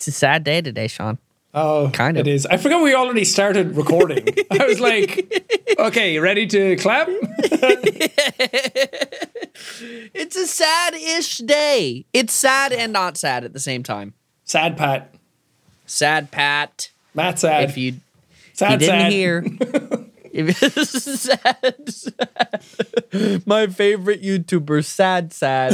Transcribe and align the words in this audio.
It's 0.00 0.08
a 0.08 0.12
sad 0.12 0.44
day 0.44 0.62
today, 0.62 0.86
Sean. 0.88 1.18
Oh, 1.52 1.90
Kind 1.92 2.16
of. 2.16 2.26
It 2.26 2.30
is. 2.30 2.46
I 2.46 2.56
forgot 2.56 2.82
we 2.82 2.94
already 2.94 3.26
started 3.26 3.76
recording. 3.76 4.26
I 4.50 4.64
was 4.64 4.80
like, 4.80 5.76
okay, 5.78 6.18
ready 6.18 6.46
to 6.46 6.76
clap? 6.76 7.06
It's 10.14 10.36
a 10.36 10.46
sad-ish 10.46 11.38
day. 11.38 12.06
It's 12.14 12.32
sad 12.32 12.72
and 12.72 12.94
not 12.94 13.18
sad 13.18 13.44
at 13.44 13.52
the 13.52 13.60
same 13.60 13.82
time. 13.82 14.14
Sad 14.44 14.76
Pat. 14.78 15.14
Sad 15.84 16.30
Pat. 16.30 16.90
Matt 17.14 17.38
sad. 17.38 17.64
If 17.68 17.76
you 17.76 17.96
sad, 18.54 18.72
he 18.80 18.86
didn't 18.86 19.00
sad. 19.00 19.12
hear. 19.12 19.44
If- 20.32 20.56
sad, 20.56 21.88
sad. 21.88 23.42
My 23.44 23.66
favorite 23.66 24.22
YouTuber, 24.22 24.84
sad, 24.84 25.32
sad. 25.32 25.72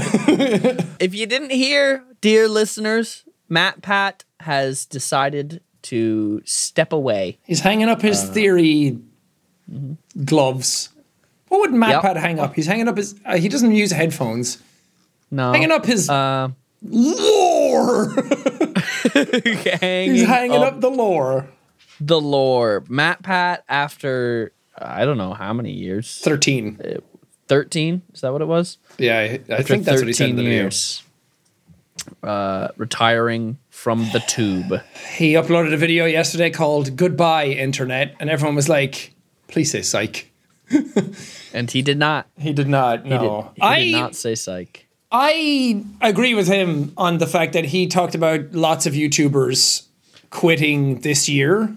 if 0.98 1.14
you 1.14 1.26
didn't 1.26 1.50
hear, 1.52 2.02
dear 2.22 2.48
listeners, 2.48 3.25
Matt 3.48 3.82
Pat 3.82 4.24
has 4.40 4.84
decided 4.86 5.60
to 5.82 6.42
step 6.44 6.92
away. 6.92 7.38
He's 7.44 7.60
hanging 7.60 7.88
up 7.88 7.98
Uh, 7.98 8.08
his 8.08 8.24
theory 8.24 8.98
mm-hmm. 9.70 10.24
gloves. 10.24 10.88
What 11.48 11.60
would 11.60 11.72
Matt 11.72 11.90
Yep. 11.90 12.02
Pat 12.02 12.16
hang 12.16 12.40
up? 12.40 12.54
He's 12.54 12.66
hanging 12.66 12.88
up 12.88 12.96
his. 12.96 13.14
Uh, 13.24 13.36
he 13.36 13.48
doesn't 13.48 13.72
use 13.72 13.92
headphones. 13.92 14.58
No, 15.30 15.52
Hanging 15.52 15.70
up 15.72 15.84
his 15.86 16.08
Uh, 16.10 16.48
lore. 16.82 18.12
hanging 19.14 20.14
He's 20.14 20.26
hanging 20.26 20.62
up 20.62 20.74
up 20.74 20.80
the 20.80 20.90
lore. 20.90 21.48
the 22.00 22.20
lore. 22.20 22.84
Matt 22.88 23.22
Pat, 23.22 23.64
after 23.68 24.52
I 24.78 25.04
don't 25.04 25.18
know 25.18 25.34
how 25.34 25.52
many 25.52 25.72
years, 25.72 26.20
Thirteen. 26.22 26.78
thirteen. 27.48 28.02
Is 28.12 28.20
that 28.20 28.32
what 28.32 28.42
it 28.42 28.46
was? 28.48 28.78
Yeah, 28.98 29.18
I, 29.18 29.40
I 29.54 29.62
think 29.62 29.84
that's 29.84 30.00
what 30.00 30.06
he 30.08 30.12
said 30.12 30.30
in 30.30 30.36
the 30.36 30.42
video. 30.42 30.68
Years. 32.06 32.30
Uh, 32.30 32.72
retiring 32.76 33.58
from 33.70 34.08
the 34.12 34.20
tube. 34.26 34.80
He 35.16 35.34
uploaded 35.34 35.72
a 35.72 35.76
video 35.76 36.06
yesterday 36.06 36.50
called 36.50 36.96
"Goodbye 36.96 37.46
Internet," 37.46 38.16
and 38.20 38.30
everyone 38.30 38.56
was 38.56 38.68
like, 38.68 39.14
"Please 39.48 39.70
say 39.70 39.82
psych." 39.82 40.30
And 41.52 41.70
he 41.70 41.82
did 41.82 41.98
not. 41.98 42.26
He 42.38 42.52
did 42.52 42.68
not. 42.68 43.04
He, 43.04 43.10
did, 43.10 43.22
no, 43.22 43.52
he 43.54 43.62
I 43.62 43.80
did 43.82 43.92
not 43.92 44.14
say 44.16 44.34
psych. 44.34 44.86
I 45.12 45.84
agree 46.02 46.34
with 46.34 46.48
him 46.48 46.92
on 46.96 47.18
the 47.18 47.26
fact 47.26 47.52
that 47.52 47.64
he 47.66 47.86
talked 47.86 48.14
about 48.14 48.52
lots 48.52 48.86
of 48.86 48.92
YouTubers 48.92 49.86
quitting 50.30 51.00
this 51.00 51.28
year. 51.28 51.74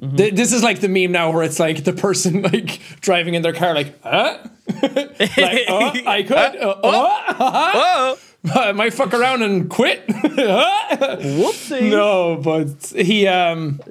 Mm-hmm. 0.00 0.16
Th- 0.16 0.34
this 0.34 0.52
is 0.52 0.62
like 0.62 0.80
the 0.80 0.88
meme 0.88 1.10
now 1.10 1.32
where 1.32 1.42
it's 1.42 1.58
like 1.58 1.84
the 1.84 1.92
person 1.92 2.42
like 2.42 2.80
driving 3.00 3.34
in 3.34 3.42
their 3.42 3.54
car 3.54 3.74
like, 3.74 4.00
huh? 4.02 4.38
like, 4.82 5.64
oh, 5.68 5.92
I 6.06 6.24
could. 6.26 6.36
Uh, 6.36 6.80
oh, 6.84 7.24
Oh, 7.40 8.18
I 8.54 8.72
might 8.72 8.94
fuck 8.94 9.12
around 9.14 9.42
and 9.42 9.68
quit. 9.68 10.06
whoopsie. 10.08 11.90
no, 11.90 12.36
but 12.36 12.86
he 13.04 13.26
um 13.26 13.80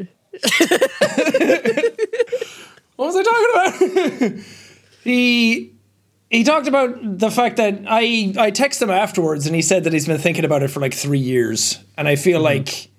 What 2.95 3.06
was 3.14 3.16
I 3.16 3.23
talking 3.23 3.48
about? 4.23 4.40
he 5.03 5.72
he 6.30 6.44
talked 6.44 6.68
about 6.68 7.20
the 7.20 7.30
fact 7.31 7.58
that 7.58 7.81
I 7.88 8.34
I 8.38 8.52
texted 8.52 8.84
him 8.84 8.90
afterwards 8.90 9.45
and 9.45 9.56
he 9.56 9.62
said 9.62 9.84
that 9.84 9.94
he's 9.94 10.08
been 10.08 10.18
thinking 10.18 10.45
about 10.45 10.64
it 10.64 10.70
for 10.70 10.80
like 10.80 10.94
3 10.94 11.20
years 11.20 11.80
and 11.98 12.08
I 12.08 12.16
feel 12.16 12.42
like 12.42 12.90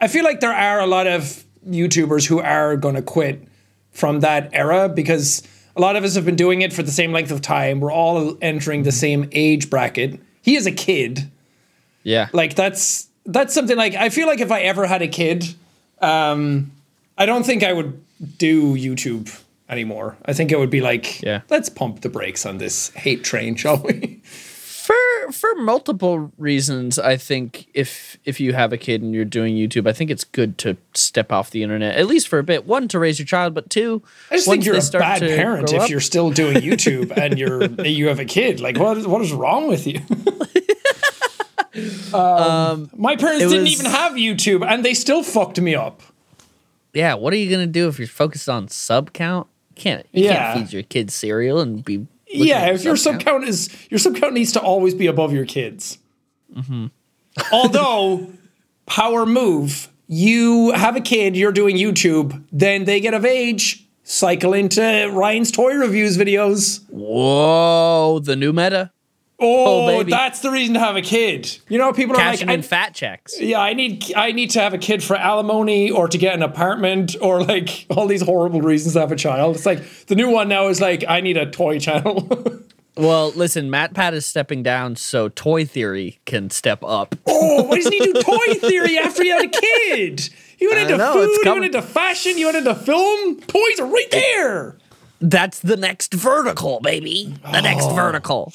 I 0.00 0.08
feel 0.08 0.24
like 0.24 0.40
there 0.40 0.52
are 0.52 0.80
a 0.80 0.86
lot 0.86 1.06
of 1.06 1.44
YouTubers 1.68 2.26
who 2.26 2.40
are 2.40 2.76
going 2.76 2.94
to 2.94 3.02
quit 3.02 3.46
from 3.90 4.20
that 4.20 4.50
era 4.52 4.88
because 4.88 5.42
a 5.76 5.80
lot 5.80 5.96
of 5.96 6.04
us 6.04 6.14
have 6.14 6.24
been 6.24 6.36
doing 6.36 6.62
it 6.62 6.72
for 6.72 6.82
the 6.82 6.90
same 6.90 7.12
length 7.12 7.30
of 7.30 7.40
time. 7.42 7.80
We're 7.80 7.92
all 7.92 8.36
entering 8.40 8.82
the 8.82 8.92
same 8.92 9.28
age 9.32 9.68
bracket. 9.70 10.18
He 10.42 10.56
is 10.56 10.66
a 10.66 10.72
kid 10.72 11.30
Yeah. 12.02 12.28
like 12.32 12.54
that's 12.54 13.08
that's 13.26 13.52
something 13.54 13.76
like 13.76 13.94
I 13.94 14.08
feel 14.08 14.26
like 14.26 14.40
if 14.40 14.50
I 14.50 14.60
ever 14.62 14.86
had 14.86 15.02
a 15.02 15.08
kid, 15.08 15.44
um, 16.00 16.70
I 17.18 17.26
don't 17.26 17.44
think 17.44 17.62
I 17.62 17.72
would 17.72 18.02
do 18.38 18.74
YouTube 18.74 19.38
anymore. 19.68 20.16
I 20.24 20.32
think 20.32 20.50
it 20.50 20.58
would 20.58 20.70
be 20.70 20.80
like, 20.80 21.22
Yeah. 21.22 21.42
let's 21.50 21.68
pump 21.68 22.00
the 22.00 22.08
brakes 22.08 22.44
on 22.46 22.58
this 22.58 22.90
hate 22.90 23.22
train, 23.22 23.54
shall 23.56 23.76
we? 23.78 24.19
for 25.26 25.32
for 25.32 25.54
multiple 25.56 26.32
reasons, 26.38 26.98
I 26.98 27.16
think 27.16 27.68
if 27.74 28.18
if 28.24 28.40
you 28.40 28.52
have 28.52 28.72
a 28.72 28.76
kid 28.76 29.02
and 29.02 29.14
you're 29.14 29.24
doing 29.24 29.54
YouTube, 29.54 29.88
I 29.88 29.92
think 29.92 30.10
it's 30.10 30.24
good 30.24 30.58
to 30.58 30.76
step 30.94 31.32
off 31.32 31.50
the 31.50 31.62
internet 31.62 31.96
at 31.96 32.06
least 32.06 32.28
for 32.28 32.38
a 32.38 32.44
bit. 32.44 32.66
One 32.66 32.88
to 32.88 32.98
raise 32.98 33.18
your 33.18 33.26
child, 33.26 33.54
but 33.54 33.70
two, 33.70 34.02
I 34.30 34.36
just 34.36 34.48
think 34.48 34.64
you're 34.64 34.76
a 34.76 34.90
bad 34.92 35.20
parent 35.20 35.72
if 35.72 35.82
up- 35.82 35.90
you're 35.90 36.00
still 36.00 36.30
doing 36.30 36.56
YouTube 36.58 37.16
and 37.16 37.38
you're 37.38 37.64
you 37.86 38.08
have 38.08 38.18
a 38.18 38.24
kid. 38.24 38.60
Like 38.60 38.78
what 38.78 38.96
is 38.98 39.06
what 39.06 39.22
is 39.22 39.32
wrong 39.32 39.68
with 39.68 39.86
you? 39.86 40.00
um, 42.14 42.90
my 42.96 43.16
parents 43.16 43.44
didn't 43.44 43.62
was- 43.62 43.72
even 43.80 43.90
have 43.90 44.12
YouTube 44.12 44.66
and 44.66 44.84
they 44.84 44.94
still 44.94 45.22
fucked 45.22 45.60
me 45.60 45.74
up. 45.74 46.02
Yeah, 46.92 47.14
what 47.14 47.32
are 47.32 47.36
you 47.36 47.50
gonna 47.50 47.66
do 47.66 47.88
if 47.88 47.98
you're 47.98 48.08
focused 48.08 48.48
on 48.48 48.68
sub 48.68 49.12
count? 49.12 49.46
You 49.76 49.82
can't 49.82 50.06
you 50.12 50.24
Yeah. 50.24 50.54
can't 50.54 50.66
feed 50.68 50.72
your 50.72 50.82
kids 50.82 51.14
cereal 51.14 51.60
and 51.60 51.84
be 51.84 52.06
yeah, 52.30 52.72
if 52.72 52.84
your 52.84 52.96
sub 52.96 53.14
sub 53.14 53.20
count 53.20 53.44
is 53.44 53.68
your 53.90 53.98
sub 53.98 54.16
count 54.16 54.34
needs 54.34 54.52
to 54.52 54.60
always 54.60 54.94
be 54.94 55.06
above 55.06 55.32
your 55.32 55.46
kids. 55.46 55.98
Mm-hmm. 56.54 56.86
Although, 57.52 58.32
power 58.86 59.26
move, 59.26 59.88
you 60.06 60.72
have 60.72 60.96
a 60.96 61.00
kid, 61.00 61.36
you're 61.36 61.52
doing 61.52 61.76
YouTube, 61.76 62.42
then 62.52 62.84
they 62.84 63.00
get 63.00 63.14
of 63.14 63.24
age, 63.24 63.86
cycle 64.02 64.52
into 64.52 65.10
Ryan's 65.12 65.50
toy 65.50 65.74
reviews 65.74 66.18
videos. 66.18 66.84
Whoa, 66.88 68.20
the 68.20 68.36
new 68.36 68.52
meta. 68.52 68.90
Oh, 69.40 69.86
oh, 69.86 69.98
baby. 69.98 70.10
that's 70.10 70.40
the 70.40 70.50
reason 70.50 70.74
to 70.74 70.80
have 70.80 70.96
a 70.96 71.02
kid. 71.02 71.58
You 71.68 71.78
know, 71.78 71.92
people 71.92 72.14
are 72.14 72.18
Cashing 72.18 72.48
like, 72.48 72.54
in 72.54 72.60
I, 72.60 72.62
fat 72.62 72.94
checks. 72.94 73.40
yeah, 73.40 73.58
I 73.58 73.72
need, 73.72 74.12
I 74.14 74.32
need 74.32 74.50
to 74.50 74.60
have 74.60 74.74
a 74.74 74.78
kid 74.78 75.02
for 75.02 75.16
alimony 75.16 75.90
or 75.90 76.08
to 76.08 76.18
get 76.18 76.34
an 76.34 76.42
apartment 76.42 77.16
or 77.22 77.42
like 77.42 77.86
all 77.90 78.06
these 78.06 78.22
horrible 78.22 78.60
reasons 78.60 78.94
to 78.94 79.00
have 79.00 79.12
a 79.12 79.16
child. 79.16 79.56
It's 79.56 79.66
like 79.66 80.06
the 80.06 80.14
new 80.14 80.30
one 80.30 80.48
now 80.48 80.68
is 80.68 80.80
like, 80.80 81.04
I 81.08 81.20
need 81.20 81.36
a 81.36 81.50
toy 81.50 81.78
channel. 81.78 82.28
Well, 82.96 83.30
listen, 83.30 83.70
Matt 83.70 83.94
Pat 83.94 84.12
is 84.12 84.26
stepping 84.26 84.62
down, 84.62 84.96
so 84.96 85.30
Toy 85.30 85.64
Theory 85.64 86.20
can 86.26 86.50
step 86.50 86.82
up. 86.84 87.14
Oh, 87.26 87.62
why 87.62 87.76
doesn't 87.76 87.92
he 87.92 88.00
do 88.00 88.12
toy 88.22 88.54
theory 88.54 88.98
after 88.98 89.22
he 89.22 89.30
had 89.30 89.44
a 89.44 89.48
kid? 89.48 90.28
He 90.58 90.66
went 90.66 90.80
into 90.80 90.98
know, 90.98 91.12
food, 91.14 91.38
he 91.42 91.48
went 91.48 91.64
into 91.64 91.80
fashion, 91.80 92.36
he 92.36 92.44
went 92.44 92.58
into 92.58 92.74
film. 92.74 93.40
Toys 93.40 93.80
are 93.80 93.86
right 93.86 94.10
there. 94.10 94.76
That's 95.20 95.60
the 95.60 95.76
next 95.76 96.14
vertical, 96.14 96.80
baby. 96.80 97.34
The 97.52 97.60
next 97.60 97.84
Oh. 97.84 97.94
vertical. 97.94 98.52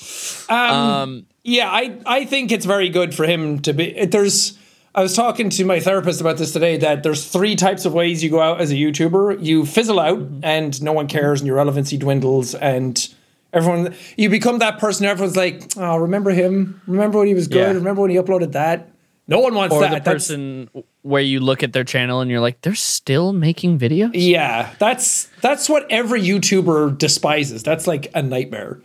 Um, 0.49 0.57
um, 0.59 1.25
yeah, 1.43 1.69
I, 1.69 1.97
I 2.05 2.25
think 2.25 2.51
it's 2.51 2.65
very 2.65 2.89
good 2.89 3.13
for 3.13 3.25
him 3.25 3.59
to 3.59 3.73
be. 3.73 4.05
There's, 4.05 4.57
I 4.95 5.01
was 5.03 5.13
talking 5.15 5.49
to 5.51 5.65
my 5.65 5.79
therapist 5.79 6.21
about 6.21 6.37
this 6.37 6.51
today 6.53 6.77
that 6.77 7.03
there's 7.03 7.25
three 7.27 7.55
types 7.55 7.85
of 7.85 7.93
ways 7.93 8.23
you 8.23 8.29
go 8.31 8.41
out 8.41 8.61
as 8.61 8.71
a 8.71 8.75
YouTuber. 8.75 9.43
You 9.45 9.65
fizzle 9.65 9.99
out 9.99 10.27
and 10.41 10.81
no 10.81 10.91
one 10.93 11.07
cares 11.07 11.41
and 11.41 11.47
your 11.47 11.57
relevancy 11.57 11.97
dwindles 11.97 12.55
and 12.55 13.07
everyone, 13.53 13.93
you 14.17 14.29
become 14.29 14.57
that 14.59 14.79
person. 14.79 15.05
Everyone's 15.05 15.37
like, 15.37 15.71
oh, 15.77 15.97
remember 15.97 16.31
him? 16.31 16.81
Remember 16.87 17.19
when 17.19 17.27
he 17.27 17.35
was 17.35 17.47
good? 17.47 17.57
Yeah. 17.59 17.73
Remember 17.73 18.01
when 18.01 18.09
he 18.09 18.17
uploaded 18.17 18.53
that? 18.53 18.89
No 19.27 19.39
one 19.39 19.55
wants 19.55 19.73
Or 19.73 19.81
that. 19.81 19.89
the 19.89 19.95
That's- 19.95 20.13
person 20.13 20.69
where 21.01 21.21
you 21.21 21.39
look 21.39 21.63
at 21.63 21.73
their 21.73 21.83
channel 21.83 22.21
and 22.21 22.29
you're 22.29 22.39
like, 22.39 22.61
they're 22.61 22.75
still 22.75 23.33
making 23.33 23.79
videos? 23.79 24.11
Yeah, 24.13 24.73
that's 24.79 25.27
that's 25.41 25.67
what 25.67 25.85
every 25.91 26.21
YouTuber 26.21 26.97
despises. 26.97 27.63
That's 27.63 27.87
like 27.87 28.11
a 28.13 28.21
nightmare. 28.21 28.79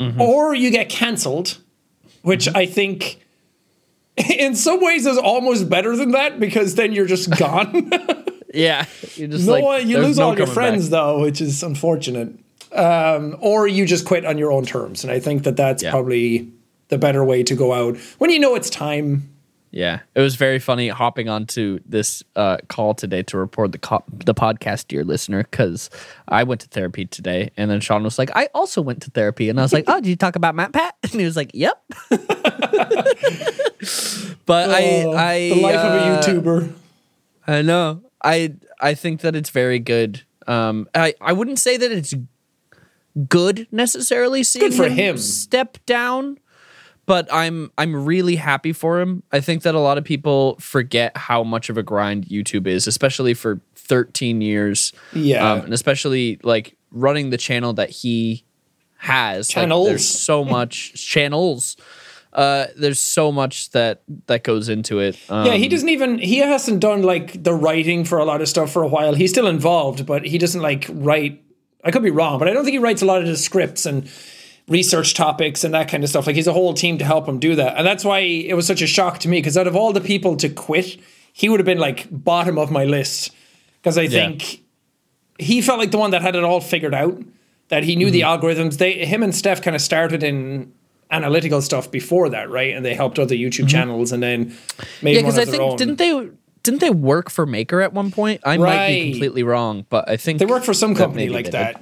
Mm-hmm. 0.00 0.20
Or 0.20 0.54
you 0.54 0.70
get 0.70 0.88
canceled, 0.88 1.58
which 2.22 2.46
mm-hmm. 2.46 2.56
I 2.56 2.66
think 2.66 3.20
in 4.38 4.54
some 4.54 4.80
ways 4.80 5.06
is 5.06 5.18
almost 5.18 5.68
better 5.68 5.96
than 5.96 6.12
that 6.12 6.38
because 6.38 6.74
then 6.76 6.92
you're 6.92 7.06
just 7.06 7.30
gone. 7.38 7.90
Yeah. 8.54 8.84
You're 9.14 9.28
just 9.28 9.46
no 9.46 9.52
like, 9.54 9.64
one, 9.64 9.88
you 9.88 9.96
lose 9.96 10.18
no 10.18 10.26
all 10.28 10.36
your 10.36 10.46
friends 10.46 10.90
back. 10.90 10.90
though, 10.90 11.22
which 11.22 11.40
is 11.40 11.62
unfortunate. 11.62 12.34
Um, 12.72 13.34
or 13.40 13.66
you 13.66 13.86
just 13.86 14.04
quit 14.04 14.26
on 14.26 14.36
your 14.36 14.52
own 14.52 14.66
terms, 14.66 15.04
and 15.04 15.10
I 15.10 15.20
think 15.20 15.44
that 15.44 15.56
that's 15.56 15.82
Yeah. 15.82 15.90
probably 15.90 16.50
the 16.88 16.98
better 16.98 17.24
way 17.24 17.42
to 17.44 17.54
go 17.54 17.72
out 17.72 17.96
when 18.18 18.28
you 18.28 18.38
know 18.38 18.54
it's 18.54 18.68
time. 18.68 19.26
Yeah. 19.74 20.00
It 20.14 20.20
was 20.20 20.36
very 20.36 20.58
funny 20.58 20.88
hopping 20.88 21.30
onto 21.30 21.78
this 21.86 22.22
uh, 22.36 22.58
call 22.68 22.92
today 22.94 23.22
to 23.24 23.38
report 23.38 23.72
the 23.72 23.78
co- 23.78 24.04
the 24.08 24.34
podcast, 24.34 24.86
dear 24.88 25.02
listener, 25.02 25.44
because 25.50 25.88
I 26.28 26.44
went 26.44 26.60
to 26.60 26.68
therapy 26.68 27.06
today. 27.06 27.50
And 27.56 27.70
then 27.70 27.80
Sean 27.80 28.02
was 28.04 28.18
like, 28.18 28.30
I 28.36 28.48
also 28.54 28.82
went 28.82 29.00
to 29.02 29.10
therapy. 29.10 29.48
And 29.48 29.58
I 29.58 29.62
was 29.62 29.72
like, 29.72 29.84
oh, 29.88 29.94
did 30.00 30.06
you 30.08 30.16
talk 30.16 30.36
about 30.36 30.54
Matt 30.54 30.72
Pat? 30.72 30.94
And 31.10 31.12
he 31.20 31.24
was 31.24 31.36
like, 31.36 31.50
yep. 31.54 31.82
but 34.46 34.70
I, 34.70 35.02
Oh, 35.04 35.12
I, 35.16 35.48
the 35.48 35.54
life 35.60 35.76
uh, 35.76 35.88
of 35.88 35.94
a 35.94 36.30
YouTuber. 36.40 36.72
I 37.46 37.62
know. 37.62 38.02
I 38.22 38.54
I 38.80 38.94
think 38.94 39.20
that 39.22 39.34
it's 39.34 39.50
very 39.50 39.78
good. 39.78 40.22
Um, 40.46 40.88
I 40.94 41.14
I 41.20 41.32
wouldn't 41.32 41.58
say 41.58 41.76
that 41.76 41.90
it's 41.90 42.14
good 43.28 43.66
necessarily. 43.72 44.42
Seeing 44.42 44.70
good 44.70 44.76
for 44.76 44.88
him. 44.88 45.18
step 45.18 45.78
down, 45.86 46.38
but 47.12 47.28
I'm 47.30 47.70
I'm 47.76 48.06
really 48.06 48.36
happy 48.36 48.72
for 48.72 48.98
him. 48.98 49.22
I 49.30 49.40
think 49.40 49.64
that 49.64 49.74
a 49.74 49.78
lot 49.78 49.98
of 49.98 50.04
people 50.04 50.56
forget 50.58 51.14
how 51.14 51.44
much 51.44 51.68
of 51.68 51.76
a 51.76 51.82
grind 51.82 52.24
YouTube 52.24 52.66
is, 52.66 52.86
especially 52.86 53.34
for 53.34 53.60
13 53.74 54.40
years. 54.40 54.94
Yeah. 55.12 55.52
um, 55.52 55.60
and 55.66 55.74
especially 55.74 56.40
like 56.42 56.74
running 56.90 57.28
the 57.28 57.36
channel 57.36 57.74
that 57.74 57.90
he 57.90 58.46
has. 58.96 59.50
Like, 59.50 59.64
Channels. 59.64 59.88
there's 59.88 60.08
so 60.08 60.42
much 60.42 60.94
channels. 61.06 61.76
Uh, 62.32 62.68
there's 62.78 62.98
so 62.98 63.30
much 63.30 63.72
that 63.72 64.00
that 64.26 64.42
goes 64.42 64.70
into 64.70 64.98
it. 64.98 65.18
Um, 65.28 65.44
Yeah, 65.44 65.56
he 65.56 65.68
doesn't 65.68 65.90
even 65.90 66.18
he 66.18 66.38
hasn't 66.38 66.80
done 66.80 67.02
like 67.02 67.42
the 67.44 67.52
writing 67.52 68.06
for 68.06 68.20
a 68.20 68.24
lot 68.24 68.40
of 68.40 68.48
stuff 68.48 68.72
for 68.72 68.82
a 68.82 68.88
while. 68.88 69.12
He's 69.12 69.32
still 69.32 69.48
involved, 69.48 70.06
but 70.06 70.24
he 70.24 70.38
doesn't 70.38 70.62
like 70.62 70.86
write. 70.88 71.42
I 71.84 71.90
could 71.90 72.02
be 72.02 72.10
wrong, 72.10 72.38
but 72.38 72.48
I 72.48 72.54
don't 72.54 72.64
think 72.64 72.72
he 72.72 72.78
writes 72.78 73.02
a 73.02 73.06
lot 73.06 73.20
of 73.20 73.26
the 73.26 73.36
scripts 73.36 73.84
and 73.84 74.08
research 74.68 75.14
topics 75.14 75.64
and 75.64 75.74
that 75.74 75.88
kind 75.88 76.02
of 76.04 76.10
stuff. 76.10 76.26
Like 76.26 76.36
he's 76.36 76.46
a 76.46 76.52
whole 76.52 76.74
team 76.74 76.98
to 76.98 77.04
help 77.04 77.28
him 77.28 77.38
do 77.38 77.54
that, 77.56 77.76
and 77.76 77.86
that's 77.86 78.04
why 78.04 78.20
it 78.20 78.54
was 78.54 78.66
such 78.66 78.82
a 78.82 78.86
shock 78.86 79.18
to 79.20 79.28
me. 79.28 79.38
Because 79.38 79.56
out 79.56 79.66
of 79.66 79.76
all 79.76 79.92
the 79.92 80.00
people 80.00 80.36
to 80.36 80.48
quit, 80.48 80.98
he 81.32 81.48
would 81.48 81.60
have 81.60 81.66
been 81.66 81.78
like 81.78 82.06
bottom 82.10 82.58
of 82.58 82.70
my 82.70 82.84
list. 82.84 83.32
Because 83.80 83.98
I 83.98 84.06
think 84.06 84.62
he 85.38 85.60
felt 85.60 85.78
like 85.78 85.90
the 85.90 85.98
one 85.98 86.12
that 86.12 86.22
had 86.22 86.36
it 86.36 86.44
all 86.44 86.60
figured 86.60 86.94
out. 86.94 87.20
That 87.68 87.84
he 87.84 87.96
knew 87.96 88.10
the 88.10 88.20
Mm-hmm. 88.20 88.44
algorithms. 88.46 88.76
They 88.76 89.06
him 89.06 89.22
and 89.22 89.34
Steph 89.34 89.62
kind 89.62 89.74
of 89.74 89.80
started 89.80 90.22
in 90.22 90.72
analytical 91.10 91.62
stuff 91.62 91.90
before 91.90 92.28
that, 92.28 92.50
right? 92.50 92.74
And 92.74 92.84
they 92.84 92.94
helped 92.94 93.18
other 93.18 93.34
YouTube 93.34 93.68
channels, 93.68 94.12
and 94.12 94.22
then 94.22 94.38
made 94.48 94.52
Mm-hmm. 94.52 95.06
yeah, 95.08 95.20
because 95.20 95.38
I 95.38 95.44
think 95.46 95.62
own. 95.62 95.76
didn't 95.76 95.96
they 95.96 96.28
didn't 96.64 96.80
they 96.80 96.90
work 96.90 97.30
for 97.30 97.46
Maker 97.46 97.80
at 97.80 97.94
one 97.94 98.10
point? 98.10 98.42
I 98.44 98.58
might 98.58 98.88
be 98.88 99.10
completely 99.12 99.42
wrong, 99.42 99.86
but 99.88 100.08
I 100.08 100.16
think 100.18 100.38
They 100.38 100.44
worked 100.46 100.66
for 100.66 100.74
some 100.74 100.94
company 100.94 101.28
like 101.30 101.46
they 101.46 101.50
that. 101.52 101.80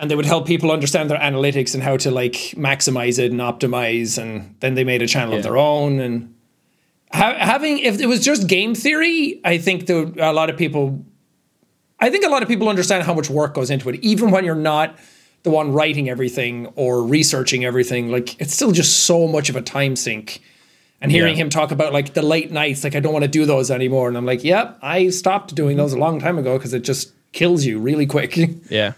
And 0.00 0.10
they 0.10 0.16
would 0.16 0.24
help 0.26 0.46
people 0.46 0.70
understand 0.72 1.10
their 1.10 1.18
analytics 1.18 1.74
and 1.74 1.82
how 1.82 1.96
to 1.98 2.10
like 2.10 2.32
maximize 2.56 3.18
it 3.18 3.30
and 3.30 3.40
optimize. 3.40 4.16
And 4.20 4.56
then 4.60 4.74
they 4.74 4.82
made 4.82 5.02
a 5.02 5.06
channel 5.06 5.32
Yeah. 5.34 5.38
of 5.38 5.42
their 5.44 5.58
own. 5.58 6.00
And 6.00 6.34
ha- 7.12 7.36
having, 7.38 7.78
if 7.78 8.00
it 8.00 8.06
was 8.06 8.20
just 8.24 8.48
game 8.48 8.74
theory, 8.74 9.40
I 9.44 9.58
think 9.58 9.86
would, 9.86 10.14
a 10.18 10.32
lot 10.32 10.48
of 10.48 10.56
people, 10.56 11.04
I 11.98 12.08
think 12.08 12.24
a 12.24 12.30
lot 12.30 12.42
of 12.42 12.48
people 12.48 12.68
understand 12.70 13.04
how 13.04 13.12
much 13.12 13.28
work 13.28 13.52
goes 13.54 13.70
into 13.70 13.90
it, 13.90 13.96
even 14.02 14.30
when 14.30 14.44
you're 14.46 14.54
not 14.54 14.98
the 15.42 15.50
one 15.50 15.72
writing 15.72 16.08
everything 16.08 16.66
or 16.76 17.02
researching 17.02 17.64
everything. 17.66 18.10
Like 18.10 18.40
it's 18.40 18.54
still 18.54 18.72
just 18.72 19.00
so 19.00 19.28
much 19.28 19.50
of 19.50 19.56
a 19.56 19.62
time 19.62 19.96
sink. 19.96 20.40
And 21.02 21.10
hearing 21.12 21.36
Yeah. 21.36 21.42
him 21.44 21.50
talk 21.50 21.72
about 21.72 21.92
like 21.92 22.14
the 22.14 22.22
late 22.22 22.50
nights, 22.50 22.84
like 22.84 22.94
I 22.94 23.00
don't 23.00 23.12
want 23.12 23.24
to 23.24 23.28
do 23.30 23.44
those 23.46 23.70
anymore. 23.70 24.08
And 24.08 24.16
I'm 24.16 24.26
like, 24.26 24.44
yep, 24.44 24.78
I 24.82 25.08
stopped 25.10 25.54
doing 25.54 25.76
those 25.76 25.92
a 25.92 25.98
long 25.98 26.20
time 26.20 26.38
ago 26.38 26.56
because 26.58 26.72
it 26.74 26.84
just 26.84 27.12
kills 27.32 27.64
you 27.66 27.78
really 27.78 28.06
quick. 28.06 28.36
Yeah. 28.70 28.92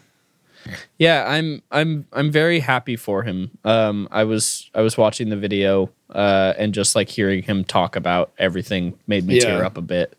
Yeah, 0.99 1.25
I'm 1.27 1.63
I'm 1.71 2.07
I'm 2.13 2.31
very 2.31 2.61
happy 2.61 2.97
for 2.97 3.23
him. 3.23 3.51
Um 3.65 4.09
I 4.11 4.25
was 4.25 4.71
I 4.75 4.81
was 4.83 4.97
watching 4.97 5.29
the 5.29 5.37
video 5.37 5.91
uh 6.11 6.55
and 6.59 6.73
just 6.73 6.95
like 6.95 7.09
hearing 7.09 7.43
him 7.43 7.65
talk 7.65 7.97
about 7.97 8.33
everything 8.39 8.99
made 9.07 9.27
me 9.27 9.35
tear 9.41 9.65
up 9.65 9.77
a 9.77 9.83
bit. 9.83 10.17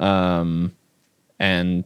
Um 0.00 0.74
and 1.38 1.84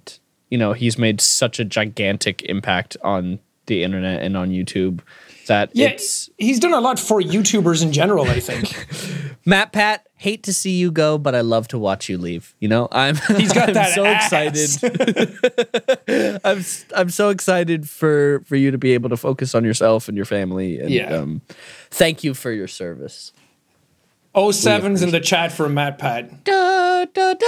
you 0.51 0.59
know, 0.59 0.73
he's 0.73 0.97
made 0.99 1.21
such 1.21 1.59
a 1.59 1.65
gigantic 1.65 2.43
impact 2.43 2.97
on 3.03 3.39
the 3.67 3.83
internet 3.83 4.23
and 4.23 4.37
on 4.37 4.51
YouTube 4.51 5.01
that 5.49 5.71
Yeah, 5.75 5.89
it's 5.89 6.31
he's 6.39 6.59
done 6.61 6.73
a 6.73 6.81
lot 6.81 6.99
for 6.99 7.21
YouTubers 7.21 7.83
in 7.83 7.93
general. 7.93 8.25
I 8.31 8.41
think 8.41 8.73
Matt 9.45 9.73
Pat, 9.73 10.07
hate 10.17 10.43
to 10.45 10.53
see 10.53 10.73
you 10.79 10.91
go, 10.93 11.19
but 11.19 11.35
I 11.35 11.41
love 11.43 11.69
to 11.69 11.79
watch 11.79 12.09
you 12.09 12.17
leave. 12.19 12.55
You 12.61 12.69
know, 12.69 12.89
I'm 12.93 13.17
he's 13.37 13.53
got 13.53 13.69
I'm 13.71 13.75
that. 13.75 13.95
so 13.95 14.05
ass. 14.07 14.83
excited. 14.83 16.41
I'm 16.45 16.65
I'm 16.95 17.11
so 17.11 17.29
excited 17.31 17.89
for 17.89 18.41
for 18.47 18.57
you 18.57 18.71
to 18.71 18.79
be 18.79 18.93
able 18.95 19.09
to 19.11 19.17
focus 19.17 19.55
on 19.55 19.65
yourself 19.65 20.09
and 20.09 20.17
your 20.17 20.27
family. 20.27 20.79
And 20.81 20.91
Yeah. 20.91 21.13
um, 21.15 21.43
thank 21.91 22.23
you 22.25 22.33
for 22.35 22.51
your 22.53 22.69
service. 22.69 23.33
Oh, 24.35 24.51
sevens 24.53 25.03
in 25.03 25.11
the 25.11 25.21
chat 25.21 25.51
for 25.53 25.69
Matt 25.69 25.99
Pat. 25.99 26.45
Da, 26.45 27.05
da, 27.07 27.35
da, 27.35 27.47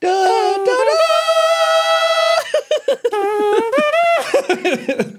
da, 0.00 0.56
da, 0.64 0.84
da. 4.84 5.18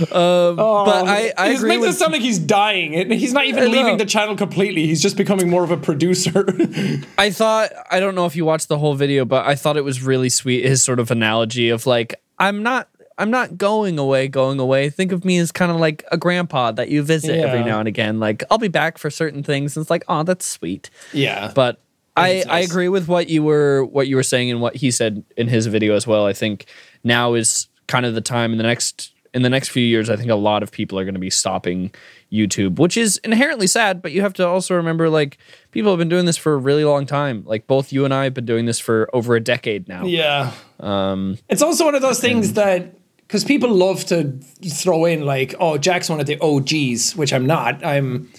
Um, 0.00 0.56
but 0.56 1.06
I, 1.06 1.32
I 1.36 1.48
agree 1.48 1.78
makes 1.78 1.94
it 1.94 1.98
sound 1.98 2.12
like 2.12 2.22
he's 2.22 2.38
dying. 2.38 2.94
and 2.94 3.12
He's 3.12 3.32
not 3.32 3.46
even 3.46 3.70
leaving 3.70 3.96
the 3.96 4.04
channel 4.04 4.36
completely. 4.36 4.86
He's 4.86 5.02
just 5.02 5.16
becoming 5.16 5.48
more 5.48 5.64
of 5.64 5.70
a 5.70 5.76
producer. 5.76 6.44
I 7.18 7.30
thought 7.30 7.70
I 7.90 8.00
don't 8.00 8.14
know 8.14 8.26
if 8.26 8.36
you 8.36 8.44
watched 8.44 8.68
the 8.68 8.78
whole 8.78 8.94
video, 8.94 9.24
but 9.24 9.46
I 9.46 9.54
thought 9.54 9.76
it 9.76 9.84
was 9.84 10.02
really 10.02 10.28
sweet 10.28 10.64
his 10.64 10.82
sort 10.82 11.00
of 11.00 11.10
analogy 11.10 11.70
of 11.70 11.86
like 11.86 12.20
I'm 12.38 12.62
not 12.62 12.88
I'm 13.18 13.30
not 13.30 13.56
going 13.56 13.98
away, 13.98 14.28
going 14.28 14.58
away. 14.58 14.90
Think 14.90 15.12
of 15.12 15.24
me 15.24 15.38
as 15.38 15.50
kind 15.50 15.70
of 15.72 15.78
like 15.78 16.04
a 16.12 16.18
grandpa 16.18 16.72
that 16.72 16.90
you 16.90 17.02
visit 17.02 17.38
every 17.38 17.64
now 17.64 17.78
and 17.78 17.88
again. 17.88 18.20
Like 18.20 18.44
I'll 18.50 18.58
be 18.58 18.68
back 18.68 18.98
for 18.98 19.08
certain 19.10 19.42
things. 19.42 19.76
And 19.76 19.82
it's 19.82 19.90
like, 19.90 20.04
oh, 20.08 20.22
that's 20.22 20.44
sweet. 20.44 20.90
yeah, 21.12 21.50
But 21.54 21.80
I, 22.16 22.28
it's 22.28 22.46
I 22.46 22.58
agree 22.60 22.88
with 22.88 23.08
what 23.08 23.28
you 23.28 23.42
were 23.42 23.84
what 23.84 24.08
you 24.08 24.16
were 24.16 24.22
saying 24.22 24.50
and 24.50 24.60
what 24.60 24.76
he 24.76 24.90
said 24.90 25.24
in 25.36 25.48
his 25.48 25.66
video 25.66 25.94
as 25.94 26.06
well. 26.06 26.26
I 26.26 26.32
think 26.32 26.66
now 27.04 27.34
is 27.34 27.68
kind 27.86 28.04
of 28.04 28.14
the 28.14 28.20
time 28.20 28.52
in 28.52 28.58
the 28.58 28.64
next 28.64 29.12
in 29.36 29.42
the 29.42 29.50
next 29.50 29.68
few 29.68 29.84
years. 29.84 30.08
I 30.08 30.16
think 30.16 30.30
a 30.30 30.34
lot 30.34 30.62
of 30.62 30.72
people 30.72 30.98
are 30.98 31.04
going 31.04 31.14
to 31.14 31.20
be 31.20 31.28
stopping 31.28 31.92
YouTube, 32.32 32.78
which 32.78 32.96
is 32.96 33.18
inherently 33.18 33.66
sad. 33.66 34.00
But 34.00 34.12
you 34.12 34.22
have 34.22 34.32
to 34.34 34.48
also 34.48 34.74
remember, 34.74 35.10
like 35.10 35.36
people 35.72 35.92
have 35.92 35.98
been 35.98 36.08
doing 36.08 36.24
this 36.24 36.38
for 36.38 36.54
a 36.54 36.56
really 36.56 36.84
long 36.84 37.04
time. 37.04 37.44
Like 37.44 37.66
both 37.66 37.92
you 37.92 38.06
and 38.06 38.14
I 38.14 38.24
have 38.24 38.32
been 38.32 38.46
doing 38.46 38.64
this 38.64 38.78
for 38.80 39.10
over 39.12 39.36
a 39.36 39.40
decade 39.40 39.88
now. 39.88 40.06
yeah. 40.06 40.52
Um, 40.80 41.36
it's 41.50 41.60
also 41.60 41.84
one 41.84 41.94
of 41.94 42.00
those 42.00 42.18
things 42.18 42.54
that 42.54 42.94
because 43.18 43.44
people 43.44 43.70
love 43.70 44.06
to 44.06 44.32
throw 44.64 45.04
in 45.04 45.26
like, 45.26 45.54
oh, 45.60 45.76
Jack's 45.76 46.08
one 46.08 46.18
of 46.18 46.26
the 46.26 46.38
OGs, 46.40 47.14
which 47.14 47.34
I'm 47.34 47.46
not. 47.46 47.84
I'm 47.84 48.32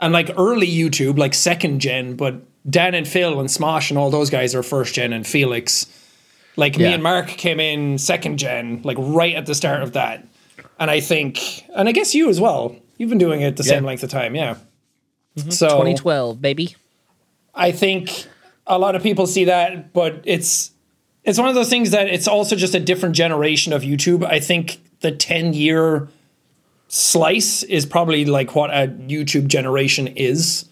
I'm 0.00 0.12
like 0.12 0.30
early 0.38 0.68
YouTube, 0.68 1.18
like 1.18 1.34
second 1.34 1.80
gen, 1.80 2.14
but 2.14 2.40
Dan 2.70 2.94
and 2.94 3.08
Phil 3.08 3.40
and 3.40 3.48
Smosh 3.48 3.90
and 3.90 3.98
all 3.98 4.10
those 4.10 4.30
guys 4.30 4.54
are 4.54 4.62
first 4.62 4.94
gen, 4.94 5.12
and 5.12 5.26
Felix. 5.26 5.86
Like 6.58 6.78
me 6.78 6.86
and 6.86 7.02
Mark 7.02 7.28
came 7.28 7.60
in 7.60 7.98
second 7.98 8.38
gen, 8.38 8.80
like 8.82 8.96
right 8.98 9.34
at 9.34 9.44
the 9.44 9.54
start 9.54 9.82
of 9.82 9.92
that. 9.92 10.24
And 10.78 10.90
I 10.90 11.00
think, 11.00 11.64
and 11.74 11.88
I 11.88 11.92
guess 11.92 12.14
you 12.14 12.28
as 12.28 12.40
well. 12.40 12.76
You've 12.98 13.08
been 13.08 13.18
doing 13.18 13.40
it 13.40 13.56
the 13.56 13.64
same 13.64 13.84
length 13.84 14.02
of 14.02 14.10
time, 14.10 14.34
yeah. 14.34 14.56
Mm-hmm. 15.36 15.50
So 15.50 15.68
2012, 15.68 16.40
baby. 16.40 16.76
I 17.54 17.72
think 17.72 18.26
a 18.66 18.78
lot 18.78 18.94
of 18.94 19.02
people 19.02 19.26
see 19.26 19.44
that, 19.44 19.92
but 19.92 20.20
it's 20.24 20.72
it's 21.24 21.38
one 21.38 21.48
of 21.48 21.54
those 21.54 21.68
things 21.68 21.90
that 21.90 22.06
it's 22.08 22.28
also 22.28 22.56
just 22.56 22.74
a 22.74 22.80
different 22.80 23.16
generation 23.16 23.72
of 23.72 23.82
YouTube. 23.82 24.24
I 24.24 24.40
think 24.40 24.80
the 25.00 25.10
10 25.10 25.54
year 25.54 26.08
slice 26.88 27.62
is 27.64 27.84
probably 27.84 28.24
like 28.24 28.54
what 28.54 28.70
a 28.70 28.88
YouTube 28.88 29.48
generation 29.48 30.06
is. 30.06 30.66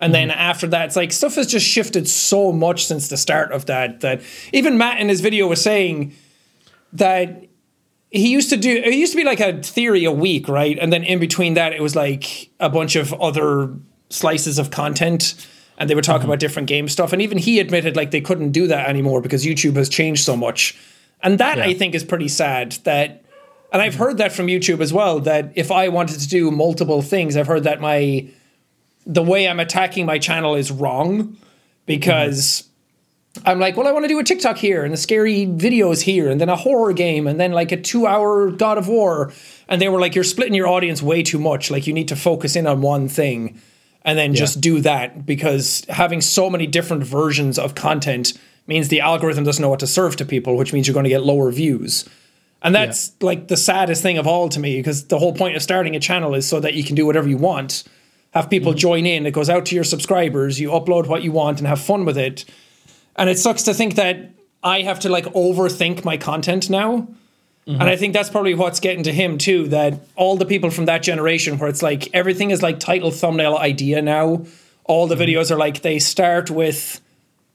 And 0.00 0.12
then 0.12 0.30
mm-hmm. 0.30 0.40
after 0.40 0.66
that, 0.68 0.86
it's 0.86 0.96
like 0.96 1.12
stuff 1.12 1.34
has 1.36 1.46
just 1.46 1.66
shifted 1.66 2.08
so 2.08 2.52
much 2.52 2.86
since 2.86 3.08
the 3.08 3.16
start 3.16 3.52
of 3.52 3.66
that 3.66 4.00
that 4.00 4.22
even 4.52 4.78
Matt 4.78 4.98
in 4.98 5.08
his 5.08 5.20
video 5.20 5.46
was 5.46 5.60
saying 5.60 6.14
that 6.94 7.44
he 8.12 8.28
used 8.28 8.50
to 8.50 8.58
do 8.58 8.70
it 8.70 8.92
used 8.92 9.12
to 9.12 9.16
be 9.16 9.24
like 9.24 9.40
a 9.40 9.60
theory 9.62 10.04
a 10.04 10.12
week, 10.12 10.46
right? 10.46 10.78
And 10.78 10.92
then 10.92 11.02
in 11.02 11.18
between 11.18 11.54
that, 11.54 11.72
it 11.72 11.80
was 11.80 11.96
like 11.96 12.50
a 12.60 12.68
bunch 12.68 12.94
of 12.94 13.12
other 13.14 13.74
slices 14.10 14.58
of 14.58 14.70
content, 14.70 15.34
and 15.78 15.88
they 15.88 15.94
would 15.94 16.04
talk 16.04 16.20
mm-hmm. 16.20 16.26
about 16.26 16.38
different 16.38 16.68
game 16.68 16.88
stuff. 16.88 17.14
And 17.14 17.22
even 17.22 17.38
he 17.38 17.58
admitted 17.58 17.96
like 17.96 18.10
they 18.10 18.20
couldn't 18.20 18.52
do 18.52 18.66
that 18.66 18.86
anymore 18.86 19.22
because 19.22 19.46
YouTube 19.46 19.76
has 19.76 19.88
changed 19.88 20.24
so 20.24 20.36
much. 20.36 20.78
And 21.22 21.38
that 21.38 21.58
I 21.58 21.72
think 21.72 21.94
is 21.94 22.04
pretty 22.04 22.28
sad. 22.28 22.72
That, 22.84 23.24
and 23.72 23.80
I've 23.80 23.94
heard 23.94 24.18
that 24.18 24.32
from 24.32 24.48
YouTube 24.48 24.80
as 24.80 24.92
well. 24.92 25.20
That 25.20 25.52
if 25.54 25.70
I 25.70 25.88
wanted 25.88 26.20
to 26.20 26.28
do 26.28 26.50
multiple 26.50 27.00
things, 27.00 27.36
I've 27.36 27.46
heard 27.46 27.64
that 27.64 27.80
my 27.80 28.28
the 29.06 29.22
way 29.22 29.48
I'm 29.48 29.58
attacking 29.58 30.04
my 30.04 30.18
channel 30.18 30.54
is 30.54 30.70
wrong 30.70 31.38
because. 31.86 32.62
Mm-hmm. 32.62 32.68
I'm 33.44 33.58
like, 33.58 33.76
well, 33.76 33.88
I 33.88 33.92
want 33.92 34.04
to 34.04 34.08
do 34.08 34.18
a 34.18 34.24
TikTok 34.24 34.58
here 34.58 34.84
and 34.84 34.92
a 34.92 34.96
scary 34.96 35.46
videos 35.46 36.02
here 36.02 36.30
and 36.30 36.40
then 36.40 36.48
a 36.48 36.56
horror 36.56 36.92
game 36.92 37.26
and 37.26 37.40
then 37.40 37.52
like 37.52 37.72
a 37.72 37.80
two 37.80 38.06
hour 38.06 38.50
God 38.50 38.78
of 38.78 38.88
War. 38.88 39.32
And 39.68 39.80
they 39.80 39.88
were 39.88 40.00
like, 40.00 40.14
you're 40.14 40.24
splitting 40.24 40.54
your 40.54 40.68
audience 40.68 41.02
way 41.02 41.22
too 41.22 41.38
much. 41.38 41.70
Like, 41.70 41.86
you 41.86 41.94
need 41.94 42.08
to 42.08 42.16
focus 42.16 42.56
in 42.56 42.66
on 42.66 42.82
one 42.82 43.08
thing 43.08 43.60
and 44.04 44.18
then 44.18 44.34
just 44.34 44.60
do 44.60 44.80
that 44.80 45.24
because 45.24 45.84
having 45.88 46.20
so 46.20 46.50
many 46.50 46.66
different 46.66 47.04
versions 47.04 47.58
of 47.58 47.74
content 47.74 48.34
means 48.66 48.88
the 48.88 49.00
algorithm 49.00 49.44
doesn't 49.44 49.62
know 49.62 49.68
what 49.68 49.80
to 49.80 49.86
serve 49.86 50.16
to 50.16 50.24
people, 50.24 50.56
which 50.56 50.72
means 50.72 50.86
you're 50.86 50.94
going 50.94 51.04
to 51.04 51.10
get 51.10 51.24
lower 51.24 51.50
views. 51.50 52.08
And 52.62 52.74
that's 52.74 53.12
like 53.20 53.48
the 53.48 53.56
saddest 53.56 54.02
thing 54.02 54.18
of 54.18 54.26
all 54.26 54.48
to 54.48 54.60
me 54.60 54.78
because 54.78 55.06
the 55.06 55.18
whole 55.18 55.34
point 55.34 55.56
of 55.56 55.62
starting 55.62 55.96
a 55.96 56.00
channel 56.00 56.34
is 56.34 56.46
so 56.46 56.60
that 56.60 56.74
you 56.74 56.84
can 56.84 56.94
do 56.94 57.06
whatever 57.06 57.28
you 57.28 57.36
want, 57.36 57.84
have 58.32 58.48
people 58.48 58.72
mm-hmm. 58.72 58.78
join 58.78 59.06
in, 59.06 59.26
it 59.26 59.32
goes 59.32 59.50
out 59.50 59.66
to 59.66 59.74
your 59.74 59.84
subscribers, 59.84 60.60
you 60.60 60.70
upload 60.70 61.06
what 61.06 61.22
you 61.22 61.32
want 61.32 61.58
and 61.58 61.66
have 61.66 61.80
fun 61.80 62.04
with 62.04 62.16
it. 62.16 62.44
And 63.16 63.28
it 63.28 63.38
sucks 63.38 63.64
to 63.64 63.74
think 63.74 63.94
that 63.96 64.30
I 64.62 64.82
have 64.82 65.00
to 65.00 65.08
like 65.08 65.24
overthink 65.26 66.04
my 66.04 66.16
content 66.16 66.70
now. 66.70 67.08
And 67.64 67.82
I 67.84 67.94
think 67.94 68.12
that's 68.12 68.28
probably 68.28 68.54
what's 68.54 68.80
getting 68.80 69.04
to 69.04 69.12
him 69.12 69.38
too. 69.38 69.68
That 69.68 69.94
all 70.16 70.36
the 70.36 70.44
people 70.46 70.70
from 70.70 70.86
that 70.86 71.02
generation, 71.04 71.58
where 71.58 71.68
it's 71.68 71.80
like 71.82 72.08
everything 72.12 72.50
is 72.50 72.60
like 72.60 72.80
title, 72.80 73.12
thumbnail, 73.12 73.56
idea 73.56 74.02
now. 74.02 74.46
All 74.84 75.06
the 75.06 75.14
videos 75.14 75.52
are 75.52 75.56
like 75.56 75.82
they 75.82 76.00
start 76.00 76.50
with, 76.50 77.00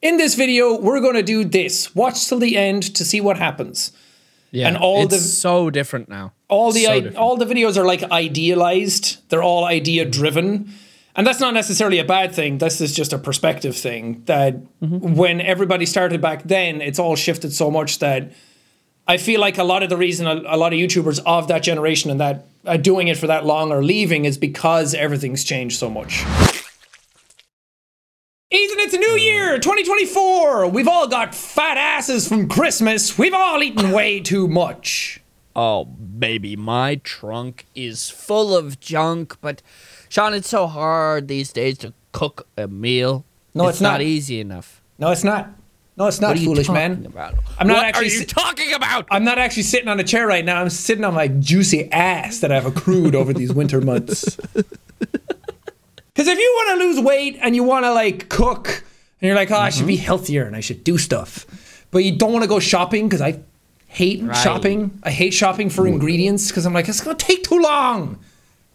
in 0.01 0.15
this 0.15 0.35
video, 0.35 0.79
we're 0.79 1.01
going 1.01 1.15
to 1.15 1.23
do 1.23 1.43
this. 1.43 1.93
Watch 1.93 2.25
till 2.29 2.39
the 2.39 2.55
end 2.55 2.95
to 2.95 3.03
see 3.03 3.19
what 3.19 3.37
happens. 3.37 3.91
Yeah, 4.51 4.69
And 4.69 4.77
all 4.77 5.03
it's 5.03 5.13
the- 5.13 5.19
so 5.19 5.69
different 5.69 6.07
now. 6.07 6.31
All 6.47 6.71
the 6.71 6.85
So 6.85 6.91
I- 6.93 7.13
all 7.17 7.35
the 7.35 7.45
videos 7.45 7.75
are 7.75 7.83
like 7.85 8.03
idealized. 8.03 9.17
They're 9.29 9.43
all 9.43 9.65
idea 9.65 10.05
driven. 10.05 10.71
And 11.17 11.25
that's 11.25 11.39
not 11.39 11.53
necessarily 11.55 11.97
a 11.99 12.05
bad 12.05 12.33
thing. 12.33 12.59
This 12.59 12.79
is 12.79 12.93
just 12.93 13.11
a 13.11 13.17
perspective 13.17 13.75
thing 13.75 14.21
that 14.25 14.55
Mm-hmm. 14.81 15.15
when 15.15 15.41
everybody 15.41 15.85
started 15.87 16.21
back 16.21 16.43
then, 16.43 16.79
it's 16.81 16.99
all 16.99 17.15
shifted 17.15 17.51
so 17.51 17.71
much 17.71 17.97
that 17.99 18.31
I 19.07 19.17
feel 19.17 19.41
like 19.41 19.57
a 19.57 19.63
lot 19.63 19.81
of 19.81 19.89
the 19.89 19.97
reason 19.97 20.27
a, 20.27 20.35
a 20.45 20.55
lot 20.57 20.71
of 20.73 20.77
YouTubers 20.79 21.19
of 21.25 21.47
that 21.47 21.63
generation 21.63 22.11
and 22.11 22.19
that 22.19 22.45
uh, 22.65 22.77
doing 22.77 23.07
it 23.07 23.17
for 23.17 23.25
that 23.27 23.43
long 23.45 23.71
or 23.71 23.83
leaving 23.83 24.25
is 24.25 24.37
because 24.37 24.93
everything's 24.93 25.43
changed 25.43 25.79
so 25.79 25.89
much. 25.89 26.23
Ethan, 28.49 28.79
it's 28.79 28.93
a 28.93 28.97
new 28.97 29.15
year, 29.17 29.57
2024. 29.59 30.67
We've 30.69 30.87
all 30.87 31.07
got 31.07 31.35
fat 31.35 31.77
asses 31.77 32.27
from 32.27 32.47
Christmas. 32.47 33.17
We've 33.17 33.33
all 33.33 33.61
eaten 33.61 33.91
way 33.91 34.19
too 34.21 34.47
much. 34.47 35.19
Oh, 35.55 35.83
baby, 35.85 36.55
my 36.55 36.95
trunk 37.03 37.65
is 37.75 38.09
full 38.09 38.55
of 38.55 38.79
junk, 38.79 39.35
but 39.41 39.61
Sean, 40.09 40.33
it's 40.33 40.47
so 40.47 40.67
hard 40.67 41.27
these 41.27 41.51
days 41.51 41.77
to 41.79 41.93
cook 42.11 42.47
a 42.57 42.67
meal. 42.67 43.25
No, 43.53 43.67
it's 43.67 43.81
not. 43.81 43.93
not. 43.93 44.01
easy 44.01 44.39
enough. 44.39 44.81
No, 44.99 45.11
it's 45.11 45.23
not. 45.23 45.49
No, 45.97 46.05
it's 46.05 46.21
not 46.21 46.27
What 46.29 46.37
are 46.37 46.39
you 46.39 46.45
foolish, 46.45 46.67
talking 46.67 47.01
man. 47.01 47.05
About? 47.07 47.35
I'm 47.57 47.67
not 47.67 47.77
what 47.77 47.85
actually 47.85 48.07
are 48.07 48.11
you 48.11 48.19
si- 48.19 48.25
talking 48.25 48.73
about? 48.73 49.07
I'm 49.09 49.23
not 49.23 49.39
actually 49.39 49.63
sitting 49.63 49.87
on 49.87 49.99
a 49.99 50.03
chair 50.03 50.27
right 50.27 50.45
now. 50.45 50.61
I'm 50.61 50.69
sitting 50.69 51.03
on 51.03 51.15
my 51.15 51.27
juicy 51.27 51.91
ass 51.91 52.39
that 52.39 52.51
I've 52.51 52.67
accrued 52.67 53.15
over 53.15 53.33
these 53.33 53.51
winter 53.51 53.81
months. 53.81 54.37
Because 56.13 56.29
if 56.29 56.39
you 56.39 56.51
want 56.55 56.79
to 56.81 56.87
lose 56.87 56.99
weight 56.99 57.37
and 57.43 57.55
you 57.55 57.63
want 57.63 57.85
to 57.85 57.93
like 57.93 58.27
cook, 58.27 58.83
and 59.21 59.27
you're 59.27 59.35
like, 59.35 59.51
oh, 59.51 59.55
I 59.55 59.69
should 59.69 59.85
be 59.85 59.97
mm-hmm. 59.97 60.05
healthier 60.05 60.45
and 60.45 60.55
I 60.55 60.61
should 60.61 60.83
do 60.83 60.97
stuff, 60.97 61.45
but 61.91 61.99
you 61.99 62.17
don't 62.17 62.31
want 62.33 62.41
to 62.41 62.49
go 62.49 62.57
shopping 62.57 63.07
because 63.07 63.21
I 63.21 63.39
hate 63.85 64.23
Right. 64.23 64.35
shopping. 64.35 64.97
I 65.03 65.11
hate 65.11 65.35
shopping 65.35 65.69
for 65.69 65.85
ingredients 65.85 66.47
because 66.47 66.65
I'm 66.65 66.73
like, 66.73 66.89
it's 66.89 67.01
gonna 67.01 67.15
take 67.17 67.43
too 67.43 67.59
long. 67.59 68.17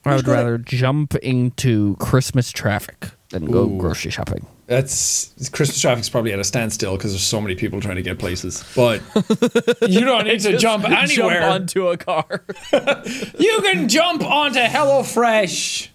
I 0.04 0.16
would 0.16 0.25
gonna- 0.25 0.38
rather 0.38 0.59
jump 0.59 1.14
into 1.16 1.97
Christmas 1.97 2.50
traffic 2.52 3.11
than 3.30 3.47
go 3.47 3.66
grocery 3.66 4.11
shopping. 4.11 4.47
That's 4.66 5.32
Christmas 5.52 5.80
traffic's 5.80 6.09
probably 6.09 6.32
at 6.32 6.38
a 6.38 6.44
standstill 6.44 6.97
because 6.97 7.12
there's 7.12 7.23
so 7.23 7.40
many 7.40 7.54
people 7.54 7.80
trying 7.80 7.97
to 7.97 8.02
get 8.02 8.18
places. 8.18 8.64
But 8.75 9.02
you 9.87 10.00
don't 10.00 10.25
need 10.26 10.40
to 10.40 10.56
jump 10.56 10.85
anywhere. 10.85 11.40
Jump 11.40 11.54
onto 11.54 11.88
a 11.88 11.97
car. 11.97 12.42
you 13.38 13.61
can 13.62 13.88
jump 13.88 14.23
onto 14.25 14.61
HelloFresh. 14.61 15.88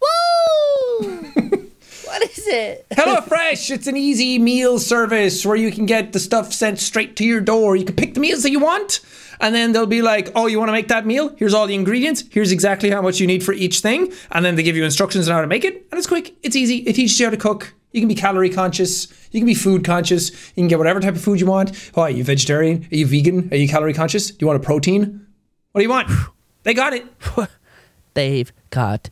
Woo! 0.00 1.08
what 2.04 2.22
is 2.22 2.46
it? 2.46 2.86
HelloFresh, 2.90 3.70
it's 3.70 3.86
an 3.86 3.96
easy 3.96 4.38
meal 4.38 4.78
service 4.78 5.44
where 5.46 5.56
you 5.56 5.70
can 5.70 5.86
get 5.86 6.12
the 6.12 6.20
stuff 6.20 6.52
sent 6.52 6.78
straight 6.80 7.16
to 7.16 7.24
your 7.24 7.40
door. 7.40 7.76
You 7.76 7.84
can 7.84 7.96
pick 7.96 8.14
the 8.14 8.20
meals 8.20 8.42
that 8.42 8.50
you 8.50 8.60
want, 8.60 9.00
and 9.40 9.54
then 9.54 9.72
they'll 9.72 9.86
be 9.86 10.02
like, 10.02 10.30
"Oh, 10.34 10.46
you 10.46 10.58
want 10.58 10.68
to 10.68 10.72
make 10.72 10.88
that 10.88 11.06
meal? 11.06 11.34
Here's 11.36 11.54
all 11.54 11.66
the 11.66 11.74
ingredients. 11.74 12.24
Here's 12.30 12.52
exactly 12.52 12.90
how 12.90 13.02
much 13.02 13.20
you 13.20 13.26
need 13.26 13.42
for 13.42 13.52
each 13.52 13.80
thing." 13.80 14.12
And 14.30 14.44
then 14.44 14.56
they 14.56 14.62
give 14.62 14.76
you 14.76 14.84
instructions 14.84 15.28
on 15.28 15.34
how 15.34 15.40
to 15.40 15.46
make 15.46 15.64
it, 15.64 15.86
and 15.90 15.98
it's 15.98 16.06
quick. 16.06 16.34
It's 16.42 16.56
easy. 16.56 16.78
It 16.78 16.94
teaches 16.94 17.18
you 17.18 17.26
how 17.26 17.30
to 17.30 17.36
cook. 17.36 17.74
You 17.92 18.00
can 18.00 18.08
be 18.08 18.16
calorie 18.16 18.50
conscious. 18.50 19.06
You 19.30 19.40
can 19.40 19.46
be 19.46 19.54
food 19.54 19.84
conscious. 19.84 20.30
You 20.30 20.62
can 20.62 20.68
get 20.68 20.78
whatever 20.78 20.98
type 20.98 21.14
of 21.14 21.22
food 21.22 21.38
you 21.38 21.46
want. 21.46 21.90
Oh, 21.94 22.02
are 22.02 22.10
you 22.10 22.24
vegetarian? 22.24 22.88
Are 22.90 22.96
you 22.96 23.06
vegan? 23.06 23.48
Are 23.52 23.56
you 23.56 23.68
calorie 23.68 23.94
conscious? 23.94 24.32
Do 24.32 24.36
you 24.40 24.48
want 24.48 24.60
a 24.60 24.64
protein? 24.64 25.26
What 25.72 25.80
do 25.80 25.82
you 25.82 25.90
want? 25.90 26.10
They 26.64 26.72
got 26.72 26.94
it. 26.94 27.04
They've 28.14 28.50
got 28.70 29.10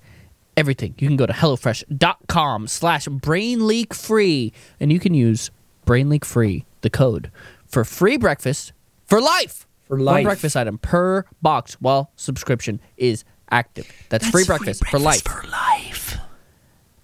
everything. 0.56 0.94
You 0.98 1.06
can 1.06 1.18
go 1.18 1.26
to 1.26 1.32
HelloFresh.com 1.34 2.66
slash 2.66 3.06
BrainLeakFree 3.06 4.52
and 4.80 4.90
you 4.90 4.98
can 4.98 5.12
use 5.12 5.50
BrainLeakFree, 5.86 6.64
the 6.80 6.88
code, 6.88 7.30
for 7.66 7.84
free 7.84 8.16
breakfast 8.16 8.72
for 9.04 9.20
life. 9.20 9.66
For 9.92 9.98
One 9.98 10.22
breakfast 10.22 10.56
item 10.56 10.78
per 10.78 11.26
box 11.42 11.74
while 11.74 12.10
subscription 12.16 12.80
is 12.96 13.26
active. 13.50 13.92
That's, 14.08 14.26
free, 14.26 14.46
breakfast 14.46 14.86
for 14.86 14.98
life. 14.98 15.22
For 15.22 15.46
life. 15.46 16.16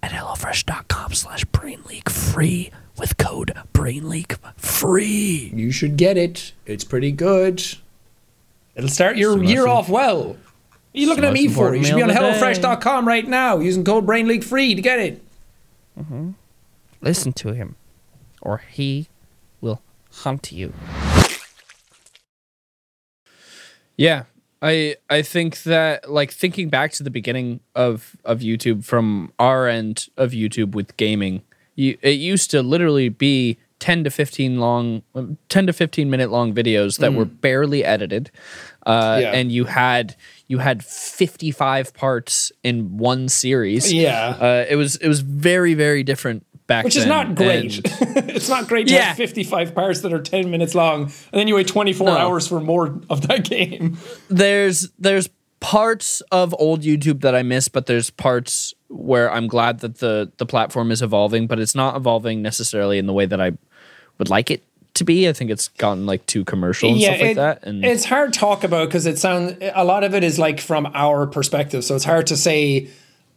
At 0.01 0.09
HelloFresh.com 0.09 1.13
slash 1.13 1.45
BrainLeakFree 1.45 2.71
with 2.97 3.15
code 3.17 3.53
BrainLeakFree. 3.75 5.55
You 5.55 5.71
should 5.71 5.97
get 5.97 6.17
it. 6.17 6.53
It's 6.65 6.83
pretty 6.83 7.11
good. 7.11 7.63
It'll 8.73 8.89
start 8.89 9.17
your 9.17 9.33
So 9.33 9.41
year 9.43 9.67
off 9.67 9.87
well. 9.87 10.29
What 10.29 10.35
are 10.35 10.99
you 10.99 11.09
looking 11.09 11.25
so 11.25 11.27
at 11.27 11.33
me 11.33 11.47
for? 11.47 11.75
You 11.75 11.83
should 11.83 11.95
be 11.95 12.01
on. 12.01 12.09
HelloFresh.com 12.09 13.07
right 13.07 13.27
now 13.27 13.59
using 13.59 13.83
code 13.83 14.07
BrainLeakFree 14.07 14.75
to 14.75 14.81
get 14.81 14.97
it. 14.97 15.23
Listen 17.01 17.33
to 17.33 17.53
him, 17.53 17.75
or 18.41 18.63
he 18.67 19.09
will 19.61 19.83
hunt 20.11 20.51
you. 20.51 20.73
Yeah, 23.99 24.23
I 24.61 24.95
I 25.09 25.21
think 25.21 25.63
that 25.63 26.09
like 26.09 26.31
thinking 26.31 26.69
back 26.69 26.93
to 26.93 27.03
the 27.03 27.09
beginning 27.11 27.59
of 27.75 28.15
of 28.23 28.39
YouTube 28.39 28.85
from 28.85 29.33
our 29.37 29.67
end 29.67 30.07
of 30.15 30.31
YouTube 30.31 30.71
with 30.73 30.95
gaming, 30.95 31.41
you, 31.75 31.97
it 32.01 32.17
used 32.17 32.49
to 32.51 32.61
literally 32.63 33.09
be 33.09 33.57
10 33.79 34.03
to 34.05 34.09
15 34.09 34.59
long 34.59 35.03
10 35.49 35.67
to 35.67 35.73
15 35.73 36.09
minute 36.09 36.29
long 36.31 36.53
videos 36.53 36.97
that 36.99 37.13
were 37.13 37.23
barely 37.25 37.83
edited 37.85 38.29
uh, 38.85 39.19
Yeah. 39.21 39.31
and 39.31 39.51
you 39.53 39.63
had 39.65 40.15
you 40.47 40.57
had 40.59 40.83
55 40.83 41.93
parts 41.93 42.51
in 42.63 42.97
one 42.97 43.29
series 43.29 43.91
Yeah. 43.93 44.35
uh, 44.39 44.65
it 44.69 44.75
was 44.75 44.97
it 44.97 45.07
was 45.07 45.21
very 45.21 45.75
very 45.75 46.03
different 46.03 46.45
back 46.69 46.85
Which 46.85 46.95
is 46.95 47.03
then, 47.03 47.09
not 47.09 47.35
great. 47.35 47.81
it's 47.83 48.47
not 48.47 48.69
great 48.69 48.87
to 48.87 48.93
Yeah. 48.93 49.01
have 49.01 49.17
55 49.17 49.75
parts 49.75 49.99
that 50.01 50.13
are 50.13 50.21
10 50.21 50.49
minutes 50.49 50.73
long 50.73 51.03
and 51.03 51.11
then 51.33 51.47
you 51.49 51.55
wait 51.55 51.67
24 51.67 52.07
No. 52.07 52.17
hours 52.17 52.47
for 52.47 52.61
more 52.61 52.97
of 53.09 53.27
that 53.27 53.43
game. 53.49 53.97
there's 54.29 54.89
there's 54.97 55.27
parts 55.59 56.21
of 56.31 56.55
old 56.57 56.83
YouTube 56.83 57.19
that 57.21 57.35
I 57.35 57.43
miss, 57.43 57.67
but 57.67 57.85
there's 57.85 58.09
parts 58.09 58.73
where 58.87 59.29
I'm 59.29 59.47
glad 59.47 59.79
that 59.81 59.97
the 59.99 60.31
the 60.37 60.45
platform 60.45 60.89
is 60.91 61.01
evolving, 61.01 61.47
but 61.47 61.59
it's 61.59 61.75
not 61.75 61.97
evolving 61.97 62.41
necessarily 62.41 62.97
in 62.97 63.07
the 63.07 63.13
way 63.13 63.25
that 63.25 63.41
I 63.41 63.51
would 64.19 64.29
like 64.29 64.49
it 64.51 64.63
to 64.93 65.03
be. 65.03 65.27
I 65.27 65.33
think 65.33 65.51
it's 65.51 65.67
gotten 65.67 66.05
like 66.05 66.25
too 66.27 66.45
commercial 66.45 66.91
and 66.91 67.01
stuff 67.01 67.19
like 67.19 67.31
it- 67.31 67.35
that. 67.35 67.63
And 67.63 67.83
it's 67.83 68.05
hard 68.05 68.31
to 68.33 68.39
talk 68.39 68.63
about 68.63 68.87
because 68.87 69.05
it 69.05 69.19
sounds 69.19 69.57
a 69.75 69.83
lot 69.83 70.03
of 70.05 70.15
it 70.15 70.23
is 70.23 70.39
like 70.39 70.61
from 70.61 70.85
our 70.93 71.27
perspective. 71.27 71.83
So 71.83 71.93
it's 71.95 72.05
hard 72.05 72.27
to 72.27 72.37
say 72.37 72.87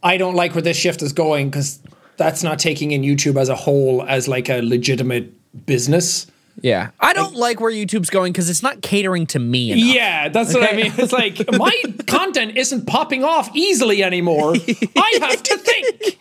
I 0.01 0.15
don't 0.17 0.35
like 0.35 0.55
where 0.55 0.61
this 0.61 0.77
shift 0.77 1.01
is 1.01 1.11
going 1.13 1.49
because 1.49 1.79
that's 2.17 2.43
not 2.43 2.59
taking 2.59 2.91
in 2.91 3.01
YouTube 3.01 3.39
as 3.39 3.49
a 3.49 3.55
whole 3.55 4.03
as 4.07 4.27
like 4.27 4.49
a 4.49 4.61
legitimate 4.61 5.33
business. 5.65 6.27
yeah, 6.61 6.91
I 6.99 7.13
don't 7.13 7.35
like 7.35 7.59
where 7.59 7.71
YouTube's 7.71 8.09
going 8.09 8.31
because 8.33 8.49
it's 8.49 8.61
not 8.63 8.81
catering 8.81 9.25
to 9.27 9.39
me. 9.39 9.71
Enough. 9.71 9.95
Yeah, 9.95 10.29
that's 10.29 10.53
what 10.53 10.71
I 10.71 10.75
mean. 10.75 10.93
It's 10.97 11.11
like 11.13 11.39
my 11.51 11.73
content 12.07 12.57
isn't 12.57 12.85
popping 12.85 13.23
off 13.23 13.49
easily 13.55 14.03
anymore. 14.03 14.53
I 14.55 15.17
have 15.21 15.41
to 15.43 15.57
think. 15.57 16.19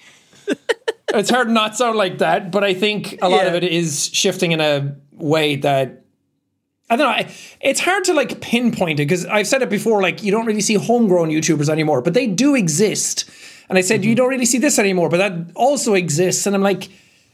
It's 1.14 1.28
hard 1.28 1.48
to 1.48 1.52
not 1.52 1.76
sound 1.76 1.98
like 1.98 2.18
that, 2.18 2.50
but 2.50 2.64
I 2.64 2.72
think 2.72 3.18
a 3.20 3.28
lot 3.28 3.46
of 3.46 3.54
it 3.54 3.64
is 3.64 4.08
shifting 4.14 4.52
in 4.52 4.60
a 4.62 4.96
way 5.12 5.56
that 5.56 6.04
I 6.88 6.96
don't 6.96 7.06
know. 7.06 7.12
I- 7.12 7.30
It's 7.60 7.80
hard 7.80 8.04
to 8.04 8.14
like 8.14 8.40
pinpoint 8.40 8.98
it 9.00 9.04
because 9.06 9.26
I've 9.26 9.46
said 9.46 9.60
it 9.62 9.68
before. 9.68 10.00
Like 10.00 10.22
you 10.22 10.32
don't 10.32 10.46
really 10.46 10.62
see 10.62 10.74
homegrown 10.74 11.28
YouTubers 11.28 11.68
anymore, 11.68 12.00
but 12.00 12.14
they 12.14 12.26
do 12.26 12.54
exist. 12.54 13.28
And 13.68 13.78
I 13.78 13.80
said 13.80 14.00
Mm-hmm. 14.00 14.08
you 14.10 14.14
don't 14.14 14.28
really 14.28 14.46
see 14.46 14.58
this 14.58 14.78
anymore, 14.78 15.08
but 15.08 15.16
that 15.18 15.32
also 15.54 15.94
exists. 15.94 16.46
And 16.46 16.54
I'm 16.56 16.62
like, 16.62 16.88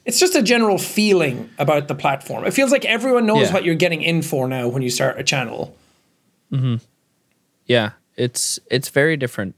it's 0.05 0.19
just 0.21 0.35
a 0.35 0.43
general 0.43 0.79
feeling 0.79 1.51
about 1.59 1.89
the 1.89 1.95
platform. 1.95 2.45
It 2.45 2.53
feels 2.53 2.71
like 2.73 2.85
everyone 2.85 3.27
knows 3.27 3.49
Yeah. 3.49 3.53
what 3.55 3.65
you're 3.65 3.75
getting 3.75 4.03
in 4.03 4.23
for 4.23 4.49
now 4.49 4.69
when 4.69 4.83
you 4.83 4.91
start 4.91 5.19
a 5.19 5.25
channel. 5.25 5.77
Hmm. 6.51 6.77
yeah 7.67 7.91
it's 8.17 8.59
it's 8.71 8.89
very 8.89 9.17
different 9.19 9.55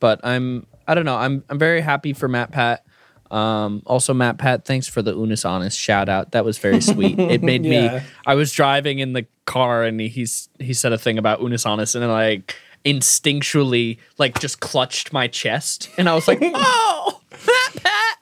but 0.00 0.18
i'm 0.24 0.66
i 0.88 0.94
don't 0.94 1.04
know 1.04 1.16
i'm 1.16 1.44
i'm 1.50 1.58
very 1.58 1.82
happy 1.82 2.14
for 2.14 2.28
matt 2.28 2.50
pat 2.50 2.82
um 3.30 3.82
also 3.84 4.14
matt 4.14 4.38
pat 4.38 4.64
thanks 4.64 4.88
for 4.88 5.02
the 5.02 5.12
Unus 5.14 5.44
Annus 5.44 5.74
shout 5.74 6.08
out 6.08 6.32
that 6.32 6.44
was 6.44 6.56
very 6.56 6.80
sweet 6.80 7.18
it 7.36 7.42
made 7.42 7.64
Yeah. 7.66 7.98
me 7.98 8.04
i 8.26 8.34
was 8.34 8.52
driving 8.52 9.00
in 9.00 9.12
the 9.12 9.26
car 9.44 9.84
and 9.84 10.00
he's 10.00 10.48
he 10.58 10.72
said 10.72 10.94
a 10.94 10.98
thing 10.98 11.18
about 11.18 11.40
Unus 11.42 11.66
Annus 11.66 11.94
and 11.94 12.08
like 12.08 12.56
instinctually 12.84 13.98
like 14.18 14.38
just 14.40 14.60
clutched 14.60 15.12
my 15.12 15.26
chest 15.28 15.90
and 15.98 16.08
i 16.08 16.14
was 16.14 16.26
like 16.26 16.38
oh 16.42 17.20
matt 17.30 17.82
pat 17.82 18.16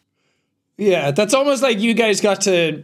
Yeah, 0.77 1.11
that's 1.13 1.35
almost 1.35 1.63
like 1.63 1.79
you 1.79 1.95
guys 1.95 2.21
got 2.21 2.41
to 2.43 2.83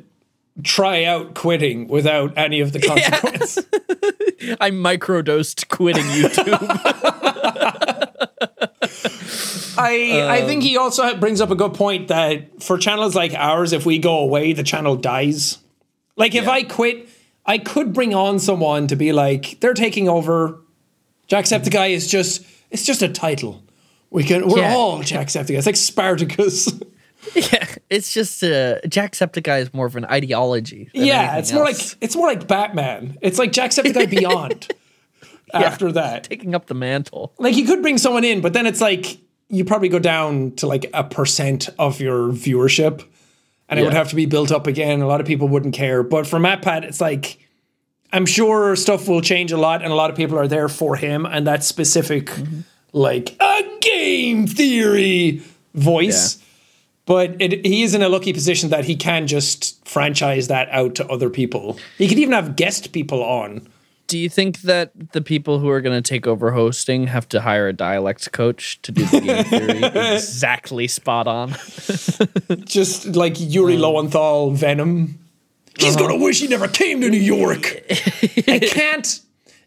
try 0.62 1.04
out 1.04 1.34
quitting 1.34 1.88
without 1.88 2.32
any 2.36 2.60
of 2.60 2.72
the 2.72 2.80
consequence. 2.88 3.58
i 4.60 4.70
microdosed 4.70 5.68
quitting 5.68 6.04
youtube 6.04 6.60
I 9.76 10.26
I 10.38 10.46
think 10.46 10.62
he 10.62 10.76
also 10.76 11.16
brings 11.16 11.40
up 11.40 11.50
a 11.50 11.56
good 11.56 11.74
point 11.74 12.06
that 12.08 12.62
for 12.62 12.78
channels 12.78 13.14
like 13.16 13.34
ours, 13.34 13.72
if 13.72 13.84
we 13.84 13.98
go 13.98 14.18
away, 14.18 14.52
the 14.52 14.62
channel 14.62 14.94
dies. 14.96 15.58
Like 16.16 16.34
if 16.36 16.46
I 16.46 16.62
quit, 16.62 17.08
I 17.44 17.58
could 17.58 17.92
bring 17.92 18.14
on 18.14 18.38
someone 18.38 18.86
to 18.86 18.94
be 18.96 19.12
like, 19.12 19.58
they're 19.60 19.74
taking 19.74 20.08
over. 20.08 20.60
Jacksepticeye 21.28 21.90
is 21.90 22.06
just 22.10 22.44
it's 22.70 22.84
just 22.84 23.02
a 23.02 23.08
title. 23.08 23.62
We 24.10 24.24
can 24.24 24.46
we're 24.48 24.58
Yeah. 24.60 24.74
all 24.74 24.98
Jacksepticeye. 25.00 25.56
It's 25.56 25.66
like 25.66 25.76
Spartacus. 25.76 26.72
yeah 27.34 27.66
it's 27.88 28.12
just 28.12 28.42
uh 28.44 28.78
jacksepticeye 28.82 29.62
is 29.62 29.72
more 29.72 29.86
of 29.86 29.96
an 29.96 30.04
ideology 30.04 30.90
yeah, 30.92 31.38
it's 31.38 31.50
more 31.54 31.66
else. 31.66 31.94
like 31.94 31.98
it's 32.02 32.14
more 32.14 32.26
like 32.28 32.46
Batman. 32.46 33.16
It's 33.22 33.38
like 33.38 33.50
Jacksepticeye 33.50 34.10
Beyond. 34.18 34.70
After 35.52 35.90
that, 35.92 36.24
taking 36.24 36.54
up 36.54 36.66
the 36.66 36.74
mantle 36.74 37.32
like 37.38 37.56
you 37.56 37.64
could 37.64 37.80
bring 37.80 37.96
someone 37.96 38.24
in, 38.24 38.40
but 38.42 38.52
then 38.52 38.66
it's 38.66 38.80
like 38.80 39.18
you 39.48 39.64
probably 39.64 39.88
go 39.88 39.98
down 39.98 40.52
to 40.56 40.66
like 40.66 40.90
a 40.92 41.04
percent 41.04 41.68
of 41.78 42.00
your 42.00 42.28
viewership, 42.30 43.04
and 43.68 43.78
it 43.78 43.84
would 43.84 43.92
have 43.94 44.08
to 44.10 44.16
be 44.16 44.26
built 44.26 44.50
up 44.50 44.66
again. 44.66 45.00
A 45.00 45.06
lot 45.06 45.20
of 45.20 45.26
people 45.26 45.46
wouldn't 45.48 45.74
care, 45.74 46.02
but 46.02 46.26
for 46.26 46.38
MatPat, 46.38 46.82
it's 46.82 47.00
like 47.00 47.38
I'm 48.12 48.26
sure 48.26 48.76
stuff 48.76 49.08
will 49.08 49.20
change 49.20 49.52
a 49.52 49.56
lot, 49.56 49.82
and 49.82 49.92
a 49.92 49.96
lot 49.96 50.10
of 50.10 50.16
people 50.16 50.38
are 50.38 50.48
there 50.48 50.68
for 50.68 50.96
him 50.96 51.26
and 51.26 51.46
that 51.46 51.64
specific 51.64 52.26
mm-hmm. 52.26 52.60
like 52.92 53.36
a 53.40 53.78
game 53.80 54.46
theory 54.46 55.42
voice. 55.74 56.38
But 57.06 57.36
it, 57.40 57.66
he 57.66 57.82
is 57.82 57.94
in 57.94 58.02
a 58.02 58.08
lucky 58.08 58.32
position 58.32 58.70
that 58.70 58.84
he 58.84 58.96
can 58.96 59.26
just 59.26 59.86
franchise 59.86 60.48
that 60.48 60.68
out 60.70 60.94
to 60.96 61.06
other 61.08 61.28
people. 61.28 61.78
He 61.98 62.08
could 62.08 62.18
even 62.18 62.32
have 62.32 62.56
guest 62.56 62.92
people 62.92 63.22
on. 63.22 63.68
Do 64.06 64.18
you 64.18 64.28
think 64.28 64.60
that 64.62 65.12
the 65.12 65.22
people 65.22 65.58
who 65.58 65.68
are 65.70 65.80
going 65.80 66.00
to 66.00 66.06
take 66.06 66.26
over 66.26 66.52
hosting 66.52 67.06
have 67.06 67.28
to 67.30 67.40
hire 67.40 67.68
a 67.68 67.72
dialect 67.72 68.32
coach 68.32 68.80
to 68.82 68.92
do 68.92 69.04
the 69.06 69.20
game 69.20 69.44
theory 69.44 69.82
exactly 70.14 70.86
spot 70.88 71.26
on? 71.26 71.50
Just 72.64 73.06
like 73.16 73.34
Yuri 73.38 73.76
um, 73.76 73.80
Lowenthal 73.80 74.50
Venom. 74.50 75.18
He's 75.78 75.96
gonna 75.96 76.16
wish 76.16 76.40
he 76.40 76.46
never 76.48 76.68
came 76.68 77.00
to 77.00 77.10
New 77.10 77.18
York. 77.18 77.82
I 78.48 78.58
can't. 78.60 79.20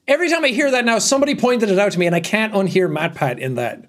Every 0.08 0.30
time 0.30 0.46
I 0.46 0.50
hear 0.50 0.72
that 0.72 0.86
now, 0.86 1.00
somebody 1.00 1.36
pointed 1.36 1.70
it 1.70 1.78
out 1.78 1.92
to 1.92 2.00
me, 2.00 2.06
and 2.06 2.16
I 2.16 2.22
can't 2.22 2.54
unhear 2.54 2.90
Matt 2.92 3.16
Pat 3.16 3.40
in 3.40 3.56
that. 3.56 3.86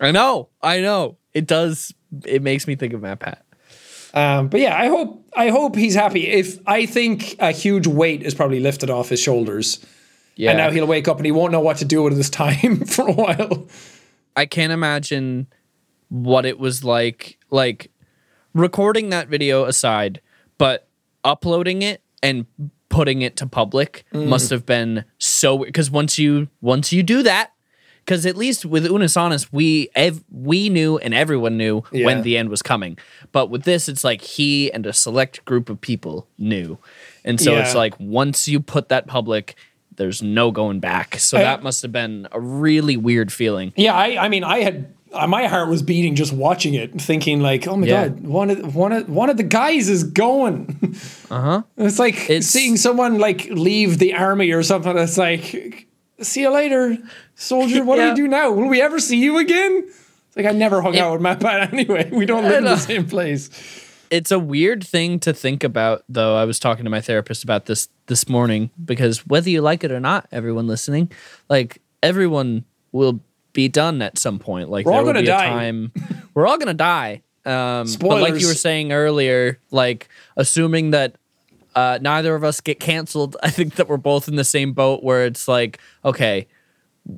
I 0.00 0.10
know, 0.10 0.48
I 0.62 0.80
know. 0.80 1.18
It 1.34 1.46
does. 1.46 1.92
It 2.24 2.42
makes 2.42 2.66
me 2.66 2.76
think 2.76 2.92
of 2.94 3.02
Matt 3.02 3.20
Pat. 3.20 3.44
Um, 4.14 4.48
but 4.48 4.60
yeah, 4.60 4.78
I 4.78 4.86
hope 4.86 5.28
I 5.36 5.50
hope 5.50 5.76
he's 5.76 5.94
happy. 5.94 6.26
If 6.26 6.58
I 6.66 6.86
think 6.86 7.36
a 7.40 7.50
huge 7.50 7.86
weight 7.86 8.22
is 8.22 8.34
probably 8.34 8.60
lifted 8.60 8.88
off 8.88 9.08
his 9.08 9.20
shoulders, 9.20 9.84
Yeah, 10.36 10.50
and 10.50 10.58
now 10.58 10.70
he'll 10.70 10.86
wake 10.86 11.08
up 11.08 11.16
and 11.18 11.26
he 11.26 11.32
won't 11.32 11.52
know 11.52 11.60
what 11.60 11.76
to 11.78 11.84
do 11.84 12.02
with 12.02 12.16
his 12.16 12.30
time 12.30 12.80
for 12.86 13.06
a 13.08 13.12
while. 13.12 13.66
I 14.36 14.46
can't 14.46 14.72
imagine 14.72 15.48
what 16.08 16.46
it 16.46 16.58
was 16.58 16.84
like 16.84 17.38
like 17.50 17.90
recording 18.54 19.10
that 19.10 19.28
video 19.28 19.64
aside, 19.64 20.20
but 20.58 20.88
uploading 21.24 21.82
it 21.82 22.02
and 22.22 22.46
putting 22.88 23.22
it 23.22 23.36
to 23.36 23.46
public 23.46 24.04
mm. 24.12 24.26
must 24.26 24.50
have 24.50 24.64
been 24.64 25.04
so 25.18 25.58
because 25.58 25.90
once 25.90 26.18
you 26.18 26.48
once 26.60 26.92
you 26.92 27.02
do 27.02 27.22
that 27.22 27.52
because 28.04 28.26
at 28.26 28.36
least 28.36 28.66
with 28.66 28.84
Unus 28.84 29.16
Annus, 29.16 29.50
we 29.50 29.88
ev- 29.94 30.22
we 30.30 30.68
knew 30.68 30.98
and 30.98 31.14
everyone 31.14 31.56
knew 31.56 31.82
Yeah. 31.90 32.06
when 32.06 32.22
the 32.22 32.36
end 32.36 32.50
was 32.50 32.60
coming. 32.60 32.98
But 33.32 33.48
with 33.48 33.62
this, 33.62 33.88
it's 33.88 34.04
like 34.04 34.20
he 34.20 34.70
and 34.72 34.84
a 34.84 34.92
select 34.92 35.44
group 35.46 35.70
of 35.70 35.80
people 35.80 36.28
knew, 36.36 36.78
and 37.24 37.40
so 37.40 37.56
it's 37.56 37.74
like 37.74 37.98
once 37.98 38.46
you 38.46 38.60
put 38.60 38.90
that 38.90 39.06
public, 39.06 39.54
there's 39.96 40.22
no 40.22 40.50
going 40.50 40.80
back. 40.80 41.18
So 41.18 41.38
I- 41.38 41.42
that 41.42 41.62
must 41.62 41.82
have 41.82 41.92
been 41.92 42.28
a 42.32 42.40
really 42.40 42.96
weird 42.96 43.32
feeling. 43.32 43.72
Yeah, 43.76 43.94
I, 43.94 44.24
I 44.24 44.28
mean, 44.28 44.44
I 44.44 44.58
had 44.60 44.92
my 45.28 45.46
heart 45.46 45.68
was 45.68 45.82
beating 45.82 46.14
just 46.14 46.32
watching 46.32 46.74
it, 46.74 47.00
thinking 47.00 47.40
like, 47.40 47.66
oh 47.66 47.76
my 47.76 47.86
Yeah. 47.86 48.08
god, 48.08 48.20
one 48.26 48.50
of 48.50 48.74
one 48.74 48.92
of 48.92 49.08
one 49.08 49.30
of 49.30 49.36
the 49.36 49.42
guys 49.42 49.88
is 49.88 50.04
going. 50.04 50.96
Uh 51.30 51.40
huh. 51.40 51.62
It's 51.76 51.98
like. 51.98 52.16
It's- 52.30 52.46
seeing 52.46 52.76
someone 52.76 53.18
like 53.18 53.46
leave 53.50 53.98
the 53.98 54.14
army 54.14 54.50
or 54.52 54.62
something. 54.62 54.96
It's 54.98 55.18
like, 55.18 55.86
see 56.20 56.42
you 56.42 56.50
later, 56.50 56.98
soldier. 57.34 57.84
What 57.84 57.96
do 57.96 58.08
we 58.10 58.14
do 58.14 58.28
now? 58.28 58.50
Will 58.52 58.68
we 58.68 58.80
ever 58.82 58.98
see 58.98 59.18
you 59.18 59.38
again? 59.38 59.84
It's 60.28 60.36
like 60.36 60.46
I 60.46 60.52
never 60.52 60.82
hung 60.82 60.98
out 60.98 61.12
with 61.12 61.20
my 61.22 61.34
Pat 61.34 61.72
anyway. 61.72 62.10
We 62.12 62.26
don't 62.26 62.44
live 62.44 62.58
in 62.58 62.64
the 62.64 62.76
same 62.76 63.06
place. 63.06 63.50
it's 64.10 64.30
a 64.30 64.38
weird 64.38 64.84
thing 64.84 65.18
to 65.18 65.32
think 65.32 65.64
about 65.64 66.04
though 66.10 66.36
i 66.36 66.44
was 66.44 66.58
talking 66.60 66.84
to 66.84 66.90
my 66.90 67.00
therapist 67.00 67.42
about 67.42 67.64
this 67.66 67.88
this 68.06 68.28
morning 68.28 68.70
because 68.84 69.26
whether 69.26 69.48
you 69.48 69.62
like 69.62 69.82
it 69.82 69.90
or 69.90 69.98
not 69.98 70.28
everyone 70.30 70.66
listening 70.66 71.10
like 71.48 71.80
everyone 72.02 72.64
will 72.92 73.18
be 73.54 73.68
done 73.68 74.02
at 74.02 74.18
some 74.18 74.38
point 74.38 74.68
like 74.68 74.84
We're 74.84 74.92
all 74.92 75.04
gonna 75.04 75.20
be 75.20 75.26
die. 75.26 75.44
a 75.46 75.48
time 75.48 75.92
we're 76.34 76.46
all 76.46 76.58
gonna 76.58 76.74
die 76.74 77.22
um 77.46 77.86
but 78.00 78.20
like 78.20 78.38
you 78.40 78.46
were 78.48 78.54
saying 78.54 78.92
earlier 78.92 79.58
like 79.70 80.08
assuming 80.36 80.90
that 80.90 81.16
uh, 81.74 81.98
neither 82.00 82.34
of 82.34 82.44
us 82.44 82.60
get 82.60 82.78
canceled 82.80 83.36
i 83.42 83.48
think 83.50 83.76
that 83.76 83.88
we're 83.88 83.96
both 83.96 84.28
in 84.28 84.36
the 84.36 84.44
same 84.44 84.72
boat 84.72 85.02
where 85.02 85.24
it's 85.24 85.48
like 85.48 85.78
okay 86.04 86.46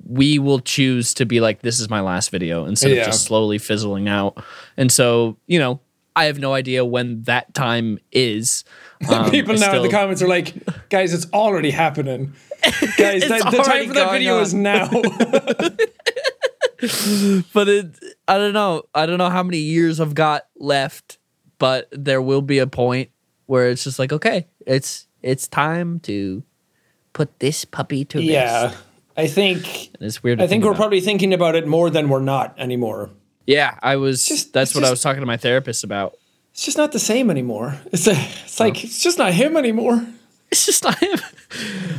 we 0.09 0.39
will 0.39 0.59
choose 0.61 1.15
to 1.15 1.25
be 1.27 1.41
like 1.41 1.63
this 1.63 1.79
is 1.81 1.89
my 1.91 2.01
last 2.01 2.31
video 2.31 2.65
instead 2.67 2.93
Yeah. 2.93 3.01
of 3.01 3.07
just 3.07 3.25
slowly 3.25 3.59
fizzling 3.59 4.09
out 4.09 4.43
and 4.77 4.91
so 4.93 5.37
you 5.47 5.59
know 5.59 5.81
i 6.17 6.25
have 6.25 6.39
no 6.39 6.55
idea 6.55 6.85
when 6.85 7.23
that 7.23 7.53
time 7.55 7.99
is 8.13 8.65
Um, 9.11 9.31
People 9.31 9.55
now 9.59 9.77
in 9.77 9.83
the 9.83 9.91
comments 9.91 10.23
are 10.23 10.27
like, 10.27 10.55
guys, 10.89 11.13
it's 11.13 11.27
already 11.35 11.71
happening. 11.71 12.33
Guys, 12.97 13.21
the, 13.29 13.47
the 13.51 13.63
time 13.63 13.89
for 13.89 13.93
that 13.93 14.11
video 14.11 14.37
on. 14.39 14.43
is 14.43 14.55
now. 14.55 14.89
but 17.53 17.69
it 17.69 17.95
i 18.29 18.37
don't 18.39 18.53
know 18.53 18.83
i 18.95 19.07
don't 19.07 19.19
know 19.19 19.31
how 19.31 19.43
many 19.43 19.59
years 19.59 20.01
i've 20.01 20.15
got 20.15 20.47
left 20.57 21.19
but 21.59 21.89
there 21.93 22.21
will 22.23 22.43
be 22.43 22.59
a 22.59 22.67
point 22.67 23.11
where 23.47 23.69
it's 23.71 23.85
just 23.85 23.99
like 23.99 24.13
okay 24.13 24.47
it's 24.67 25.07
it's 25.23 25.49
time 25.49 25.99
to 26.01 26.43
put 27.13 27.39
this 27.41 27.65
puppy 27.65 28.05
to 28.05 28.19
rest. 28.19 28.29
yeah. 28.29 28.75
I 29.19 29.27
think 29.29 29.91
And 29.95 30.03
it's 30.07 30.23
weird 30.23 30.43
I 30.43 30.47
think 30.47 30.63
we're 30.63 30.71
about. 30.73 30.79
probably 30.81 31.01
thinking 31.01 31.33
about 31.33 31.55
it 31.55 31.67
more 31.67 31.89
than 31.89 32.09
we're 32.11 32.21
not 32.21 32.55
anymore. 32.59 33.11
yeah 33.47 33.79
i 33.83 33.97
was 33.97 34.27
just- 34.27 34.53
that's 34.53 34.75
what 34.75 34.85
i 34.85 34.91
was 34.91 35.01
talking 35.01 35.21
to 35.21 35.27
my 35.27 35.39
therapist 35.39 35.85
about 35.85 36.17
It's 36.53 36.65
just 36.65 36.77
not 36.79 36.93
the 36.93 36.99
same 36.99 37.31
anymore. 37.31 37.77
It's 37.93 38.07
a, 38.07 38.13
it's 38.45 38.61
like 38.61 38.83
it's 38.85 39.03
just 39.03 39.19
not 39.19 39.33
him 39.35 39.57
anymore. 39.57 40.05
it's 40.51 40.65
just 40.67 40.85
not 40.85 40.97
him. 40.99 41.19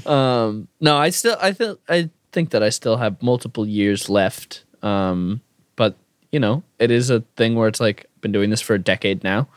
um, 0.06 0.68
no, 0.82 0.98
I 0.98 1.10
still, 1.12 1.38
I 1.40 1.54
feel, 1.54 1.78
I 1.88 2.10
think 2.32 2.50
that 2.52 2.64
I 2.64 2.70
still 2.70 2.98
have 2.98 3.22
multiple 3.22 3.66
years 3.68 4.10
left. 4.10 4.64
Um, 4.88 5.42
but 5.76 5.96
you 6.32 6.40
know, 6.40 6.64
it 6.80 6.92
is 6.92 7.10
a 7.10 7.22
thing 7.36 7.56
where 7.56 7.68
it's 7.68 7.80
like 7.80 8.06
I've 8.16 8.22
been 8.22 8.32
doing 8.32 8.50
this 8.50 8.62
for 8.62 8.74
a 8.74 8.80
decade 8.80 9.24
now. 9.24 9.48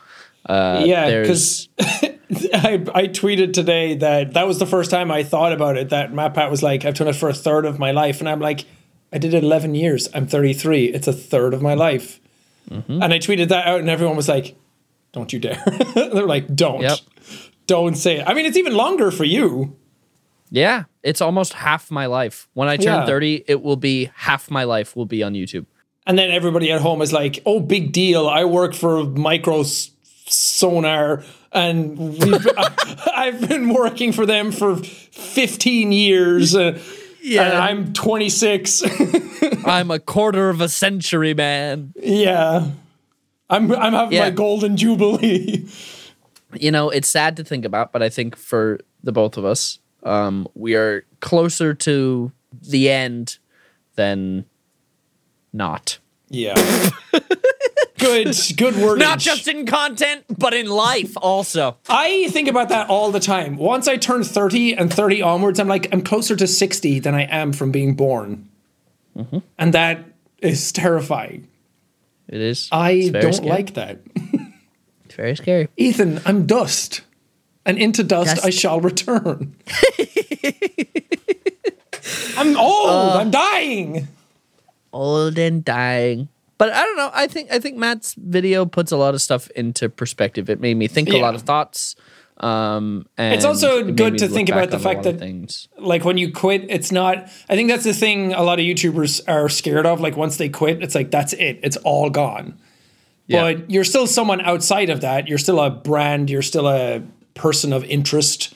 Uh, 0.45 0.83
yeah, 0.85 1.21
because 1.21 1.69
I 1.79 2.83
I 2.93 3.07
tweeted 3.07 3.53
today 3.53 3.95
that 3.95 4.33
that 4.33 4.47
was 4.47 4.59
the 4.59 4.65
first 4.65 4.89
time 4.89 5.11
I 5.11 5.23
thought 5.23 5.53
about 5.53 5.77
it. 5.77 5.89
That 5.89 6.13
Matt 6.13 6.33
Pat 6.33 6.49
was 6.49 6.63
like, 6.63 6.85
I've 6.85 6.95
done 6.95 7.07
it 7.07 7.15
for 7.15 7.29
a 7.29 7.33
third 7.33 7.65
of 7.65 7.77
my 7.79 7.91
life, 7.91 8.19
and 8.19 8.29
I'm 8.29 8.39
like, 8.39 8.65
I 9.13 9.17
did 9.17 9.33
it 9.33 9.43
11 9.43 9.75
years. 9.75 10.07
I'm 10.13 10.25
33. 10.27 10.85
It's 10.85 11.07
a 11.07 11.13
third 11.13 11.53
of 11.53 11.61
my 11.61 11.73
life. 11.73 12.19
Mm-hmm. 12.69 13.03
And 13.03 13.13
I 13.13 13.19
tweeted 13.19 13.49
that 13.49 13.67
out, 13.67 13.79
and 13.81 13.89
everyone 13.89 14.15
was 14.15 14.29
like, 14.29 14.55
Don't 15.11 15.31
you 15.33 15.39
dare! 15.39 15.63
They're 15.93 16.25
like, 16.25 16.53
Don't, 16.55 16.81
Yep. 16.81 16.99
don't 17.67 17.95
say 17.95 18.19
it. 18.19 18.27
I 18.27 18.33
mean, 18.33 18.45
it's 18.45 18.57
even 18.57 18.73
longer 18.73 19.11
for 19.11 19.25
you. 19.25 19.75
Yeah, 20.51 20.83
it's 21.01 21.21
almost 21.21 21.53
half 21.53 21.89
my 21.89 22.05
life. 22.05 22.47
When 22.53 22.67
I 22.67 22.77
turn 22.77 22.85
Yeah. 22.99 23.05
thirty, 23.05 23.43
it 23.47 23.61
will 23.63 23.77
be 23.77 24.11
half 24.15 24.51
my 24.51 24.63
life 24.65 24.95
will 24.95 25.05
be 25.07 25.23
on 25.23 25.33
YouTube. 25.33 25.65
And 26.05 26.17
then 26.19 26.29
everybody 26.31 26.71
at 26.71 26.81
home 26.81 27.01
is 27.01 27.11
like, 27.13 27.41
"Oh, 27.45 27.59
big 27.59 27.91
deal! 27.93 28.27
I 28.27 28.43
work 28.45 28.73
for 28.73 29.03
Micro 29.05 29.63
Sonar, 29.63 31.23
and 31.51 31.97
I've 33.15 33.47
been 33.47 33.73
working 33.73 34.11
for 34.11 34.25
them 34.25 34.51
for 34.51 34.75
15 34.77 35.91
years, 35.91 36.55
uh, 36.55 36.79
and 37.23 37.53
I'm 37.53 37.93
26. 37.93 38.83
I'm 39.65 39.91
a 39.91 39.99
quarter 39.99 40.49
of 40.49 40.59
a 40.61 40.69
century 40.69 41.33
man. 41.33 41.93
yeah, 42.01 42.67
I'm 43.49 43.71
I'm 43.71 43.93
having 43.93 44.13
Yeah. 44.17 44.23
my 44.25 44.29
golden 44.31 44.77
jubilee. 44.77 45.67
you 46.59 46.71
know, 46.71 46.89
it's 46.89 47.07
sad 47.07 47.37
to 47.37 47.43
think 47.43 47.63
about, 47.63 47.91
but 47.91 48.01
I 48.01 48.09
think 48.09 48.35
for 48.35 48.79
the 49.03 49.11
both 49.11 49.37
of 49.37 49.45
us, 49.45 49.79
um, 50.03 50.47
we 50.53 50.75
are 50.75 51.05
closer 51.19 51.73
to 51.73 52.31
the 52.61 52.89
end 52.89 53.37
than 53.95 54.45
not. 55.53 55.99
yeah, 56.29 56.55
good 57.99 58.35
good 58.57 58.75
word. 58.77 58.99
Not 58.99 59.19
just 59.19 59.47
in 59.47 59.65
content, 59.65 60.23
but 60.37 60.53
in 60.53 60.67
life 60.67 61.13
also. 61.17 61.77
I 61.89 62.27
think 62.29 62.47
about 62.47 62.69
that 62.69 62.89
all 62.89 63.11
the 63.11 63.19
time. 63.19 63.57
Once 63.57 63.87
I 63.87 63.97
turn 63.97 64.23
30 64.23 64.73
and 64.73 64.93
30 64.93 65.21
onwards, 65.21 65.59
I'm 65.59 65.67
like, 65.67 65.93
I'm 65.93 66.01
closer 66.01 66.35
to 66.35 66.47
60 66.47 66.99
than 66.99 67.15
I 67.15 67.23
am 67.23 67.53
from 67.53 67.71
being 67.71 67.95
born. 67.95 68.49
Mm-hmm. 69.17 69.39
And 69.57 69.73
that 69.73 70.05
is 70.39 70.71
terrifying. 70.71 71.47
It 72.27 72.39
is. 72.41 72.69
I 72.71 73.09
don't 73.09 73.33
scary. 73.33 73.49
like 73.49 73.73
that. 73.75 73.99
It's 75.11 75.17
very 75.17 75.35
scary. 75.35 75.67
Ethan, 75.75 76.21
I'm 76.25 76.45
dust. 76.45 77.01
And 77.65 77.77
into 77.77 78.03
dust, 78.03 78.35
Dust. 78.35 78.45
I 78.45 78.49
shall 78.49 78.81
return. 78.81 79.55
I'm 82.37 82.57
old. 82.57 82.89
Uh. 82.89 83.17
I'm 83.19 83.31
dying. 83.31 84.07
Old 84.93 85.37
and 85.37 85.63
dying. 85.63 86.27
But 86.57 86.71
I 86.73 86.83
don't 86.83 86.97
know. 86.97 87.11
I 87.13 87.27
think 87.27 87.51
I 87.51 87.59
think 87.59 87.77
Matt's 87.77 88.13
video 88.15 88.65
puts 88.65 88.91
a 88.91 88.97
lot 88.97 89.13
of 89.13 89.21
stuff 89.21 89.49
into 89.51 89.89
perspective. 89.89 90.49
It 90.49 90.59
made 90.59 90.75
me 90.75 90.87
think 90.87 91.09
a 91.09 91.17
lot 91.17 91.35
of 91.35 91.41
thoughts. 91.43 91.95
Um, 92.37 93.05
and 93.17 93.35
It's 93.35 93.45
also 93.45 93.87
it 93.87 93.95
good 93.95 94.17
to 94.19 94.27
think 94.27 94.49
about 94.49 94.71
the 94.71 94.79
fact 94.79 95.03
that- 95.03 95.19
things. 95.19 95.67
Like 95.77 96.03
when 96.03 96.17
you 96.17 96.31
quit, 96.31 96.65
it's 96.69 96.91
not. 96.91 97.29
I 97.49 97.55
think 97.55 97.69
that's 97.69 97.83
the 97.83 97.93
thing 97.93 98.33
a 98.33 98.41
lot 98.43 98.59
of 98.59 98.65
YouTubers 98.65 99.21
are 99.27 99.47
scared 99.49 99.85
of. 99.85 100.01
Like 100.01 100.17
once 100.17 100.37
they 100.37 100.49
quit, 100.49 100.81
it's 100.81 100.95
like, 100.95 101.11
that's 101.11 101.33
it. 101.33 101.59
It's 101.63 101.77
all 101.77 102.09
gone. 102.09 102.57
Yeah. 103.27 103.43
But 103.53 103.69
you're 103.69 103.83
still 103.83 104.07
someone 104.07 104.41
outside 104.41 104.89
of 104.89 105.01
that. 105.01 105.27
You're 105.27 105.37
still 105.37 105.59
a 105.59 105.69
brand. 105.69 106.29
You're 106.31 106.41
still 106.41 106.67
a 106.67 107.03
person 107.41 107.73
of 107.73 107.83
interest, 107.85 108.53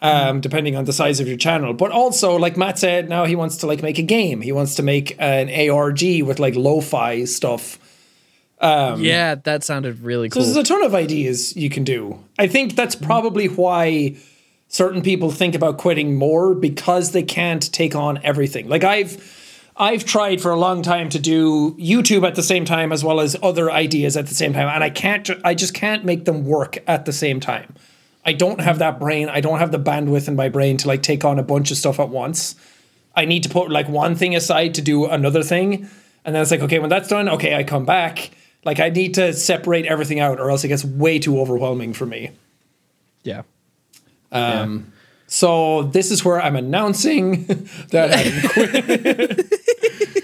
um, 0.00 0.40
depending 0.40 0.76
on 0.76 0.84
the 0.84 0.92
size 0.92 1.18
of 1.18 1.26
your 1.26 1.36
channel. 1.36 1.74
But 1.74 1.90
also, 1.90 2.36
like 2.36 2.56
Matt 2.56 2.78
said, 2.78 3.08
now 3.08 3.24
he 3.24 3.34
wants 3.34 3.56
to 3.58 3.66
like 3.66 3.82
make 3.82 3.98
a 3.98 4.02
game. 4.02 4.40
He 4.40 4.52
wants 4.52 4.76
to 4.76 4.82
make 4.82 5.16
an 5.18 5.48
ARG 5.70 6.02
with 6.22 6.38
like 6.38 6.54
lo-fi 6.54 7.24
stuff. 7.24 7.78
yeah, 9.02 9.34
that 9.34 9.64
sounded 9.64 10.00
really 10.00 10.28
cool. 10.28 10.42
So 10.42 10.52
there's 10.52 10.68
a 10.68 10.72
ton 10.72 10.84
of 10.84 10.94
ideas 10.94 11.56
you 11.56 11.68
can 11.68 11.84
do. 11.84 12.22
I 12.38 12.46
think 12.46 12.76
that's 12.76 12.94
probably 12.94 13.48
why 13.48 14.16
certain 14.68 15.02
people 15.02 15.30
think 15.30 15.54
about 15.54 15.78
quitting 15.78 16.16
more 16.16 16.54
because 16.54 17.10
they 17.10 17.22
can't 17.22 17.72
take 17.72 17.94
on 17.94 18.20
everything. 18.22 18.68
Like 18.68 18.84
I've 18.84 19.18
I've 19.76 20.04
tried 20.04 20.40
for 20.40 20.50
a 20.50 20.56
long 20.56 20.82
time 20.82 21.08
to 21.10 21.18
do 21.18 21.72
YouTube 21.72 22.26
at 22.26 22.36
the 22.36 22.42
same 22.42 22.64
time 22.64 22.92
as 22.92 23.02
well 23.02 23.20
as 23.20 23.36
other 23.42 23.70
ideas 23.70 24.16
at 24.16 24.28
the 24.28 24.34
same 24.34 24.52
time, 24.52 24.68
and 24.68 24.84
I 24.84 24.90
can't. 24.90 25.28
I 25.44 25.54
just 25.54 25.74
can't 25.74 26.04
make 26.04 26.24
them 26.24 26.44
work 26.44 26.78
at 26.86 27.06
the 27.06 27.12
same 27.12 27.40
time. 27.40 27.74
I 28.24 28.32
don't 28.32 28.60
have 28.60 28.78
that 28.78 28.98
brain. 28.98 29.28
I 29.28 29.40
don't 29.40 29.58
have 29.58 29.70
the 29.70 29.78
bandwidth 29.78 30.28
in 30.28 30.36
my 30.36 30.48
brain 30.48 30.76
to 30.78 30.88
like 30.88 31.02
take 31.02 31.24
on 31.24 31.38
a 31.38 31.42
bunch 31.42 31.70
of 31.70 31.76
stuff 31.76 32.00
at 32.00 32.08
once. 32.08 32.54
I 33.14 33.26
need 33.26 33.42
to 33.44 33.48
put 33.48 33.70
like 33.70 33.88
one 33.88 34.16
thing 34.16 34.34
aside 34.34 34.74
to 34.74 34.82
do 34.82 35.06
another 35.06 35.42
thing, 35.42 35.88
and 36.24 36.34
then 36.34 36.42
it's 36.42 36.50
like, 36.50 36.60
okay, 36.60 36.78
when 36.78 36.90
that's 36.90 37.08
done, 37.08 37.28
okay, 37.28 37.54
I 37.54 37.64
come 37.64 37.84
back. 37.84 38.30
Like 38.64 38.80
I 38.80 38.88
need 38.88 39.14
to 39.14 39.32
separate 39.34 39.86
everything 39.86 40.20
out, 40.20 40.40
or 40.40 40.50
else 40.50 40.64
it 40.64 40.68
gets 40.68 40.84
way 40.84 41.18
too 41.18 41.38
overwhelming 41.38 41.92
for 41.92 42.06
me. 42.06 42.30
Yeah. 43.22 43.42
um 44.32 44.92
So 45.26 45.82
this 45.82 46.10
is 46.10 46.24
where 46.24 46.40
I'm 46.40 46.56
announcing 46.56 47.44
that 47.90 48.10
I'm 48.12 48.48
quit. 48.50 50.23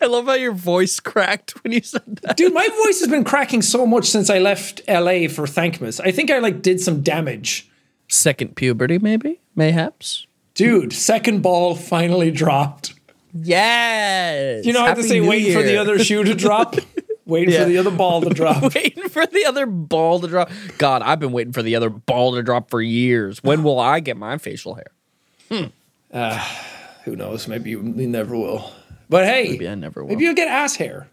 I 0.00 0.06
love 0.06 0.26
how 0.26 0.34
your 0.34 0.52
voice 0.52 1.00
cracked 1.00 1.62
when 1.64 1.72
you 1.72 1.80
said 1.80 2.16
that. 2.22 2.36
Dude, 2.36 2.52
my 2.54 2.66
voice 2.84 3.00
has 3.00 3.08
been 3.08 3.24
cracking 3.24 3.62
so 3.62 3.86
much 3.86 4.06
since 4.10 4.30
I 4.30 4.38
left 4.38 4.80
LA 4.88 5.28
for 5.28 5.46
Thankmas. 5.46 6.00
I 6.04 6.10
think 6.12 6.30
I 6.30 6.38
like 6.38 6.62
did 6.62 6.80
some 6.80 7.02
damage. 7.02 7.68
Second 8.08 8.56
puberty, 8.56 8.98
maybe? 8.98 9.40
Mayhaps? 9.56 10.26
Dude, 10.54 10.92
second 10.92 11.42
ball 11.42 11.74
finally 11.74 12.30
dropped. 12.30 12.94
Yes. 13.32 14.64
You 14.64 14.72
know 14.72 14.80
how 14.80 14.86
to 14.86 14.90
Happy 15.00 15.02
say 15.08 15.20
New 15.20 15.28
waiting 15.28 15.52
for 15.52 15.62
the 15.62 15.76
other 15.76 15.98
shoe 15.98 16.22
to 16.24 16.34
drop? 16.34 16.76
waiting 17.26 17.54
Yeah. 17.54 17.64
for 17.64 17.68
the 17.70 17.78
other 17.78 17.90
ball 17.90 18.20
to 18.22 18.30
drop. 18.30 18.62
waiting 18.74 19.08
for 19.08 19.26
the 19.26 19.44
other 19.46 19.66
ball 19.66 20.20
to 20.20 20.28
drop. 20.28 20.50
God, 20.78 21.02
I've 21.02 21.18
been 21.18 21.32
waiting 21.32 21.52
for 21.52 21.62
the 21.62 21.74
other 21.74 21.90
ball 21.90 22.34
to 22.34 22.42
drop 22.42 22.70
for 22.70 22.80
years. 22.80 23.42
When 23.42 23.62
will 23.64 23.80
I 23.80 24.00
get 24.00 24.16
my 24.16 24.38
facial 24.38 24.76
hair? 24.76 25.70
Hmm. 26.12 26.18
Who 27.04 27.16
knows? 27.16 27.48
Maybe 27.48 27.70
you 27.70 27.82
never 27.82 28.36
will. 28.36 28.70
But 29.14 29.26
hey, 29.26 29.50
Maybe 29.50 29.68
I 29.68 29.76
never 29.76 30.02
will. 30.02 30.08
maybe 30.08 30.24
you'll 30.24 30.34
get 30.34 30.48
ass 30.48 30.74
hair. 30.74 31.06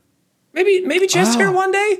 Maybe 0.54 0.82
maybe 0.82 1.06
chest 1.06 1.36
Ah. 1.36 1.40
hair 1.42 1.52
one 1.52 1.72
day. 1.72 2.00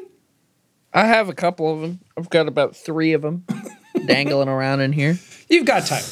I 0.96 1.06
have 1.06 1.30
a 1.30 1.34
couple 1.34 1.72
of 1.72 1.82
them. 1.82 2.00
I've 2.18 2.28
got 2.32 2.48
about 2.48 2.76
three 2.76 3.14
of 3.14 3.22
them 3.22 3.46
dangling 4.08 4.48
around 4.50 4.80
in 4.82 4.94
here. 4.94 5.20
You've 5.48 5.66
got 5.68 5.86
time. 5.86 6.04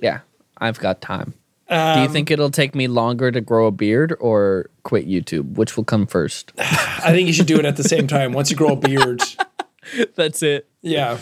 Yeah, 0.00 0.20
I've 0.58 0.78
got 0.78 1.00
time. 1.00 1.34
Do 1.68 2.00
you 2.02 2.08
think 2.08 2.30
it'll 2.30 2.50
take 2.52 2.76
me 2.76 2.86
longer 2.86 3.32
to 3.32 3.40
grow 3.40 3.66
a 3.66 3.72
beard 3.72 4.14
or 4.20 4.70
quit 4.84 5.08
YouTube? 5.08 5.54
Which 5.54 5.76
will 5.76 5.82
come 5.84 6.06
first? 6.06 6.52
I 6.58 7.10
think 7.10 7.26
you 7.26 7.32
should 7.32 7.46
do 7.46 7.58
it 7.58 7.64
at 7.64 7.76
the 7.76 7.82
same 7.84 8.06
time. 8.06 8.32
Once 8.32 8.52
you 8.52 8.56
grow 8.56 8.74
a 8.74 8.76
beard, 8.76 9.20
That's 10.14 10.44
it. 10.44 10.68
yeah. 10.80 11.18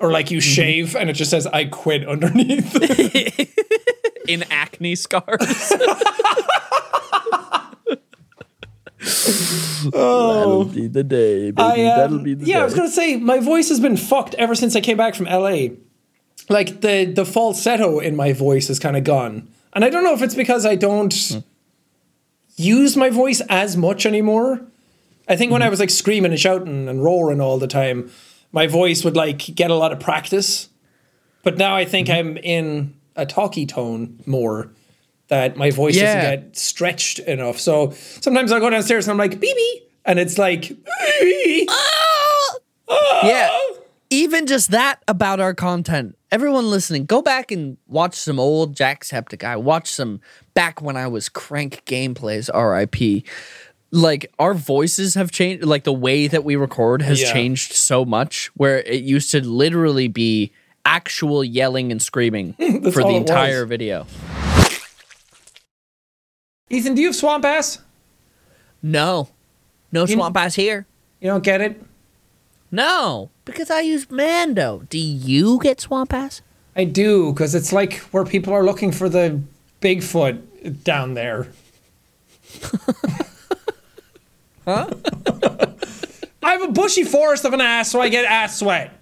Or 0.00 0.10
like 0.10 0.32
you 0.32 0.40
shave 0.40 0.96
and 0.96 1.08
it 1.08 1.12
just 1.12 1.30
says 1.30 1.46
"I 1.46 1.66
quit" 1.66 2.08
underneath. 2.08 2.74
In 4.28 4.44
acne 4.50 4.94
scars. 4.96 5.38
oh, 9.94 10.34
That'll 10.34 10.64
be 10.66 10.86
the 10.88 11.02
day, 11.04 11.50
baby. 11.50 11.56
I, 11.58 11.70
um, 11.92 11.98
That'll 11.98 12.18
be 12.18 12.34
the 12.34 12.44
day. 12.44 12.50
yeah, 12.50 12.56
day. 12.58 12.60
I 12.62 12.64
was 12.64 12.74
gonna 12.74 12.90
say 12.90 13.16
my 13.16 13.38
voice 13.40 13.68
has 13.68 13.80
been 13.80 13.96
fucked 13.96 14.34
ever 14.34 14.54
since 14.54 14.76
I 14.76 14.80
came 14.80 14.96
back 14.96 15.14
from 15.14 15.26
LA. 15.26 15.68
Like 16.48 16.80
the 16.80 17.04
the 17.06 17.24
falsetto 17.24 17.98
in 17.98 18.16
my 18.16 18.32
voice 18.32 18.68
is 18.70 18.78
kind 18.78 18.96
of 18.96 19.04
gone, 19.04 19.48
and 19.72 19.84
I 19.84 19.90
don't 19.90 20.04
know 20.04 20.14
if 20.14 20.22
it's 20.22 20.34
because 20.34 20.66
I 20.66 20.74
don't 20.74 21.14
Hmm. 21.14 21.38
use 22.56 22.96
my 22.96 23.10
voice 23.10 23.40
as 23.48 23.76
much 23.76 24.04
anymore. 24.06 24.60
I 25.28 25.36
think 25.36 25.50
Hmm. 25.50 25.54
when 25.54 25.62
I 25.62 25.68
was 25.68 25.80
like 25.80 25.90
screaming 25.90 26.32
and 26.32 26.40
shouting 26.40 26.88
and 26.88 27.02
roaring 27.04 27.40
all 27.40 27.58
the 27.58 27.66
time, 27.68 28.10
my 28.52 28.66
voice 28.66 29.04
would 29.04 29.16
like 29.16 29.38
get 29.54 29.70
a 29.70 29.74
lot 29.76 29.92
of 29.92 30.00
practice. 30.00 30.68
But 31.42 31.56
now 31.56 31.74
I 31.74 31.84
think 31.86 32.10
I'm 32.10 32.36
in 32.36 32.92
a 33.16 33.26
talky 33.26 33.66
tone 33.66 34.18
more. 34.26 34.70
That 35.28 35.56
my 35.56 35.70
voice 35.70 35.94
Yeah. 35.96 36.14
doesn't 36.30 36.40
get 36.50 36.56
stretched 36.56 37.20
enough. 37.20 37.60
So 37.60 37.92
sometimes 38.20 38.50
I 38.50 38.58
go 38.58 38.68
downstairs 38.68 39.06
and 39.06 39.12
I'm 39.12 39.18
like, 39.18 39.38
BB. 39.40 39.62
And 40.04 40.18
it's 40.18 40.38
like, 40.38 40.62
BB. 41.22 41.66
Ah! 41.68 42.54
Ah! 42.88 43.26
Yeah. 43.26 43.58
Even 44.10 44.46
just 44.46 44.72
that 44.72 45.00
about 45.06 45.38
our 45.38 45.54
content. 45.54 46.16
Everyone 46.32 46.68
listening, 46.68 47.04
go 47.06 47.22
back 47.22 47.52
and 47.52 47.76
watch 47.86 48.14
some 48.14 48.40
old 48.40 48.74
Jacksepticeye. 48.74 49.62
Watch 49.62 49.88
some 49.88 50.20
back 50.54 50.82
when 50.82 50.96
I 50.96 51.06
was 51.06 51.28
CrankGameplays, 51.28 52.50
RIP. 52.52 53.24
Like 53.92 54.32
our 54.38 54.54
voices 54.54 55.14
have 55.14 55.30
changed, 55.30 55.64
like 55.64 55.84
the 55.84 55.92
way 55.92 56.26
that 56.26 56.42
we 56.44 56.56
record 56.56 57.02
has 57.02 57.20
Yeah. 57.20 57.32
changed 57.32 57.72
so 57.72 58.04
much 58.04 58.46
where 58.54 58.78
it 58.80 59.02
used 59.02 59.30
to 59.32 59.46
literally 59.46 60.08
be 60.08 60.50
actual 60.90 61.44
yelling 61.44 61.92
and 61.92 62.02
screaming 62.02 62.52
for 62.58 62.66
the 62.66 62.74
it 62.74 62.92
was. 62.94 63.16
entire 63.16 63.64
video. 63.64 64.06
Ethan, 66.68 66.94
do 66.94 67.00
you 67.00 67.08
have 67.08 67.16
swamp 67.16 67.44
ass? 67.44 67.78
No. 68.82 69.28
No 69.92 70.04
swamp 70.06 70.36
ass 70.36 70.56
here. 70.56 70.86
You 71.20 71.28
don't 71.28 71.44
get 71.44 71.60
it? 71.60 71.80
No, 72.72 73.30
because 73.44 73.70
I 73.70 73.80
use 73.80 74.10
Mando. 74.10 74.84
Do 74.88 74.98
you 74.98 75.58
get 75.60 75.80
swamp 75.80 76.12
ass? 76.12 76.42
I 76.76 76.84
do, 76.84 77.32
because 77.32 77.54
it's 77.54 77.72
like 77.72 77.94
where 78.12 78.24
people 78.24 78.52
are 78.52 78.62
looking 78.64 78.92
for 78.92 79.08
the 79.08 79.40
Bigfoot 79.80 80.84
down 80.84 81.14
there. 81.14 81.48
huh? 84.64 84.88
I 86.42 86.52
have 86.52 86.62
a 86.62 86.72
bushy 86.72 87.02
forest 87.04 87.44
of 87.44 87.52
an 87.52 87.60
ass, 87.60 87.90
so 87.90 88.00
I 88.00 88.08
get 88.08 88.24
ass 88.24 88.58
sweat. 88.58 88.92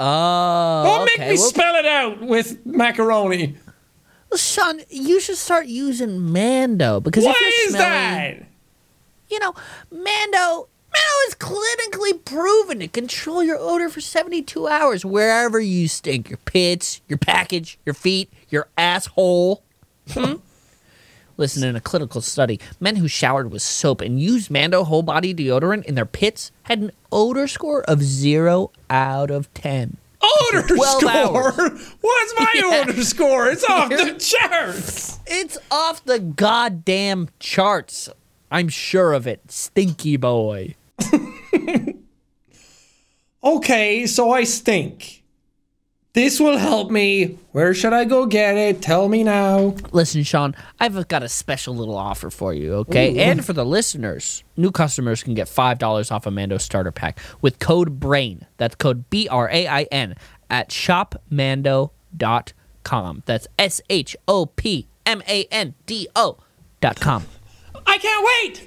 Oh, 0.00 0.82
Don't 0.84 1.02
okay. 1.02 1.18
make 1.18 1.28
me 1.30 1.34
well- 1.38 1.48
spell 1.48 1.74
it 1.76 1.86
out 1.86 2.20
with 2.22 2.64
macaroni. 2.64 3.56
Well, 4.30 4.38
Sean, 4.38 4.80
you 4.90 5.20
should 5.20 5.38
start 5.38 5.66
using 5.66 6.20
Mando 6.20 7.00
because 7.00 7.24
Why 7.24 7.30
if 7.34 7.40
you're 7.40 7.48
is 7.48 7.70
smelling, 7.70 8.38
that? 8.40 8.46
you 9.30 9.38
know, 9.38 9.54
Mando, 9.90 10.68
Mando 10.92 11.28
is 11.28 11.34
clinically 11.36 12.22
proven 12.26 12.80
to 12.80 12.88
control 12.88 13.42
your 13.42 13.56
odor 13.58 13.88
for 13.88 14.02
72 14.02 14.68
hours 14.68 15.02
wherever 15.04 15.58
you 15.58 15.88
stink. 15.88 16.28
Your 16.28 16.36
pits, 16.44 17.00
your 17.08 17.16
package, 17.16 17.78
your 17.86 17.94
feet, 17.94 18.30
your 18.50 18.68
asshole. 18.76 19.62
Hmm? 20.10 20.34
Listen, 21.38 21.62
in 21.62 21.76
a 21.76 21.80
clinical 21.80 22.20
study, 22.20 22.60
men 22.80 22.96
who 22.96 23.06
showered 23.08 23.50
with 23.52 23.62
soap 23.62 24.00
and 24.00 24.20
used 24.20 24.50
Mando 24.50 24.82
whole 24.84 25.02
body 25.02 25.32
deodorant 25.32 25.84
in 25.84 25.94
their 25.94 26.04
pits 26.04 26.50
had 26.64 26.80
an 26.80 26.90
odor 27.12 27.46
score 27.46 27.82
of 27.84 28.02
0 28.02 28.72
out 28.90 29.30
of 29.30 29.52
10. 29.54 29.96
Odor 30.20 30.66
score? 30.76 31.08
hours. 31.10 31.94
What's 32.00 32.34
my 32.38 32.52
Yeah. 32.56 32.84
odor 32.88 33.04
score? 33.04 33.48
It's 33.48 33.64
off 33.64 33.88
the 33.88 34.14
charts. 34.18 35.20
It's 35.28 35.56
off 35.70 36.04
the 36.04 36.18
goddamn 36.18 37.28
charts. 37.38 38.08
I'm 38.50 38.68
sure 38.68 39.12
of 39.12 39.26
it. 39.28 39.50
Stinky 39.50 40.16
boy. 40.16 40.74
Okay, 43.44 44.04
so 44.06 44.32
I 44.32 44.42
stink. 44.42 45.17
This 46.18 46.40
will 46.40 46.58
help 46.58 46.90
me. 46.90 47.38
Where 47.52 47.72
should 47.72 47.92
I 47.92 48.04
go 48.04 48.26
get 48.26 48.56
it? 48.56 48.82
Tell 48.82 49.08
me 49.08 49.22
now. 49.22 49.76
Listen, 49.92 50.24
Sean, 50.24 50.56
I've 50.80 51.06
got 51.06 51.22
a 51.22 51.28
special 51.28 51.76
little 51.76 51.96
offer 51.96 52.28
for 52.28 52.52
you, 52.52 52.74
okay? 52.74 53.20
And 53.20 53.44
for 53.44 53.52
the 53.52 53.64
listeners, 53.64 54.42
new 54.56 54.72
customers 54.72 55.22
can 55.22 55.34
get 55.34 55.46
$5 55.46 56.10
off 56.10 56.26
a 56.26 56.32
Mando 56.32 56.58
starter 56.58 56.90
pack 56.90 57.20
with 57.40 57.60
code 57.60 58.00
BRAIN. 58.00 58.46
That's 58.56 58.74
code 58.74 59.08
B 59.10 59.28
R 59.28 59.48
A 59.48 59.68
I 59.68 59.82
N 59.92 60.16
at 60.50 60.70
shopmando.com. 60.70 63.22
That's 63.24 63.46
S 63.56 63.80
H 63.88 64.16
O 64.26 64.46
P 64.46 64.88
M 65.06 65.22
A 65.28 65.44
N 65.52 65.74
D 65.86 66.08
O 66.16 66.38
dot 66.80 66.98
com. 66.98 67.26
I 67.86 67.96
can't 67.96 68.26
wait. 68.26 68.66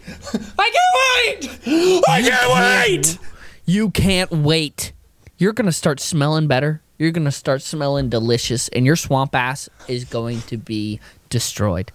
I 0.58 0.72
can't 0.72 0.96
wait. 1.44 1.60
I 2.08 2.22
can't 2.22 2.88
wait. 2.88 3.18
You 3.66 3.90
can't 3.90 4.32
wait. 4.32 4.94
You're 5.38 5.52
going 5.52 5.66
to 5.66 5.74
start 5.74 6.00
smelling 6.00 6.48
better. 6.48 6.82
You're 7.02 7.10
going 7.10 7.26
to 7.26 7.32
start 7.32 7.64
smelling 7.64 8.10
delicious, 8.10 8.68
and 8.68 8.86
your 8.86 8.96
swamp 8.96 9.34
ass 9.34 9.68
is 9.88 10.06
going 10.06 10.42
to 10.42 10.56
be 10.58 11.00
destroyed. 11.30 11.92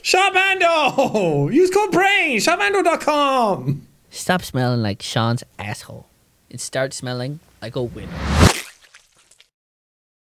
Shopmando. 0.00 1.52
Use 1.52 1.68
code 1.68 1.92
BRAIN. 1.92 2.38
Shopmando.com. 2.38 3.86
Stop 4.08 4.40
smelling 4.40 4.80
like 4.80 5.02
Sean's 5.02 5.44
asshole 5.58 6.06
and 6.50 6.58
start 6.58 6.94
smelling 6.94 7.40
like 7.60 7.76
a 7.76 7.82
winner. 7.82 8.08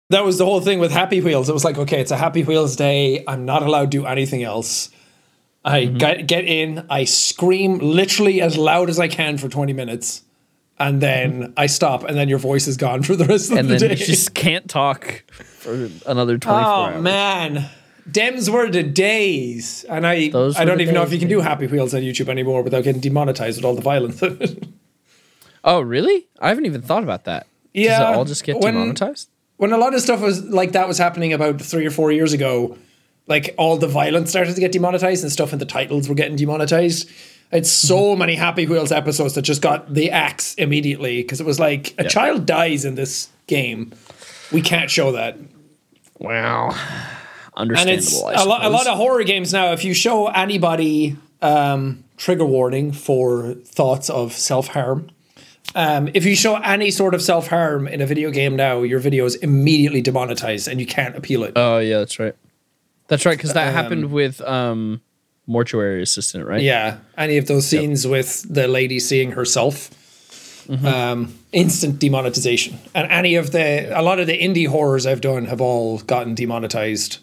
That 0.09 0.25
was 0.25 0.39
the 0.39 0.45
whole 0.45 0.61
thing 0.61 0.79
with 0.79 0.91
Happy 0.91 1.21
Wheels. 1.21 1.49
It 1.49 1.53
was 1.53 1.63
like, 1.63 1.77
okay, 1.77 2.01
it's 2.01 2.09
a 2.09 2.17
Happy 2.17 2.43
Wheels 2.43 2.75
day. 2.75 3.23
I'm 3.27 3.45
not 3.45 3.61
allowed 3.61 3.91
to 3.91 3.97
do 3.99 4.05
anything 4.07 4.41
else. 4.41 4.89
I 5.63 5.81
Mm-hmm. 5.81 5.97
get, 5.97 6.25
get 6.27 6.45
in, 6.45 6.87
I 6.89 7.03
scream 7.03 7.77
literally 7.77 8.41
as 8.41 8.57
loud 8.57 8.89
as 8.89 8.99
I 8.99 9.07
can 9.07 9.37
for 9.37 9.47
20 9.47 9.73
minutes, 9.73 10.23
and 10.81 10.99
then 11.01 11.53
I 11.55 11.67
stop, 11.67 12.03
and 12.03 12.17
then 12.17 12.27
your 12.27 12.39
voice 12.39 12.67
is 12.67 12.75
gone 12.77 13.03
for 13.03 13.15
the 13.15 13.25
rest 13.25 13.51
of 13.51 13.57
Mm-hmm. 13.57 13.59
And 13.59 13.69
the 13.69 13.77
then 13.77 13.89
day. 13.95 13.95
you 14.01 14.05
just 14.05 14.33
can't 14.45 14.67
talk 14.69 15.23
for 15.59 15.89
another 16.07 16.37
24 16.37 16.51
oh, 16.61 16.65
hours. 16.65 16.95
Oh, 16.97 17.01
man. 17.01 17.69
Dems 18.09 18.49
were 18.49 18.69
the 18.69 18.83
days. 18.83 19.85
And 19.87 20.05
I, 20.07 20.29
Those 20.29 20.57
I 20.57 20.65
don't 20.65 20.81
even 20.81 20.95
know 20.95 21.03
if 21.03 21.13
you 21.13 21.19
can 21.19 21.29
do 21.29 21.39
Happy 21.39 21.67
Wheels 21.67 21.93
on 21.93 22.01
YouTube 22.01 22.29
anymore 22.29 22.63
without 22.63 22.83
getting 22.83 22.99
demonetized 22.99 23.57
with 23.59 23.65
all 23.65 23.75
the 23.75 23.81
violence. 23.81 24.21
Oh, 25.63 25.81
really? 25.81 26.27
I 26.39 26.49
haven't 26.49 26.65
even 26.65 26.81
thought 26.81 27.03
about 27.03 27.25
that. 27.25 27.43
Does 27.73 27.85
Yeah, 27.85 28.11
it 28.11 28.15
all 28.15 28.25
just 28.25 28.43
get 28.43 28.57
when- 28.57 28.73
demonetized? 28.73 29.29
when 29.57 29.71
a 29.71 29.77
lot 29.77 29.93
of 29.93 30.01
stuff 30.01 30.19
was 30.21 30.43
like 30.45 30.71
that 30.71 30.87
was 30.87 30.97
happening 30.97 31.33
about 31.33 31.61
three 31.61 31.85
or 31.85 31.91
four 31.91 32.11
years 32.11 32.33
ago, 32.33 32.75
like 33.27 33.53
all 33.59 33.77
the 33.77 33.85
violence 33.87 34.31
started 34.31 34.55
to 34.55 34.59
get 34.59 34.71
demonetized 34.71 35.21
and 35.23 35.31
stuff 35.31 35.53
in 35.53 35.59
the 35.59 35.65
titles 35.67 36.09
were 36.09 36.15
getting 36.15 36.35
demonetized. 36.35 37.07
It's 37.51 37.69
so 37.71 37.97
Mm-hmm. 37.97 38.19
many 38.19 38.35
Happy 38.35 38.65
Wheels 38.65 38.91
episodes 38.91 39.35
that 39.35 39.41
just 39.43 39.61
got 39.61 39.93
the 39.93 40.11
axe 40.11 40.53
immediately 40.55 41.21
because 41.21 41.39
it 41.41 41.45
was 41.45 41.59
like 41.59 41.93
a 41.97 42.07
child 42.07 42.45
dies 42.45 42.85
in 42.85 42.95
this 42.95 43.29
game. 43.47 43.91
We 44.51 44.61
can't 44.61 44.89
show 44.89 45.11
that. 45.13 45.37
Wow. 46.19 46.69
Understandable. 47.55 47.91
And 47.91 47.99
it's 47.99 48.21
I 48.39 48.43
a 48.43 48.45
lot, 48.45 48.63
a 48.65 48.69
lot 48.69 48.87
of 48.87 48.97
horror 48.97 49.23
games 49.23 49.51
now. 49.51 49.73
If 49.73 49.83
you 49.83 49.93
show 49.93 50.27
anybody 50.27 51.17
um, 51.41 52.03
trigger 52.17 52.45
warning 52.45 52.93
for 52.93 53.53
thoughts 53.65 54.09
of 54.09 54.31
self 54.33 54.67
harm, 54.67 55.09
um, 55.75 56.09
if 56.13 56.23
you 56.25 56.35
show 56.35 56.55
any 56.55 56.91
sort 56.91 57.13
of 57.13 57.21
self 57.21 57.47
harm 57.47 57.87
in 57.89 57.99
a 58.01 58.05
video 58.05 58.31
game 58.31 58.55
now, 58.55 58.81
your 58.83 58.99
video 58.99 59.25
is 59.25 59.35
immediately 59.35 60.01
demonetized 60.01 60.67
and 60.69 60.79
you 60.79 60.85
can't 60.85 61.15
appeal 61.17 61.43
it. 61.43 61.53
Oh 61.57 61.79
yeah, 61.79 61.99
that's 61.99 62.19
right. 62.19 62.35
That's 63.07 63.25
right, 63.25 63.37
because 63.37 63.53
that 63.53 63.67
Um, 63.67 63.73
happened 63.73 64.11
with 64.13 64.39
um, 64.41 65.01
mortuary 65.47 66.01
assistant, 66.01 66.45
right? 66.47 66.61
yeah, 66.61 66.97
any 67.17 67.37
of 67.37 67.47
those 67.47 67.65
scenes 67.67 68.05
with 68.07 68.45
the 68.53 68.67
lady 68.67 68.99
seeing 68.99 69.31
herself, 69.31 69.89
Mm-hmm. 70.67 70.85
um, 70.85 71.33
instant 71.51 71.99
demonetization. 71.99 72.77
And 72.93 73.11
any 73.11 73.35
of 73.35 73.51
the 73.51 73.91
a 73.99 74.01
lot 74.03 74.19
of 74.19 74.27
the 74.27 74.39
indie 74.39 74.67
horrors 74.67 75.05
I've 75.05 75.19
done 75.19 75.45
have 75.45 75.59
all 75.59 75.97
gotten 75.99 76.33
demonetized. 76.35 77.17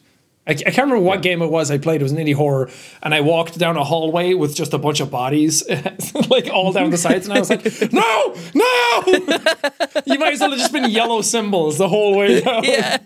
I, 0.47 0.51
I 0.51 0.55
can't 0.55 0.77
remember 0.79 0.99
what 0.99 1.23
game 1.23 1.41
it 1.41 1.47
was 1.51 1.71
I 1.71 1.79
played. 1.79 2.01
It 2.01 2.05
was 2.05 2.13
an 2.13 2.19
indie 2.19 2.35
horror, 2.35 2.69
and 3.03 3.15
I 3.15 3.21
walked 3.21 3.57
down 3.57 3.77
a 3.77 3.85
hallway 3.85 4.35
with 4.35 4.55
just 4.57 4.75
a 4.75 4.79
bunch 4.79 5.01
of 5.01 5.11
bodies, 5.11 5.63
like 6.29 6.49
all 6.53 6.73
down 6.73 6.91
the 6.91 6.99
sides, 6.99 7.27
and 7.29 7.37
I 7.37 7.39
was 7.39 7.49
like, 7.49 7.65
"No, 7.93 8.35
no!" 8.55 9.03
you 10.07 10.19
might 10.19 10.33
as 10.35 10.41
well 10.41 10.51
have 10.51 10.59
just 10.59 10.73
been 10.73 10.91
yellow 10.91 11.23
symbols 11.23 11.79
the 11.79 11.89
whole 11.89 12.17
way 12.19 12.41
down. 12.41 12.65
Yeah. 12.65 12.99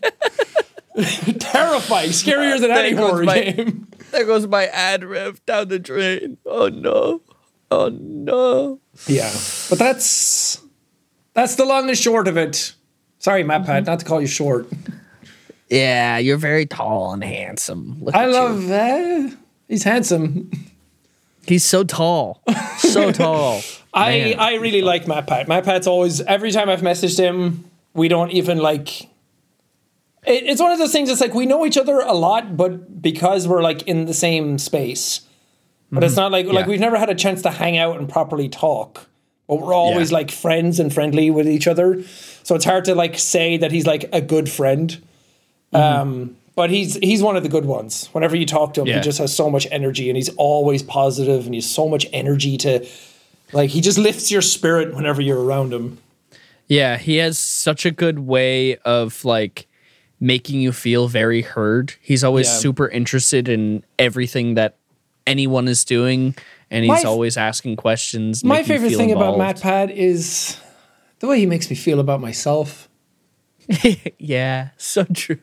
Terrifying, 1.38 2.10
scarier 2.10 2.60
than 2.60 2.70
any 2.70 2.92
horror 2.96 3.24
my- 3.24 3.40
game. 3.40 3.86
There 4.12 4.24
goes 4.24 4.46
my 4.46 4.66
ad 4.66 5.02
rev 5.04 5.44
down 5.46 5.68
the 5.68 5.78
drain. 5.78 6.38
Oh 6.46 6.68
no. 6.68 7.22
Oh 7.70 7.88
no. 7.88 8.78
Yeah, 9.06 9.32
but 9.70 9.78
that's 9.78 10.60
that's 11.34 11.54
the 11.56 11.64
long 11.64 11.88
and 11.88 11.96
short 11.98 12.28
of 12.28 12.36
it. 12.36 12.74
Sorry, 13.18 13.42
Matt 13.42 13.62
Mm-hmm. 13.62 13.70
Pat, 13.70 13.86
not 13.86 13.98
to 14.00 14.04
call 14.04 14.20
you 14.20 14.26
short. 14.26 14.66
Yeah, 15.70 16.18
you're 16.18 16.36
very 16.36 16.66
tall 16.66 17.12
and 17.14 17.24
handsome. 17.24 17.96
Look 18.02 18.14
I 18.14 18.24
at 18.24 18.28
you. 18.28 18.32
love 18.34 18.70
uh, 18.70 19.36
he's 19.68 19.84
handsome. 19.84 20.50
He's 21.46 21.64
so 21.64 21.82
tall. 21.82 22.42
So 22.78 23.10
tall. 23.22 23.62
I 23.94 24.10
Man. 24.10 24.38
I 24.40 24.54
really 24.56 24.82
like 24.82 25.08
Matt 25.08 25.26
Pat. 25.26 25.48
Matt 25.48 25.64
Pat's 25.64 25.86
always 25.86 26.20
every 26.20 26.50
time 26.52 26.68
I've 26.68 26.82
messaged 26.82 27.18
him, 27.18 27.64
we 27.94 28.08
don't 28.08 28.30
even 28.32 28.58
like. 28.58 29.08
It, 30.26 30.44
it's 30.44 30.60
one 30.60 30.70
of 30.72 30.78
those 30.78 30.92
things. 30.92 31.10
It's 31.10 31.20
like 31.20 31.34
we 31.34 31.46
know 31.46 31.64
each 31.66 31.76
other 31.78 32.00
a 32.00 32.12
lot, 32.12 32.56
but 32.56 33.02
because 33.02 33.48
we're 33.48 33.62
like 33.62 33.82
in 33.82 34.04
the 34.06 34.14
same 34.14 34.58
space, 34.58 35.22
but 35.90 36.04
it's 36.04 36.16
not 36.16 36.32
like 36.32 36.46
like 36.46 36.62
Mm-hmm. 36.62 36.70
We've 36.70 36.80
never 36.80 36.96
had 36.98 37.10
a 37.10 37.14
chance 37.14 37.42
to 37.42 37.50
hang 37.50 37.76
out 37.76 37.98
and 37.98 38.08
properly 38.08 38.48
talk. 38.48 39.08
But 39.48 39.56
we're 39.60 39.74
always 39.74 40.10
Yeah. 40.10 40.18
like 40.18 40.30
friends 40.30 40.78
and 40.80 40.94
friendly 40.94 41.30
with 41.30 41.48
each 41.48 41.66
other, 41.66 42.02
so 42.42 42.54
it's 42.54 42.64
hard 42.64 42.84
to 42.86 42.94
like 42.94 43.18
say 43.18 43.56
that 43.58 43.72
he's 43.72 43.86
like 43.86 44.08
a 44.12 44.20
good 44.20 44.48
friend. 44.48 44.96
Mm-hmm. 45.74 46.00
Um, 46.00 46.36
but 46.54 46.70
he's 46.70 46.94
he's 46.96 47.22
one 47.22 47.36
of 47.36 47.42
the 47.42 47.48
good 47.48 47.64
ones. 47.66 48.08
Whenever 48.12 48.36
you 48.36 48.46
talk 48.46 48.74
to 48.74 48.82
him, 48.82 48.86
Yeah. 48.86 48.96
he 48.96 49.00
just 49.02 49.18
has 49.18 49.34
so 49.34 49.50
much 49.50 49.66
energy, 49.70 50.08
and 50.08 50.16
he's 50.16 50.28
always 50.36 50.82
positive, 50.82 51.44
and 51.46 51.54
he's 51.54 51.68
so 51.68 51.88
much 51.88 52.06
energy 52.12 52.56
to, 52.58 52.86
like, 53.52 53.70
he 53.70 53.80
just 53.80 53.98
lifts 53.98 54.30
your 54.30 54.42
spirit 54.42 54.94
whenever 54.94 55.20
you're 55.20 55.42
around 55.42 55.72
him. 55.72 55.98
Yeah, 56.68 56.96
he 56.96 57.16
has 57.16 57.38
such 57.38 57.84
a 57.84 57.90
good 57.90 58.20
way 58.20 58.76
of 58.76 59.24
like 59.24 59.66
making 60.22 60.60
you 60.60 60.70
feel 60.72 61.08
very 61.08 61.42
heard. 61.42 61.94
He's 62.00 62.22
always 62.22 62.46
Yeah. 62.46 62.58
super 62.58 62.88
interested 62.88 63.48
in 63.48 63.82
everything 63.98 64.54
that 64.54 64.76
anyone 65.26 65.66
is 65.66 65.84
doing 65.84 66.34
and 66.70 66.84
he's 66.84 67.02
My- 67.04 67.08
always 67.10 67.36
asking 67.36 67.74
questions. 67.76 68.44
My 68.44 68.62
favorite 68.62 68.90
thing 68.94 69.10
about 69.10 69.34
involved. 69.34 69.38
Matt 69.38 69.60
Pat 69.60 69.90
is 69.90 70.56
the 71.18 71.26
way 71.26 71.38
he 71.40 71.46
makes 71.46 71.68
me 71.68 71.74
feel 71.76 71.98
about 72.00 72.20
myself. 72.20 72.88
Yeah, 74.18 74.68
so 74.76 75.04
true. 75.12 75.38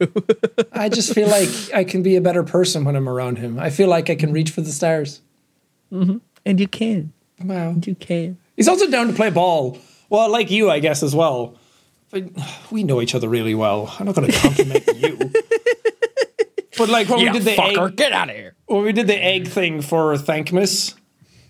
I 0.71 0.87
just 0.89 1.13
feel 1.13 1.27
like 1.27 1.49
I 1.73 1.83
can 1.83 2.01
be 2.03 2.15
a 2.15 2.21
better 2.21 2.43
person 2.43 2.85
when 2.85 2.95
I'm 2.95 3.07
around 3.09 3.37
him. 3.37 3.59
I 3.59 3.69
feel 3.69 3.89
like 3.89 4.09
I 4.09 4.15
can 4.15 4.31
reach 4.31 4.51
for 4.51 4.61
the 4.61 4.71
stars. 4.71 5.21
Mm-hmm. 5.91 6.17
and 6.45 6.59
you 6.59 6.67
can. 6.67 7.11
Wow. 7.43 7.75
You 7.85 7.95
can. 7.95 8.37
He's 8.55 8.67
also 8.67 8.87
down 8.89 9.07
to 9.07 9.13
play 9.13 9.29
ball. 9.29 9.77
Well, 10.09 10.29
like 10.31 10.49
you, 10.51 10.69
I 10.69 10.79
guess, 10.79 11.01
as 11.03 11.13
well. 11.15 11.55
But 12.11 12.23
we 12.71 12.83
know 12.83 13.01
each 13.01 13.13
other 13.15 13.29
really 13.29 13.53
well. 13.55 13.93
I'm 13.99 14.05
not 14.07 14.15
going 14.15 14.31
to 14.31 14.37
compliment 14.37 14.87
you. 14.95 15.31
But 16.77 16.89
like 16.89 17.09
when 17.09 17.19
Yeah, 17.19 17.33
we 17.33 17.39
did 17.39 17.45
the 17.47 17.55
fucker, 17.61 17.89
egg, 17.89 17.95
get 17.97 18.11
out 18.13 18.29
of 18.29 18.35
here. 18.35 18.55
when 18.67 18.83
we 18.83 18.93
did 18.93 19.07
the 19.07 19.15
egg 19.21 19.47
thing 19.47 19.81
for 19.81 20.13
Thankmas, 20.15 20.95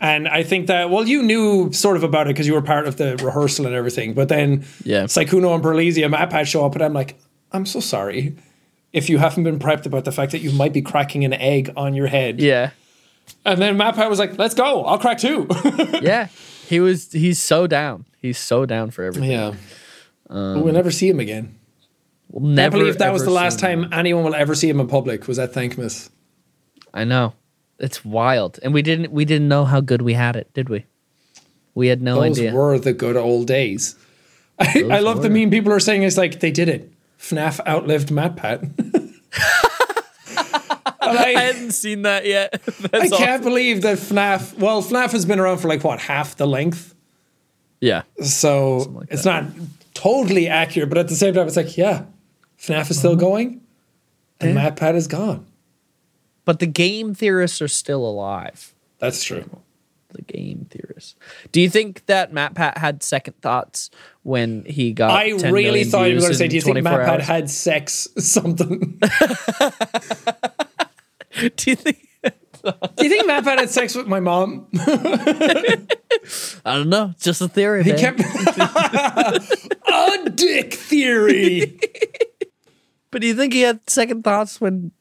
and 0.01 0.27
I 0.27 0.43
think 0.43 0.67
that 0.67 0.89
well, 0.89 1.07
you 1.07 1.21
knew 1.21 1.71
sort 1.71 1.97
of 1.97 2.03
about 2.03 2.27
it 2.27 2.31
because 2.33 2.47
you 2.47 2.53
were 2.53 2.61
part 2.61 2.87
of 2.87 2.97
the 2.97 3.15
rehearsal 3.17 3.65
and 3.67 3.75
everything. 3.75 4.13
But 4.13 4.27
then, 4.29 4.65
Yeah. 4.83 5.03
Sykkuno 5.03 5.53
and 5.53 5.63
Berlizzi 5.63 6.03
and 6.03 6.47
show 6.47 6.65
up, 6.65 6.73
and 6.73 6.83
I'm 6.83 6.93
like, 6.93 7.19
I'm 7.51 7.65
so 7.65 7.79
sorry 7.79 8.35
if 8.91 9.07
you 9.09 9.19
haven't 9.19 9.43
been 9.43 9.59
prepped 9.59 9.85
about 9.85 10.03
the 10.05 10.11
fact 10.11 10.31
that 10.31 10.39
you 10.39 10.51
might 10.51 10.73
be 10.73 10.81
cracking 10.81 11.23
an 11.25 11.33
egg 11.33 11.71
on 11.77 11.93
your 11.93 12.07
head. 12.07 12.39
Yeah. 12.41 12.71
And 13.45 13.61
then 13.61 13.77
Matt 13.77 13.93
Pat 13.95 14.09
was 14.09 14.17
like, 14.17 14.37
"Let's 14.39 14.55
go, 14.55 14.83
I'll 14.85 14.97
crack 14.97 15.19
two. 15.19 15.47
Yeah. 16.01 16.27
He 16.67 16.79
was 16.79 17.11
he's 17.11 17.39
so 17.39 17.67
down. 17.67 18.05
He's 18.21 18.37
so 18.39 18.65
down 18.65 18.89
for 18.91 19.03
everything. 19.03 19.31
yeah, 19.31 19.53
Um, 20.29 20.55
but 20.55 20.63
we'll 20.63 20.73
never 20.73 20.91
see 20.91 21.09
him 21.09 21.19
again. 21.19 21.57
We'll 22.29 22.47
never 22.47 22.77
I 22.77 22.79
believe 22.79 22.97
that 22.99 23.11
was 23.11 23.23
the 23.23 23.31
last 23.31 23.59
see 23.59 23.67
him. 23.67 23.83
time 23.83 23.93
anyone 23.93 24.23
will 24.23 24.35
ever 24.35 24.53
see 24.55 24.69
him 24.69 24.79
in 24.79 24.87
public 24.87 25.27
was 25.27 25.39
at 25.39 25.53
Thankmas. 25.53 26.09
I 26.93 27.03
know. 27.03 27.33
It's 27.79 28.03
wild. 28.05 28.59
And 28.61 28.73
we 28.73 28.81
didn't 28.81 29.11
we 29.11 29.25
didn't 29.25 29.47
know 29.47 29.65
how 29.65 29.81
good 29.81 30.01
we 30.01 30.13
had 30.13 30.35
it, 30.35 30.53
did 30.53 30.69
we? 30.69 30.85
We 31.73 31.87
had 31.87 32.01
no 32.01 32.15
Those 32.21 32.37
idea. 32.37 32.51
Those 32.51 32.57
were 32.57 32.79
the 32.79 32.93
good 32.93 33.15
old 33.17 33.47
days. 33.47 33.95
I, 34.59 34.83
I 34.91 34.99
love 34.99 35.21
the 35.21 35.29
meme 35.29 35.49
people 35.49 35.71
are 35.71 35.79
saying 35.79 36.03
it's 36.03 36.17
like 36.17 36.39
they 36.41 36.51
did 36.51 36.67
it. 36.69 36.91
FNAF 37.19 37.65
outlived 37.65 38.11
Matt 38.11 38.35
Pat. 38.35 38.61
I 41.01 41.33
I, 41.35 41.39
hadn't 41.39 41.71
seen 41.71 42.03
that 42.03 42.25
yet. 42.25 42.61
I 42.67 42.87
That's 42.87 43.17
can't 43.17 43.43
believe 43.43 43.81
that 43.81 43.97
FNAF. 43.97 44.57
Well, 44.57 44.83
FNAF 44.83 45.11
has 45.11 45.25
been 45.25 45.39
around 45.39 45.57
for 45.59 45.67
like 45.67 45.83
what 45.83 45.99
half 45.99 46.35
the 46.35 46.45
length, 46.45 46.93
Yeah. 47.81 48.03
so 48.21 48.77
like 48.77 49.07
it's 49.11 49.25
not 49.25 49.45
totally 50.01 50.47
accurate. 50.47 50.89
But 50.89 50.97
at 50.97 51.07
the 51.07 51.15
same 51.15 51.33
time, 51.33 51.47
it's 51.47 51.55
like 51.57 51.77
yeah, 51.77 52.05
FNAF 52.59 52.89
is 52.91 52.97
still 52.99 53.11
Mm-hmm. 53.11 53.19
going, 53.19 53.61
and 54.39 54.55
Matt 54.55 54.75
Pat 54.75 54.95
is 54.95 55.07
gone. 55.07 55.45
But 56.45 56.59
the 56.59 56.65
game 56.67 57.13
theorists 57.13 57.61
are 57.61 57.67
still 57.67 58.05
alive. 58.05 58.73
That's 58.99 59.23
true. 59.23 59.49
The 60.11 60.23
game 60.23 60.65
theorists. 60.71 61.15
Do 61.51 61.61
you 61.61 61.69
think 61.69 62.05
that 62.07 62.33
Matt 62.33 62.55
Pat 62.55 62.79
had 62.79 63.03
second 63.03 63.39
thoughts 63.41 63.91
when 64.23 64.65
he 64.65 64.91
got? 64.91 65.11
I 65.11 65.37
10 65.37 65.53
really 65.53 65.83
thought 65.83 66.05
you 66.09 66.15
were 66.15 66.21
going 66.21 66.31
to 66.31 66.37
say, 66.37 66.47
"Do 66.47 66.55
you 66.55 66.61
think 66.63 66.73
24 66.81 66.97
Matt 66.97 67.09
hours? 67.09 67.27
had 67.27 67.49
sex 67.49 68.07
something?" 68.17 68.99
Do 71.55 71.69
you 71.69 71.75
think? 71.75 72.07
Do 72.63 73.03
you 73.03 73.09
think 73.09 73.27
Matt 73.27 73.45
had 73.45 73.69
sex 73.69 73.93
with 73.95 74.07
my 74.07 74.19
mom? 74.19 74.67
I 74.79 75.77
don't 76.65 76.89
know. 76.89 77.13
Just 77.21 77.39
a 77.41 77.47
theory. 77.47 77.83
He 77.83 77.91
man. 77.93 77.99
kept 77.99 78.19
a 80.07 80.29
dick 80.29 80.73
theory. 80.73 81.79
But 83.11 83.21
do 83.21 83.27
you 83.27 83.33
think 83.33 83.53
he 83.53 83.61
had 83.61 83.89
second 83.89 84.23
thoughts 84.23 84.61
when 84.61 84.91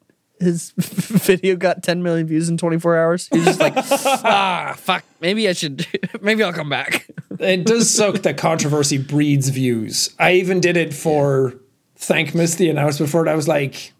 his 0.41 0.71
video 0.77 1.57
got 1.57 1.83
10 1.83 2.03
million 2.03 2.27
views 2.27 2.49
in 2.49 2.57
24 2.57 2.97
hours? 2.97 3.29
He's 3.31 3.45
just 3.45 3.61
like, 3.61 3.75
ah, 4.25 4.75
fuck. 4.79 5.05
Maybe 5.21 5.49
I 5.49 5.53
should. 5.53 5.87
Maybe 6.23 6.43
I'll 6.43 6.53
come 6.53 6.71
back. 6.71 7.07
it 7.39 7.67
does 7.67 7.93
suck 7.93 8.23
that 8.23 8.39
controversy 8.39 8.99
breeds 8.99 9.49
views. 9.51 10.15
I 10.19 10.33
even 10.35 10.61
did 10.61 10.77
it 10.77 10.95
for 10.95 11.55
Thankmas, 11.99 12.57
the 12.57 12.71
announcement 12.71 13.11
for 13.11 13.27
it. 13.27 13.31
I 13.31 13.35
was 13.35 13.49
like, 13.49 13.93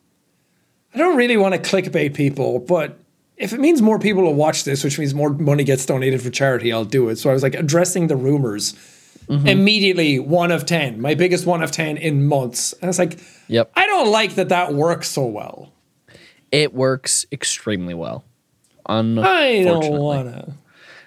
I 0.95 0.99
don't 0.99 1.17
really 1.17 1.37
want 1.37 1.55
to 1.55 1.61
clickbait 1.61 2.15
people, 2.15 2.61
but 2.61 2.99
if 3.37 3.53
it 3.53 3.61
means 3.61 3.83
more 3.83 3.99
people 3.99 4.23
will 4.23 4.35
watch 4.35 4.65
this, 4.65 4.83
which 4.83 4.99
means 4.99 5.15
more 5.15 5.31
money 5.31 5.65
gets 5.65 5.85
donated 5.85 6.23
for 6.23 6.31
charity, 6.31 6.73
I'll 6.73 6.85
do 6.85 7.09
it. 7.09 7.17
So 7.17 7.31
I 7.31 7.35
was 7.35 7.43
like 7.43 7.55
addressing 7.55 8.07
the 8.07 8.17
rumors. 8.17 8.75
Mm-hmm. 9.29 9.47
Immediately, 9.47 10.19
one 10.21 10.51
of 10.51 10.65
10, 10.65 11.01
my 11.01 11.15
biggest 11.15 11.45
one 11.47 11.63
of 11.63 11.71
10 11.71 11.97
in 11.99 12.27
months. 12.27 12.73
And 12.81 12.89
it's 12.89 12.99
like, 12.99 13.19
Yep. 13.49 13.71
I 13.77 13.87
don't 13.87 14.11
like 14.11 14.37
that 14.37 14.49
that 14.49 14.73
works 14.75 15.09
so 15.11 15.27
well. 15.27 15.73
It 16.51 16.73
works 16.73 17.27
extremely 17.31 17.93
well. 17.95 18.25
I 18.87 19.03
don't 19.65 19.99
want 19.99 20.29
to. 20.29 20.55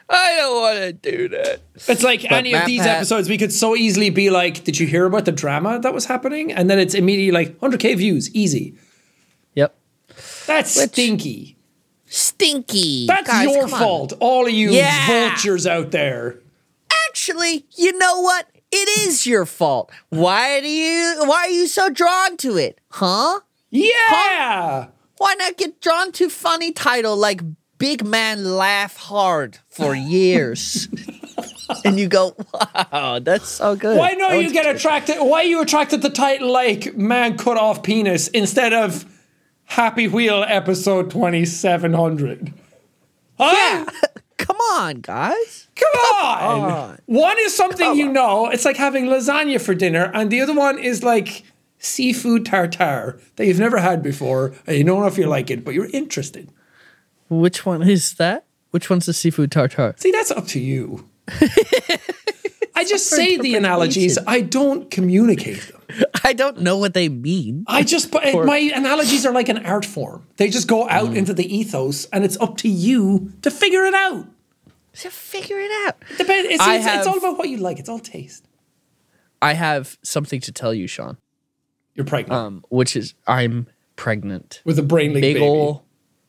I 0.08 0.36
don't 0.36 0.62
want 0.62 0.78
to 0.78 0.94
do 0.94 1.30
that. 1.30 1.62
It's 1.88 2.04
like 2.04 2.30
any 2.32 2.54
of 2.54 2.66
these 2.66 2.82
Pat- 2.82 2.98
episodes, 2.98 3.30
we 3.30 3.38
could 3.38 3.52
so 3.54 3.76
easily 3.78 4.10
be 4.10 4.30
like, 4.30 4.64
"Did 4.66 4.78
you 4.78 4.86
hear 4.86 5.06
about 5.06 5.24
the 5.26 5.32
drama 5.32 5.80
that 5.80 5.94
was 5.94 6.06
happening?" 6.06 6.52
And 6.52 6.70
then 6.70 6.78
it's 6.80 6.94
immediately 6.94 7.32
like 7.32 7.58
100k 7.60 7.96
views, 7.98 8.30
easy. 8.36 8.76
Yep. 9.56 9.74
That's 10.48 10.70
stinky. 10.80 11.58
Stinky. 12.08 13.08
That's 13.08 13.26
Guys, 13.28 13.46
your 13.46 13.62
come 13.64 13.74
on. 13.74 13.80
fault. 13.80 14.14
All 14.20 14.46
of 14.46 14.52
you 14.54 14.72
Yeah. 14.72 15.08
vultures 15.08 15.66
out 15.66 15.92
there. 15.92 16.41
Actually, 17.22 17.68
you 17.78 17.96
know 18.00 18.20
what? 18.20 18.48
It 18.72 18.90
is 19.08 19.28
your 19.28 19.46
fault. 19.46 19.92
Why 20.10 20.60
do 20.60 20.68
you 20.68 21.18
why 21.28 21.42
are 21.42 21.50
you 21.50 21.68
so 21.68 21.88
drawn 21.88 22.36
to 22.38 22.58
it? 22.58 22.82
Huh? 22.90 23.42
Yeah. 23.70 24.88
Why 25.20 25.36
not 25.36 25.56
get 25.56 25.82
drawn 25.82 26.12
to 26.14 26.30
funny 26.30 26.72
title 26.72 27.16
like 27.16 27.42
Big 27.78 28.04
Man 28.04 28.44
Laugh 28.44 28.98
Hard 28.98 29.60
for 29.70 29.94
years? 30.16 30.88
and 31.86 32.00
you 32.00 32.08
go, 32.08 32.36
wow, 32.92 33.20
that's 33.20 33.50
so 33.50 33.76
good. 33.76 34.00
Why 34.00 34.14
not 34.14 34.42
you 34.42 34.52
get 34.52 34.64
good. 34.64 34.78
attracted? 34.78 35.18
Why 35.20 35.44
you 35.44 35.62
attracted 35.62 36.02
to 36.02 36.10
the 36.10 36.16
title 36.16 36.52
like 36.52 36.96
"Man 36.98 37.38
Cut 37.38 37.56
Off 37.56 37.84
Penis" 37.84 38.30
instead 38.30 38.74
of 38.74 39.06
"Happy 39.66 40.08
Wheel" 40.08 40.44
episode 40.48 41.12
twenty 41.12 41.46
seven 41.46 41.94
hundred? 41.94 42.52
Huh? 43.38 43.86
Come 44.40 44.58
on, 44.58 45.02
guys. 45.02 45.68
Come 45.82 46.02
on. 46.26 46.72
on. 46.72 47.00
One 47.08 47.36
is 47.40 47.56
something 47.56 47.96
you 47.96 48.08
know. 48.12 48.48
It's 48.50 48.66
like 48.66 48.78
having 48.78 49.06
lasagna 49.06 49.60
for 49.60 49.74
dinner, 49.74 50.12
and 50.14 50.30
the 50.32 50.42
other 50.42 50.54
one 50.54 50.78
is 50.80 51.04
like 51.04 51.44
seafood 51.80 52.46
tartare 52.46 53.20
that 53.38 53.46
you've 53.48 53.60
never 53.60 53.80
had 53.80 54.04
before, 54.04 54.54
and 54.68 54.78
you 54.78 54.84
don't 54.84 55.00
know 55.02 55.08
if 55.08 55.18
you 55.18 55.26
like 55.28 55.50
it, 55.50 55.64
but 55.66 55.74
you're 55.74 55.90
interested. 55.92 56.52
Which 57.30 57.66
one 57.66 57.82
is 57.82 58.14
that? 58.16 58.46
Which 58.72 58.90
one's 58.90 59.06
the 59.06 59.14
seafood 59.14 59.52
tartare? 59.52 59.96
See, 59.98 60.12
that's 60.12 60.32
up 60.32 60.48
to 60.48 60.60
you. 60.60 61.10
I 62.74 62.84
just 62.86 63.08
say 63.10 63.38
the 63.38 63.56
analogies. 63.56 64.18
I 64.26 64.42
don't 64.42 64.90
communicate 64.90 65.62
them. 65.72 65.82
I 66.24 66.34
don't 66.34 66.62
know 66.62 66.78
what 66.78 66.94
they 66.94 67.10
mean. 67.10 67.66
I 67.68 67.84
just 67.84 68.12
but 68.12 68.24
my 68.46 68.58
analogies 68.58 69.26
are 69.26 69.34
like 69.34 69.50
an 69.50 69.66
art 69.66 69.86
form. 69.86 70.26
They 70.38 70.50
just 70.50 70.68
go 70.68 70.88
out 70.90 71.10
Mm. 71.10 71.16
into 71.18 71.34
the 71.34 71.54
ethos, 71.56 72.06
and 72.06 72.24
it's 72.24 72.38
up 72.40 72.58
to 72.58 72.70
you 72.70 73.34
to 73.42 73.52
figure 73.52 73.84
it 73.86 73.94
out. 73.94 74.26
So 74.94 75.10
figure 75.10 75.58
it 75.60 75.72
out. 75.88 75.98
Depend. 76.18 76.48
It's, 76.48 76.62
I 76.62 76.76
it's, 76.76 76.86
it's 76.86 76.94
have- 76.96 77.08
all 77.08 77.18
about 77.18 77.38
what 77.38 77.50
you 77.50 77.58
like. 77.58 77.80
It's 77.80 77.90
all 77.90 78.00
taste. 78.00 78.46
I 79.42 79.54
have 79.54 79.98
something 80.04 80.40
to 80.42 80.52
tell 80.52 80.74
you, 80.74 80.88
Sean. 80.88 81.18
You're 81.96 82.06
pregnant 82.06 82.34
Um, 82.40 82.66
which 82.70 82.96
is 82.96 83.14
I'm 83.28 83.68
pregnant. 83.96 84.62
with 84.66 84.78
a 84.80 84.84
brain 84.84 85.14
leak 85.14 85.22
Big 85.22 85.36
baby. 85.36 85.46
ol' 85.46 85.86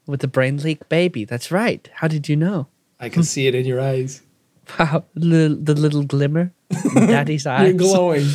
with 0.07 0.21
the 0.21 0.29
brain 0.29 0.57
leak 0.59 0.89
baby. 0.89 1.25
That's 1.25 1.51
right. 1.53 1.89
How 1.95 2.09
did 2.09 2.29
you 2.29 2.37
know? 2.37 2.69
I 2.99 3.09
can 3.09 3.23
see 3.23 3.47
it 3.47 3.55
in 3.55 3.65
your 3.67 3.81
eyes. 3.81 4.23
Wow, 4.79 5.05
the, 5.15 5.59
the 5.61 5.75
little 5.75 6.05
glimmer 6.05 6.53
in 6.71 6.95
daddy's 7.09 7.45
You're 7.45 7.55
eyes. 7.55 7.75
glowing. 7.75 8.27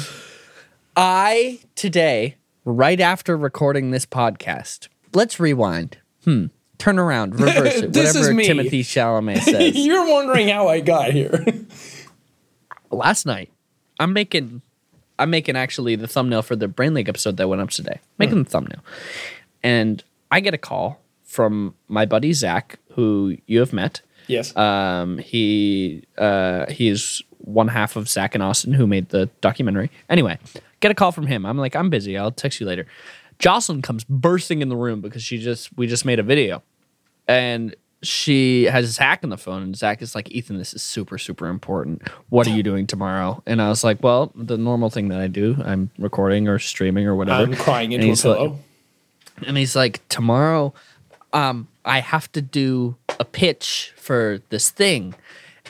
I 0.96 1.60
today, 1.76 2.36
right 2.66 3.00
after 3.00 3.38
recording 3.38 3.92
this 3.92 4.06
podcast, 4.06 4.88
let's 5.14 5.40
rewind. 5.40 5.98
Hmm. 6.26 6.48
Turn 6.78 7.00
around, 7.00 7.40
reverse 7.40 7.76
it. 7.76 7.94
This 7.94 8.16
is 8.16 8.30
me. 8.32 8.48
Timothée 8.48 8.82
Chalamet 8.82 9.40
says. 9.44 9.76
You're 9.76 10.08
wondering 10.08 10.48
how 10.50 10.68
I 10.68 10.80
got 10.80 11.12
here. 11.12 11.44
Last 12.92 13.26
night, 13.26 13.52
I'm 14.00 14.14
making, 14.14 14.62
I'm 15.20 15.30
making 15.30 15.56
actually 15.58 15.96
the 15.96 16.08
thumbnail 16.08 16.42
for 16.42 16.56
the 16.56 16.68
Brain 16.68 16.94
Leak 16.94 17.10
episode 17.10 17.38
that 17.38 17.48
went 17.50 17.62
up 17.62 17.70
today. 17.70 18.00
Making 18.18 18.44
the 18.44 18.50
thumbnail, 18.50 18.80
and 19.64 20.04
I 20.32 20.40
get 20.40 20.54
a 20.54 20.58
call 20.58 21.02
from 21.24 21.74
my 21.88 22.06
buddy 22.06 22.32
Zach, 22.32 22.80
who 22.92 23.38
you 23.48 23.60
have 23.60 23.74
met. 23.74 24.02
yes. 24.28 24.56
Um, 24.56 25.18
he 25.18 26.04
uh, 26.18 26.68
he's 26.72 27.22
one 27.40 27.68
half 27.70 27.96
of 27.96 28.08
Zach 28.08 28.36
and 28.36 28.44
Austin 28.44 28.74
who 28.74 28.88
made 28.88 29.10
the 29.10 29.30
documentary. 29.42 29.90
Anyway, 30.10 30.38
get 30.80 30.92
a 30.92 30.96
call 30.96 31.12
from 31.12 31.28
him. 31.28 31.46
I'm 31.46 31.58
like, 31.58 31.76
I'm 31.76 31.90
busy. 31.90 32.18
I'll 32.18 32.32
text 32.32 32.60
you 32.62 32.66
later. 32.68 32.86
Jocelyn 33.40 33.82
comes 33.82 34.04
bursting 34.04 34.62
in 34.62 34.70
the 34.70 34.76
room 34.76 35.02
because 35.02 35.24
she 35.24 35.38
just 35.38 35.76
we 35.78 35.88
just 35.88 36.06
made 36.06 36.20
a 36.20 36.24
video, 36.24 36.64
and 37.28 37.76
she 38.04 38.66
has 38.66 38.86
Zach 38.88 39.22
on 39.24 39.30
the 39.30 39.38
phone, 39.38 39.64
and 39.64 39.76
Zach 39.76 40.02
is 40.02 40.14
like, 40.16 40.30
Ethan, 40.32 40.58
this 40.58 40.74
is 40.74 40.82
super 40.82 41.18
super 41.18 41.48
important. 41.48 42.08
What 42.30 42.48
are 42.48 42.52
you 42.52 42.64
doing 42.64 42.88
tomorrow? 42.88 43.42
And 43.46 43.62
I 43.62 43.70
was 43.70 43.84
like, 43.84 44.02
well, 44.04 44.32
the 44.36 44.58
normal 44.58 44.90
thing 44.90 45.10
that 45.10 45.20
I 45.20 45.28
do. 45.28 45.56
I'm 45.64 45.90
recording 45.98 46.48
or 46.48 46.60
streaming 46.60 47.06
or 47.08 47.16
whatever. 47.16 47.44
I'm 47.44 47.56
crying 47.56 47.94
And 47.94 48.04
into 48.04 48.06
a 48.06 48.10
he's 48.10 48.26
like- 48.26 48.38
pillow. 48.38 48.60
and 49.46 49.58
he's 49.58 49.76
like, 49.76 50.08
tomorrow, 50.10 50.74
um, 51.34 51.68
I 51.86 52.00
have 52.02 52.32
to 52.34 52.42
do 52.42 52.96
a 53.20 53.26
pitch 53.26 53.94
for 53.98 54.42
this 54.50 54.70
thing, 54.72 55.14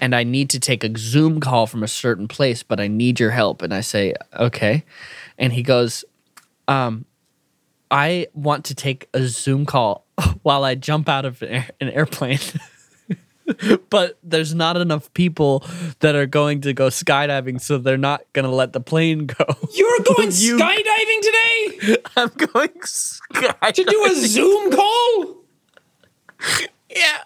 and 0.02 0.14
I 0.16 0.24
need 0.24 0.50
to 0.52 0.60
take 0.60 0.84
a 0.84 0.98
Zoom 0.98 1.40
call 1.42 1.66
from 1.68 1.84
a 1.84 1.88
certain 1.88 2.28
place, 2.28 2.62
but 2.64 2.80
I 2.80 2.88
need 2.88 3.20
your 3.20 3.32
help. 3.32 3.62
And 3.62 3.74
I 3.74 3.82
say, 3.82 4.14
okay. 4.38 4.84
And 5.38 5.54
he 5.54 5.64
goes, 5.64 6.04
um, 6.68 7.06
I 7.90 8.28
want 8.34 8.66
to 8.66 8.76
take 8.76 9.08
a 9.14 9.28
Zoom 9.28 9.66
call 9.66 10.06
while 10.44 10.64
I 10.64 10.76
jump 10.76 11.08
out 11.10 11.26
of 11.26 11.42
an, 11.42 11.50
air- 11.50 11.70
an 11.80 11.90
airplane. 11.90 12.40
but 13.90 14.18
there's 14.24 14.54
not 14.54 14.76
enough 14.76 15.14
people 15.14 15.64
that 16.00 16.16
are 16.16 16.26
going 16.26 16.62
to 16.62 16.74
go 16.74 16.88
skydiving, 16.88 17.62
so 17.62 17.78
they're 17.78 17.98
not 17.98 18.22
going 18.34 18.44
to 18.44 18.52
let 18.52 18.74
the 18.74 18.82
plane 18.82 19.26
go. 19.26 19.46
You're 19.74 20.00
going 20.16 20.32
You- 20.34 20.58
skydiving 20.58 21.22
today 21.22 21.98
I'm 22.18 22.30
going 22.30 22.70
skydiving. 22.70 23.74
to 23.74 23.84
do 23.84 24.06
a 24.06 24.16
Zoom 24.16 24.72
call? 24.72 25.36
Yeah. 26.90 27.24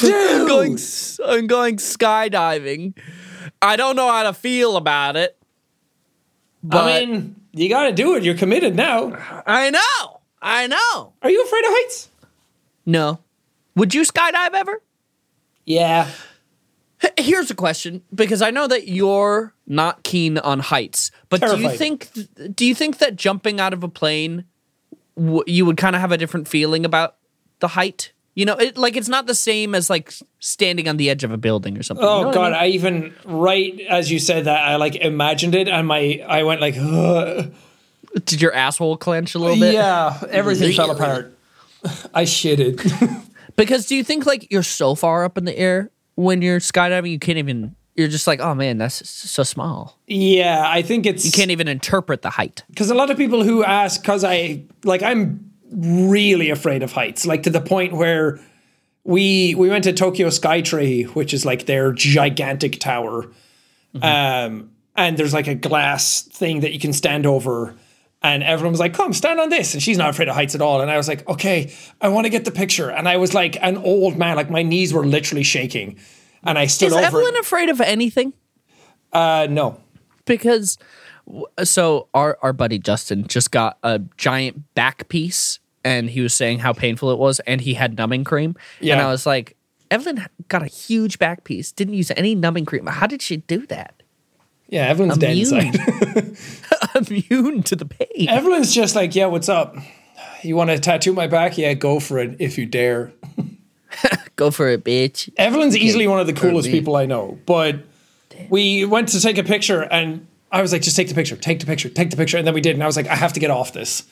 Dude. 0.00 0.12
I'm 0.40 0.46
going, 0.46 0.78
I'm 1.24 1.46
going 1.46 1.76
skydiving. 1.76 2.94
I 3.62 3.76
don't 3.76 3.96
know 3.96 4.08
how 4.10 4.24
to 4.24 4.32
feel 4.32 4.76
about 4.76 5.16
it. 5.16 5.36
But 6.62 6.84
I 6.84 7.06
mean, 7.06 7.36
you 7.56 7.68
got 7.68 7.84
to 7.84 7.92
do 7.92 8.14
it. 8.14 8.22
You're 8.22 8.36
committed 8.36 8.76
now. 8.76 9.16
I 9.46 9.70
know. 9.70 10.20
I 10.40 10.66
know. 10.66 11.12
Are 11.22 11.30
you 11.30 11.42
afraid 11.42 11.64
of 11.64 11.70
heights? 11.70 12.08
No. 12.84 13.18
Would 13.74 13.94
you 13.94 14.02
skydive 14.02 14.54
ever? 14.54 14.82
Yeah. 15.64 16.08
Here's 17.18 17.50
a 17.50 17.54
question 17.54 18.02
because 18.14 18.40
I 18.40 18.50
know 18.50 18.66
that 18.68 18.88
you're 18.88 19.54
not 19.66 20.02
keen 20.02 20.38
on 20.38 20.60
heights, 20.60 21.10
but 21.28 21.40
do 21.40 21.58
you 21.60 21.70
think 21.70 22.08
do 22.54 22.64
you 22.64 22.74
think 22.74 22.98
that 22.98 23.16
jumping 23.16 23.60
out 23.60 23.74
of 23.74 23.82
a 23.82 23.88
plane 23.88 24.44
w- 25.16 25.42
you 25.46 25.66
would 25.66 25.76
kind 25.76 25.94
of 25.94 26.00
have 26.00 26.12
a 26.12 26.16
different 26.16 26.48
feeling 26.48 26.84
about 26.86 27.16
the 27.58 27.68
height? 27.68 28.12
You 28.36 28.44
know, 28.44 28.54
it, 28.54 28.76
like 28.76 28.96
it's 28.96 29.08
not 29.08 29.26
the 29.26 29.34
same 29.34 29.74
as 29.74 29.90
like 29.90 30.12
standing 30.38 30.88
on 30.88 30.98
the 30.98 31.10
edge 31.10 31.24
of 31.24 31.32
a 31.32 31.36
building 31.38 31.76
or 31.76 31.82
something. 31.82 32.04
you 32.04 32.08
Oh 32.08 32.20
know 32.20 32.26
what 32.28 32.36
I 32.36 32.40
god, 32.40 32.52
mean? 32.52 32.60
I 32.60 32.66
even 32.68 33.14
right 33.24 33.80
as 33.88 34.10
you 34.12 34.18
said 34.20 34.44
that, 34.44 34.62
I 34.62 34.76
like 34.76 34.94
imagined 34.94 35.54
it, 35.54 35.66
and 35.68 35.88
my 35.88 36.22
I 36.28 36.44
went 36.44 36.60
like, 36.60 36.76
Ugh. 36.78 37.52
Did 38.24 38.40
your 38.40 38.52
asshole 38.54 38.96
clench 38.98 39.34
a 39.34 39.38
little 39.38 39.58
bit? 39.58 39.74
yeah, 39.74 40.22
everything 40.30 40.72
fell 40.74 40.90
apart. 40.92 41.36
I 42.14 42.22
shitted. 42.24 42.78
Because 43.56 43.86
do 43.86 43.96
you 43.96 44.04
think 44.04 44.26
like 44.26 44.50
you're 44.52 44.62
so 44.62 44.94
far 44.94 45.24
up 45.24 45.38
in 45.38 45.46
the 45.46 45.56
air 45.58 45.90
when 46.14 46.42
you're 46.42 46.60
skydiving, 46.60 47.10
you 47.10 47.18
can't 47.18 47.38
even. 47.38 47.74
You're 47.94 48.08
just 48.08 48.26
like, 48.26 48.38
oh 48.38 48.54
man, 48.54 48.76
that's 48.76 49.08
so 49.08 49.42
small. 49.44 49.98
yeah, 50.06 50.62
I 50.68 50.82
think 50.82 51.06
it's 51.06 51.24
You 51.24 51.32
can't 51.32 51.50
even 51.50 51.66
interpret 51.66 52.20
the 52.20 52.28
height. 52.28 52.64
because 52.68 52.90
a 52.90 52.94
lot 52.94 53.10
of 53.10 53.16
people 53.16 53.42
who 53.44 53.64
ask 53.64 54.02
because 54.02 54.24
I 54.24 54.64
like 54.84 55.02
I'm 55.02 55.50
really 55.76 56.50
afraid 56.50 56.82
of 56.82 56.92
heights, 56.92 57.26
like 57.26 57.42
to 57.44 57.50
the 57.50 57.60
point 57.60 57.92
where 57.92 58.40
we 59.04 59.54
we 59.54 59.68
went 59.68 59.84
to 59.84 59.92
Tokyo 59.92 60.28
Skytree, 60.28 61.14
which 61.14 61.32
is 61.32 61.44
like 61.44 61.66
their 61.66 61.92
gigantic 61.92 62.80
tower, 62.80 63.30
um, 64.02 64.70
and 64.96 65.16
there's 65.16 65.34
like 65.34 65.46
a 65.46 65.54
glass 65.54 66.22
thing 66.22 66.60
that 66.60 66.72
you 66.72 66.80
can 66.80 66.92
stand 66.92 67.26
over. 67.26 67.74
And 68.22 68.42
everyone 68.42 68.72
was 68.72 68.80
like, 68.80 68.94
"Come, 68.94 69.12
stand 69.12 69.38
on 69.38 69.50
this." 69.50 69.74
And 69.74 69.82
she's 69.82 69.98
not 69.98 70.10
afraid 70.10 70.28
of 70.28 70.34
heights 70.34 70.54
at 70.54 70.62
all. 70.62 70.80
And 70.80 70.90
I 70.90 70.96
was 70.96 71.06
like, 71.06 71.28
"Okay, 71.28 71.72
I 72.00 72.08
want 72.08 72.24
to 72.24 72.30
get 72.30 72.44
the 72.44 72.50
picture." 72.50 72.90
And 72.90 73.08
I 73.08 73.18
was 73.18 73.34
like 73.34 73.56
an 73.62 73.76
old 73.76 74.16
man, 74.16 74.34
like 74.34 74.50
my 74.50 74.62
knees 74.62 74.92
were 74.92 75.06
literally 75.06 75.44
shaking. 75.44 75.98
And 76.42 76.58
I 76.58 76.66
stood 76.66 76.86
Is 76.86 76.94
over. 76.94 77.04
Evelyn 77.04 77.36
afraid 77.36 77.68
of 77.68 77.80
anything? 77.80 78.32
Uh, 79.12 79.46
no. 79.50 79.80
Because 80.24 80.78
so 81.62 82.08
our 82.14 82.38
our 82.42 82.52
buddy 82.52 82.78
Justin 82.78 83.26
just 83.26 83.50
got 83.50 83.78
a 83.82 84.00
giant 84.16 84.74
back 84.74 85.08
piece, 85.08 85.60
and 85.86 86.10
he 86.10 86.20
was 86.20 86.34
saying 86.34 86.58
how 86.58 86.72
painful 86.72 87.10
it 87.10 87.18
was, 87.18 87.38
and 87.40 87.60
he 87.60 87.74
had 87.74 87.96
numbing 87.96 88.24
cream. 88.24 88.56
Yeah. 88.80 88.94
And 88.94 89.02
I 89.02 89.06
was 89.06 89.24
like, 89.24 89.56
Evelyn 89.88 90.26
got 90.48 90.62
a 90.62 90.66
huge 90.66 91.20
back 91.20 91.44
piece, 91.44 91.70
didn't 91.70 91.94
use 91.94 92.10
any 92.16 92.34
numbing 92.34 92.64
cream. 92.64 92.86
How 92.86 93.06
did 93.06 93.22
she 93.22 93.36
do 93.36 93.66
that? 93.68 94.02
Yeah, 94.68 94.88
Evelyn's 94.88 95.16
dead 95.16 95.38
Immune. 95.38 95.66
inside. 95.66 96.36
Immune 97.30 97.62
to 97.62 97.76
the 97.76 97.86
pain. 97.86 98.28
Evelyn's 98.28 98.74
just 98.74 98.96
like, 98.96 99.14
yeah, 99.14 99.26
what's 99.26 99.48
up? 99.48 99.76
You 100.42 100.56
want 100.56 100.70
to 100.70 100.80
tattoo 100.80 101.12
my 101.12 101.28
back? 101.28 101.56
Yeah, 101.56 101.72
go 101.74 102.00
for 102.00 102.18
it 102.18 102.36
if 102.40 102.58
you 102.58 102.66
dare. 102.66 103.12
Go 104.36 104.50
for 104.50 104.68
it, 104.68 104.84
bitch. 104.84 105.32
Evelyn's 105.38 105.74
easily 105.74 106.06
one 106.06 106.20
of 106.20 106.26
the 106.26 106.34
coolest 106.34 106.68
people 106.68 106.94
I 106.96 107.06
know. 107.06 107.38
But 107.46 107.76
we 108.50 108.84
went 108.84 109.08
to 109.10 109.20
take 109.22 109.38
a 109.38 109.42
picture 109.42 109.80
and 109.84 110.26
I 110.52 110.60
was 110.60 110.72
like, 110.72 110.82
just 110.82 110.94
take 110.94 111.08
the 111.08 111.14
picture, 111.14 111.36
take 111.36 111.60
the 111.60 111.64
picture, 111.64 111.88
take 111.88 112.10
the 112.10 112.18
picture. 112.18 112.36
And 112.36 112.46
then 112.46 112.52
we 112.52 112.60
did. 112.60 112.76
And 112.76 112.82
I 112.82 112.86
was 112.86 112.96
like, 112.96 113.06
I 113.06 113.14
have 113.14 113.32
to 113.32 113.40
get 113.40 113.50
off 113.50 113.72
this. 113.72 114.02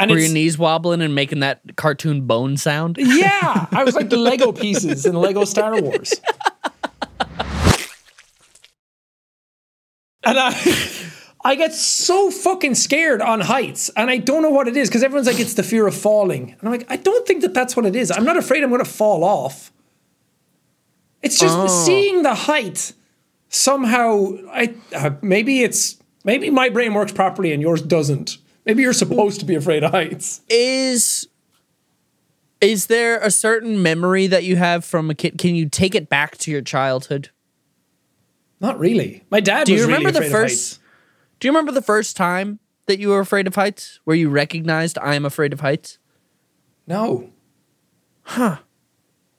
And 0.00 0.10
Were 0.10 0.18
your 0.18 0.32
knees 0.32 0.56
wobbling 0.58 1.02
and 1.02 1.14
making 1.14 1.40
that 1.40 1.60
cartoon 1.76 2.26
bone 2.26 2.56
sound? 2.56 2.96
yeah, 2.98 3.66
I 3.72 3.84
was 3.84 3.94
like 3.94 4.08
the 4.10 4.16
Lego 4.16 4.50
pieces 4.50 5.04
in 5.06 5.14
Lego 5.14 5.44
Star 5.44 5.80
Wars. 5.80 6.14
And 10.22 10.38
I, 10.38 10.54
I 11.44 11.54
get 11.54 11.72
so 11.72 12.30
fucking 12.30 12.74
scared 12.74 13.22
on 13.22 13.40
heights, 13.40 13.88
and 13.96 14.10
I 14.10 14.18
don't 14.18 14.42
know 14.42 14.50
what 14.50 14.68
it 14.68 14.76
is 14.76 14.88
because 14.88 15.02
everyone's 15.02 15.26
like, 15.26 15.40
it's 15.40 15.54
the 15.54 15.62
fear 15.62 15.86
of 15.86 15.94
falling, 15.94 16.50
and 16.52 16.60
I'm 16.62 16.70
like, 16.72 16.90
I 16.90 16.96
don't 16.96 17.26
think 17.26 17.40
that 17.42 17.54
that's 17.54 17.74
what 17.74 17.86
it 17.86 17.96
is. 17.96 18.10
I'm 18.10 18.24
not 18.24 18.36
afraid 18.36 18.62
I'm 18.62 18.68
going 18.68 18.84
to 18.84 18.90
fall 18.90 19.24
off. 19.24 19.72
It's 21.22 21.38
just 21.38 21.56
Oh. 21.56 21.66
seeing 21.68 22.22
the 22.22 22.34
height 22.34 22.92
somehow 23.50 24.28
I 24.52 24.74
uh, 24.94 25.10
maybe 25.22 25.62
it's 25.62 25.96
maybe 26.24 26.48
my 26.50 26.68
brain 26.70 26.94
works 26.94 27.12
properly 27.12 27.52
and 27.52 27.60
yours 27.60 27.82
doesn't. 27.82 28.38
Maybe 28.64 28.82
you're 28.82 28.92
supposed 28.92 29.40
to 29.40 29.46
be 29.46 29.54
afraid 29.54 29.82
of 29.82 29.90
heights. 29.92 30.42
Is 30.48 31.28
is 32.60 32.86
there 32.86 33.18
a 33.20 33.30
certain 33.30 33.82
memory 33.82 34.26
that 34.26 34.44
you 34.44 34.56
have 34.56 34.84
from 34.84 35.08
a 35.10 35.14
kid? 35.14 35.38
Can 35.38 35.54
you 35.54 35.68
take 35.68 35.94
it 35.94 36.08
back 36.08 36.36
to 36.38 36.50
your 36.50 36.60
childhood? 36.60 37.30
Not 38.60 38.78
really. 38.78 39.24
My 39.30 39.40
dad 39.40 39.64
Do 39.66 39.72
was 39.72 39.80
you 39.82 39.86
really 39.88 39.98
remember 40.04 40.20
the 40.20 40.30
first? 40.30 40.78
Do 41.38 41.48
you 41.48 41.52
remember 41.52 41.72
the 41.72 41.80
first 41.82 42.16
time 42.16 42.58
that 42.86 42.98
you 42.98 43.08
were 43.08 43.20
afraid 43.20 43.46
of 43.46 43.54
heights, 43.54 43.98
where 44.04 44.16
you 44.16 44.28
recognized 44.28 44.98
I 44.98 45.14
am 45.14 45.24
afraid 45.24 45.52
of 45.54 45.60
heights? 45.60 45.98
No. 46.86 47.30
Huh. 48.22 48.58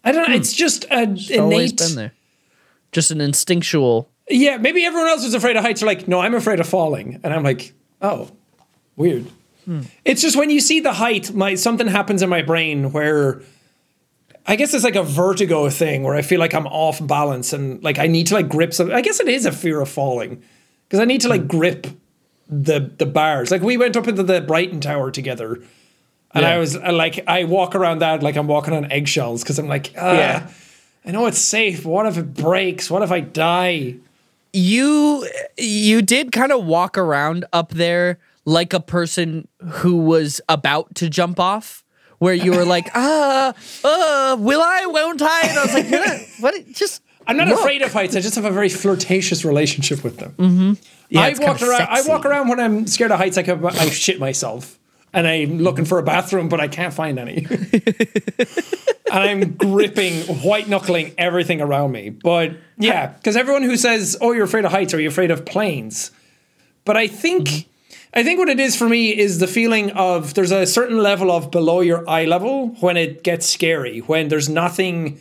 I 0.04 0.12
don't 0.12 0.28
know. 0.28 0.36
It's 0.36 0.54
just 0.54 0.86
a 0.86 1.06
Hmm. 1.06 1.14
It's 1.14 1.38
always 1.38 1.72
innate. 1.72 1.78
been 1.78 1.96
there. 1.96 2.14
Just 2.92 3.12
an 3.12 3.22
instinctual. 3.22 4.10
Yeah, 4.30 4.58
maybe 4.58 4.84
everyone 4.84 5.10
else 5.10 5.24
who's 5.24 5.34
afraid 5.34 5.56
of 5.58 5.64
heights 5.64 5.84
are 5.84 5.86
like, 5.86 6.08
no, 6.08 6.20
I'm 6.20 6.34
afraid 6.34 6.60
of 6.60 6.68
falling. 6.68 7.20
And 7.24 7.34
I'm 7.34 7.44
like, 7.44 7.74
oh, 8.02 8.32
weird. 9.02 9.26
Hmm. 9.66 9.82
It's 10.06 10.22
just 10.22 10.36
when 10.38 10.50
you 10.50 10.60
see 10.60 10.80
the 10.80 10.94
height, 10.94 11.34
my 11.34 11.56
something 11.56 11.88
happens 11.88 12.22
in 12.22 12.30
my 12.30 12.42
brain 12.42 12.92
where 12.92 13.42
I 14.48 14.56
guess 14.56 14.74
it's 14.74 14.84
like 14.84 14.96
a 14.96 15.04
vertigo 15.04 15.70
thing 15.70 16.04
where 16.04 16.16
I 16.16 16.22
feel 16.22 16.40
like 16.40 16.54
I'm 16.54 16.68
off 16.68 17.06
balance 17.06 17.54
and 17.54 17.84
like 17.84 18.00
I 18.00 18.08
need 18.08 18.28
to 18.28 18.34
like 18.34 18.50
grip 18.50 18.74
something. 18.74 18.96
I 18.96 19.02
guess 19.02 19.20
it 19.20 19.28
is 19.28 19.46
a 19.46 19.52
fear 19.52 19.80
of 19.82 19.90
falling 19.90 20.42
because 20.88 21.00
I 21.00 21.06
need 21.06 21.22
to 21.22 21.30
like 21.30 21.48
grip 21.48 21.88
the 22.50 22.92
the 22.98 23.06
bars. 23.06 23.52
Like 23.52 23.62
we 23.62 23.78
went 23.78 23.96
up 23.96 24.08
into 24.08 24.24
the 24.24 24.42
Brighton 24.42 24.82
Tower 24.82 25.12
together. 25.12 25.62
And 26.34 26.44
Yeah. 26.44 26.50
I 26.50 26.58
was 26.58 26.76
uh, 26.78 26.92
like, 26.94 27.28
I 27.28 27.44
walk 27.44 27.76
around 27.76 28.00
that 28.00 28.24
like 28.24 28.36
I'm 28.38 28.48
walking 28.48 28.74
on 28.74 28.92
eggshells 28.92 29.44
because 29.44 29.60
I'm 29.60 29.68
like, 29.68 29.94
ah, 29.98 30.14
Yeah. 30.14 30.50
I 31.06 31.12
know 31.12 31.26
it's 31.28 31.40
safe. 31.40 31.84
But 31.84 31.90
what 31.90 32.06
if 32.06 32.18
it 32.18 32.34
breaks? 32.34 32.90
What 32.90 33.04
if 33.04 33.12
I 33.12 33.20
die? 33.20 33.96
You 34.54 35.28
you 35.58 36.02
did 36.02 36.32
kind 36.32 36.52
of 36.52 36.66
walk 36.66 36.98
around 36.98 37.46
up 37.54 37.70
there 37.72 38.18
like 38.46 38.74
a 38.74 38.80
person 38.80 39.48
who 39.60 39.98
was 39.98 40.42
about 40.50 40.96
to 40.96 41.10
jump 41.10 41.40
off. 41.40 41.84
Where 42.20 42.36
you 42.36 42.52
were 42.52 42.66
like, 42.66 42.88
ah, 42.96 43.52
uh, 43.84 44.36
will 44.40 44.62
I, 44.62 44.86
won't 44.86 45.24
I? 45.24 45.42
And 45.42 45.58
I 45.58 45.62
was 45.64 45.74
like, 45.74 45.90
"You're 45.90 46.06
what? 46.40 46.72
Just 46.72 47.02
I'm 47.26 47.36
not 47.36 47.48
look." 47.48 47.60
afraid 47.60 47.82
of 47.82 47.92
heights. 47.92 48.16
I 48.16 48.22
just 48.22 48.36
have 48.36 48.46
a 48.46 48.52
very 48.52 48.70
flirtatious 48.70 49.44
relationship 49.44 50.04
with 50.04 50.18
them. 50.18 50.34
Mm-hmm. 50.38 50.74
Yeah, 51.10 51.22
I 51.22 51.34
walk 51.40 51.62
around. 51.64 51.88
I 51.90 52.02
walk 52.04 52.26
around 52.26 52.48
when 52.48 52.60
I'm 52.60 52.86
scared 52.86 53.12
of 53.12 53.18
heights. 53.18 53.40
I, 53.40 53.42
I 53.42 53.90
shit 53.90 54.20
myself, 54.20 54.78
and 55.14 55.28
I'm 55.28 55.60
looking 55.60 55.86
for 55.86 55.98
a 55.98 56.04
bathroom, 56.04 56.48
but 56.48 56.60
I 56.60 56.68
can't 56.68 56.94
find 56.94 57.18
any. 57.18 57.48
and 57.50 58.50
I'm 59.12 59.54
gripping, 59.54 60.22
white 60.44 60.70
knuckling 60.70 61.14
everything 61.18 61.60
around 61.60 61.92
me. 61.92 62.12
But 62.12 62.52
yeah, 62.78 63.08
because 63.08 63.36
everyone 63.36 63.64
who 63.64 63.78
says, 63.78 64.18
"Oh, 64.22 64.32
you're 64.32 64.46
afraid 64.46 64.66
of 64.66 64.72
heights," 64.72 64.94
are 64.94 65.00
"You're 65.00 65.12
afraid 65.12 65.32
of 65.32 65.46
planes? 65.46 66.12
But 66.86 66.98
I 66.98 67.08
think. 67.08 67.48
Mm-hmm. 67.48 67.68
I 68.14 68.24
think 68.24 68.40
what 68.40 68.50
it 68.50 68.60
is 68.60 68.76
for 68.76 68.90
me 68.90 69.18
is 69.18 69.40
the 69.40 69.48
feeling 69.48 69.92
of 69.92 70.34
there's 70.34 70.52
a 70.52 70.66
certain 70.66 70.98
level 70.98 71.32
of 71.32 71.50
below 71.50 71.80
your 71.80 72.08
eye 72.10 72.26
level 72.26 72.70
when 72.82 72.98
it 72.98 73.24
gets 73.24 73.46
scary, 73.46 74.00
when 74.00 74.28
there's 74.28 74.50
nothing 74.50 75.20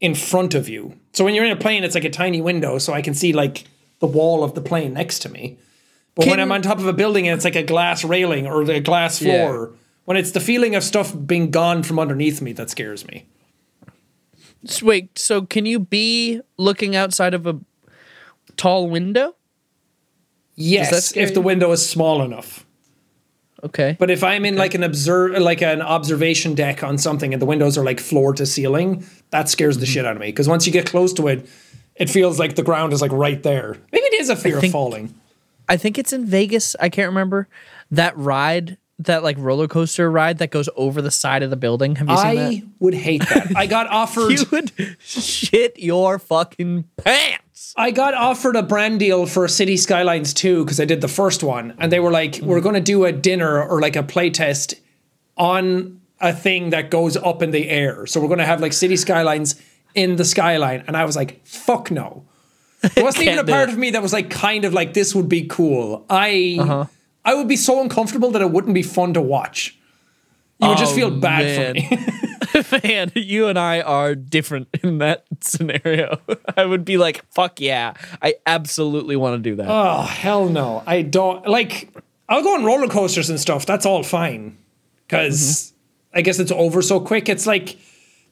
in 0.00 0.14
front 0.14 0.54
of 0.54 0.68
you. 0.68 0.98
So 1.12 1.24
when 1.24 1.34
you're 1.34 1.44
in 1.44 1.52
a 1.52 1.56
plane, 1.56 1.84
it's 1.84 1.94
like 1.94 2.04
a 2.04 2.10
tiny 2.10 2.40
window, 2.40 2.78
so 2.78 2.92
I 2.92 3.02
can 3.02 3.14
see 3.14 3.32
like 3.32 3.64
the 4.00 4.06
wall 4.08 4.42
of 4.42 4.54
the 4.54 4.60
plane 4.60 4.94
next 4.94 5.20
to 5.20 5.28
me. 5.28 5.58
But 6.16 6.26
when 6.26 6.40
I'm 6.40 6.52
on 6.52 6.62
top 6.62 6.78
of 6.78 6.86
a 6.86 6.92
building 6.92 7.26
and 7.26 7.34
it's 7.36 7.44
like 7.44 7.56
a 7.56 7.62
glass 7.62 8.04
railing 8.04 8.46
or 8.46 8.64
the 8.64 8.80
glass 8.80 9.18
floor, 9.18 9.72
when 10.04 10.16
it's 10.16 10.32
the 10.32 10.40
feeling 10.40 10.74
of 10.74 10.84
stuff 10.84 11.14
being 11.26 11.50
gone 11.50 11.82
from 11.82 11.98
underneath 11.98 12.40
me 12.40 12.52
that 12.52 12.70
scares 12.70 13.06
me. 13.06 13.26
So 14.64 14.86
Wait, 14.86 15.18
so 15.18 15.42
can 15.42 15.66
you 15.66 15.78
be 15.78 16.40
looking 16.56 16.94
outside 16.94 17.34
of 17.34 17.46
a 17.46 17.60
tall 18.56 18.88
window? 18.88 19.34
Yes, 20.56 21.16
if 21.16 21.34
the 21.34 21.40
window 21.40 21.72
is 21.72 21.88
small 21.88 22.22
enough. 22.22 22.64
Okay. 23.62 23.96
But 23.98 24.10
if 24.10 24.22
I'm 24.22 24.44
in 24.44 24.56
like 24.56 24.74
an 24.74 24.82
observe 24.82 25.38
like 25.40 25.62
an 25.62 25.80
observation 25.80 26.54
deck 26.54 26.82
on 26.84 26.98
something 26.98 27.32
and 27.32 27.40
the 27.40 27.46
windows 27.46 27.78
are 27.78 27.84
like 27.84 27.98
floor 27.98 28.34
to 28.34 28.44
ceiling, 28.44 29.04
that 29.30 29.48
scares 29.48 29.76
Mm-hmm. 29.76 29.80
the 29.80 29.86
shit 29.86 30.04
out 30.04 30.16
of 30.16 30.20
me. 30.20 30.26
Because 30.28 30.48
once 30.48 30.66
you 30.66 30.72
get 30.72 30.86
close 30.86 31.12
to 31.14 31.28
it, 31.28 31.48
it 31.96 32.10
feels 32.10 32.38
like 32.38 32.56
the 32.56 32.62
ground 32.62 32.92
is 32.92 33.00
like 33.00 33.12
right 33.12 33.42
there. 33.42 33.76
Maybe 33.90 34.04
it 34.04 34.20
is 34.20 34.28
a 34.28 34.36
fear 34.36 34.58
of 34.58 34.70
falling. 34.70 35.14
I 35.68 35.76
think 35.78 35.96
it's 35.96 36.12
in 36.12 36.26
Vegas. 36.26 36.76
I 36.78 36.90
can't 36.90 37.08
remember 37.08 37.48
that 37.90 38.14
ride, 38.18 38.76
that 38.98 39.22
like 39.22 39.36
roller 39.38 39.66
coaster 39.66 40.10
ride 40.10 40.38
that 40.38 40.50
goes 40.50 40.68
over 40.76 41.00
the 41.00 41.10
side 41.10 41.42
of 41.42 41.48
the 41.48 41.56
building. 41.56 41.96
Have 41.96 42.08
you 42.10 42.16
seen 42.18 42.38
I 42.38 42.62
would 42.80 42.92
hate 42.94 43.22
that. 43.30 43.52
I 43.56 43.64
got 43.66 43.86
offered? 43.90 44.30
You 44.32 44.44
would 44.52 44.72
shit 44.98 45.78
your 45.78 46.18
fucking 46.18 46.84
pants. 46.98 47.43
I 47.76 47.90
got 47.90 48.14
offered 48.14 48.56
a 48.56 48.62
brand 48.62 49.00
deal 49.00 49.26
for 49.26 49.48
City 49.48 49.76
Skylines 49.76 50.34
2 50.34 50.64
because 50.64 50.80
I 50.80 50.84
did 50.84 51.00
the 51.00 51.08
first 51.08 51.42
one, 51.42 51.74
and 51.78 51.90
they 51.90 52.00
were 52.00 52.10
like, 52.10 52.40
"We're 52.42 52.60
going 52.60 52.74
to 52.74 52.80
do 52.80 53.04
a 53.04 53.12
dinner 53.12 53.62
or 53.62 53.80
like 53.80 53.96
a 53.96 54.02
playtest 54.02 54.74
on 55.36 56.00
a 56.20 56.32
thing 56.32 56.70
that 56.70 56.90
goes 56.90 57.16
up 57.16 57.42
in 57.42 57.50
the 57.50 57.68
air. 57.68 58.06
So 58.06 58.20
we're 58.20 58.28
going 58.28 58.38
to 58.38 58.46
have 58.46 58.60
like 58.60 58.72
City 58.72 58.96
Skylines 58.96 59.56
in 59.94 60.16
the 60.16 60.24
skyline." 60.24 60.84
And 60.86 60.96
I 60.96 61.04
was 61.04 61.16
like, 61.16 61.44
"Fuck 61.46 61.90
no!" 61.90 62.24
There 62.94 63.04
wasn't 63.04 63.24
even 63.24 63.38
a 63.38 63.44
part 63.44 63.68
it. 63.70 63.72
of 63.72 63.78
me 63.78 63.90
that 63.92 64.02
was 64.02 64.12
like, 64.12 64.30
kind 64.30 64.64
of 64.64 64.72
like, 64.74 64.94
"This 64.94 65.14
would 65.14 65.28
be 65.28 65.46
cool." 65.46 66.04
I 66.10 66.58
uh-huh. 66.60 66.86
I 67.24 67.34
would 67.34 67.48
be 67.48 67.56
so 67.56 67.80
uncomfortable 67.80 68.30
that 68.32 68.42
it 68.42 68.50
wouldn't 68.50 68.74
be 68.74 68.82
fun 68.82 69.14
to 69.14 69.22
watch. 69.22 69.78
You 70.60 70.68
would 70.68 70.78
just 70.78 70.92
Oh, 70.92 70.96
feel 70.96 71.10
bad 71.10 71.44
man. 71.44 71.88
for 71.88 71.94
me. 71.96 72.06
Man, 72.84 73.10
you 73.14 73.48
and 73.48 73.58
I 73.58 73.80
are 73.80 74.14
different 74.14 74.68
in 74.82 74.98
that 74.98 75.24
scenario. 75.40 76.20
I 76.56 76.64
would 76.64 76.84
be 76.84 76.96
like, 76.96 77.24
fuck 77.32 77.60
yeah. 77.60 77.94
I 78.22 78.34
absolutely 78.46 79.16
want 79.16 79.42
to 79.42 79.50
do 79.50 79.56
that. 79.56 79.66
Oh 79.68 80.02
hell 80.02 80.48
no! 80.48 80.82
I 80.86 81.02
don't 81.02 81.46
like. 81.46 81.88
I'll 82.28 82.42
go 82.42 82.54
on 82.54 82.64
roller 82.64 82.88
coasters 82.88 83.28
and 83.28 83.40
stuff. 83.40 83.66
That's 83.66 83.84
all 83.84 84.02
fine, 84.02 84.56
because 85.06 85.40
mm-hmm. 85.40 86.18
I 86.18 86.22
guess 86.22 86.38
it's 86.38 86.52
over 86.52 86.80
so 86.80 87.00
quick. 87.00 87.28
It's 87.28 87.46
like 87.46 87.76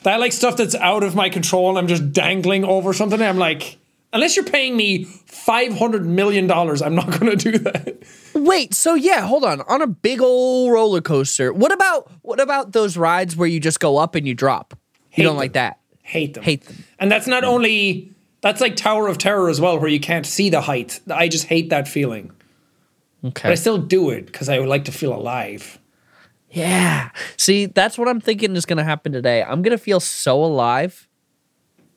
that, 0.04 0.20
like 0.20 0.32
stuff 0.32 0.56
that's 0.56 0.74
out 0.76 1.02
of 1.02 1.14
my 1.14 1.28
control. 1.28 1.70
and 1.70 1.78
I'm 1.78 1.88
just 1.88 2.12
dangling 2.12 2.64
over 2.64 2.92
something. 2.92 3.20
I'm 3.20 3.38
like, 3.38 3.78
unless 4.12 4.36
you're 4.36 4.44
paying 4.44 4.76
me 4.76 5.04
five 5.04 5.76
hundred 5.76 6.06
million 6.06 6.46
dollars, 6.46 6.82
I'm 6.82 6.94
not 6.94 7.10
going 7.18 7.36
to 7.36 7.52
do 7.52 7.58
that. 7.58 8.02
Wait, 8.34 8.74
so 8.74 8.94
yeah, 8.94 9.22
hold 9.22 9.44
on. 9.44 9.60
On 9.62 9.82
a 9.82 9.86
big 9.86 10.20
old 10.20 10.72
roller 10.72 11.00
coaster, 11.00 11.52
what 11.52 11.72
about 11.72 12.10
what 12.22 12.40
about 12.40 12.72
those 12.72 12.96
rides 12.96 13.36
where 13.36 13.48
you 13.48 13.60
just 13.60 13.80
go 13.80 13.96
up 13.98 14.14
and 14.14 14.26
you 14.26 14.34
drop? 14.34 14.74
Hate 15.10 15.22
you 15.22 15.24
don't 15.24 15.34
them. 15.34 15.40
like 15.40 15.52
that. 15.54 15.78
Hate 16.02 16.34
them. 16.34 16.42
Hate 16.42 16.62
them. 16.62 16.84
And 16.98 17.10
that's 17.10 17.26
not 17.26 17.44
only 17.44 18.12
that's 18.40 18.60
like 18.60 18.76
Tower 18.76 19.08
of 19.08 19.18
Terror 19.18 19.48
as 19.48 19.60
well, 19.60 19.78
where 19.78 19.88
you 19.88 20.00
can't 20.00 20.26
see 20.26 20.50
the 20.50 20.60
height. 20.60 21.00
I 21.10 21.28
just 21.28 21.46
hate 21.46 21.70
that 21.70 21.88
feeling. 21.88 22.32
Okay. 23.24 23.42
But 23.48 23.52
I 23.52 23.54
still 23.54 23.78
do 23.78 24.10
it 24.10 24.26
because 24.26 24.48
I 24.48 24.58
would 24.58 24.68
like 24.68 24.84
to 24.86 24.92
feel 24.92 25.14
alive. 25.14 25.78
Yeah. 26.50 27.10
See, 27.36 27.66
that's 27.66 27.96
what 27.96 28.08
I'm 28.08 28.20
thinking 28.20 28.56
is 28.56 28.66
going 28.66 28.78
to 28.78 28.84
happen 28.84 29.12
today. 29.12 29.42
I'm 29.42 29.62
going 29.62 29.76
to 29.76 29.82
feel 29.82 30.00
so 30.00 30.44
alive. 30.44 31.08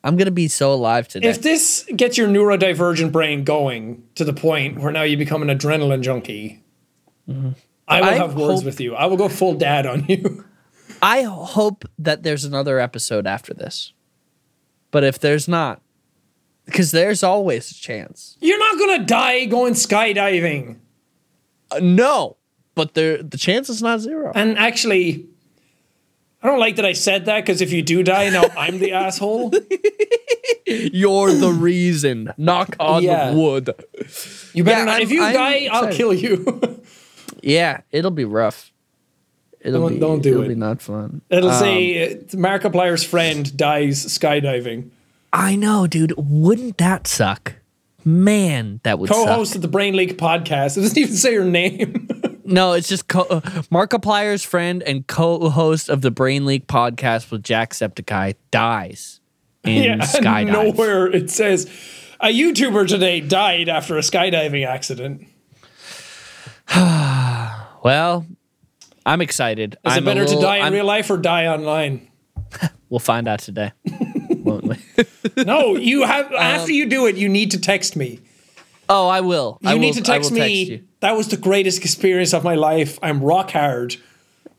I'm 0.06 0.16
going 0.16 0.26
to 0.26 0.30
be 0.30 0.46
so 0.46 0.72
alive 0.72 1.08
today. 1.08 1.28
If 1.28 1.42
this 1.42 1.84
gets 1.96 2.16
your 2.16 2.28
neurodivergent 2.28 3.10
brain 3.10 3.42
going 3.42 4.04
to 4.14 4.24
the 4.24 4.32
point 4.32 4.78
where 4.78 4.92
now 4.92 5.02
you 5.02 5.16
become 5.16 5.42
an 5.42 5.48
adrenaline 5.48 6.02
junkie, 6.02 6.62
I 7.28 7.32
will 7.32 7.54
I 7.88 8.12
have 8.12 8.36
words 8.36 8.60
hope- 8.60 8.64
with 8.66 8.80
you. 8.80 8.94
I 8.94 9.06
will 9.06 9.16
go 9.16 9.28
full 9.28 9.54
dad 9.54 9.84
on 9.84 10.06
you. 10.06 10.44
I 11.02 11.22
hope 11.22 11.84
that 11.98 12.22
there's 12.22 12.44
another 12.44 12.78
episode 12.78 13.26
after 13.26 13.52
this. 13.52 13.92
But 14.92 15.02
if 15.02 15.18
there's 15.18 15.48
not, 15.48 15.82
because 16.66 16.92
there's 16.92 17.24
always 17.24 17.72
a 17.72 17.74
chance. 17.74 18.36
You're 18.40 18.60
not 18.60 18.78
gonna 18.78 19.04
die 19.04 19.46
going 19.46 19.74
skydiving. 19.74 20.78
Uh, 21.72 21.80
no, 21.82 22.36
but 22.76 22.94
there 22.94 23.20
the 23.22 23.36
chance 23.36 23.68
is 23.68 23.82
not 23.82 24.00
zero. 24.00 24.30
And 24.36 24.56
actually, 24.56 25.26
I 26.46 26.48
don't 26.48 26.60
like 26.60 26.76
that 26.76 26.84
I 26.86 26.92
said 26.92 27.24
that 27.24 27.40
because 27.44 27.60
if 27.60 27.72
you 27.72 27.82
do 27.82 28.04
die, 28.04 28.28
now 28.30 28.44
I'm 28.56 28.78
the 28.78 28.92
asshole. 29.02 29.52
You're 30.64 31.32
the 31.32 31.50
reason. 31.50 32.32
Knock 32.36 32.76
on 32.78 33.02
Yeah. 33.02 33.34
wood. 33.34 33.70
You 34.54 34.62
better 34.62 34.78
Yeah, 34.78 34.84
not. 34.84 34.94
I'm- 34.94 35.02
if 35.02 35.10
you 35.10 35.24
I'm 35.24 35.34
die, 35.34 35.68
I'll 35.72 35.92
kill 35.92 36.12
you. 36.14 36.80
Yeah, 37.42 37.80
it'll 37.90 38.12
be 38.12 38.24
rough. 38.24 38.70
It'll 39.60 39.80
Don't- 39.82 39.94
be 39.94 39.98
don't 39.98 40.22
do 40.22 40.30
it'll 40.30 40.42
it. 40.44 40.48
be 40.50 40.54
not 40.54 40.80
fun. 40.80 41.20
It'll 41.30 41.50
Um, 41.50 41.58
say 41.58 42.12
uh, 42.12 42.14
Markiplier's 42.36 43.02
friend 43.02 43.56
dies 43.56 44.04
skydiving. 44.06 44.90
I 45.32 45.56
know, 45.56 45.88
dude. 45.88 46.14
Wouldn't 46.16 46.78
that 46.78 47.08
suck? 47.08 47.54
Man, 48.04 48.78
that 48.84 49.00
would 49.00 49.10
Co-host 49.10 49.50
suck. 49.50 49.56
of 49.56 49.62
the 49.62 49.68
Brain 49.68 49.96
Leak 49.96 50.16
podcast. 50.16 50.76
It 50.78 50.82
doesn't 50.82 50.96
even 50.98 51.14
say 51.16 51.34
her 51.34 51.44
name. 51.44 52.08
No, 52.46 52.72
it's 52.72 52.88
just 52.88 53.08
co- 53.08 53.26
uh, 53.28 53.40
Markiplier's 53.70 54.42
friend 54.44 54.82
and 54.82 55.06
co-host 55.06 55.88
of 55.88 56.00
the 56.02 56.10
Brain 56.10 56.46
Leak 56.46 56.66
podcast 56.66 57.30
with 57.30 57.42
Jacksepticeye 57.42 58.34
dies 58.50 59.20
in 59.64 59.82
yeah, 59.82 59.96
skydive. 60.00 60.52
nowhere 60.52 61.06
it 61.08 61.30
says 61.30 61.66
a 62.20 62.28
YouTuber 62.28 62.86
today 62.88 63.20
died 63.20 63.68
after 63.68 63.96
a 63.98 64.00
skydiving 64.00 64.66
accident. 64.66 65.26
Well, 67.84 68.26
I'm 69.04 69.20
excited. 69.20 69.74
Is 69.86 69.92
I'm 69.92 70.02
it 70.02 70.06
better 70.06 70.24
to 70.24 70.40
die 70.40 70.56
in 70.56 70.62
I'm- 70.64 70.72
real 70.72 70.84
life 70.84 71.08
or 71.10 71.16
die 71.16 71.46
online? 71.46 72.08
We'll 72.88 73.00
find 73.00 73.26
out 73.26 73.40
today. 73.40 73.72
won't 74.30 74.64
we? 74.64 74.76
No, 75.44 75.74
you 75.76 76.04
have. 76.04 76.32
after 76.32 76.70
you 76.72 76.86
do 76.88 77.06
it, 77.06 77.16
you 77.16 77.28
need 77.28 77.50
to 77.50 77.60
text 77.60 77.96
me. 77.96 78.20
Oh, 78.88 79.08
I 79.08 79.20
will. 79.20 79.58
You 79.62 79.70
I 79.70 79.78
need 79.78 79.88
will- 79.88 79.94
to 79.94 80.02
text 80.02 80.32
me. 80.32 80.82
that 81.00 81.16
was 81.16 81.28
the 81.28 81.36
greatest 81.36 81.80
experience 81.80 82.32
of 82.34 82.44
my 82.44 82.54
life. 82.54 82.98
I'm 83.02 83.20
rock 83.22 83.50
hard, 83.52 83.96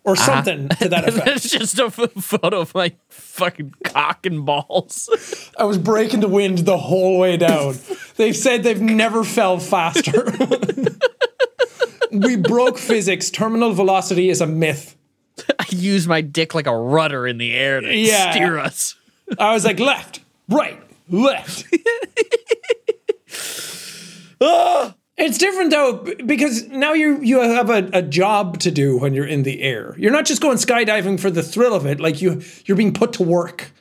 or 0.04 0.14
Uh-huh. 0.14 0.26
something 0.44 0.70
to 0.70 0.90
that 0.90 1.08
effect. 1.10 1.28
it's 1.28 1.50
just 1.50 1.80
a 1.80 1.90
photo 1.92 2.60
of 2.62 2.74
my 2.76 2.94
fucking 3.10 3.74
cock 3.84 4.26
and 4.26 4.46
balls. 4.46 5.10
I 5.58 5.64
was 5.66 5.78
breaking 5.78 6.22
the 6.22 6.28
wind 6.30 6.60
the 6.60 6.78
whole 6.78 7.20
way 7.20 7.38
down. 7.38 7.76
they've 8.16 8.36
said 8.38 8.64
they've 8.64 8.82
never 8.82 9.24
fell 9.24 9.60
faster. 9.60 10.32
we 12.12 12.36
broke 12.38 12.78
physics. 12.78 13.30
Terminal 13.30 13.74
velocity 13.74 14.30
is 14.30 14.40
a 14.42 14.48
myth. 14.48 14.96
I 15.60 15.66
use 15.70 16.08
my 16.08 16.22
dick 16.22 16.56
like 16.56 16.68
a 16.68 16.76
rudder 16.76 17.28
in 17.28 17.38
the 17.38 17.54
air 17.54 17.82
to 17.82 17.94
Yeah. 17.96 18.32
steer 18.32 18.58
us. 18.58 18.96
I 19.38 19.54
was 19.54 19.66
like 19.66 19.80
left, 19.80 20.22
right, 20.50 20.82
left. 21.10 21.66
It's 25.18 25.40
different 25.40 25.72
though 25.72 26.06
because 26.28 26.68
now 26.68 26.94
you 26.94 27.20
you 27.24 27.40
have 27.40 27.72
a, 27.72 27.90
a 27.92 28.04
job 28.04 28.60
to 28.60 28.70
do 28.70 29.00
when 29.00 29.16
you're 29.16 29.26
in 29.26 29.42
the 29.42 29.64
air. 29.64 29.96
You're 29.98 30.12
not 30.12 30.26
just 30.26 30.44
going 30.44 30.58
skydiving 30.58 31.20
for 31.20 31.32
the 31.32 31.42
thrill 31.42 31.74
of 31.74 31.88
it. 31.88 32.00
Like 32.00 32.22
you 32.22 32.44
you're 32.66 32.78
being 32.78 32.94
put 32.94 33.14
to 33.14 33.24
work. 33.24 33.72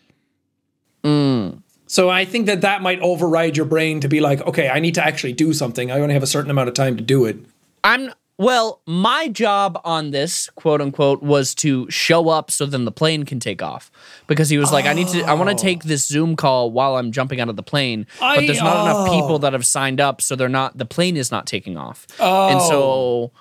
Mm. 1.04 1.62
So 1.86 2.08
I 2.08 2.24
think 2.24 2.46
that 2.46 2.62
that 2.62 2.80
might 2.80 3.00
override 3.00 3.56
your 3.56 3.66
brain 3.66 4.00
to 4.00 4.08
be 4.08 4.20
like, 4.20 4.40
okay, 4.46 4.70
I 4.70 4.80
need 4.80 4.94
to 4.94 5.04
actually 5.04 5.34
do 5.34 5.52
something. 5.52 5.90
I 5.90 6.00
only 6.00 6.14
have 6.14 6.22
a 6.22 6.26
certain 6.26 6.50
amount 6.50 6.68
of 6.68 6.74
time 6.74 6.96
to 6.96 7.02
do 7.02 7.26
it. 7.26 7.36
I'm 7.84 8.12
well, 8.38 8.82
my 8.86 9.28
job 9.28 9.80
on 9.82 10.10
this, 10.10 10.50
quote 10.56 10.82
unquote, 10.82 11.22
was 11.22 11.54
to 11.56 11.90
show 11.90 12.28
up 12.28 12.50
so 12.50 12.66
then 12.66 12.84
the 12.84 12.92
plane 12.92 13.24
can 13.24 13.40
take 13.40 13.62
off. 13.62 13.90
Because 14.26 14.50
he 14.50 14.58
was 14.58 14.72
like, 14.72 14.84
I 14.84 14.92
need 14.92 15.08
to 15.08 15.22
I 15.22 15.32
want 15.32 15.48
to 15.48 15.54
oh. 15.54 15.58
take 15.58 15.84
this 15.84 16.06
Zoom 16.06 16.36
call 16.36 16.70
while 16.70 16.96
I'm 16.96 17.12
jumping 17.12 17.40
out 17.40 17.48
of 17.48 17.56
the 17.56 17.62
plane. 17.62 18.06
but 18.20 18.40
there's 18.40 18.60
not 18.60 18.84
enough 18.84 19.08
oh. 19.08 19.20
people 19.20 19.38
that 19.40 19.54
have 19.54 19.64
signed 19.64 20.00
up, 20.00 20.20
so 20.20 20.36
they're 20.36 20.48
not 20.48 20.76
the 20.76 20.84
plane 20.84 21.16
is 21.16 21.30
not 21.30 21.46
taking 21.46 21.78
off. 21.78 22.06
And 22.20 22.60
so 22.60 22.82
oh. 22.82 23.32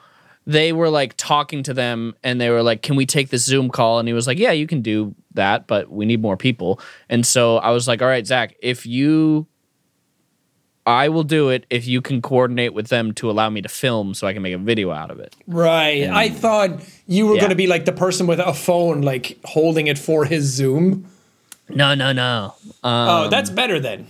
they 0.46 0.72
were 0.72 0.90
like 0.90 1.16
talking 1.18 1.62
to 1.64 1.74
them 1.74 2.16
and 2.24 2.40
they 2.40 2.50
were 2.50 2.64
like, 2.64 2.82
Can 2.82 2.96
we 2.96 3.06
take 3.06 3.30
this 3.30 3.44
Zoom 3.44 3.70
call? 3.70 4.00
And 4.00 4.08
he 4.08 4.14
was 4.14 4.28
like, 4.28 4.40
Yeah, 4.40 4.52
you 4.52 4.66
can 4.66 4.82
do 4.82 5.14
that, 5.34 5.68
but 5.68 5.92
we 5.92 6.06
need 6.06 6.22
more 6.22 6.38
people. 6.38 6.80
And 7.10 7.26
so 7.26 7.58
I 7.58 7.72
was 7.72 7.86
like, 7.86 8.02
All 8.02 8.08
right, 8.08 8.26
Zach, 8.26 8.56
if 8.62 8.86
you 8.86 9.48
I 10.86 11.10
will 11.10 11.24
do 11.24 11.50
it 11.50 11.66
if 11.70 11.88
you 11.88 12.02
can 12.02 12.22
coordinate 12.22 12.74
with 12.74 12.88
them 12.90 13.12
to 13.16 13.30
allow 13.32 13.50
me 13.50 13.62
to 13.62 13.70
film 13.70 14.14
so 14.14 14.28
I 14.28 14.34
can 14.34 14.42
make 14.44 14.54
a 14.54 14.58
video 14.60 14.92
out 14.92 15.10
of 15.10 15.20
it. 15.20 15.36
Right. 15.48 16.04
I 16.08 16.30
thought 16.30 16.80
you 17.08 17.26
were 17.26 17.36
Yeah. 17.36 17.42
going 17.42 17.50
to 17.50 17.56
be 17.56 17.66
like 17.68 17.86
the 17.86 17.92
person 17.92 18.28
with 18.28 18.40
a 18.40 18.54
phone, 18.54 19.02
like 19.02 19.38
holding 19.46 19.88
it 19.88 19.98
for 19.98 20.26
his 20.26 20.44
Zoom. 20.46 21.08
No, 21.70 21.96
no, 21.96 22.12
no. 22.12 22.54
Um, 22.84 23.10
oh, 23.10 23.30
that's 23.30 23.50
better 23.50 23.80
then. 23.80 24.06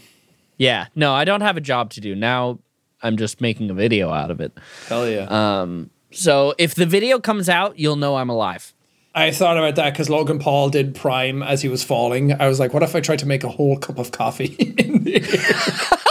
yeah, 0.57 0.87
no, 0.95 1.13
I 1.13 1.23
don't 1.23 1.41
have 1.41 1.55
a 1.55 1.61
job 1.61 1.91
to 1.91 2.01
do. 2.01 2.13
Now 2.15 2.59
I'm 3.01 3.15
just 3.15 3.39
making 3.39 3.69
a 3.69 3.73
video 3.73 4.09
out 4.11 4.29
of 4.31 4.41
it. 4.41 4.51
Hell 4.89 5.07
yeah. 5.09 5.27
Um, 5.61 5.89
So 6.11 6.53
if 6.57 6.75
the 6.75 6.85
video 6.85 7.19
comes 7.19 7.47
out, 7.47 7.79
you'll 7.79 7.95
know 7.95 8.17
I'm 8.17 8.29
alive. 8.29 8.73
I 9.13 9.31
thought 9.31 9.57
about 9.57 9.75
that 9.75 9.93
because 9.93 10.09
Logan 10.09 10.39
Paul 10.39 10.69
did 10.69 10.93
Prime 10.93 11.41
as 11.41 11.61
he 11.61 11.69
was 11.69 11.85
falling. 11.85 12.33
I 12.33 12.49
was 12.49 12.59
like, 12.59 12.73
what 12.73 12.83
if 12.83 12.95
I 12.95 12.99
tried 12.99 13.19
to 13.19 13.25
make 13.25 13.45
a 13.45 13.49
whole 13.49 13.77
cup 13.77 13.97
of 13.97 14.11
coffee 14.11 14.47
in 14.77 15.05
the 15.05 15.21
air? 15.21 15.99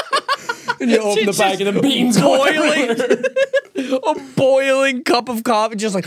and 0.85 0.93
you 0.93 0.99
open 1.03 1.27
the 1.27 1.33
bag 1.33 1.61
and 1.61 1.77
the 1.77 1.83
beans 1.83 2.21
boiling. 2.21 2.91
A 3.77 4.15
boiling 4.37 5.03
cup 5.03 5.29
of 5.29 5.43
coffee, 5.43 5.77
just 5.77 5.95
like 5.95 6.07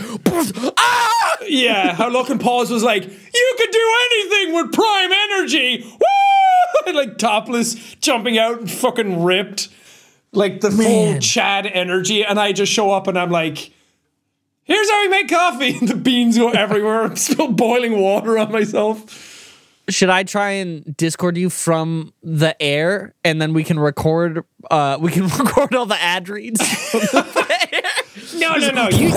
ah! 0.78 1.36
Yeah, 1.46 1.94
how 1.94 2.08
Logan 2.08 2.38
Paul's 2.38 2.70
was 2.70 2.82
like, 2.82 3.04
you 3.04 3.54
could 3.58 3.70
do 3.70 3.94
anything 4.10 4.54
with 4.54 4.72
Prime 4.72 5.10
Energy. 5.12 5.84
Woo! 5.84 6.86
And 6.86 6.96
like 6.96 7.18
topless, 7.18 7.74
jumping 7.96 8.38
out, 8.38 8.60
and 8.60 8.70
fucking 8.70 9.22
ripped. 9.22 9.68
Like 10.32 10.60
the 10.60 10.70
full 10.70 11.18
Chad 11.20 11.66
energy. 11.66 12.24
And 12.24 12.38
I 12.38 12.52
just 12.52 12.70
show 12.70 12.90
up 12.90 13.06
and 13.06 13.18
I'm 13.18 13.30
like, 13.30 13.70
here's 14.64 14.90
how 14.90 15.02
we 15.02 15.08
make 15.08 15.28
coffee. 15.28 15.78
And 15.78 15.88
the 15.88 15.96
beans 15.96 16.36
go 16.36 16.50
everywhere. 16.50 17.02
I'm 17.02 17.16
still 17.16 17.50
boiling 17.50 17.98
water 17.98 18.38
on 18.38 18.52
myself. 18.52 19.37
Should 19.88 20.10
I 20.10 20.22
try 20.22 20.50
and 20.50 20.96
Discord 20.96 21.36
you 21.36 21.48
from 21.50 22.12
the 22.22 22.60
air, 22.62 23.14
and 23.24 23.40
then 23.40 23.54
we 23.54 23.64
can 23.64 23.78
record? 23.78 24.44
Uh, 24.70 24.98
we 25.00 25.10
can 25.10 25.22
record 25.38 25.74
all 25.74 25.86
the 25.86 26.00
ad 26.00 26.28
reads. 26.28 26.60
the? 26.60 27.48
No, 28.34 28.54
no, 28.56 28.70
no. 28.70 28.88
You, 28.90 29.08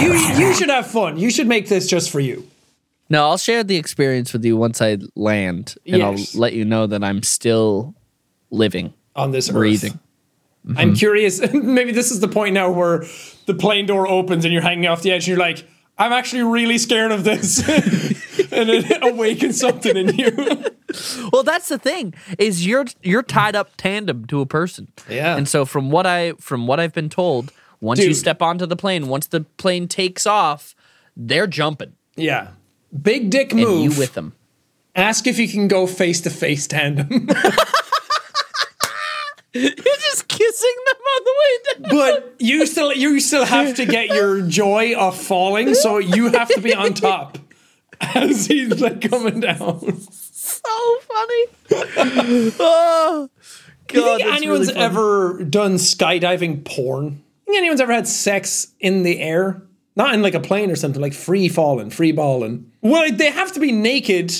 you, 0.00 0.12
you 0.38 0.54
should 0.54 0.68
have 0.68 0.86
fun. 0.86 1.16
You 1.16 1.30
should 1.30 1.46
make 1.46 1.68
this 1.68 1.86
just 1.86 2.10
for 2.10 2.18
you. 2.20 2.46
No, 3.08 3.24
I'll 3.24 3.38
share 3.38 3.62
the 3.62 3.76
experience 3.76 4.32
with 4.32 4.44
you 4.44 4.56
once 4.56 4.80
I 4.82 4.98
land, 5.14 5.74
and 5.86 5.96
Yes. 5.98 6.34
I'll 6.34 6.40
let 6.40 6.52
you 6.54 6.64
know 6.64 6.86
that 6.86 7.04
I'm 7.04 7.22
still 7.22 7.94
living, 8.50 8.94
on 9.14 9.30
this 9.30 9.48
breathing. 9.48 9.98
earth. 10.68 10.76
I'm 10.78 10.94
curious. 10.94 11.40
Maybe 11.52 11.92
this 11.92 12.10
is 12.10 12.20
the 12.20 12.28
point 12.28 12.54
now 12.54 12.70
where 12.70 13.04
the 13.46 13.54
plane 13.54 13.86
door 13.86 14.08
opens 14.08 14.44
and 14.44 14.52
you're 14.52 14.62
hanging 14.62 14.86
off 14.86 15.02
the 15.02 15.12
edge 15.12 15.22
and 15.28 15.28
you're 15.28 15.38
like, 15.46 15.64
I'm 15.98 16.12
actually 16.12 16.42
really 16.42 16.78
scared 16.78 17.12
of 17.12 17.24
this. 17.24 17.58
And 18.52 18.70
it 18.70 19.02
awakens 19.02 19.58
something 19.60 19.96
in 19.96 20.14
you. 20.14 20.64
Well, 21.32 21.42
that's 21.42 21.68
the 21.68 21.78
thing 21.78 22.12
is 22.38 22.66
you're 22.66 22.84
you're 23.02 23.22
tied 23.22 23.56
up 23.56 23.70
tandem 23.78 24.26
to 24.26 24.42
a 24.42 24.46
person. 24.46 24.88
Yeah. 25.08 25.38
And 25.38 25.48
so 25.48 25.64
from 25.64 25.90
what 25.90 26.06
I 26.06 26.32
from 26.32 26.66
what 26.66 26.80
I've 26.80 26.92
been 26.92 27.08
told, 27.08 27.50
once 27.80 28.00
you 28.00 28.12
step 28.12 28.42
onto 28.42 28.66
the 28.66 28.76
plane, 28.76 29.08
once 29.08 29.26
the 29.26 29.40
plane 29.56 29.88
takes 29.88 30.26
off, 30.26 30.74
they're 31.16 31.46
jumping 31.46 31.94
yeah. 32.16 32.48
Big 33.00 33.30
dick 33.30 33.52
and 33.52 33.62
move. 33.62 33.84
you 33.92 33.98
with 33.98 34.12
them. 34.12 34.34
Ask 34.94 35.26
if 35.26 35.38
you 35.38 35.48
can 35.48 35.66
go 35.66 35.86
face 35.86 36.20
to 36.22 36.30
face 36.30 36.66
tandem. 36.66 37.08
You're 39.54 39.70
just 39.74 40.28
kissing 40.28 40.76
them 40.86 40.96
on 40.96 41.24
the 41.24 41.34
way 41.38 41.58
down. 41.74 41.90
but 41.90 42.34
you 42.38 42.66
still 42.66 42.92
you 42.92 43.20
still 43.20 43.44
have 43.44 43.74
to 43.76 43.84
get 43.84 44.08
your 44.08 44.40
joy 44.42 44.94
of 44.94 45.18
falling, 45.18 45.74
so 45.74 45.98
you 45.98 46.32
have 46.32 46.48
to 46.48 46.60
be 46.60 46.74
on 46.74 46.94
top 46.94 47.36
as 48.02 48.46
he's 48.46 48.80
like 48.80 49.00
coming 49.10 49.40
down. 49.40 50.00
So 50.00 50.98
funny. 51.00 51.44
oh, 52.60 53.28
Do 53.88 54.00
you 54.00 54.04
think 54.04 54.34
anyone's 54.34 54.68
really 54.68 54.80
ever 54.80 55.44
done 55.44 55.74
skydiving 55.74 56.64
porn? 56.64 57.22
Think 57.46 57.58
anyone's 57.58 57.80
ever 57.80 57.92
had 57.92 58.08
sex 58.08 58.68
in 58.80 59.02
the 59.02 59.20
air? 59.20 59.62
Not 59.94 60.14
in 60.14 60.22
like 60.22 60.34
a 60.34 60.40
plane 60.40 60.70
or 60.70 60.76
something, 60.76 61.02
like 61.02 61.12
free 61.14 61.48
falling, 61.48 61.90
free 61.90 62.12
balling. 62.12 62.70
Well, 62.80 63.10
they 63.12 63.30
have 63.30 63.52
to 63.52 63.60
be 63.60 63.72
naked 63.72 64.32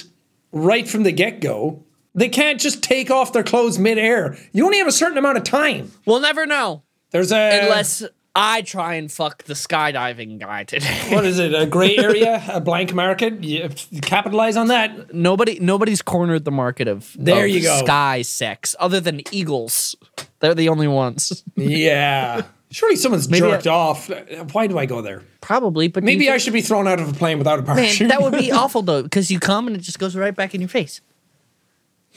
right 0.50 0.88
from 0.88 1.02
the 1.02 1.12
get 1.12 1.40
go. 1.40 1.84
They 2.14 2.28
can't 2.28 2.60
just 2.60 2.82
take 2.82 3.10
off 3.10 3.32
their 3.32 3.42
clothes 3.42 3.78
mid 3.78 3.98
air. 3.98 4.36
You 4.52 4.64
only 4.64 4.78
have 4.78 4.86
a 4.86 4.92
certain 4.92 5.18
amount 5.18 5.38
of 5.38 5.44
time. 5.44 5.92
We'll 6.06 6.20
never 6.20 6.46
know 6.46 6.82
There's 7.10 7.32
a 7.32 7.62
unless 7.62 8.02
I 8.34 8.62
try 8.62 8.94
and 8.94 9.12
fuck 9.12 9.42
the 9.44 9.52
skydiving 9.54 10.38
guy 10.38 10.64
today. 10.64 11.06
what 11.14 11.24
is 11.26 11.38
it? 11.38 11.54
A 11.54 11.66
gray 11.66 11.96
area, 11.98 12.42
a 12.48 12.60
blank 12.60 12.94
market. 12.94 13.44
You 13.44 13.68
capitalize 14.00 14.56
on 14.56 14.68
that. 14.68 15.12
Nobody, 15.14 15.58
nobody's 15.60 16.00
cornered 16.00 16.44
the 16.46 16.50
market 16.50 16.88
of 16.88 17.14
There 17.18 17.44
of 17.44 17.50
you 17.50 17.62
go. 17.62 17.78
sky 17.84 18.22
sex 18.22 18.74
other 18.80 19.00
than 19.00 19.20
eagles. 19.34 19.94
They're 20.40 20.54
the 20.54 20.68
only 20.70 20.88
ones. 20.88 21.44
Yeah. 21.56 22.42
Surely 22.70 22.96
someone's 22.96 23.28
Maybe 23.28 23.46
jerked 23.46 23.66
I- 23.66 23.70
off. 23.70 24.10
Why 24.54 24.66
do 24.66 24.78
I 24.78 24.86
go 24.86 25.02
there? 25.02 25.22
Probably, 25.42 25.88
but 25.88 26.02
Maybe 26.02 26.30
I 26.30 26.38
should 26.38 26.54
be 26.54 26.62
thrown 26.62 26.88
out 26.88 27.00
of 27.00 27.10
a 27.10 27.12
plane 27.12 27.36
without 27.36 27.58
a 27.58 27.62
Man, 27.62 27.76
parachute. 27.76 28.08
that 28.08 28.22
would 28.22 28.32
be 28.32 28.50
awful 28.50 28.80
though, 28.80 29.02
because 29.02 29.30
you 29.30 29.38
come 29.38 29.66
and 29.66 29.76
it 29.76 29.80
just 29.80 29.98
goes 29.98 30.16
right 30.16 30.34
back 30.34 30.54
in 30.54 30.62
your 30.62 30.68
face. 30.70 31.02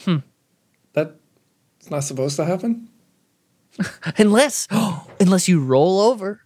Hmm. 0.04 0.16
That's 0.94 1.90
not 1.90 2.04
supposed 2.04 2.36
to 2.36 2.46
happen. 2.46 2.88
Unless, 4.18 4.68
unless 5.20 5.48
you 5.48 5.60
roll 5.62 6.00
over, 6.00 6.40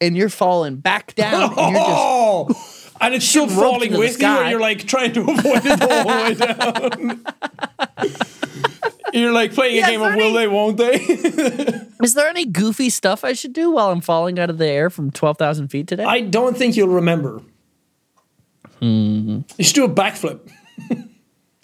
and 0.00 0.16
you're 0.16 0.28
falling 0.28 0.76
back 0.76 1.14
down, 1.14 1.42
and 1.42 1.56
you're 1.56 1.80
just 1.80 1.90
Oh, 1.90 2.92
and 3.00 3.14
it's 3.14 3.26
still 3.26 3.46
falling 3.48 3.96
with 3.96 4.20
you, 4.20 4.26
and 4.26 4.50
you're 4.50 4.60
like 4.60 4.86
trying 4.86 5.12
to 5.14 5.20
avoid 5.28 5.62
it 5.64 5.80
all 5.82 5.88
the 5.88 6.02
whole 6.02 6.24
way 6.24 6.34
down. 6.34 7.24
you're 9.12 9.32
like 9.32 9.54
playing 9.54 9.76
Yeah, 9.76 9.86
a 9.86 9.90
game 9.90 10.02
of 10.02 10.14
will 10.16 10.32
they, 10.32 10.48
won't 10.48 10.76
they? 10.76 10.94
Is 12.02 12.14
there 12.14 12.28
any 12.28 12.44
goofy 12.46 12.90
stuff 12.90 13.24
I 13.24 13.32
should 13.32 13.52
do 13.52 13.70
while 13.70 13.90
I'm 13.90 14.00
falling 14.00 14.38
out 14.38 14.50
of 14.50 14.58
the 14.58 14.66
air 14.66 14.90
from 14.90 15.10
12,000 15.10 15.68
feet 15.68 15.86
today? 15.86 16.04
I 16.04 16.20
don't 16.20 16.56
think 16.56 16.76
you'll 16.76 16.88
remember. 16.88 17.40
Hmm. 18.80 19.40
You 19.56 19.64
should 19.64 19.74
do 19.74 19.84
a 19.84 19.88
backflip. 19.88 20.40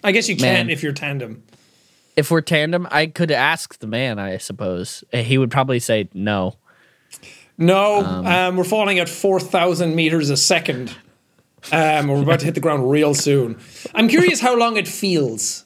I 0.03 0.11
guess 0.11 0.27
you 0.27 0.35
Man. 0.37 0.65
can 0.65 0.69
if 0.69 0.81
you're 0.83 0.91
tandem. 0.93 1.43
If 2.15 2.31
we're 2.31 2.41
tandem, 2.41 2.87
I 2.91 3.07
could 3.07 3.31
ask 3.31 3.79
the 3.79 3.87
man, 3.87 4.19
I 4.19 4.37
suppose. 4.37 5.03
Uh, 5.13 5.17
He 5.17 5.37
would 5.37 5.51
probably 5.51 5.79
say 5.79 6.09
no. 6.13 6.55
No, 7.57 8.03
um, 8.03 8.57
we're 8.57 8.63
falling 8.63 8.97
at 8.99 9.07
4,000 9.07 9.95
meters 9.95 10.29
a 10.31 10.37
second. 10.37 10.95
Um, 11.71 12.07
we're 12.07 12.21
about 12.23 12.39
to 12.39 12.45
hit 12.45 12.55
the 12.55 12.61
ground 12.61 12.89
real 12.89 13.13
soon. 13.13 13.57
I'm 13.93 14.07
curious 14.09 14.41
how 14.41 14.57
long 14.57 14.75
it 14.75 14.87
feels 14.87 15.63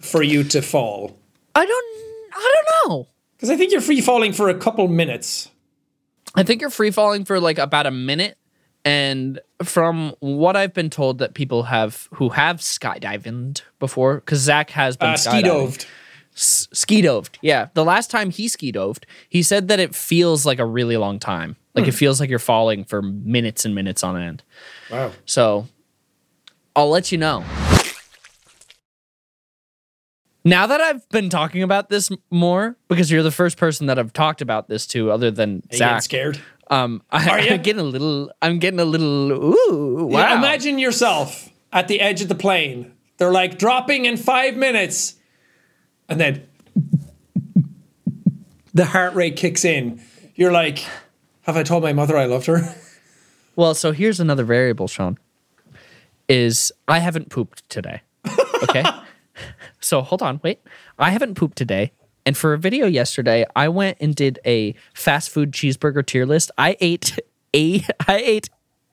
for 0.00 0.22
you 0.22 0.42
to 0.44 0.60
fall. 0.60 1.16
I 1.54 1.64
don't 1.64 1.86
I 2.32 2.54
don't 2.54 2.90
know. 2.90 3.08
Because 3.36 3.50
I 3.50 3.56
think 3.56 3.72
you're 3.72 3.80
free 3.80 4.00
falling 4.00 4.32
for 4.32 4.48
a 4.48 4.54
couple 4.54 4.86
minutes. 4.88 5.48
I 6.34 6.42
think 6.42 6.60
you're 6.60 6.70
free 6.70 6.90
falling 6.90 7.24
for 7.24 7.40
like 7.40 7.58
about 7.58 7.86
a 7.86 7.90
minute 7.90 8.36
And 8.84 9.40
from 9.62 10.14
what 10.20 10.56
I've 10.56 10.72
been 10.72 10.88
told 10.90 11.18
that 11.18 11.34
people 11.34 11.64
have 11.64 12.08
who 12.14 12.30
have 12.30 12.56
skydived 12.58 13.62
before, 13.78 14.16
because 14.16 14.38
Zach 14.38 14.70
has 14.70 14.96
been 14.96 15.10
Uh, 15.10 15.14
skydiving. 15.14 15.30
ski 15.30 15.42
doved. 15.42 15.86
S- 16.34 16.68
ski 16.72 17.02
doved. 17.02 17.38
Yeah. 17.42 17.68
The 17.74 17.84
last 17.84 18.10
time 18.10 18.30
he 18.30 18.48
ski 18.48 18.72
doved, 18.72 19.04
he 19.28 19.42
said 19.42 19.68
that 19.68 19.80
it 19.80 19.94
feels 19.94 20.46
like 20.46 20.58
a 20.58 20.64
really 20.64 20.96
long 20.96 21.18
time. 21.18 21.56
Like 21.74 21.86
it 21.88 21.92
feels 21.92 22.20
like 22.20 22.30
you're 22.30 22.38
falling 22.38 22.84
for 22.84 23.00
minutes 23.02 23.64
and 23.64 23.74
minutes 23.74 24.02
on 24.02 24.16
end. 24.20 24.42
Wow. 24.90 25.12
So 25.26 25.68
I'll 26.74 26.88
let 26.90 27.12
you 27.12 27.18
know. 27.18 27.44
Now 30.44 30.66
that 30.66 30.80
I've 30.80 31.06
been 31.10 31.28
talking 31.28 31.62
about 31.62 31.90
this 31.90 32.10
more, 32.30 32.76
because 32.88 33.10
you're 33.10 33.22
the 33.22 33.30
first 33.30 33.56
person 33.58 33.86
that 33.86 33.98
I've 33.98 34.12
talked 34.12 34.40
about 34.40 34.68
this 34.68 34.86
to, 34.88 35.10
other 35.10 35.30
than 35.30 35.50
Are 35.50 35.54
you 35.54 35.60
getting 35.62 35.78
Zach. 35.78 36.02
scared? 36.02 36.40
Um, 36.70 37.02
I? 37.10 37.48
I'm 37.50 37.62
getting 37.62 37.80
a 37.80 37.84
little. 37.84 38.30
I'm 38.40 38.60
getting 38.60 38.78
a 38.78 38.84
little. 38.84 39.32
Ooh, 39.32 40.06
wow! 40.06 40.18
Yeah, 40.20 40.38
imagine 40.38 40.78
yourself 40.78 41.50
at 41.72 41.88
the 41.88 42.00
edge 42.00 42.22
of 42.22 42.28
the 42.28 42.36
plane. 42.36 42.92
They're 43.18 43.32
like 43.32 43.58
dropping 43.58 44.04
in 44.04 44.16
five 44.16 44.56
minutes, 44.56 45.16
and 46.08 46.20
then 46.20 46.46
the 48.72 48.86
heart 48.86 49.14
rate 49.14 49.36
kicks 49.36 49.64
in. 49.64 50.00
You're 50.36 50.52
like, 50.52 50.84
"Have 51.42 51.56
I 51.56 51.64
told 51.64 51.82
my 51.82 51.92
mother 51.92 52.16
I 52.16 52.24
loved 52.24 52.46
her?" 52.46 52.74
Well, 53.56 53.74
so 53.74 53.92
here's 53.92 54.20
another 54.20 54.44
variable, 54.44 54.88
Sean. 54.88 55.18
Is 56.28 56.72
I 56.88 57.00
haven't 57.00 57.28
pooped 57.28 57.68
today. 57.68 58.00
Okay. 58.62 58.82
so 59.80 60.00
hold 60.00 60.22
on, 60.22 60.40
wait. 60.42 60.60
I 60.98 61.10
haven't 61.10 61.34
pooped 61.34 61.58
today. 61.58 61.92
And 62.26 62.36
for 62.36 62.52
a 62.52 62.58
video 62.58 62.86
yesterday, 62.86 63.44
I 63.56 63.68
went 63.68 63.98
and 64.00 64.14
did 64.14 64.38
a 64.44 64.74
fast 64.94 65.30
food 65.30 65.52
cheeseburger 65.52 66.04
tier 66.04 66.26
list. 66.26 66.50
I 66.58 66.76
ate 66.80 67.18
a 67.54 67.84
I 68.06 68.16
ate 68.18 68.50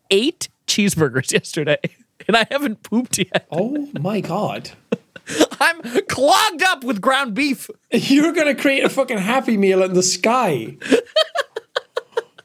eight 0.10 0.50
cheeseburgers 0.68 1.32
yesterday. 1.40 1.80
And 2.28 2.36
I 2.36 2.48
haven't 2.50 2.84
pooped 2.84 3.18
yet. 3.20 3.48
Oh 3.52 3.88
my 4.00 4.22
god! 4.22 4.72
I'm 5.60 5.82
clogged 6.08 6.64
up 6.64 6.84
with 6.84 7.00
ground 7.00 7.34
beef. 7.36 7.70
You're 7.92 8.34
gonna 8.34 8.56
create 8.56 8.84
a 8.84 8.90
fucking 8.90 9.20
happy 9.20 9.56
meal 9.58 9.84
in 9.84 9.94
the 9.94 10.04
sky, 10.04 10.78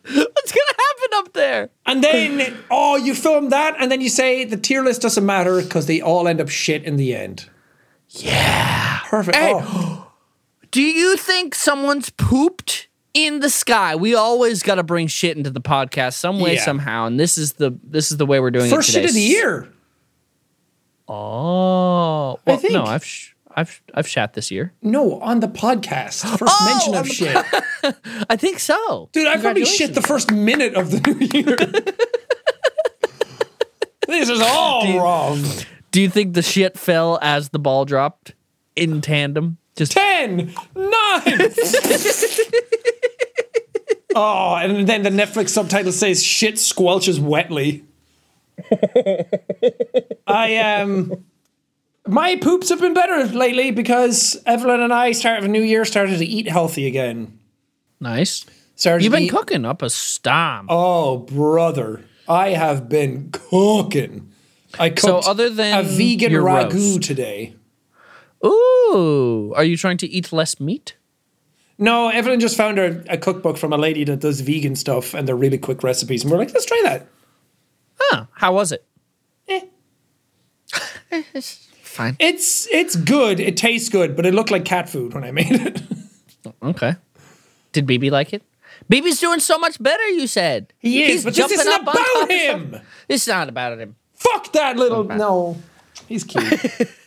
What's 0.05 0.53
gonna 0.53 0.77
happen 0.79 1.11
up 1.15 1.33
there? 1.33 1.71
and 1.87 2.03
then 2.05 2.57
oh, 2.71 2.97
you 2.97 3.15
film 3.15 3.49
that, 3.51 3.77
and 3.79 3.91
then 3.91 4.01
you 4.01 4.09
say 4.09 4.45
the 4.45 4.57
tier 4.57 4.83
list 4.83 5.01
doesn't 5.03 5.25
matter 5.25 5.63
because 5.63 5.87
they 5.87 6.01
all 6.01 6.29
end 6.29 6.41
up 6.41 6.49
shit 6.49 6.83
in 6.85 6.97
the 6.97 7.15
end. 7.15 7.49
Yeah. 8.11 9.01
Perfect. 9.07 9.37
Hey. 9.37 9.53
Oh. 9.55 10.02
Do 10.73 10.83
you 10.83 11.17
think 11.17 11.55
someone's 11.55 12.11
pooped 12.11 12.89
in 13.15 13.41
the 13.41 13.51
sky? 13.51 13.95
We 13.95 14.15
always 14.15 14.63
got 14.63 14.77
to 14.77 14.83
bring 14.83 15.07
shit 15.07 15.37
into 15.37 15.51
the 15.51 15.61
podcast 15.61 16.15
some 16.15 16.41
way, 16.41 16.55
Yeah. 16.55 16.65
somehow, 16.65 17.07
and 17.07 17.21
this 17.21 17.37
is 17.39 17.55
the 17.55 17.79
this 17.85 18.11
is 18.11 18.17
the 18.17 18.27
way 18.27 18.41
we're 18.41 18.51
doing 18.51 18.71
First 18.71 18.89
it 18.89 18.93
today. 18.93 19.03
shit 19.03 19.11
of 19.11 19.15
the 19.15 19.21
year. 19.21 19.69
Oh, 21.09 22.39
well, 22.47 22.57
think. 22.57 22.73
no, 22.73 22.85
I've 22.85 23.05
sh- 23.05 23.35
I've 23.55 23.83
I've 23.93 24.09
shat 24.09 24.33
this 24.33 24.51
year. 24.51 24.73
No, 24.81 25.21
on 25.21 25.41
the 25.41 25.49
podcast. 25.49 26.25
First 26.39 26.55
Oh, 26.59 26.65
mention 26.65 26.95
of 26.95 27.07
shit. 27.07 27.37
I 28.31 28.37
think 28.37 28.59
so, 28.59 29.11
Dude, 29.13 29.29
I 29.29 29.37
probably 29.37 29.67
shit 29.67 29.93
the 29.95 30.01
first 30.03 30.31
minute 30.33 30.75
of 30.75 30.91
the 30.91 31.01
new 31.01 31.41
year. 31.41 31.57
this 34.09 34.31
is 34.31 34.41
all 34.41 34.99
wrong. 34.99 35.45
Do 35.91 36.01
you 36.01 36.09
think 36.09 36.33
the 36.33 36.41
shit 36.43 36.79
fell 36.79 37.19
as 37.21 37.51
the 37.51 37.59
ball 37.59 37.85
dropped 37.85 38.33
in 38.75 39.03
tandem? 39.03 39.59
Just 39.77 39.93
Ten, 39.93 40.53
nine. 40.75 40.75
oh, 44.15 44.55
and 44.57 44.87
then 44.87 45.03
the 45.03 45.11
Netflix 45.11 45.51
subtitle 45.51 45.93
says 45.93 46.23
"shit 46.23 46.55
squelches 46.57 47.19
wetly." 47.21 47.85
I 50.27 50.57
um, 50.59 51.25
my 52.07 52.37
poops 52.37 52.69
have 52.69 52.81
been 52.81 52.95
better 52.95 53.25
lately 53.27 53.71
because 53.71 54.41
Evelyn 54.47 54.81
and 54.81 54.93
I 54.93 55.13
started 55.13 55.45
a 55.45 55.49
new 55.49 55.63
year 55.63 55.85
started 55.85 56.19
to 56.19 56.27
eat 56.27 56.49
healthy 56.49 56.87
again. 56.87 57.39
nice. 58.01 58.45
Started 58.75 59.05
You've 59.05 59.13
been 59.13 59.25
eat- 59.25 59.31
cooking 59.31 59.65
up 59.65 59.83
a 59.83 59.91
storm. 59.91 60.67
Oh, 60.69 61.19
brother. 61.19 62.05
I 62.29 62.51
have 62.51 62.89
been 62.89 63.31
cooking. 63.31 64.33
I 64.79 64.89
cooked 64.89 65.01
So 65.25 65.31
other 65.31 65.51
than 65.51 65.79
a 65.79 65.83
vegan 65.83 66.33
ragu 66.33 66.73
roast. 66.73 67.03
today. 67.03 67.55
Ooh, 68.45 69.53
are 69.57 69.65
you 69.65 69.77
trying 69.77 69.99
to 69.99 70.09
eat 70.09 70.33
less 70.33 70.59
meat? 70.61 70.97
No, 71.79 72.09
Evelyn 72.11 72.41
just 72.41 72.57
found 72.57 72.79
a, 72.79 73.03
a 73.13 73.17
cookbook 73.17 73.57
from 73.57 73.73
a 73.73 73.77
lady 73.79 74.05
that 74.05 74.21
does 74.21 74.41
vegan 74.41 74.77
stuff 74.77 75.15
and 75.15 75.27
they're 75.27 75.37
really 75.37 75.59
quick 75.59 75.83
recipes. 75.83 76.23
And 76.23 76.31
we're 76.31 76.39
like, 76.39 76.53
let's 76.53 76.67
try 76.67 76.81
that. 76.85 77.07
Huh? 77.99 78.27
How 78.33 78.55
was 78.55 78.73
it? 78.73 78.85
Eh. 79.49 79.61
Fine. 81.83 82.17
It's 82.19 82.67
it's 82.69 82.97
good. 82.97 83.39
It 83.39 83.57
tastes 83.57 83.89
good, 83.91 84.17
but 84.17 84.25
it 84.25 84.33
looked 84.33 84.51
like 84.51 84.65
cat 84.65 84.89
food 84.89 85.13
when 85.13 85.25
I 85.25 85.31
made 85.31 85.51
it. 85.53 85.83
Okay. 86.61 86.97
Did 87.73 87.87
BB 87.87 88.11
like 88.11 88.33
it? 88.33 88.43
BB's 88.91 89.21
doing 89.21 89.39
so 89.39 89.59
much 89.59 89.81
better. 89.83 90.05
You 90.09 90.27
said 90.27 90.73
He 90.79 91.03
is, 91.05 91.11
He's 91.11 91.25
but 91.25 91.35
this 91.35 91.53
isn't 91.53 91.69
up 91.73 91.83
about 91.83 92.31
him. 92.31 92.81
It's 93.09 93.27
not 93.29 93.49
about 93.49 93.79
him. 93.79 93.95
Fuck 94.15 94.53
that 94.53 94.77
little. 94.77 95.05
No. 95.05 95.57
He's 96.09 96.25
cute. 96.25 96.45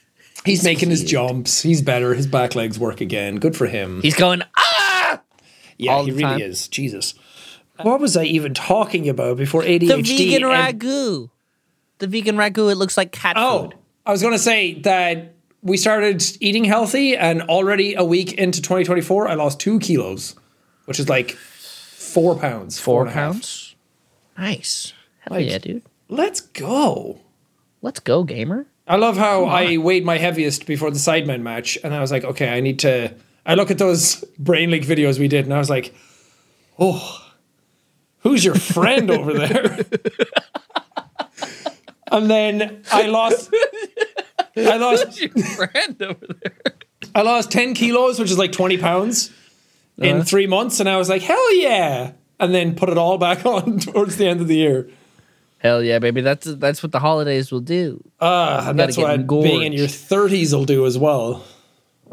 He's, 0.45 0.63
making 0.63 0.89
his 0.89 1.03
jumps. 1.03 1.61
He's 1.61 1.81
better. 1.81 2.13
His 2.13 2.27
back 2.27 2.55
legs 2.55 2.77
work 2.79 3.01
again. 3.01 3.37
Good 3.37 3.55
for 3.55 3.65
him. 3.67 4.01
He's 4.01 4.15
going 4.15 4.41
ah. 4.57 5.21
yeah, 5.77 6.01
he 6.03 6.11
really 6.11 6.23
time. 6.23 6.41
is. 6.41 6.67
Jesus. 6.67 7.13
What 7.81 7.99
was 7.99 8.15
I 8.15 8.23
even 8.23 8.53
talking 8.53 9.09
about 9.09 9.37
before 9.37 9.61
ADHD? 9.63 9.87
The 9.87 10.01
vegan 10.01 10.43
and- 10.49 10.79
ragu. 10.81 11.29
The 11.99 12.07
vegan 12.07 12.35
ragu. 12.37 12.71
It 12.71 12.75
looks 12.75 12.95
like 12.97 13.11
cat 13.11 13.35
Oh, 13.37 13.63
food. 13.63 13.75
I 14.05 14.11
was 14.11 14.21
going 14.21 14.33
to 14.33 14.39
say 14.39 14.75
that 14.81 15.33
we 15.61 15.77
started 15.77 16.23
eating 16.39 16.63
healthy, 16.63 17.17
and 17.17 17.41
already 17.43 17.95
a 17.95 18.03
week 18.03 18.33
into 18.33 18.61
2024, 18.61 19.27
I 19.27 19.33
lost 19.33 19.59
two 19.59 19.79
kilos, 19.79 20.35
which 20.85 20.99
is 20.99 21.09
like 21.09 21.31
four 21.31 22.35
pounds. 22.37 22.79
Four 22.79 23.07
pounds. 23.07 23.75
Nice. 24.37 24.93
Hell 25.21 25.37
Like- 25.37 25.49
yeah, 25.49 25.57
dude. 25.57 25.81
Let's 26.07 26.39
go. 26.39 27.19
Let's 27.81 27.99
go, 27.99 28.23
gamer. 28.23 28.67
I 28.87 28.97
love 28.97 29.17
how 29.17 29.45
I 29.45 29.77
weighed 29.77 30.05
my 30.05 30.17
heaviest 30.17 30.65
before 30.67 30.91
the 30.91 30.97
Sidemen 30.99 31.41
match, 31.41 31.77
and 31.83 31.93
I 31.93 32.01
was 32.01 32.11
like, 32.11 32.23
okay, 32.23 32.49
I 32.49 32.59
need 32.59 32.79
to. 32.79 33.13
I 33.45 33.55
look 33.55 33.71
at 33.71 33.77
those 33.77 34.23
Brain 34.37 34.69
Leak 34.71 34.83
videos 34.83 35.19
we 35.19 35.27
did, 35.27 35.45
and 35.45 35.53
I 35.53 35.57
was 35.57 35.69
like, 35.69 35.93
oh, 36.79 37.21
who's 38.19 38.45
your 38.45 38.55
friend 38.55 39.09
over 39.09 39.33
there? 39.47 39.79
and 42.11 42.29
then 42.29 42.83
I 42.91 43.07
lost. 43.07 43.53
I 44.57 44.77
lost. 44.77 45.19
Your 45.19 45.29
friend 45.29 46.01
over 46.01 46.25
there. 46.43 46.75
I 47.13 47.21
lost 47.23 47.51
10 47.51 47.73
kilos, 47.73 48.19
which 48.19 48.31
is 48.31 48.37
like 48.37 48.51
20 48.51 48.77
pounds 48.77 49.31
in 49.97 50.17
Uh-huh. 50.17 50.23
three 50.23 50.47
months. 50.47 50.79
And 50.79 50.87
I 50.89 50.97
was 50.97 51.09
like, 51.09 51.21
hell 51.21 51.55
yeah. 51.55 52.13
And 52.39 52.53
then 52.53 52.75
put 52.75 52.89
it 52.89 52.97
all 52.97 53.17
back 53.17 53.45
on 53.47 53.79
towards 53.79 54.17
the 54.17 54.27
end 54.27 54.41
of 54.41 54.47
the 54.47 54.55
year. 54.57 54.89
Hell 55.65 55.81
yeah, 55.83 55.97
baby. 55.99 56.21
That's 56.21 56.45
that's 56.45 56.83
what 56.83 56.91
the 56.91 56.99
holidays 56.99 57.51
will 57.51 57.59
do. 57.59 58.03
Uh, 58.19 58.71
that's 58.73 58.97
what 58.97 59.27
being 59.27 59.63
in 59.63 59.73
your 59.73 59.87
30s 59.87 60.53
will 60.53 60.65
do 60.65 60.85
as 60.85 60.95
well. 60.97 61.43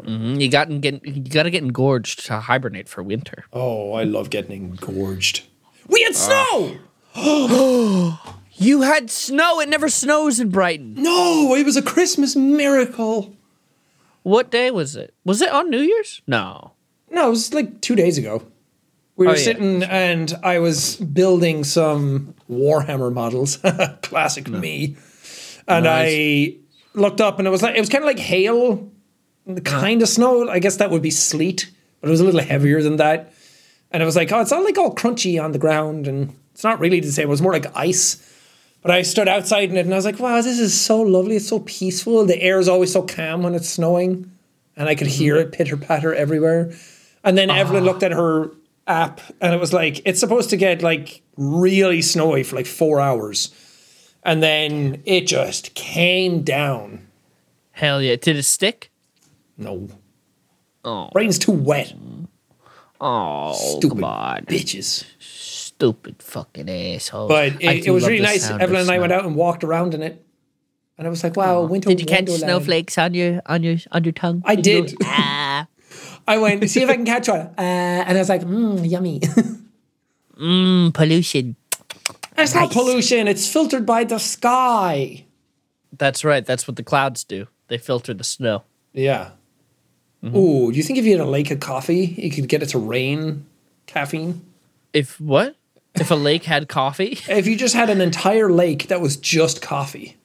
You 0.05 0.49
got 0.49 0.69
to 0.69 0.79
get 0.79 1.05
you 1.05 1.21
got 1.21 1.43
to 1.43 1.51
get 1.51 1.61
engorged 1.63 2.25
to 2.25 2.39
hibernate 2.39 2.89
for 2.89 3.03
winter. 3.03 3.45
Oh, 3.53 3.93
I 3.93 4.03
love 4.05 4.31
getting 4.31 4.63
engorged. 4.63 5.43
We 5.87 6.01
had 6.01 6.13
Ah. 6.15 6.77
snow! 7.15 8.19
You 8.55 8.81
had 8.83 9.09
snow. 9.09 9.59
It 9.59 9.67
never 9.69 9.89
snows 9.89 10.39
in 10.39 10.49
Brighton. 10.49 10.93
No, 10.97 11.55
it 11.55 11.65
was 11.65 11.75
a 11.75 11.81
Christmas 11.81 12.35
miracle. 12.35 13.35
What 14.21 14.51
day 14.51 14.69
was 14.71 14.95
it? 14.95 15.13
Was 15.25 15.41
it 15.41 15.49
on 15.51 15.69
New 15.71 15.81
Year's? 15.81 16.21
No. 16.27 16.73
No, 17.11 17.27
it 17.27 17.29
was 17.31 17.53
like 17.53 17.81
two 17.81 17.95
days 17.95 18.17
ago. 18.17 18.43
We 19.15 19.27
oh, 19.27 19.29
were 19.29 19.35
Oh, 19.35 19.37
yeah. 19.37 19.43
sitting 19.43 19.83
and 19.83 20.33
I 20.43 20.59
was 20.59 20.95
building 20.97 21.63
some 21.63 22.33
Warhammer 22.49 23.13
models. 23.13 23.57
Classic 24.01 24.47
me. 24.47 24.95
And 25.67 25.87
I 25.87 26.55
looked 26.93 27.21
up 27.21 27.39
and 27.39 27.47
it 27.47 27.51
was 27.51 27.61
like 27.61 27.75
it 27.75 27.79
was 27.79 27.89
kind 27.89 28.03
of 28.03 28.07
like 28.07 28.19
hail, 28.19 28.91
kind 29.63 30.01
of 30.01 30.09
snow. 30.09 30.49
I 30.49 30.59
guess 30.59 30.77
that 30.77 30.91
would 30.91 31.01
be 31.01 31.11
sleet, 31.11 31.71
but 32.01 32.07
it 32.07 32.11
was 32.11 32.21
a 32.21 32.25
little 32.25 32.41
heavier 32.41 32.81
than 32.81 32.97
that. 32.97 33.33
And 33.91 34.01
it 34.01 34.05
was 34.05 34.15
like, 34.15 34.31
oh, 34.31 34.41
it's 34.41 34.51
all 34.51 34.63
like 34.63 34.77
all 34.77 34.93
crunchy 34.93 35.41
on 35.41 35.51
the 35.51 35.59
ground, 35.59 36.07
and 36.07 36.35
it's 36.51 36.63
not 36.63 36.79
really 36.79 36.99
the 36.99 37.11
same. 37.11 37.27
It 37.27 37.29
was 37.29 37.41
more 37.41 37.53
like 37.53 37.67
ice. 37.75 38.29
But 38.81 38.91
I 38.91 39.01
stood 39.03 39.29
outside 39.29 39.69
in 39.69 39.77
it 39.77 39.85
and 39.85 39.93
I 39.93 39.95
was 39.95 40.03
like, 40.03 40.19
wow, 40.19 40.41
this 40.41 40.59
is 40.59 40.79
so 40.79 41.01
lovely. 41.01 41.37
It's 41.37 41.47
so 41.47 41.59
peaceful. 41.59 42.25
The 42.25 42.41
air 42.41 42.59
is 42.59 42.67
always 42.67 42.91
so 42.91 43.01
calm 43.01 43.41
when 43.41 43.55
it's 43.55 43.69
snowing. 43.69 44.29
And 44.75 44.89
I 44.89 44.95
could 44.95 45.07
mm-hmm. 45.07 45.23
hear 45.23 45.37
it 45.37 45.53
pitter 45.53 45.77
patter 45.77 46.13
everywhere. 46.13 46.73
And 47.23 47.37
then 47.37 47.49
ah. 47.49 47.55
Evelyn 47.55 47.85
looked 47.85 48.03
at 48.03 48.11
her 48.11 48.51
app 48.87 49.21
and 49.41 49.53
it 49.53 49.59
was 49.59 49.73
like, 49.73 50.01
it's 50.05 50.19
supposed 50.19 50.49
to 50.51 50.57
get 50.57 50.81
like 50.81 51.21
really 51.37 52.01
snowy 52.01 52.43
for 52.43 52.55
like 52.55 52.65
four 52.65 52.99
hours. 52.99 53.51
And 54.23 54.41
then 54.41 55.01
it 55.05 55.27
just 55.27 55.73
came 55.73 56.43
down. 56.43 57.07
Hell 57.71 58.01
yeah. 58.01 58.15
Did 58.15 58.37
it 58.37 58.43
stick? 58.43 58.91
No. 59.57 59.89
Oh. 60.85 61.09
Brain's 61.11 61.39
too 61.39 61.51
wet. 61.51 61.93
Oh, 63.01 63.53
Stupid 63.53 63.99
bitches. 64.47 65.05
Stupid 65.19 66.21
fucking 66.21 66.69
asshole. 66.69 67.27
But 67.27 67.61
it, 67.61 67.87
it 67.87 67.91
was 67.91 68.07
really 68.07 68.21
nice. 68.21 68.49
Evelyn 68.49 68.81
and 68.81 68.91
I 68.91 68.99
went 68.99 69.11
out 69.11 69.25
and 69.25 69.35
walked 69.35 69.65
around 69.65 69.93
in 69.93 70.01
it, 70.01 70.23
and 70.97 71.05
I 71.05 71.09
was 71.09 71.21
like, 71.21 71.35
"Wow, 71.35 71.63
winter 71.63 71.89
Did 71.89 71.99
you 71.99 72.05
catch 72.05 72.29
wonderland." 72.29 72.43
snowflakes 72.43 72.97
on 72.97 73.13
your 73.13 73.41
on 73.47 73.61
your 73.63 73.77
on 73.91 74.05
your 74.05 74.13
tongue? 74.13 74.41
I 74.45 74.53
you 74.53 74.57
go, 74.57 74.61
did. 74.63 74.95
ah, 75.03 75.67
I 76.27 76.37
went 76.37 76.61
to 76.61 76.67
see 76.67 76.81
if 76.81 76.89
I 76.89 76.95
can 76.95 77.05
catch 77.05 77.27
one, 77.27 77.41
uh, 77.41 77.53
and 77.57 78.17
I 78.17 78.21
was 78.21 78.29
like, 78.29 78.41
"Mmm, 78.43 78.89
yummy." 78.89 79.19
mm, 80.39 80.93
pollution. 80.93 81.55
it's 82.37 82.55
not 82.55 82.71
pollution; 82.71 83.27
it's 83.27 83.47
filtered 83.51 83.85
by 83.85 84.03
the 84.03 84.19
sky. 84.19 85.25
That's 85.97 86.23
right. 86.23 86.45
That's 86.45 86.67
what 86.67 86.75
the 86.77 86.83
clouds 86.83 87.23
do. 87.23 87.47
They 87.67 87.77
filter 87.77 88.13
the 88.13 88.23
snow. 88.23 88.63
Yeah. 88.93 89.31
Mm-hmm. 90.23 90.35
Ooh, 90.37 90.71
do 90.71 90.77
you 90.77 90.83
think 90.83 90.97
if 90.99 91.05
you 91.05 91.11
had 91.11 91.19
a 91.19 91.29
lake 91.29 91.51
of 91.51 91.59
coffee, 91.59 92.15
you 92.17 92.31
could 92.31 92.47
get 92.47 92.63
it 92.63 92.67
to 92.69 92.79
rain 92.79 93.45
caffeine? 93.85 94.41
If 94.93 95.19
what? 95.19 95.55
If 95.95 96.09
a 96.09 96.15
lake 96.15 96.45
had 96.45 96.67
coffee? 96.69 97.19
If 97.27 97.45
you 97.45 97.55
just 97.55 97.75
had 97.75 97.89
an 97.89 97.99
entire 98.01 98.49
lake 98.51 98.87
that 98.87 99.01
was 99.01 99.17
just 99.17 99.61
coffee, 99.61 100.17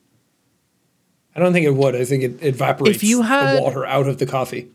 I 1.35 1.41
don't 1.41 1.53
think 1.53 1.67
it 1.67 1.75
would. 1.75 1.95
I 1.97 2.05
think 2.05 2.23
it 2.23 2.43
evaporates 2.43 2.97
If 2.97 3.05
you 3.05 3.23
had- 3.23 3.59
the 3.59 3.63
water 3.63 3.85
out 3.85 4.07
of 4.09 4.19
the 4.19 4.27
coffee. 4.27 4.69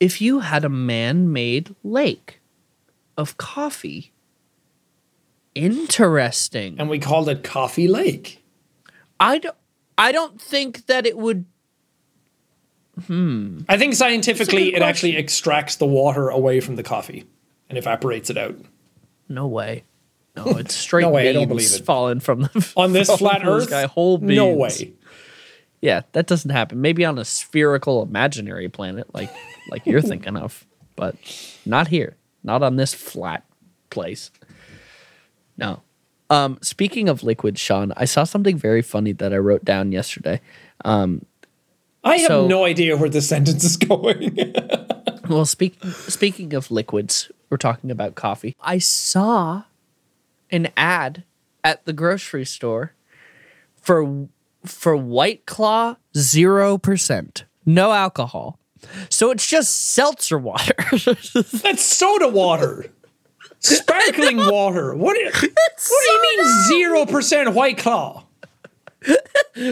If 0.00 0.20
you 0.20 0.40
had 0.40 0.64
a 0.64 0.68
man-made 0.68 1.74
lake 1.82 2.40
of 3.16 3.36
coffee, 3.36 4.12
interesting. 5.54 6.76
And 6.78 6.88
we 6.88 6.98
called 6.98 7.28
it 7.28 7.42
Coffee 7.42 7.88
Lake. 7.88 8.42
I 9.20 9.38
don't. 9.38 9.56
I 9.96 10.12
don't 10.12 10.40
think 10.40 10.86
that 10.86 11.06
it 11.06 11.16
would. 11.18 11.44
Hmm. 13.06 13.60
I 13.68 13.76
think 13.78 13.94
scientifically, 13.94 14.74
it 14.74 14.82
actually 14.82 15.16
extracts 15.16 15.76
the 15.76 15.86
water 15.86 16.28
away 16.28 16.60
from 16.60 16.76
the 16.76 16.82
coffee 16.82 17.24
and 17.68 17.76
evaporates 17.78 18.30
it 18.30 18.36
out. 18.38 18.56
No 19.28 19.46
way. 19.46 19.84
No, 20.36 20.44
it's 20.58 20.74
straight 20.76 21.02
No 21.02 21.10
way, 21.10 21.28
I 21.28 21.32
don't 21.32 21.48
believe 21.48 21.72
it. 21.72 21.84
falling 21.84 22.20
from 22.20 22.42
the 22.42 22.72
On 22.76 22.92
this 22.92 23.10
flat 23.10 23.44
Earth, 23.44 23.64
sky, 23.64 23.86
whole 23.86 24.18
beans. 24.18 24.36
no 24.36 24.50
way. 24.52 24.92
Yeah, 25.80 26.02
that 26.12 26.26
doesn't 26.26 26.50
happen. 26.50 26.80
Maybe 26.80 27.04
on 27.04 27.18
a 27.18 27.24
spherical 27.24 28.02
imaginary 28.02 28.68
planet 28.68 29.12
like 29.14 29.30
like 29.70 29.86
you're 29.86 30.00
thinking 30.02 30.36
of, 30.36 30.66
but 30.96 31.14
not 31.66 31.88
here. 31.88 32.16
Not 32.44 32.62
on 32.62 32.76
this 32.76 32.94
flat 32.94 33.44
place. 33.90 34.30
No. 35.56 35.82
Um, 36.30 36.58
speaking 36.62 37.08
of 37.08 37.22
liquid, 37.22 37.58
Sean, 37.58 37.92
I 37.96 38.04
saw 38.04 38.24
something 38.24 38.56
very 38.58 38.82
funny 38.82 39.12
that 39.12 39.32
I 39.32 39.38
wrote 39.38 39.64
down 39.64 39.92
yesterday. 39.92 40.40
Um, 40.84 41.24
I 42.04 42.16
have 42.18 42.28
So- 42.28 42.46
no 42.46 42.64
idea 42.64 42.96
where 42.96 43.08
this 43.08 43.28
sentence 43.28 43.64
is 43.64 43.76
going. 43.76 44.36
Well, 45.28 45.44
speak, 45.44 45.76
speaking 45.84 46.54
of 46.54 46.70
liquids, 46.70 47.30
we're 47.50 47.58
talking 47.58 47.90
about 47.90 48.14
coffee. 48.14 48.56
I 48.62 48.78
saw 48.78 49.64
an 50.50 50.68
ad 50.74 51.24
at 51.62 51.84
the 51.84 51.92
grocery 51.92 52.46
store 52.46 52.94
for 53.76 54.28
for 54.64 54.96
White 54.96 55.44
Claw 55.44 55.96
zero 56.16 56.78
percent, 56.78 57.44
no 57.66 57.92
alcohol. 57.92 58.57
So 59.10 59.30
it's 59.30 59.46
just 59.46 59.92
seltzer 59.92 60.38
water. 60.38 60.74
That's 60.92 61.82
soda 61.82 62.28
water. 62.28 62.86
Sparkling 63.60 64.36
water. 64.38 64.94
What, 64.94 65.14
do- 65.16 65.24
what 65.24 65.40
do 65.42 66.10
you 66.12 66.22
mean 66.22 66.64
zero 66.68 67.06
percent 67.06 67.54
white 67.54 67.78
claw? 67.78 68.24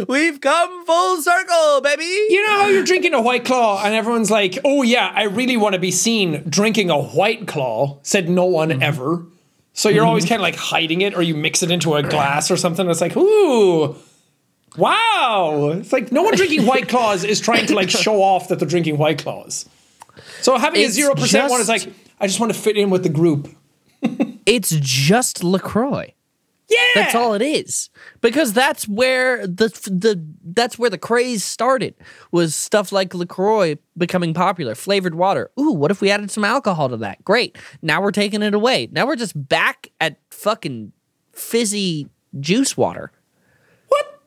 We've 0.09 0.41
come 0.41 0.87
full 0.87 1.21
circle, 1.23 1.81
baby. 1.83 2.05
You 2.05 2.45
know 2.47 2.53
how 2.63 2.67
you're 2.69 2.85
drinking 2.85 3.15
a 3.15 3.21
white 3.21 3.45
claw 3.45 3.85
and 3.85 3.95
everyone's 3.95 4.31
like, 4.31 4.59
oh 4.65 4.83
yeah, 4.83 5.13
I 5.15 5.25
really 5.25 5.57
want 5.57 5.75
to 5.75 5.81
be 5.81 5.91
seen 5.91 6.43
drinking 6.49 6.91
a 6.91 7.01
white 7.01 7.47
claw, 7.47 7.99
said 8.03 8.29
no 8.29 8.45
one 8.45 8.71
Mm-hmm. 8.71 8.83
ever. 8.83 9.25
So 9.73 9.89
you're 9.91 10.07
always 10.07 10.25
kind 10.25 10.37
of 10.41 10.43
like 10.43 10.57
hiding 10.57 11.03
it 11.03 11.15
or 11.15 11.21
you 11.23 11.35
mix 11.37 11.63
it 11.63 11.71
into 11.71 11.97
a 11.97 12.03
glass 12.03 12.51
or 12.51 12.57
something. 12.57 12.89
It's 12.89 13.03
like, 13.03 13.15
ooh, 13.17 13.95
wow. 14.77 15.71
It's 15.75 15.93
like 15.93 16.13
no 16.13 16.23
one 16.23 16.35
drinking 16.37 16.67
white 16.67 16.89
claws 16.89 17.25
is 17.25 17.41
trying 17.41 17.67
to 17.67 17.75
like 17.75 17.91
show 17.91 18.23
off 18.23 18.49
that 18.49 18.59
they're 18.59 18.69
drinking 18.69 18.99
white 18.99 19.19
claws. 19.19 19.69
So 20.41 20.57
having 20.59 20.81
It's 20.81 20.97
a 20.99 21.03
0% 21.03 21.51
one 21.51 21.61
is 21.61 21.69
like, 21.69 21.89
I 22.21 22.27
just 22.27 22.41
want 22.41 22.53
to 22.53 22.59
fit 22.59 22.77
in 22.77 22.91
with 22.91 23.03
the 23.03 23.09
group. 23.09 23.49
It's 24.47 24.71
just 24.71 25.43
LaCroix. 25.43 26.15
Yeah. 26.69 26.79
That's 26.95 27.17
all 27.17 27.35
it 27.35 27.43
is. 27.43 27.91
Because 28.21 28.53
that's 28.53 28.87
where 28.87 29.45
the 29.45 29.69
the 29.91 30.25
that's 30.45 30.79
where 30.79 30.91
the 30.91 30.99
craze 30.99 31.45
started. 31.45 31.95
Was 32.31 32.55
stuff 32.55 32.93
like 32.93 33.13
LaCroix 33.13 33.77
becoming 33.97 34.35
popular, 34.35 34.77
flavored 34.77 35.17
water. 35.17 35.51
Ooh, 35.59 35.73
what 35.73 35.91
if 35.91 36.01
we 36.01 36.11
added 36.11 36.31
some 36.31 36.45
alcohol 36.45 36.89
to 36.89 36.97
that? 36.99 37.25
Great. 37.25 37.59
Now 37.83 38.01
we're 38.01 38.13
taking 38.13 38.43
it 38.43 38.55
away. 38.55 38.89
Now 38.93 39.07
we're 39.07 39.17
just 39.17 39.49
back 39.49 39.89
at 40.01 40.19
fucking 40.31 40.93
fizzy 41.33 42.09
juice 42.39 42.77
water. 42.77 43.11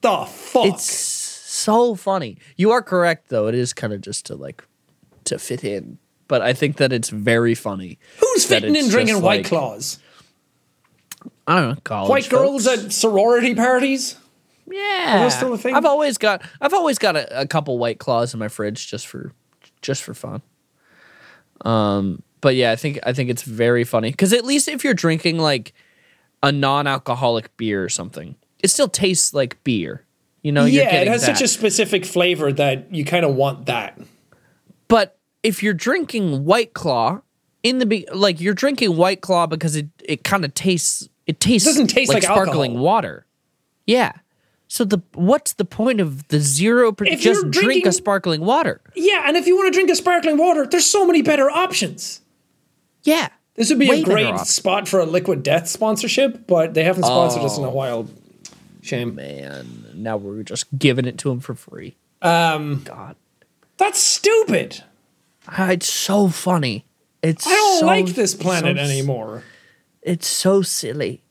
The 0.01 0.25
fuck? 0.25 0.65
It's 0.65 0.83
so 0.89 1.95
funny. 1.95 2.37
You 2.55 2.71
are 2.71 2.81
correct 2.81 3.29
though. 3.29 3.47
It 3.47 3.55
is 3.55 3.73
kind 3.73 3.93
of 3.93 4.01
just 4.01 4.25
to 4.27 4.35
like 4.35 4.63
to 5.25 5.39
fit 5.39 5.63
in. 5.63 5.97
But 6.27 6.41
I 6.41 6.53
think 6.53 6.77
that 6.77 6.93
it's 6.93 7.09
very 7.09 7.55
funny. 7.55 7.97
Who's 8.19 8.45
fitting 8.45 8.75
in 8.75 8.89
drinking 8.89 9.21
white 9.21 9.39
like- 9.39 9.45
claws? 9.47 9.99
I 11.47 11.59
don't 11.59 11.69
know, 11.69 11.81
college 11.83 12.09
White 12.09 12.29
girls 12.29 12.67
at 12.67 12.93
sorority 12.93 13.55
parties? 13.55 14.15
Yeah, 14.67 15.23
those 15.23 15.35
still 15.35 15.51
a 15.53 15.57
thing? 15.57 15.73
I've 15.73 15.85
always 15.85 16.19
got 16.19 16.43
I've 16.61 16.75
always 16.75 16.99
got 16.99 17.15
a, 17.15 17.41
a 17.41 17.47
couple 17.47 17.77
white 17.79 17.97
claws 17.97 18.33
in 18.35 18.39
my 18.39 18.47
fridge 18.47 18.87
just 18.87 19.07
for 19.07 19.33
just 19.81 20.03
for 20.03 20.13
fun. 20.13 20.43
Um, 21.61 22.21
but 22.41 22.55
yeah, 22.55 22.71
I 22.71 22.75
think 22.75 22.99
I 23.03 23.13
think 23.13 23.31
it's 23.31 23.41
very 23.41 23.83
funny 23.83 24.11
because 24.11 24.31
at 24.31 24.45
least 24.45 24.67
if 24.67 24.83
you're 24.83 24.93
drinking 24.93 25.39
like 25.39 25.73
a 26.43 26.51
non-alcoholic 26.51 27.57
beer 27.57 27.83
or 27.83 27.89
something, 27.89 28.35
it 28.61 28.69
still 28.69 28.87
tastes 28.89 29.33
like 29.33 29.63
beer. 29.63 30.05
You 30.41 30.51
know, 30.53 30.65
you're 30.65 30.83
yeah, 30.83 31.01
it 31.01 31.07
has 31.07 31.25
such 31.25 31.41
a 31.41 31.47
specific 31.47 32.05
flavor 32.05 32.51
that 32.53 32.93
you 32.93 33.03
kind 33.05 33.25
of 33.25 33.35
want 33.35 33.65
that. 33.65 33.99
But 34.87 35.17
if 35.43 35.61
you're 35.63 35.73
drinking 35.73 36.45
White 36.45 36.73
Claw 36.73 37.21
in 37.63 37.79
the 37.79 37.85
be- 37.85 38.07
like 38.13 38.39
you're 38.39 38.53
drinking 38.53 38.95
White 38.95 39.21
Claw 39.21 39.47
because 39.47 39.75
it 39.75 39.87
it 40.03 40.23
kind 40.23 40.45
of 40.45 40.53
tastes 40.53 41.09
it 41.27 41.39
tastes 41.39 41.67
doesn't 41.67 41.87
taste 41.87 42.11
like 42.13 42.23
sparkling 42.23 42.71
alcohol. 42.71 42.85
water. 42.85 43.25
Yeah. 43.85 44.13
So 44.69 44.85
the 44.85 44.99
what's 45.13 45.53
the 45.53 45.65
point 45.65 45.99
of 45.99 46.27
the 46.29 46.39
zero? 46.39 46.91
Per- 46.91 47.05
If 47.05 47.19
just 47.21 47.41
you're 47.43 47.51
drink 47.51 47.85
a 47.85 47.91
sparkling 47.91 48.41
water. 48.41 48.79
Yeah, 48.95 49.23
and 49.27 49.35
if 49.35 49.45
you 49.47 49.55
want 49.57 49.67
to 49.73 49.77
drink 49.77 49.89
a 49.89 49.95
sparkling 49.95 50.37
water, 50.37 50.65
there's 50.65 50.85
so 50.85 51.05
many 51.05 51.21
better 51.21 51.49
options. 51.49 52.21
Yeah. 53.03 53.29
This 53.55 53.69
would 53.69 53.79
be 53.79 53.89
a 53.89 54.03
great 54.03 54.37
spot 54.41 54.87
for 54.87 54.99
a 55.01 55.05
Liquid 55.05 55.43
Death 55.43 55.67
sponsorship, 55.67 56.47
but 56.47 56.75
they 56.75 56.83
haven't 56.85 57.03
sponsored 57.03 57.41
us 57.43 57.57
in 57.57 57.65
Oh. 57.65 57.67
a 57.67 57.71
while. 57.71 58.07
Shame. 58.89 59.15
Man, 59.15 59.85
now 59.93 60.17
we're 60.17 60.43
just 60.43 60.65
giving 60.77 61.05
it 61.05 61.17
to 61.19 61.31
him 61.31 61.39
for 61.39 61.55
free. 61.55 61.95
Um, 62.21 62.81
God, 62.83 63.15
that's 63.77 63.99
stupid. 63.99 64.83
It's 65.57 65.87
so 65.89 66.27
funny. 66.27 66.85
It's 67.23 67.45
I 67.47 67.51
don't 67.51 67.79
so- 67.79 67.85
like 67.85 68.05
this 68.07 68.33
planet 68.35 68.77
so- 68.77 68.83
anymore. 68.83 69.43
It's 70.01 70.27
so 70.27 70.61
silly. 70.61 71.21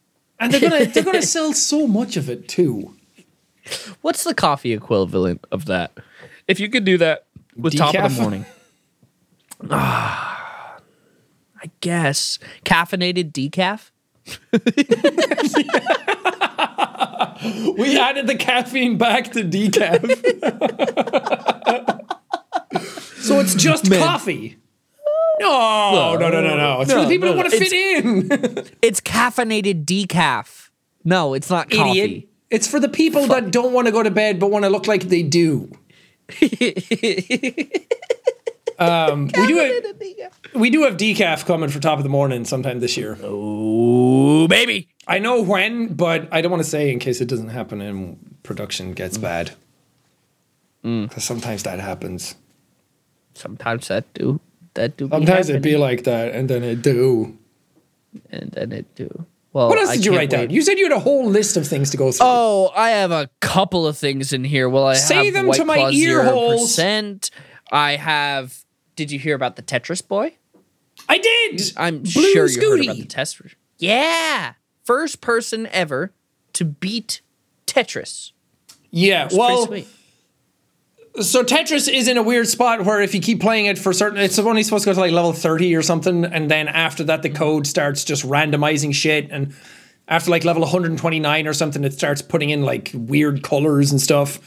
And 0.41 0.53
they're 0.53 0.61
gonna 0.61 0.85
they're 0.87 1.03
gonna 1.03 1.23
sell 1.37 1.53
so 1.53 1.87
much 1.87 2.17
of 2.17 2.29
it 2.31 2.49
too. 2.49 2.95
What's 4.03 4.25
the 4.25 4.35
coffee 4.35 4.73
equivalent 4.73 5.45
of 5.51 5.65
that? 5.67 5.93
If 6.47 6.61
you 6.61 6.69
could 6.71 6.85
do 6.85 6.97
that 6.99 7.27
with 7.57 7.77
top 7.77 7.95
of 7.95 8.15
the 8.15 8.21
morning. 8.23 8.45
Ah, 9.71 10.79
I 11.61 11.69
guess 11.81 12.39
caffeinated 12.65 13.33
decaf. 13.33 13.91
We 17.77 17.99
added 17.99 18.27
the 18.27 18.37
caffeine 18.37 18.99
back 18.99 19.33
to 19.33 19.45
decaf. 19.45 20.01
so 23.21 23.41
it's 23.41 23.55
just 23.55 23.91
coffee. 23.91 24.57
No, 25.41 26.17
no, 26.19 26.31
no, 26.31 26.41
no, 26.41 26.57
no. 26.57 26.81
It's 26.81 26.93
for 26.93 27.03
the 27.03 27.09
people 27.09 27.29
no, 27.29 27.33
who 27.35 27.39
want 27.39 27.51
to 27.51 27.59
fit 27.59 27.73
in. 27.73 28.29
It's 28.83 29.01
caffeinated 29.01 29.85
decaf. 29.85 30.71
No, 31.05 31.35
it's 31.35 31.51
not 31.51 31.71
coffee. 31.71 32.01
Idiot. 32.01 32.29
It's 32.51 32.67
for 32.67 32.81
the 32.81 32.89
people 32.89 33.27
that 33.29 33.51
don't 33.51 33.73
want 33.73 33.87
to 33.87 33.93
go 33.93 34.03
to 34.03 34.11
bed 34.11 34.41
but 34.41 34.51
want 34.51 34.65
to 34.65 34.71
look 34.71 34.87
like 34.87 35.05
they 35.05 35.23
do. 35.23 35.71
um, 38.79 39.27
we 39.27 39.47
do 39.47 39.57
have, 39.57 39.73
we 40.55 40.71
do 40.71 40.83
have 40.83 40.97
decaf 40.97 41.47
coming 41.47 41.69
for 41.69 41.79
top 41.81 41.99
of 41.99 42.05
the 42.05 42.11
morning 42.11 42.45
sometime 42.45 42.81
this 42.81 42.97
year. 42.97 43.17
Ooh, 43.25 44.49
baby. 44.49 44.89
I 45.09 45.19
know 45.19 45.43
when, 45.43 45.95
but 45.95 46.29
I 46.31 46.41
don't 46.41 46.53
want 46.53 46.63
to 46.63 46.69
say 46.69 46.93
in 46.93 46.99
case 46.99 47.21
it 47.21 47.29
doesn't 47.29 47.49
happen 47.49 47.81
and 47.81 48.37
production 48.43 48.93
gets 48.93 49.19
mm. 49.19 49.23
bad. 49.23 49.53
Mm. 50.85 51.09
Because 51.09 51.25
sometimes 51.25 51.65
that 51.65 51.81
happens. 51.81 52.37
Sometimes 53.35 53.89
that 53.89 54.13
do 54.15 54.41
that 54.79 54.97
do. 54.97 55.09
Sometimes 55.09 55.51
it 55.51 55.63
be 55.63 55.77
like 55.77 56.05
that, 56.05 56.35
and 56.35 56.49
then 56.49 56.65
it 56.65 56.83
do. 56.83 57.37
and 58.31 58.51
then 58.53 58.73
it 58.73 58.95
do. 58.95 59.27
Well, 59.53 59.69
What 59.69 59.79
else 59.79 59.91
I 59.91 59.97
did 59.97 60.07
you 60.07 60.17
write 60.17 60.31
down? 60.31 60.51
You 60.51 60.63
said 60.63 60.79
you 60.79 60.85
had 60.85 60.93
a 60.93 61.01
whole 61.01 61.27
list 61.27 61.57
of 61.57 61.67
things 61.67 61.91
to 61.91 61.97
go 61.97 62.13
through. 62.13 62.27
Oh, 62.27 62.71
I 62.77 62.91
have 62.91 63.11
a 63.11 63.29
couple 63.41 63.87
of 63.87 63.97
things 63.99 64.33
in 64.33 64.45
here. 64.45 64.69
Well, 64.69 64.87
I 64.87 64.95
Say 64.95 65.27
have 65.27 65.35
them 65.35 65.47
White 65.47 65.57
to 65.57 65.65
my 65.65 65.91
ear 65.91 66.23
holes. 66.25 66.77
0%. 66.77 67.31
I 67.71 67.97
have. 67.97 68.65
Did 68.95 69.11
you 69.11 69.19
hear 69.19 69.35
about 69.35 69.57
the 69.57 69.63
Tetris 69.63 70.07
boy? 70.07 70.35
I 71.09 71.19
did. 71.19 71.73
I'm 71.77 72.01
Blue 72.01 72.11
sure 72.11 72.49
you 72.49 72.71
heard 72.71 72.81
about 72.85 72.97
the 72.97 73.05
Tetris. 73.05 73.55
Yeah, 73.79 74.55
first 74.89 75.21
person 75.21 75.69
ever 75.71 76.15
to 76.55 76.65
beat 76.65 77.21
Tetris. 77.67 78.33
Yeah, 78.91 79.29
well, 79.31 79.67
so 81.21 81.45
Tetris 81.45 81.93
is 81.93 82.09
in 82.09 82.17
a 82.17 82.23
weird 82.23 82.49
spot 82.49 82.87
where 82.87 83.03
if 83.03 83.15
you 83.15 83.21
keep 83.21 83.39
playing 83.39 83.67
it 83.67 83.77
for 83.77 83.93
certain, 83.93 84.19
it's 84.19 84.39
only 84.39 84.63
supposed 84.63 84.85
to 84.85 84.91
go 84.91 84.95
to 84.95 85.01
like 85.01 85.13
level 85.13 85.35
30 85.35 85.77
or 85.77 85.83
something. 85.83 86.25
And 86.25 86.51
then 86.51 86.69
after 86.69 87.05
that, 87.05 87.21
the 87.21 87.29
code 87.29 87.67
starts 87.67 88.03
just 88.03 88.25
randomizing 88.25 88.95
shit. 88.95 89.31
And 89.31 89.55
after 90.09 90.31
like 90.31 90.47
level 90.47 90.63
129 90.63 91.47
or 91.47 91.53
something, 91.53 91.85
it 91.85 91.93
starts 91.93 92.23
putting 92.23 92.49
in 92.49 92.63
like 92.63 92.91
weird 92.95 93.43
colors 93.43 93.93
and 93.93 94.01
stuff. 94.01 94.41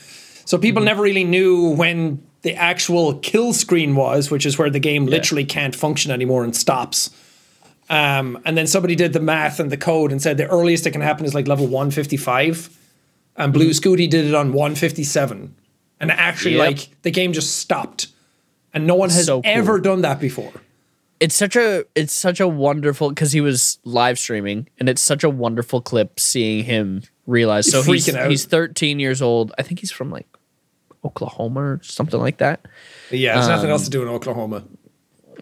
So 0.48 0.58
people 0.58 0.80
mm-hmm. 0.80 0.86
never 0.86 1.04
really 1.04 1.24
knew 1.24 1.70
when 1.70 2.20
the 2.42 2.56
actual 2.56 3.20
kill 3.20 3.54
screen 3.54 3.96
was, 3.96 4.32
which 4.32 4.48
is 4.48 4.58
where 4.58 4.72
the 4.72 4.80
game 4.80 5.06
literally 5.06 5.46
can't 5.46 5.76
function 5.76 6.10
anymore 6.10 6.44
and 6.44 6.56
stops. 6.56 7.12
Um, 7.92 8.40
and 8.46 8.58
then 8.58 8.68
somebody 8.68 8.96
did 8.96 9.12
the 9.14 9.20
math 9.20 9.60
and 9.60 9.70
the 9.70 9.76
code 9.78 10.12
and 10.14 10.22
said 10.22 10.38
the 10.38 10.48
earliest 10.48 10.88
it 10.88 10.92
can 10.92 11.02
happen 11.02 11.26
is 11.26 11.36
like 11.36 11.48
level 11.48 11.68
155. 11.68 12.78
And 13.36 13.52
Blue 13.52 13.72
Scuti 13.72 14.10
did 14.10 14.26
it 14.26 14.34
on 14.34 14.54
157. 14.54 15.54
And 16.00 16.12
actually, 16.12 16.56
Yep. 16.56 16.68
like, 16.68 16.90
the 17.02 17.12
game 17.12 17.34
just 17.34 17.58
stopped. 17.58 18.08
And 18.74 18.88
no 18.88 18.96
one 18.96 19.10
has 19.10 19.26
So 19.26 19.42
cool. 19.42 19.52
ever 19.52 19.80
done 19.80 20.02
that 20.02 20.20
before. 20.22 20.54
it's 21.20 21.36
such 21.36 21.56
a 21.56 21.86
it's 21.94 22.14
such 22.14 22.40
a 22.40 22.48
wonderful 22.48 23.10
because 23.10 23.32
he 23.34 23.42
was 23.42 23.78
live 23.84 24.18
streaming 24.18 24.68
and 24.80 24.90
it's 24.90 25.02
such 25.02 25.24
a 25.24 25.30
wonderful 25.30 25.80
clip 25.82 26.20
seeing 26.20 26.64
him 26.64 27.04
realize 27.28 27.70
so 27.70 27.84
he's, 27.84 28.10
out. 28.16 28.28
he's 28.32 28.46
13 28.46 29.00
years 29.00 29.22
old 29.22 29.54
i 29.60 29.62
think 29.62 29.80
he's 29.82 29.92
from 29.92 30.10
like 30.10 30.26
oklahoma 31.06 31.60
or 31.62 31.80
something 31.84 32.20
like 32.20 32.38
that 32.38 32.66
Yeah, 33.12 33.36
there's 33.36 33.48
nothing 33.50 33.66
Um, 33.68 33.74
else 33.74 33.84
to 33.84 33.92
do 33.92 34.02
in 34.02 34.08
Oklahoma. 34.08 34.64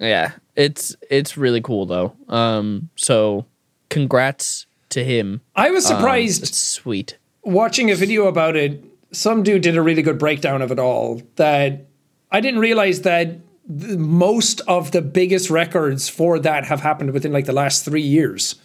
yeah 0.01 0.31
it's 0.59 0.95
it's 1.09 1.37
really 1.37 1.61
cool 1.61 1.85
though 1.85 2.13
um 2.27 2.89
so 2.95 3.45
congrats 3.89 4.65
to 4.89 5.03
him 5.03 5.41
I 5.55 5.71
was 5.71 5.85
Um, 5.85 5.95
surprised 5.97 6.43
it's 6.43 6.57
sweet 6.57 7.17
watching 7.43 7.89
a 7.91 7.95
video 7.95 8.27
about 8.27 8.55
it. 8.55 8.83
Some 9.11 9.41
dude 9.43 9.63
did 9.63 9.75
a 9.77 9.81
really 9.81 10.01
good 10.03 10.19
breakdown 10.19 10.61
of 10.61 10.71
it 10.71 10.77
all. 10.79 11.21
That 11.37 11.87
I 12.31 12.41
didn't 12.41 12.59
realize 12.59 13.01
that 13.01 13.27
the, 13.67 13.97
most 13.97 14.61
of 14.67 14.91
the 14.91 15.01
biggest 15.01 15.49
records 15.49 16.09
for 16.09 16.37
that 16.39 16.65
have 16.65 16.81
happened 16.81 17.11
within 17.11 17.31
like 17.31 17.45
the 17.45 17.53
last 17.53 17.85
three 17.85 18.01
years. 18.17 18.55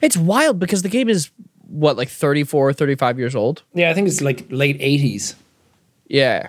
it's 0.00 0.16
wild 0.16 0.58
because 0.58 0.82
the 0.82 0.88
game 0.88 1.08
is 1.08 1.30
what 1.68 1.96
like 1.96 2.08
34 2.08 2.72
35 2.72 3.18
years 3.18 3.34
old 3.36 3.62
Yeah, 3.74 3.90
I 3.90 3.94
think 3.94 4.08
it's 4.08 4.20
like 4.22 4.46
late 4.50 4.78
80s. 4.80 5.34
yeah 6.08 6.48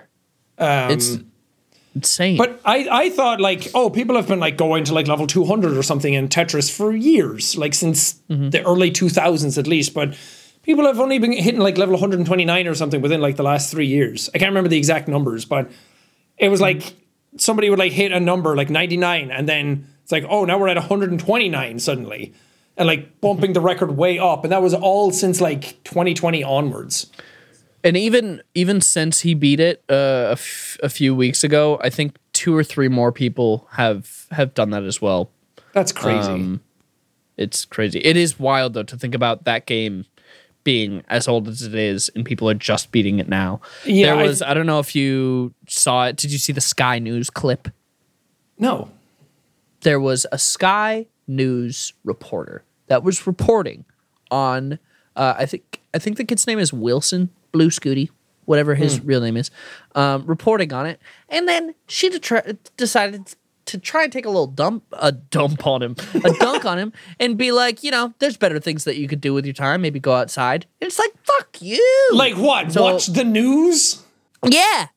Um, 0.58 0.92
it's 0.92 1.18
insane 2.00 2.38
But 2.38 2.62
I, 2.64 2.88
I 2.90 3.10
thought 3.10 3.42
like, 3.42 3.68
oh, 3.74 3.90
people 3.90 4.16
have 4.16 4.28
been 4.28 4.40
like 4.40 4.56
going 4.56 4.86
to 4.86 4.94
like 4.94 5.08
level 5.08 5.28
200 5.28 5.78
or 5.78 5.84
something 5.84 6.14
in 6.14 6.30
Tetris 6.30 6.72
for 6.72 6.96
years, 6.96 7.58
like 7.58 7.74
since 7.74 8.16
mm-hmm. 8.30 8.50
the 8.50 8.64
early 8.64 8.90
2000s 8.90 9.58
at 9.58 9.68
least. 9.68 9.94
But 9.94 10.18
people 10.64 10.86
have 10.86 11.00
only 11.00 11.20
been 11.20 11.34
hitting 11.34 11.60
like 11.60 11.78
level 11.78 11.94
129 11.96 12.68
or 12.68 12.76
something 12.76 13.02
within 13.02 13.20
like 13.20 13.36
the 13.36 13.44
last 13.44 13.70
three 13.70 13.88
years. 13.88 14.30
I 14.34 14.38
can't 14.38 14.50
remember 14.50 14.70
the 14.70 14.78
exact 14.78 15.10
numbers, 15.10 15.44
but 15.44 15.70
it 16.38 16.48
was 16.48 16.60
mm. 16.60 16.64
like 16.64 16.96
somebody 17.38 17.70
would 17.70 17.80
like 17.80 17.92
hit 17.92 18.12
a 18.12 18.20
number 18.20 18.56
like 18.56 18.70
99 18.70 19.32
and 19.32 19.48
then 19.48 19.88
it's 20.04 20.12
like, 20.12 20.26
oh, 20.30 20.46
now 20.46 20.58
we're 20.58 20.70
at 20.70 20.78
129 20.78 21.80
suddenly. 21.80 22.34
And 22.78 22.88
like 22.88 23.20
bumping 23.20 23.52
the 23.52 23.60
record 23.60 23.98
way 23.98 24.20
up. 24.20 24.46
And 24.46 24.54
that 24.54 24.62
was 24.62 24.74
all 24.74 25.12
since 25.12 25.42
like 25.42 25.84
2020 25.84 26.44
onwards. 26.46 27.12
And 27.84 27.96
even 27.98 28.42
even 28.56 28.82
since 28.82 29.22
he 29.22 29.34
beat 29.34 29.60
it 29.60 29.84
uh, 29.90 29.94
a, 30.30 30.32
f- 30.34 30.78
a 30.84 30.90
few 30.90 31.16
weeks 31.16 31.44
ago, 31.44 31.80
I 31.84 31.90
think 31.90 32.18
two 32.34 32.56
or 32.56 32.64
three 32.64 32.88
more 32.88 33.12
people 33.12 33.68
have 33.72 34.26
have 34.32 34.54
done 34.54 34.70
that 34.72 34.84
as 34.84 35.02
well. 35.02 35.30
That's 35.74 35.92
crazy. 35.92 36.32
Um, 36.32 36.62
It's 37.38 37.66
crazy. 37.66 38.00
It 38.00 38.18
is 38.18 38.40
wild 38.40 38.74
though 38.74 38.84
to 38.84 38.98
think 38.98 39.16
about 39.16 39.46
that 39.46 39.66
game 39.66 40.06
being 40.66 41.04
as 41.08 41.28
old 41.28 41.48
as 41.48 41.62
it 41.62 41.74
is, 41.74 42.10
and 42.16 42.26
people 42.26 42.50
are 42.50 42.54
just 42.54 42.92
beating 42.92 43.20
it 43.20 43.30
now. 43.30 43.62
Yeah, 43.86 44.08
there 44.08 44.16
I- 44.18 44.24
was. 44.24 44.42
I, 44.42 44.54
don't 44.54 44.66
know 44.66 44.80
if 44.80 44.94
you 44.96 45.54
saw 45.68 46.06
it. 46.08 46.18
Did 46.18 46.32
you 46.32 46.38
see 46.38 46.52
the 46.54 46.62
Sky 46.62 47.00
News 47.00 47.30
clip? 47.30 47.70
no. 48.58 48.90
There 49.82 50.00
was 50.02 50.26
a 50.34 50.38
Sky 50.38 51.06
News 51.26 51.94
reporter 52.04 52.64
that 52.88 53.02
was 53.02 53.26
reporting 53.26 53.86
on. 54.30 54.78
Uh, 55.16 55.36
I 55.38 55.46
think 55.46 55.80
I 55.94 56.00
think 56.00 56.18
the 56.18 56.26
kid's 56.26 56.46
name 56.46 56.60
is 56.60 56.74
Wilson 56.74 57.30
Blue 57.52 57.70
Scuti, 57.70 58.10
whatever 58.46 58.76
his 58.76 58.98
Hmm. 58.98 59.06
real 59.08 59.22
name 59.22 59.38
is. 59.38 59.52
Um, 59.96 60.26
reporting 60.26 60.72
on 60.74 60.86
it, 60.86 61.00
and 61.30 61.48
then 61.48 61.76
she 61.88 62.10
detri- 62.10 62.58
decided 62.78 63.36
to 63.66 63.78
try 63.78 64.04
and 64.04 64.12
take 64.12 64.26
a 64.26 64.30
little 64.30 64.48
dump, 64.48 64.84
a 64.94 65.12
dump 65.12 65.68
on 65.68 65.84
him, 65.84 65.96
a 66.24 66.32
dunk 66.40 66.66
on 66.66 66.80
him, 66.80 66.92
and 67.20 67.38
be 67.38 67.52
like, 67.52 67.84
you 67.84 67.92
know, 67.92 68.14
there's 68.18 68.36
better 68.36 68.60
things 68.60 68.84
that 68.86 68.98
you 68.98 69.08
could 69.08 69.22
do 69.22 69.32
with 69.34 69.46
your 69.46 69.54
time. 69.54 69.82
Maybe 69.82 70.00
go 70.00 70.14
outside. 70.14 70.66
And 70.82 70.88
it's 70.88 70.98
like, 70.98 71.12
fuck 71.24 71.62
you. 71.62 72.10
Like 72.14 72.36
what? 72.36 72.72
So- 72.72 72.82
Watch 72.84 73.08
the 73.08 73.24
news? 73.24 74.02
Yeah. 74.44 74.88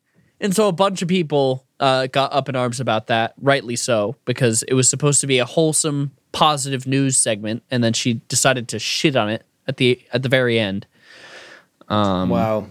And 0.41 0.57
so 0.57 0.69
a 0.69 0.73
bunch 0.73 1.03
of 1.03 1.09
people 1.09 1.67
uh, 1.81 2.07
got 2.07 2.33
up 2.33 2.49
in 2.49 2.57
arms 2.57 2.81
about 2.81 3.09
that, 3.09 3.35
rightly 3.41 3.77
so, 3.77 4.17
because 4.25 4.63
it 4.65 4.75
was 4.75 4.89
supposed 4.89 5.21
to 5.21 5.27
be 5.27 5.39
a 5.39 5.45
wholesome, 5.45 6.13
positive 6.33 6.87
news 6.87 7.17
segment, 7.19 7.63
and 7.71 7.85
then 7.85 7.93
she 7.93 8.15
decided 8.29 8.69
to 8.69 8.79
shit 8.79 9.17
on 9.17 9.29
it 9.29 9.45
at 9.69 9.77
the 9.77 10.01
at 10.13 10.23
the 10.23 10.29
very 10.29 10.59
end. 10.59 10.87
Wow. 11.93 12.67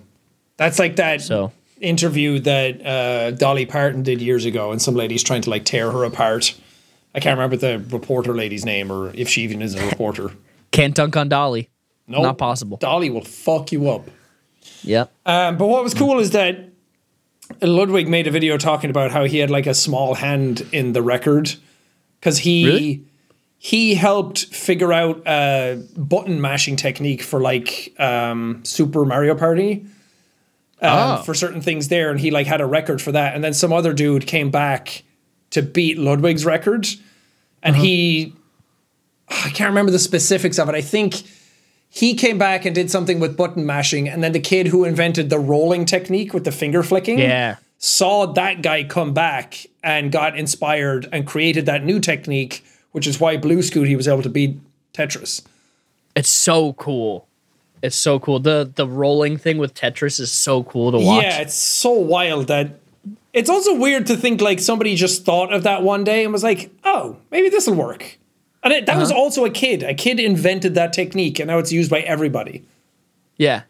That's 0.57 0.79
like 0.79 0.97
that 0.97 1.15
Um, 1.15 1.19
So 1.19 1.51
interview 1.79 2.39
that 2.39 2.85
uh, 2.85 3.31
Dolly 3.31 3.65
Parton 3.65 4.03
did 4.03 4.21
years 4.21 4.45
ago, 4.45 4.71
and 4.71 4.81
some 4.81 4.95
lady's 4.95 5.23
trying 5.23 5.41
to 5.41 5.49
like 5.49 5.65
tear 5.65 5.91
her 5.91 6.03
apart. 6.03 6.53
I 7.13 7.19
can't 7.19 7.37
remember 7.37 7.57
the 7.57 7.79
reporter 7.89 8.33
lady's 8.33 8.63
name 8.63 8.91
or 8.91 9.11
if 9.13 9.27
she 9.27 9.41
even 9.41 9.61
is 9.61 9.75
a 9.75 9.85
reporter. 9.85 10.31
can't 10.71 10.95
dunk 10.95 11.17
on 11.17 11.27
Dolly. 11.27 11.69
No, 12.07 12.21
Not 12.21 12.37
possible. 12.37 12.77
Dolly 12.77 13.09
will 13.09 13.23
fuck 13.23 13.71
you 13.71 13.89
up. 13.89 14.09
Yep. 14.83 15.11
Um, 15.25 15.57
but 15.57 15.67
what 15.67 15.83
was 15.83 15.93
cool 15.93 16.19
is 16.19 16.31
that 16.31 16.69
Ludwig 17.61 18.07
made 18.07 18.27
a 18.27 18.31
video 18.31 18.57
talking 18.57 18.89
about 18.89 19.11
how 19.11 19.25
he 19.25 19.39
had 19.39 19.49
like 19.49 19.67
a 19.67 19.73
small 19.73 20.13
hand 20.15 20.65
in 20.71 20.93
the 20.93 21.01
record 21.01 21.53
because 22.19 22.39
he 22.39 22.65
Really? 22.65 23.03
He 23.63 23.93
helped 23.93 24.45
figure 24.45 24.91
out 24.91 25.21
a 25.27 25.79
button 25.95 26.41
mashing 26.41 26.75
technique 26.75 27.21
for 27.21 27.39
like 27.39 27.93
um, 27.99 28.59
Super 28.65 29.05
Mario 29.05 29.35
Party. 29.35 29.85
Um, 30.81 31.19
Oh. 31.19 31.21
For 31.21 31.35
certain 31.35 31.61
things 31.61 31.89
there, 31.89 32.09
and 32.09 32.19
he 32.19 32.31
like 32.31 32.47
had 32.47 32.59
a 32.59 32.65
record 32.65 33.03
for 33.03 33.11
that, 33.11 33.35
and 33.35 33.43
then 33.43 33.53
some 33.53 33.71
other 33.71 33.93
dude 33.93 34.25
came 34.25 34.49
back 34.49 35.03
to 35.51 35.61
beat 35.61 35.99
Ludwig's 35.99 36.43
record, 36.43 36.87
and 37.61 37.75
he 37.75 38.33
I 39.29 39.51
can't 39.51 39.69
remember 39.69 39.91
the 39.91 39.99
specifics 39.99 40.57
of 40.57 40.67
it. 40.69 40.73
I 40.73 40.81
think 40.81 41.21
he 41.87 42.15
came 42.15 42.39
back 42.39 42.65
and 42.65 42.73
did 42.73 42.89
something 42.89 43.19
with 43.19 43.37
button 43.37 43.63
mashing, 43.63 44.09
and 44.09 44.23
then 44.23 44.31
the 44.31 44.39
kid 44.39 44.67
who 44.69 44.83
invented 44.85 45.29
the 45.29 45.37
rolling 45.37 45.85
technique 45.85 46.33
with 46.33 46.45
the 46.45 46.51
finger 46.51 46.81
flicking 46.81 47.19
Yeah. 47.19 47.57
saw 47.77 48.25
that 48.33 48.63
guy 48.63 48.83
come 48.83 49.13
back 49.13 49.67
and 49.83 50.11
got 50.11 50.35
inspired 50.35 51.07
and 51.11 51.27
created 51.27 51.67
that 51.67 51.85
new 51.85 51.99
technique, 51.99 52.63
which 52.91 53.07
is 53.07 53.19
why 53.19 53.37
Blue 53.37 53.59
Scuti 53.59 53.95
was 53.95 54.07
able 54.07 54.21
to 54.21 54.29
beat 54.29 54.59
Tetris. 54.93 55.43
It's 56.15 56.29
so 56.29 56.73
cool. 56.73 57.27
It's 57.81 57.95
so 57.95 58.19
cool. 58.19 58.39
The 58.39 58.71
the 58.73 58.87
rolling 58.87 59.37
thing 59.37 59.57
with 59.57 59.73
Tetris 59.73 60.19
is 60.19 60.31
so 60.31 60.63
cool 60.63 60.91
to 60.91 60.99
watch. 60.99 61.23
Yeah, 61.23 61.39
it's 61.39 61.55
so 61.55 61.91
wild 61.91 62.47
that 62.47 62.79
it's 63.33 63.49
also 63.49 63.75
weird 63.75 64.05
to 64.07 64.17
think 64.17 64.41
like 64.41 64.59
somebody 64.59 64.95
just 64.95 65.25
thought 65.25 65.53
of 65.53 65.63
that 65.63 65.83
one 65.83 66.03
day 66.03 66.23
and 66.23 66.31
was 66.31 66.43
like, 66.43 66.69
"Oh, 66.83 67.17
maybe 67.31 67.49
this 67.49 67.67
will 67.67 67.75
work." 67.75 68.17
And 68.63 68.73
it, 68.73 68.85
that 68.85 68.97
was 68.97 69.11
uh-huh. 69.11 69.19
also 69.19 69.45
a 69.45 69.49
kid. 69.49 69.81
A 69.81 69.95
kid 69.95 70.19
invented 70.19 70.75
that 70.75 70.93
technique, 70.93 71.39
and 71.39 71.47
now 71.47 71.57
it's 71.57 71.71
used 71.71 71.89
by 71.89 72.01
everybody. 72.01 72.63
Yeah. 73.37 73.63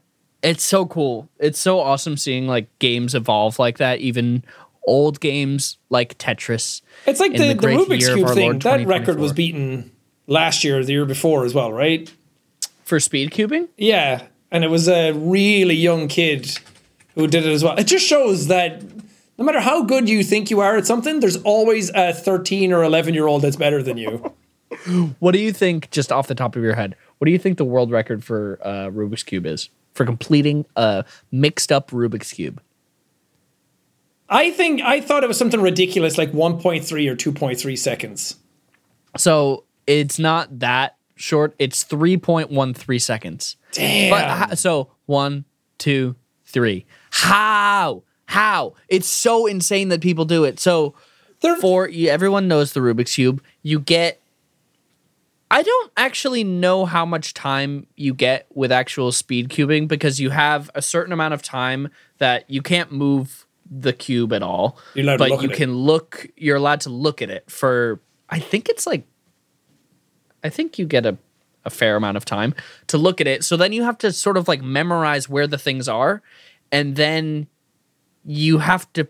It's 0.44 0.64
so 0.64 0.86
cool. 0.86 1.30
It's 1.40 1.60
so 1.60 1.80
awesome 1.80 2.18
seeing 2.18 2.48
like 2.48 2.68
games 2.80 3.16
evolve 3.16 3.60
like 3.60 3.78
that, 3.78 4.00
even 4.00 4.44
old 4.84 5.20
games 5.20 5.78
like 5.90 6.18
Tetris. 6.18 6.82
It's 7.06 7.20
like 7.20 7.34
the, 7.34 7.50
the 7.50 7.54
the, 7.54 7.68
Rubik's 7.68 8.08
Cube 8.08 8.30
thing. 8.30 8.50
Lord 8.52 8.62
That 8.62 8.86
record 8.88 9.20
was 9.20 9.34
beaten 9.34 9.92
last 10.28 10.64
year, 10.64 10.80
or 10.80 10.84
the 10.84 10.94
year 10.94 11.06
before 11.06 11.46
as 11.46 11.54
well, 11.54 11.72
right? 11.72 12.12
For 12.84 13.00
speed 13.00 13.32
cubing? 13.32 13.70
Yeah, 13.78 14.24
and 14.52 14.64
it 14.64 14.70
was 14.70 14.88
a 14.88 15.12
really 15.12 15.76
young 15.76 16.08
kid 16.08 16.58
who 17.16 17.28
did 17.28 17.46
it 17.46 17.52
as 17.52 17.64
well. 17.64 17.78
It 17.78 17.86
just 17.86 18.06
shows 18.06 18.48
that 18.48 18.82
no 19.38 19.46
matter 19.46 19.60
how 19.60 19.84
good 19.84 20.08
you 20.08 20.24
think 20.24 20.50
you 20.52 20.60
are 20.60 20.78
at 20.78 20.86
something, 20.86 21.20
there's 21.20 21.38
always 21.38 21.90
a 21.92 22.14
13 22.14 22.72
or 22.72 22.84
11 22.84 23.14
year 23.14 23.28
old 23.28 23.42
that's 23.42 23.56
better 23.56 23.82
than 23.82 23.98
you. 23.98 24.34
What 25.20 25.34
do 25.34 25.40
you 25.40 25.52
think, 25.52 25.92
just 25.92 26.14
off 26.14 26.28
the 26.28 26.34
top 26.34 26.56
of 26.56 26.64
your 26.64 26.76
head, 26.76 26.96
what 27.18 27.26
do 27.26 27.32
you 27.32 27.38
think 27.38 27.58
the 27.58 27.66
world 27.66 27.92
record 27.92 28.24
for 28.24 28.58
uh, 28.64 28.90
Rubik's 28.90 29.22
Cube 29.22 29.46
is? 29.46 29.70
For 29.94 30.06
completing 30.06 30.66
a 30.78 31.04
mixed 31.30 31.74
up 31.74 31.92
Rubik's 31.92 32.32
Cube? 32.32 32.62
I 34.32 34.50
think 34.52 34.82
I 34.82 35.02
thought 35.02 35.24
it 35.26 35.28
was 35.28 35.38
something 35.38 35.62
ridiculous 35.62 36.18
like 36.18 36.32
1.3 36.32 36.82
or 37.10 37.16
2.3 37.16 37.78
seconds. 37.78 38.38
So 39.18 39.66
it's 39.86 40.18
not 40.18 40.60
that 40.60 40.96
short, 41.16 41.54
it's 41.60 41.84
3.13 41.84 43.02
seconds. 43.02 43.58
Damn. 43.74 44.10
But 44.50 44.58
so 44.58 44.90
one, 45.06 45.44
two, 45.78 46.16
three. 46.46 46.86
How? 47.12 48.04
How? 48.26 48.76
It's 48.88 49.08
so 49.08 49.46
insane 49.46 49.90
that 49.90 50.00
people 50.00 50.24
do 50.24 50.46
it. 50.46 50.60
So 50.60 50.96
They're- 51.42 51.58
for 51.58 51.90
everyone 51.94 52.48
knows 52.48 52.72
the 52.72 52.80
Rubik's 52.80 53.16
cube, 53.16 53.44
you 53.62 53.80
get 53.80 54.18
I 55.54 55.64
don't 55.64 55.92
actually 55.98 56.46
know 56.46 56.86
how 56.86 57.06
much 57.06 57.34
time 57.34 57.86
you 57.98 58.14
get 58.14 58.48
with 58.54 58.72
actual 58.72 59.12
speed 59.12 59.50
cubing 59.50 59.86
because 59.86 60.18
you 60.18 60.30
have 60.30 60.72
a 60.74 60.82
certain 60.82 61.12
amount 61.12 61.34
of 61.34 61.42
time 61.42 61.90
that 62.20 62.50
you 62.50 62.62
can't 62.62 62.90
move 62.90 63.41
the 63.74 63.94
cube 63.94 64.34
at 64.34 64.44
all. 64.44 64.78
You're 64.94 65.06
allowed 65.06 65.18
to 65.18 65.18
but 65.30 65.30
you 65.42 65.48
at 65.50 65.54
it. 65.54 65.58
can 65.58 65.74
look 65.74 66.28
you're 66.36 66.58
allowed 66.58 66.82
to 66.82 66.90
look 66.90 67.22
at 67.22 67.30
it 67.30 67.50
for 67.50 68.02
I 68.30 68.40
think 68.40 68.68
it's 68.70 68.86
like 68.86 69.06
I 70.44 70.50
think 70.50 70.78
you 70.78 70.86
get 70.86 71.06
a 71.06 71.18
a 71.64 71.70
fair 71.70 71.96
amount 71.96 72.18
of 72.18 72.26
time 72.26 72.54
to 72.88 72.98
look 72.98 73.22
at 73.22 73.28
it. 73.28 73.44
So 73.44 73.56
then 73.56 73.72
you 73.72 73.84
have 73.84 73.98
to 74.00 74.12
sort 74.12 74.36
of 74.36 74.48
like 74.48 74.62
memorize 74.62 75.30
where 75.30 75.48
the 75.48 75.58
things 75.60 75.88
are 75.88 76.22
and 76.72 76.96
then 76.96 77.48
you 78.26 78.58
have 78.58 78.92
to 78.94 79.08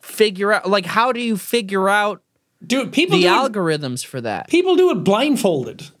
figure 0.00 0.52
out 0.52 0.68
like 0.68 0.86
how 0.86 1.12
do 1.12 1.20
you 1.20 1.36
figure 1.36 1.88
out 1.88 2.22
Dude, 2.66 2.92
people 2.92 3.16
the 3.18 3.24
do 3.24 3.28
it, 3.28 3.52
algorithms 3.52 4.04
for 4.04 4.20
that? 4.20 4.48
people 4.48 4.76
do 4.76 4.90
it 4.90 5.04
blindfolded. 5.04 5.88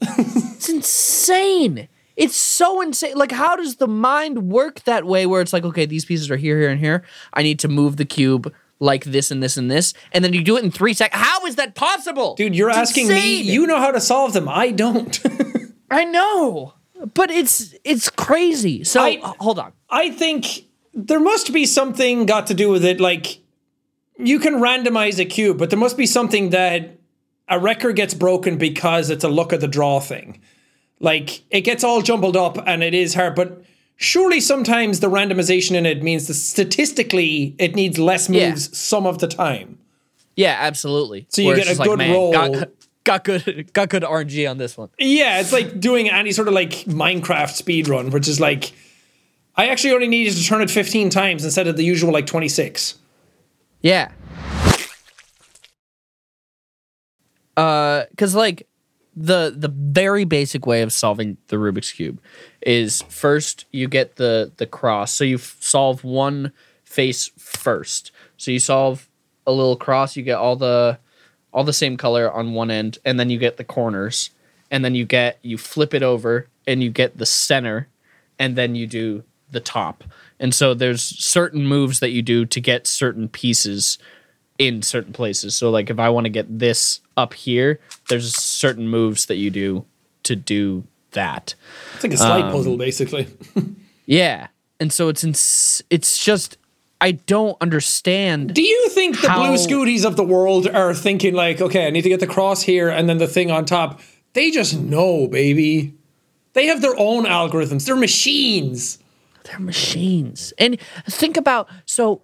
It's 0.58 0.68
insane. 0.68 1.88
It's 2.18 2.36
so 2.36 2.80
insane. 2.80 3.14
Like, 3.14 3.30
how 3.30 3.54
does 3.54 3.76
the 3.76 3.86
mind 3.86 4.50
work 4.50 4.82
that 4.84 5.04
way 5.04 5.24
where 5.24 5.40
it's 5.40 5.52
like, 5.52 5.64
okay, 5.64 5.86
these 5.86 6.04
pieces 6.04 6.32
are 6.32 6.36
here, 6.36 6.58
here, 6.58 6.68
and 6.68 6.80
here. 6.80 7.04
I 7.32 7.44
need 7.44 7.60
to 7.60 7.68
move 7.68 7.96
the 7.96 8.04
cube 8.04 8.52
like 8.80 9.04
this 9.04 9.30
and 9.30 9.40
this 9.40 9.56
and 9.56 9.70
this. 9.70 9.94
And 10.10 10.24
then 10.24 10.32
you 10.32 10.42
do 10.42 10.56
it 10.56 10.64
in 10.64 10.72
three 10.72 10.94
seconds. 10.94 11.22
How 11.22 11.46
is 11.46 11.54
that 11.54 11.76
possible? 11.76 12.34
Dude, 12.34 12.56
you're 12.56 12.70
It's 12.70 12.78
asking 12.78 13.06
me. 13.06 13.40
You 13.40 13.68
know 13.68 13.78
how 13.78 13.92
to 13.92 14.00
solve 14.00 14.32
them. 14.32 14.48
I 14.48 14.72
don't. 14.72 15.20
I 15.92 16.04
know. 16.04 16.74
But 17.14 17.30
it's 17.30 17.76
it's 17.84 18.10
crazy. 18.10 18.82
So 18.82 19.00
I- 19.00 19.20
hold 19.38 19.60
on. 19.60 19.72
I 19.88 20.10
think 20.10 20.64
there 20.92 21.20
must 21.20 21.52
be 21.52 21.66
something 21.66 22.26
got 22.26 22.48
to 22.48 22.54
do 22.54 22.68
with 22.68 22.84
it. 22.84 23.00
Like, 23.00 23.38
you 24.18 24.40
can 24.40 24.54
randomize 24.54 25.20
a 25.20 25.24
cube, 25.24 25.56
but 25.56 25.70
there 25.70 25.78
must 25.78 25.96
be 25.96 26.06
something 26.06 26.50
that 26.50 26.98
a 27.48 27.60
record 27.60 27.94
gets 27.94 28.12
broken 28.12 28.58
because 28.58 29.08
it's 29.08 29.22
a 29.22 29.28
look 29.28 29.52
at 29.52 29.60
the 29.60 29.68
draw 29.68 30.00
thing. 30.00 30.40
Like, 31.00 31.42
it 31.50 31.60
gets 31.62 31.84
all 31.84 32.02
jumbled 32.02 32.36
up 32.36 32.58
and 32.66 32.82
it 32.82 32.92
is 32.94 33.14
hard, 33.14 33.34
but 33.36 33.62
surely 33.96 34.40
sometimes 34.40 35.00
the 35.00 35.08
randomization 35.08 35.72
in 35.72 35.86
it 35.86 36.02
means 36.02 36.26
that 36.26 36.34
statistically 36.34 37.54
it 37.58 37.74
needs 37.74 37.98
less 37.98 38.28
Yeah. 38.28 38.50
moves 38.50 38.76
some 38.76 39.06
of 39.06 39.18
the 39.18 39.28
time. 39.28 39.78
Yeah, 40.36 40.56
absolutely. 40.60 41.26
So 41.30 41.42
you 41.42 41.48
Where 41.48 41.56
get 41.56 41.70
a 41.70 41.76
good 41.76 41.98
man, 41.98 42.12
roll. 42.12 42.32
Got, 42.32 42.68
got 43.04 43.24
good 43.24 43.72
got 43.72 43.88
good 43.88 44.02
RNG 44.04 44.48
on 44.48 44.58
this 44.58 44.76
one. 44.76 44.88
Yeah, 44.98 45.40
it's 45.40 45.52
like 45.52 45.80
doing 45.80 46.08
any 46.10 46.30
sort 46.30 46.46
of 46.46 46.54
like 46.54 46.70
Minecraft 46.84 47.50
speed 47.50 47.88
run, 47.88 48.10
which 48.10 48.28
is 48.28 48.38
like 48.38 48.72
I 49.56 49.66
actually 49.66 49.94
only 49.94 50.06
needed 50.06 50.34
to 50.36 50.44
turn 50.44 50.62
it 50.62 50.70
15 50.70 51.10
times 51.10 51.44
instead 51.44 51.66
of 51.66 51.76
the 51.76 51.82
usual 51.82 52.12
like 52.12 52.26
26. 52.26 52.94
Yeah. 53.82 54.12
Uh, 57.56 58.04
cause 58.16 58.36
like 58.36 58.67
the 59.18 59.52
the 59.56 59.68
very 59.68 60.24
basic 60.24 60.64
way 60.66 60.82
of 60.82 60.92
solving 60.92 61.36
the 61.48 61.56
Rubik's 61.56 61.92
cube 61.92 62.20
is 62.62 63.02
first 63.08 63.64
you 63.72 63.88
get 63.88 64.16
the 64.16 64.52
the 64.56 64.66
cross. 64.66 65.12
So 65.12 65.24
you 65.24 65.36
f- 65.36 65.56
solve 65.60 66.04
one 66.04 66.52
face 66.84 67.30
first. 67.36 68.12
So 68.36 68.50
you 68.50 68.60
solve 68.60 69.08
a 69.46 69.52
little 69.52 69.76
cross. 69.76 70.16
You 70.16 70.22
get 70.22 70.36
all 70.36 70.56
the 70.56 70.98
all 71.52 71.64
the 71.64 71.72
same 71.72 71.96
color 71.96 72.30
on 72.30 72.54
one 72.54 72.70
end, 72.70 72.98
and 73.04 73.18
then 73.18 73.30
you 73.30 73.38
get 73.38 73.56
the 73.56 73.64
corners, 73.64 74.30
and 74.70 74.84
then 74.84 74.94
you 74.94 75.04
get 75.04 75.38
you 75.42 75.58
flip 75.58 75.94
it 75.94 76.02
over, 76.02 76.46
and 76.66 76.82
you 76.82 76.90
get 76.90 77.18
the 77.18 77.26
center, 77.26 77.88
and 78.38 78.54
then 78.54 78.74
you 78.76 78.86
do 78.86 79.24
the 79.50 79.60
top. 79.60 80.04
And 80.38 80.54
so 80.54 80.74
there's 80.74 81.02
certain 81.02 81.66
moves 81.66 82.00
that 82.00 82.10
you 82.10 82.22
do 82.22 82.44
to 82.46 82.60
get 82.60 82.86
certain 82.86 83.28
pieces 83.28 83.98
in 84.58 84.82
certain 84.82 85.12
places. 85.12 85.54
So 85.54 85.70
like 85.70 85.88
if 85.88 85.98
I 85.98 86.08
want 86.10 86.24
to 86.26 86.30
get 86.30 86.58
this 86.58 87.00
up 87.16 87.32
here, 87.32 87.80
there's 88.08 88.34
certain 88.58 88.88
moves 88.88 89.26
that 89.26 89.36
you 89.36 89.50
do 89.50 89.84
to 90.24 90.34
do 90.36 90.84
that. 91.12 91.54
It's 91.94 92.02
like 92.04 92.12
a 92.12 92.16
slide 92.16 92.44
Um, 92.44 92.52
puzzle, 92.52 92.76
basically. 92.76 93.26
Yeah. 94.06 94.46
And 94.80 94.90
so 94.90 95.08
it's 95.10 95.22
ins- 95.22 95.82
it's 95.90 96.16
just 96.24 96.56
I 97.00 97.12
don't 97.12 97.56
understand. 97.60 98.54
Do 98.54 98.62
you 98.62 98.88
think 98.88 99.20
the 99.20 99.28
Blue 99.28 99.54
Scutis 99.56 100.04
of 100.06 100.16
the 100.16 100.24
world 100.24 100.66
are 100.66 100.94
thinking 100.94 101.34
like, 101.34 101.60
okay, 101.60 101.86
I 101.86 101.90
need 101.90 102.02
to 102.02 102.08
get 102.08 102.18
the 102.20 102.26
cross 102.26 102.62
here 102.62 102.88
and 102.88 103.06
then 103.06 103.18
the 103.18 103.26
thing 103.26 103.50
on 103.50 103.66
top? 103.66 104.00
They 104.32 104.50
just 104.50 104.78
know, 104.80 105.26
baby. 105.28 105.94
They 106.54 106.66
have 106.66 106.80
their 106.80 106.94
own 106.98 107.24
algorithms. 107.26 107.84
They're 107.84 107.96
machines. 107.96 108.98
They're 109.44 109.60
machines. 109.60 110.54
And 110.58 110.80
think 111.06 111.36
about 111.36 111.68
so 111.84 112.22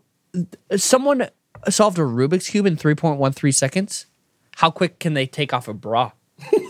someone 0.76 1.28
solved 1.68 1.98
a 1.98 2.02
Rubik's 2.02 2.48
cube 2.48 2.64
in 2.66 2.76
3.13 2.76 3.54
seconds. 3.54 4.06
How 4.56 4.70
quick 4.70 4.98
can 4.98 5.12
they 5.14 5.26
take 5.26 5.52
off 5.52 5.68
a 5.68 5.74
bra? 5.74 6.12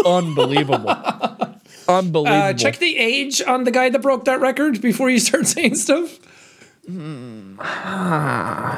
Unbelievable. 0.05 0.89
Unbelievable. 1.89 2.27
Uh, 2.27 2.53
check 2.55 2.79
the 2.79 2.97
age 2.97 3.43
on 3.43 3.65
the 3.65 3.71
guy 3.71 3.91
that 3.91 4.01
broke 4.01 4.25
that 4.25 4.41
record 4.41 4.81
before 4.81 5.11
you 5.11 5.19
start 5.19 5.47
saying 5.55 5.75
stuff. 5.77 6.19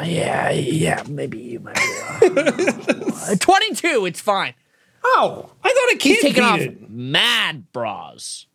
yeah, 0.02 0.50
yeah, 0.50 1.02
maybe 1.08 1.38
you 1.38 1.60
might 1.60 1.74
be, 1.74 1.82
uh, 3.32 3.36
22, 3.38 4.06
it's 4.06 4.20
fine. 4.20 4.54
Oh, 5.04 5.50
I 5.62 5.68
thought 5.68 5.94
a 5.94 5.98
kid 5.98 6.14
He's 6.14 6.20
taking 6.22 6.42
beat 6.42 6.48
off 6.48 6.60
it. 6.60 6.90
mad 6.90 7.72
bras. 7.72 8.46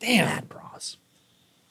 Damn. 0.00 0.26
Mad 0.26 0.48
bras. 0.48 0.96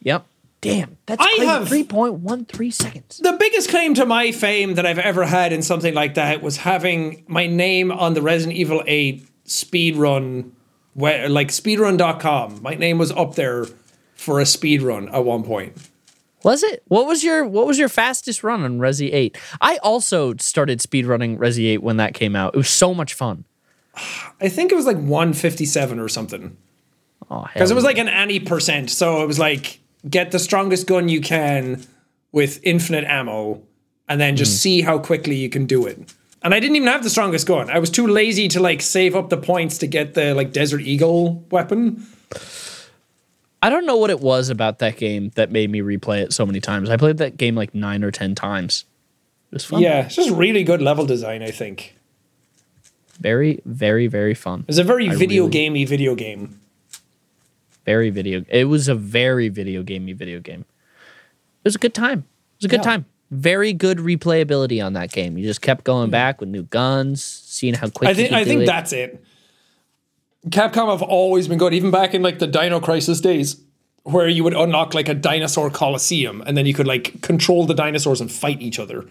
Yep. 0.02 0.26
Damn. 0.62 0.98
That's 1.06 1.22
I 1.22 1.26
crazy. 1.38 1.46
have- 1.46 1.68
3.13 1.68 2.74
seconds. 2.74 3.18
The 3.18 3.34
biggest 3.34 3.70
claim 3.70 3.94
to 3.96 4.06
my 4.06 4.32
fame 4.32 4.76
that 4.76 4.86
I've 4.86 5.00
ever 5.00 5.26
had 5.26 5.54
in 5.54 5.62
something 5.62 5.94
like 5.94 6.16
that 6.16 6.42
was 6.42 6.58
having 6.58 7.24
my 7.28 7.46
name 7.48 7.92
on 7.92 8.14
the 8.14 8.22
Resident 8.22 8.58
Evil 8.58 8.84
8 8.88 9.28
speedrun, 9.46 10.52
where, 10.94 11.30
like 11.30 11.50
speedrun.com. 11.50 12.62
My 12.62 12.76
name 12.76 12.98
was 12.98 13.12
up 13.12 13.36
there 13.36 13.66
for 14.16 14.40
a 14.40 14.44
speedrun 14.44 15.12
at 15.14 15.26
one 15.26 15.44
point. 15.44 15.76
Was 16.44 16.64
it? 16.64 16.84
What 16.88 17.06
was 17.06 17.24
your 17.24 17.46
what 17.46 17.68
was 17.68 17.78
your 17.78 17.90
fastest 17.90 18.44
run 18.44 18.64
on 18.64 18.80
Resi 18.80 19.14
8? 19.14 19.38
I 19.62 19.78
also 19.78 20.34
started 20.38 20.80
speedrunning 20.80 21.38
Resi 21.38 21.70
8 21.74 21.84
when 21.84 21.98
that 21.98 22.14
came 22.14 22.36
out. 22.36 22.56
It 22.56 22.58
was 22.58 22.70
so 22.70 22.94
much 22.94 23.14
fun. 23.14 23.46
I 24.40 24.50
think 24.50 24.72
it 24.72 24.76
was 24.76 24.86
like 24.86 24.96
157 24.96 26.00
or 26.00 26.08
something. 26.08 26.58
Oh, 27.30 27.44
Because 27.44 27.70
hell 27.70 27.72
it 27.72 27.76
was 27.76 27.84
like 27.84 27.98
an 27.98 28.10
any 28.10 28.40
percent. 28.40 28.90
So 28.90 29.22
it 29.22 29.28
was 29.28 29.38
like 29.38 29.80
get 30.10 30.32
the 30.32 30.40
strongest 30.40 30.88
gun 30.88 31.10
you 31.10 31.22
can 31.22 31.84
with 32.32 32.60
infinite 32.64 33.04
ammo 33.06 33.62
and 34.10 34.20
then 34.20 34.36
just 34.36 34.56
mm. 34.56 34.62
see 34.62 34.82
how 34.82 34.98
quickly 34.98 35.36
you 35.36 35.50
can 35.50 35.66
do 35.66 35.86
it. 35.86 36.14
And 36.44 36.54
I 36.56 36.60
didn't 36.60 36.76
even 36.76 36.88
have 36.88 37.04
the 37.04 37.10
strongest 37.10 37.46
gun. 37.48 37.70
I 37.70 37.78
was 37.80 37.90
too 37.92 38.08
lazy 38.08 38.48
to 38.50 38.60
like 38.60 38.82
save 38.82 39.16
up 39.16 39.30
the 39.30 39.38
points 39.38 39.78
to 39.80 39.88
get 39.88 40.16
the 40.16 40.34
like 40.34 40.52
Desert 40.52 40.82
Eagle 40.82 41.46
weapon. 41.52 42.06
I 43.62 43.70
don't 43.70 43.86
know 43.86 43.98
what 43.98 44.10
it 44.10 44.20
was 44.22 44.50
about 44.50 44.80
that 44.80 44.98
game 44.98 45.30
that 45.36 45.52
made 45.52 45.70
me 45.70 45.82
replay 45.82 46.22
it 46.24 46.34
so 46.34 46.46
many 46.48 46.60
times. 46.60 46.90
I 46.90 46.98
played 46.98 47.18
that 47.18 47.38
game 47.38 47.54
like 47.56 47.76
9 47.76 48.04
or 48.04 48.10
10 48.10 48.34
times. 48.34 48.86
It 49.52 49.56
was 49.56 49.66
fun. 49.66 49.82
Yeah, 49.82 50.06
it's 50.06 50.16
just 50.16 50.32
really 50.32 50.64
good 50.64 50.82
level 50.82 51.06
design, 51.06 51.44
I 51.44 51.52
think. 51.52 51.96
Very 53.20 53.62
very 53.66 54.08
very 54.08 54.34
fun. 54.34 54.66
It's 54.68 54.80
a 54.80 54.84
very 54.84 55.10
I 55.10 55.14
video 55.16 55.44
really- 55.44 55.52
gamey 55.52 55.86
video 55.86 56.16
game. 56.16 56.60
Very 57.86 58.10
video. 58.10 58.44
It 58.50 58.66
was 58.66 58.88
a 58.88 58.96
very 58.96 59.48
video 59.50 59.84
gamey 59.84 60.14
video 60.14 60.40
game. 60.40 60.62
It 60.62 61.66
was 61.66 61.76
a 61.76 61.80
good 61.80 61.94
time. 61.94 62.20
It 62.20 62.64
was 62.64 62.66
a 62.66 62.68
good 62.70 62.80
Yeah. 62.80 62.84
time. 62.92 63.06
Very 63.32 63.74
good 63.74 63.98
replayability 63.98 64.86
on 64.86 64.94
that 64.94 65.12
game. 65.12 65.38
You 65.38 65.46
just 65.46 65.62
kept 65.62 65.84
going 65.84 66.08
hmm. 66.08 66.12
back 66.12 66.40
with 66.40 66.50
new 66.50 66.64
guns, 66.64 67.24
seeing 67.24 67.74
how 67.74 67.90
quick 67.90 68.10
I 68.10 68.14
think 68.14 68.32
I 68.32 68.44
think 68.44 68.64
it. 68.64 68.66
that's 68.66 68.94
it. 68.94 69.24
Capcom 70.50 70.90
have 70.90 71.02
always 71.02 71.48
been 71.48 71.58
good, 71.58 71.74
even 71.74 71.92
back 71.92 72.14
in 72.14 72.22
like 72.22 72.40
the 72.40 72.48
Dino 72.48 72.80
Crisis 72.80 73.22
days, 73.22 73.62
where 74.04 74.28
you 74.28 74.44
would 74.44 74.56
unlock 74.56 74.94
like 74.94 75.08
a 75.08 75.14
dinosaur 75.14 75.70
coliseum 75.70 76.44
and 76.46 76.58
then 76.58 76.66
you 76.66 76.74
could 76.74 76.88
like 76.88 77.22
control 77.22 77.66
the 77.66 77.76
dinosaurs 77.76 78.20
and 78.22 78.32
fight 78.32 78.62
each 78.62 78.80
other. 78.80 79.08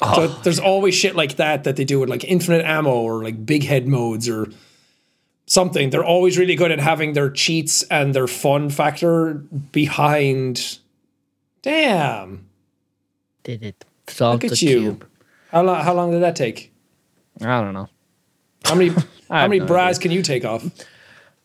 So 0.00 0.22
oh, 0.22 0.40
there's 0.42 0.58
always 0.58 0.94
shit 0.94 1.14
like 1.14 1.36
that 1.36 1.64
that 1.64 1.76
they 1.76 1.84
do 1.84 2.00
with 2.00 2.08
like 2.08 2.24
infinite 2.24 2.64
ammo 2.64 2.90
or 2.90 3.22
like 3.22 3.46
big 3.46 3.62
head 3.64 3.86
modes 3.86 4.28
or 4.28 4.48
something. 5.46 5.90
They're 5.90 6.04
always 6.04 6.36
really 6.36 6.56
good 6.56 6.72
at 6.72 6.80
having 6.80 7.12
their 7.12 7.30
cheats 7.30 7.82
and 7.84 8.14
their 8.14 8.26
fun 8.26 8.70
factor 8.70 9.34
behind. 9.72 10.78
Damn, 11.62 12.46
did 13.44 13.62
it. 13.62 13.84
Solved 14.08 14.42
look 14.42 14.52
at 14.52 14.58
the 14.58 14.66
you. 14.66 14.80
cube. 14.80 15.08
How 15.50 15.62
long? 15.62 15.82
How 15.84 15.94
long 15.94 16.10
did 16.10 16.22
that 16.22 16.34
take? 16.36 16.72
I 17.40 17.60
don't 17.60 17.72
know. 17.74 17.88
How 18.64 18.74
many? 18.74 18.88
how 19.28 19.40
have 19.40 19.50
many 19.50 19.60
no 19.60 19.66
bras 19.66 19.98
can 19.98 20.10
you 20.10 20.22
take 20.22 20.44
off? 20.44 20.64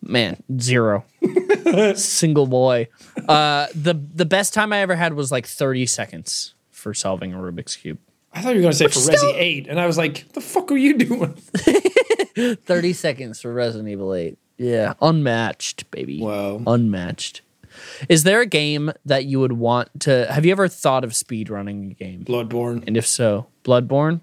Man, 0.01 0.41
zero. 0.59 1.05
Single 1.95 2.47
boy. 2.47 2.87
Uh, 3.27 3.67
the 3.75 3.93
the 3.93 4.25
best 4.25 4.53
time 4.53 4.73
I 4.73 4.79
ever 4.79 4.95
had 4.95 5.13
was 5.13 5.31
like 5.31 5.45
30 5.45 5.85
seconds 5.85 6.55
for 6.71 6.93
solving 6.93 7.33
a 7.33 7.37
Rubik's 7.37 7.75
cube. 7.75 7.99
I 8.33 8.41
thought 8.41 8.49
you 8.49 8.55
were 8.57 8.61
going 8.61 8.71
to 8.71 8.77
say 8.77 8.87
for 8.87 8.93
still- 8.93 9.15
Resi 9.33 9.33
8, 9.35 9.67
and 9.67 9.79
I 9.79 9.87
was 9.87 9.97
like, 9.97 10.31
the 10.33 10.41
fuck 10.41 10.71
are 10.71 10.77
you 10.77 10.97
doing? 10.97 11.33
30 12.63 12.93
seconds 12.93 13.41
for 13.41 13.51
Resident 13.51 13.89
Evil 13.89 14.13
8. 14.13 14.37
Yeah, 14.57 14.93
unmatched, 15.01 15.89
baby. 15.91 16.21
Wow. 16.21 16.61
Unmatched. 16.67 17.41
Is 18.07 18.23
there 18.23 18.41
a 18.41 18.45
game 18.45 18.91
that 19.05 19.25
you 19.25 19.39
would 19.39 19.53
want 19.53 19.89
to 20.01 20.31
have 20.31 20.45
you 20.45 20.51
ever 20.51 20.67
thought 20.67 21.03
of 21.03 21.11
speedrunning 21.11 21.91
a 21.91 21.93
game? 21.93 22.23
Bloodborne. 22.25 22.83
And 22.87 22.97
if 22.97 23.05
so, 23.05 23.47
Bloodborne? 23.63 24.21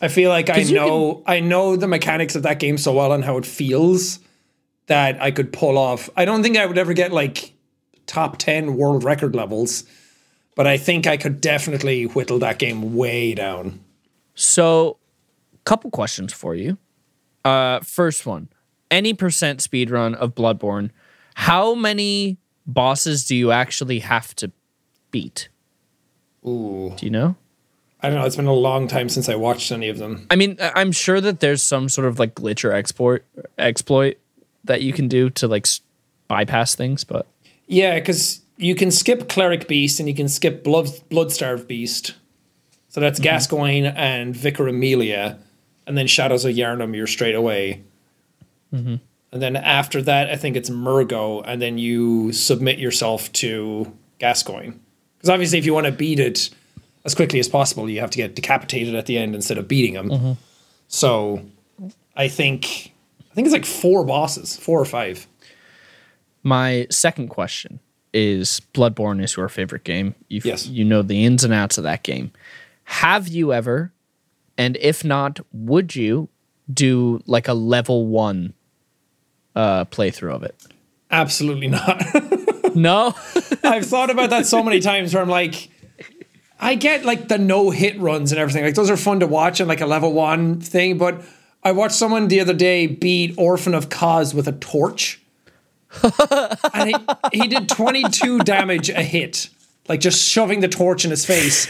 I 0.00 0.08
feel 0.08 0.30
like 0.30 0.50
I 0.50 0.62
know 0.64 1.22
I 1.26 1.40
know 1.40 1.76
the 1.76 1.86
mechanics 1.86 2.34
of 2.34 2.42
that 2.42 2.58
game 2.58 2.76
so 2.76 2.92
well 2.92 3.12
and 3.12 3.24
how 3.24 3.36
it 3.36 3.46
feels 3.46 4.18
that 4.86 5.22
I 5.22 5.30
could 5.30 5.52
pull 5.52 5.78
off. 5.78 6.10
I 6.16 6.24
don't 6.24 6.42
think 6.42 6.56
I 6.56 6.66
would 6.66 6.76
ever 6.76 6.92
get 6.92 7.12
like 7.12 7.54
top 8.06 8.36
10 8.38 8.76
world 8.76 9.04
record 9.04 9.36
levels, 9.36 9.84
but 10.56 10.66
I 10.66 10.76
think 10.76 11.06
I 11.06 11.16
could 11.16 11.40
definitely 11.40 12.04
whittle 12.04 12.40
that 12.40 12.58
game 12.58 12.94
way 12.96 13.34
down. 13.34 13.80
So, 14.34 14.98
couple 15.64 15.90
questions 15.90 16.32
for 16.32 16.56
you. 16.56 16.78
Uh, 17.44 17.78
first 17.80 18.26
one: 18.26 18.48
any 18.90 19.14
percent 19.14 19.60
speed 19.60 19.90
run 19.90 20.14
of 20.16 20.34
Bloodborne, 20.34 20.90
how 21.34 21.74
many 21.74 22.38
bosses 22.66 23.24
do 23.26 23.34
you 23.36 23.50
actually 23.52 24.00
have 24.00 24.34
to 24.36 24.50
beat? 25.10 25.48
Ooh. 26.46 26.92
Do 26.96 27.06
you 27.06 27.10
know? 27.10 27.36
I 28.00 28.08
don't 28.08 28.18
know, 28.18 28.26
it's 28.26 28.36
been 28.36 28.46
a 28.46 28.52
long 28.52 28.88
time 28.88 29.08
since 29.08 29.28
I 29.28 29.36
watched 29.36 29.70
any 29.70 29.88
of 29.88 29.98
them. 29.98 30.26
I 30.30 30.34
mean, 30.36 30.56
I- 30.60 30.72
I'm 30.74 30.90
sure 30.90 31.20
that 31.20 31.38
there's 31.38 31.62
some 31.62 31.88
sort 31.88 32.08
of 32.08 32.18
like 32.18 32.34
glitch 32.34 32.64
or 32.64 32.72
export 32.72 33.24
exploit 33.58 34.18
that 34.64 34.82
you 34.82 34.92
can 34.92 35.06
do 35.06 35.30
to 35.30 35.46
like 35.46 35.66
s- 35.66 35.80
bypass 36.26 36.74
things, 36.74 37.04
but 37.04 37.26
Yeah, 37.68 37.94
because 37.98 38.40
you 38.56 38.74
can 38.74 38.90
skip 38.90 39.28
Cleric 39.28 39.68
Beast 39.68 40.00
and 40.00 40.08
you 40.08 40.14
can 40.14 40.28
skip 40.28 40.64
Blood 40.64 40.86
Bloodstarved 41.10 41.68
Beast. 41.68 42.14
So 42.88 43.00
that's 43.00 43.18
mm-hmm. 43.18 43.24
Gascoigne 43.24 43.92
and 43.96 44.36
Vicar 44.36 44.66
Amelia, 44.68 45.38
and 45.86 45.96
then 45.96 46.06
Shadows 46.06 46.44
of 46.44 46.54
Yharnam, 46.54 46.94
you're 46.94 47.06
straight 47.06 47.34
away. 47.34 47.82
Mm-hmm. 48.74 48.96
And 49.32 49.40
then 49.40 49.56
after 49.56 50.02
that, 50.02 50.30
I 50.30 50.36
think 50.36 50.56
it's 50.56 50.68
Mergo, 50.68 51.40
and 51.40 51.60
then 51.60 51.78
you 51.78 52.32
submit 52.32 52.78
yourself 52.78 53.32
to 53.32 53.90
Gascoigne. 54.18 54.74
Because 55.16 55.30
obviously, 55.30 55.58
if 55.58 55.64
you 55.64 55.72
want 55.72 55.86
to 55.86 55.92
beat 55.92 56.20
it 56.20 56.50
as 57.04 57.14
quickly 57.14 57.40
as 57.40 57.48
possible, 57.48 57.88
you 57.88 58.00
have 58.00 58.10
to 58.10 58.18
get 58.18 58.34
decapitated 58.34 58.94
at 58.94 59.06
the 59.06 59.16
end 59.16 59.34
instead 59.34 59.56
of 59.56 59.66
beating 59.66 59.94
him. 59.94 60.10
Mm-hmm. 60.10 60.32
So 60.88 61.44
I 62.14 62.28
think 62.28 62.92
I 63.30 63.34
think 63.34 63.46
it's 63.46 63.54
like 63.54 63.64
four 63.64 64.04
bosses, 64.04 64.56
four 64.56 64.78
or 64.78 64.84
five. 64.84 65.26
My 66.42 66.86
second 66.90 67.28
question 67.28 67.80
is 68.12 68.60
Bloodborne 68.74 69.22
is 69.22 69.36
your 69.36 69.48
favorite 69.48 69.84
game. 69.84 70.14
you 70.28 70.42
Yes. 70.44 70.66
You 70.66 70.84
know 70.84 71.00
the 71.00 71.24
ins 71.24 71.44
and 71.44 71.54
outs 71.54 71.78
of 71.78 71.84
that 71.84 72.02
game. 72.02 72.32
Have 72.84 73.28
you 73.28 73.54
ever, 73.54 73.92
and 74.58 74.76
if 74.78 75.02
not, 75.02 75.40
would 75.52 75.96
you 75.96 76.28
do 76.70 77.22
like 77.26 77.48
a 77.48 77.54
level 77.54 78.06
one 78.06 78.52
uh, 79.54 79.84
playthrough 79.86 80.34
of 80.34 80.42
it? 80.42 80.60
Absolutely 81.10 81.68
not. 81.68 82.02
No? 82.74 83.14
I've 83.62 83.84
thought 83.86 84.10
about 84.10 84.30
that 84.30 84.46
so 84.46 84.62
many 84.62 84.80
times 84.80 85.12
where 85.12 85.22
I'm 85.22 85.28
like, 85.28 85.68
I 86.58 86.74
get 86.74 87.04
like 87.04 87.28
the 87.28 87.38
no 87.38 87.70
hit 87.70 87.98
runs 88.00 88.32
and 88.32 88.38
everything. 88.38 88.64
Like 88.64 88.74
those 88.74 88.90
are 88.90 88.96
fun 88.96 89.20
to 89.20 89.26
watch 89.26 89.60
and 89.60 89.68
like 89.68 89.80
a 89.80 89.86
level 89.86 90.12
one 90.12 90.60
thing. 90.60 90.96
But 90.96 91.22
I 91.62 91.72
watched 91.72 91.96
someone 91.96 92.28
the 92.28 92.40
other 92.40 92.54
day 92.54 92.86
beat 92.86 93.34
Orphan 93.36 93.74
of 93.74 93.88
Kos 93.88 94.32
with 94.32 94.48
a 94.48 94.52
torch. 94.52 95.20
and 96.72 96.88
he, 96.88 97.40
he 97.42 97.48
did 97.48 97.68
22 97.68 98.38
damage 98.38 98.88
a 98.88 99.02
hit, 99.02 99.50
like 99.88 100.00
just 100.00 100.26
shoving 100.26 100.60
the 100.60 100.68
torch 100.68 101.04
in 101.04 101.10
his 101.10 101.26
face. 101.26 101.68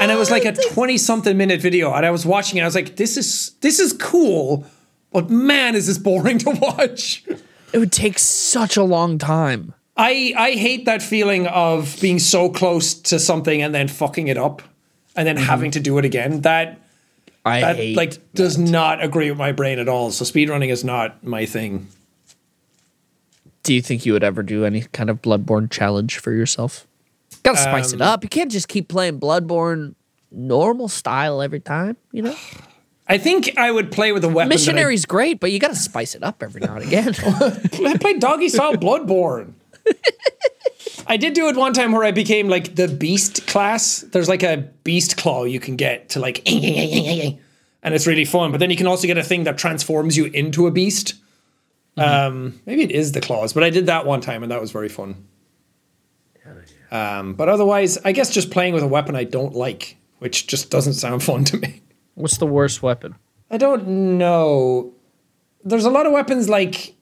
And 0.00 0.12
it 0.12 0.16
was 0.16 0.30
like 0.30 0.44
a 0.44 0.52
20 0.72 0.96
something 0.98 1.36
minute 1.36 1.60
video. 1.60 1.92
And 1.92 2.06
I 2.06 2.10
was 2.10 2.24
watching 2.24 2.58
it. 2.58 2.62
I 2.62 2.66
was 2.66 2.74
like, 2.74 2.96
this 2.96 3.16
is 3.16 3.52
this 3.62 3.80
is 3.80 3.92
cool, 3.94 4.64
but 5.12 5.30
man, 5.30 5.74
is 5.74 5.86
this 5.86 5.98
boring 5.98 6.38
to 6.38 6.50
watch. 6.50 7.24
it 7.72 7.78
would 7.78 7.92
take 7.92 8.18
such 8.18 8.76
a 8.76 8.82
long 8.82 9.18
time. 9.18 9.74
I 9.96 10.32
I 10.36 10.50
hate 10.52 10.84
that 10.86 11.02
feeling 11.02 11.46
of 11.46 11.98
being 12.00 12.18
so 12.18 12.48
close 12.48 12.94
to 12.94 13.18
something 13.18 13.60
and 13.62 13.74
then 13.74 13.88
fucking 13.88 14.28
it 14.28 14.38
up 14.38 14.62
and 15.16 15.26
then 15.26 15.36
having 15.36 15.70
to 15.72 15.80
do 15.80 15.98
it 15.98 16.04
again. 16.04 16.40
That 16.42 16.80
I 17.44 17.60
that 17.60 17.78
like 17.96 18.32
does 18.34 18.56
not 18.56 19.02
agree 19.02 19.30
with 19.30 19.38
my 19.38 19.52
brain 19.52 19.78
at 19.78 19.88
all. 19.88 20.10
So 20.10 20.24
speedrunning 20.24 20.70
is 20.70 20.84
not 20.84 21.22
my 21.24 21.44
thing. 21.46 21.88
Do 23.62 23.74
you 23.74 23.82
think 23.82 24.06
you 24.06 24.14
would 24.14 24.24
ever 24.24 24.42
do 24.42 24.64
any 24.64 24.82
kind 24.82 25.10
of 25.10 25.20
Bloodborne 25.20 25.70
challenge 25.70 26.18
for 26.18 26.32
yourself? 26.32 26.86
Gotta 27.42 27.58
spice 27.58 27.92
Um, 27.92 28.00
it 28.00 28.02
up. 28.02 28.22
You 28.22 28.30
can't 28.30 28.50
just 28.50 28.68
keep 28.68 28.88
playing 28.88 29.20
Bloodborne 29.20 29.94
normal 30.30 30.88
style 30.88 31.42
every 31.42 31.60
time, 31.60 31.96
you 32.12 32.22
know? 32.22 32.34
I 33.10 33.18
think 33.18 33.58
I 33.58 33.70
would 33.72 33.90
play 33.90 34.12
with 34.12 34.22
a 34.24 34.28
weapon. 34.28 34.48
that 34.48 34.54
I- 34.54 34.56
Missionary's 34.56 35.04
great, 35.04 35.40
but 35.40 35.50
you 35.50 35.58
gotta 35.58 35.74
spice 35.74 36.14
it 36.14 36.22
up 36.22 36.42
every 36.42 36.60
now 36.60 36.76
and 36.76 36.84
again. 36.84 37.14
I 37.84 37.96
played 38.00 38.20
doggy 38.20 38.48
style 38.48 38.74
Bloodborne. 38.74 39.54
I 41.06 41.16
did 41.16 41.32
do 41.34 41.48
it 41.48 41.56
one 41.56 41.72
time 41.72 41.90
where 41.90 42.04
I 42.04 42.12
became 42.12 42.48
like 42.48 42.76
the 42.76 42.86
beast 42.86 43.48
class. 43.48 44.02
There's 44.12 44.28
like 44.28 44.44
a 44.44 44.58
beast 44.84 45.16
claw 45.16 45.42
you 45.42 45.58
can 45.58 45.74
get 45.74 46.10
to 46.10 46.20
like, 46.20 46.48
and 46.48 47.38
it's 47.82 48.06
really 48.06 48.24
fun. 48.24 48.52
But 48.52 48.60
then 48.60 48.70
you 48.70 48.76
can 48.76 48.86
also 48.86 49.08
get 49.08 49.18
a 49.18 49.24
thing 49.24 49.42
that 49.44 49.58
transforms 49.58 50.16
you 50.16 50.26
into 50.26 50.68
a 50.68 50.70
beast. 50.70 51.14
Um, 51.96 52.60
maybe 52.64 52.82
it 52.84 52.92
is 52.92 53.10
the 53.12 53.20
claws, 53.20 53.52
but 53.52 53.64
I 53.64 53.70
did 53.70 53.86
that 53.86 54.06
one 54.06 54.20
time 54.20 54.44
and 54.44 54.52
that 54.52 54.60
was 54.60 54.70
very 54.70 54.88
fun. 54.88 55.26
Um, 56.92 57.34
but 57.34 57.48
otherwise, 57.48 57.98
I 58.04 58.12
guess 58.12 58.30
just 58.30 58.50
playing 58.50 58.74
with 58.74 58.82
a 58.82 58.88
weapon 58.88 59.16
I 59.16 59.24
don't 59.24 59.54
like, 59.54 59.96
which 60.18 60.46
just 60.46 60.70
doesn't 60.70 60.94
sound 60.94 61.22
fun 61.24 61.44
to 61.46 61.56
me. 61.56 61.82
What's 62.14 62.38
the 62.38 62.46
worst 62.46 62.82
weapon? 62.82 63.14
I 63.50 63.56
don't 63.56 64.18
know. 64.18 64.92
There's 65.64 65.84
a 65.84 65.90
lot 65.90 66.06
of 66.06 66.12
weapons 66.12 66.48
like 66.48 66.94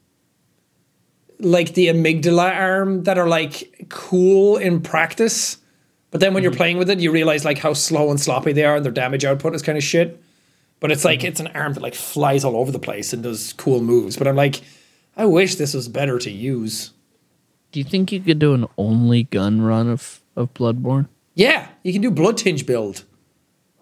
like 1.40 1.74
the 1.74 1.86
amygdalan 1.86 2.56
arm 2.56 3.04
that 3.04 3.16
are 3.16 3.28
like 3.28 3.86
cool 3.88 4.56
in 4.56 4.80
practice, 4.80 5.59
but 6.11 6.20
then 6.20 6.34
when 6.34 6.42
you're 6.42 6.50
mm-hmm. 6.50 6.56
playing 6.56 6.78
with 6.78 6.90
it, 6.90 6.98
you 6.98 7.12
realize 7.12 7.44
like 7.44 7.59
how 7.59 7.72
slow 7.72 8.11
and 8.11 8.20
sloppy 8.20 8.52
they 8.52 8.64
are, 8.64 8.76
and 8.76 8.84
their 8.84 8.92
damage 8.92 9.24
output 9.24 9.54
is 9.54 9.62
kind 9.62 9.78
of 9.78 9.84
shit. 9.84 10.22
But 10.80 10.90
it's 10.90 11.04
like 11.04 11.20
mm-hmm. 11.20 11.28
it's 11.28 11.40
an 11.40 11.48
arm 11.48 11.74
that 11.74 11.82
like 11.82 11.94
flies 11.94 12.44
all 12.44 12.56
over 12.56 12.72
the 12.72 12.78
place 12.78 13.12
and 13.12 13.22
does 13.22 13.52
cool 13.54 13.80
moves. 13.80 14.16
But 14.16 14.26
I'm 14.26 14.36
like, 14.36 14.62
I 15.16 15.26
wish 15.26 15.56
this 15.56 15.74
was 15.74 15.88
better 15.88 16.18
to 16.18 16.30
use. 16.30 16.92
Do 17.72 17.80
you 17.80 17.84
think 17.84 18.12
you 18.12 18.20
could 18.20 18.38
do 18.38 18.54
an 18.54 18.66
only 18.78 19.24
gun 19.24 19.61
run 19.61 19.88
of, 19.88 20.22
of 20.36 20.54
Bloodborne? 20.54 21.09
Yeah, 21.34 21.68
you 21.82 21.92
can 21.92 22.00
do 22.02 22.11
blood 22.11 22.36
tinge 22.38 22.64
build. 22.64 23.04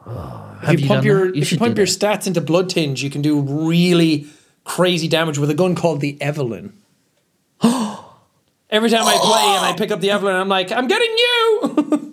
Have 0.06 0.74
if 0.74 0.80
you, 0.80 0.84
you 0.84 0.88
pump 0.88 1.04
your? 1.04 1.26
You 1.34 1.42
if 1.42 1.52
you 1.52 1.58
pump 1.58 1.76
your 1.76 1.86
stats 1.86 2.26
into 2.26 2.40
blood 2.40 2.70
tinge, 2.70 3.02
you 3.02 3.10
can 3.10 3.22
do 3.22 3.40
really 3.40 4.26
crazy 4.64 5.08
damage 5.08 5.38
with 5.38 5.50
a 5.50 5.54
gun 5.54 5.74
called 5.74 6.00
the 6.00 6.20
Evelyn. 6.20 6.72
Every 7.62 8.90
time 8.90 9.06
I 9.06 9.16
play 9.20 9.42
and 9.56 9.66
I 9.66 9.74
pick 9.76 9.90
up 9.90 10.00
the 10.00 10.10
Evelyn, 10.10 10.34
I'm 10.34 10.48
like, 10.48 10.72
I'm 10.72 10.88
getting 10.88 11.16
you. 11.16 11.60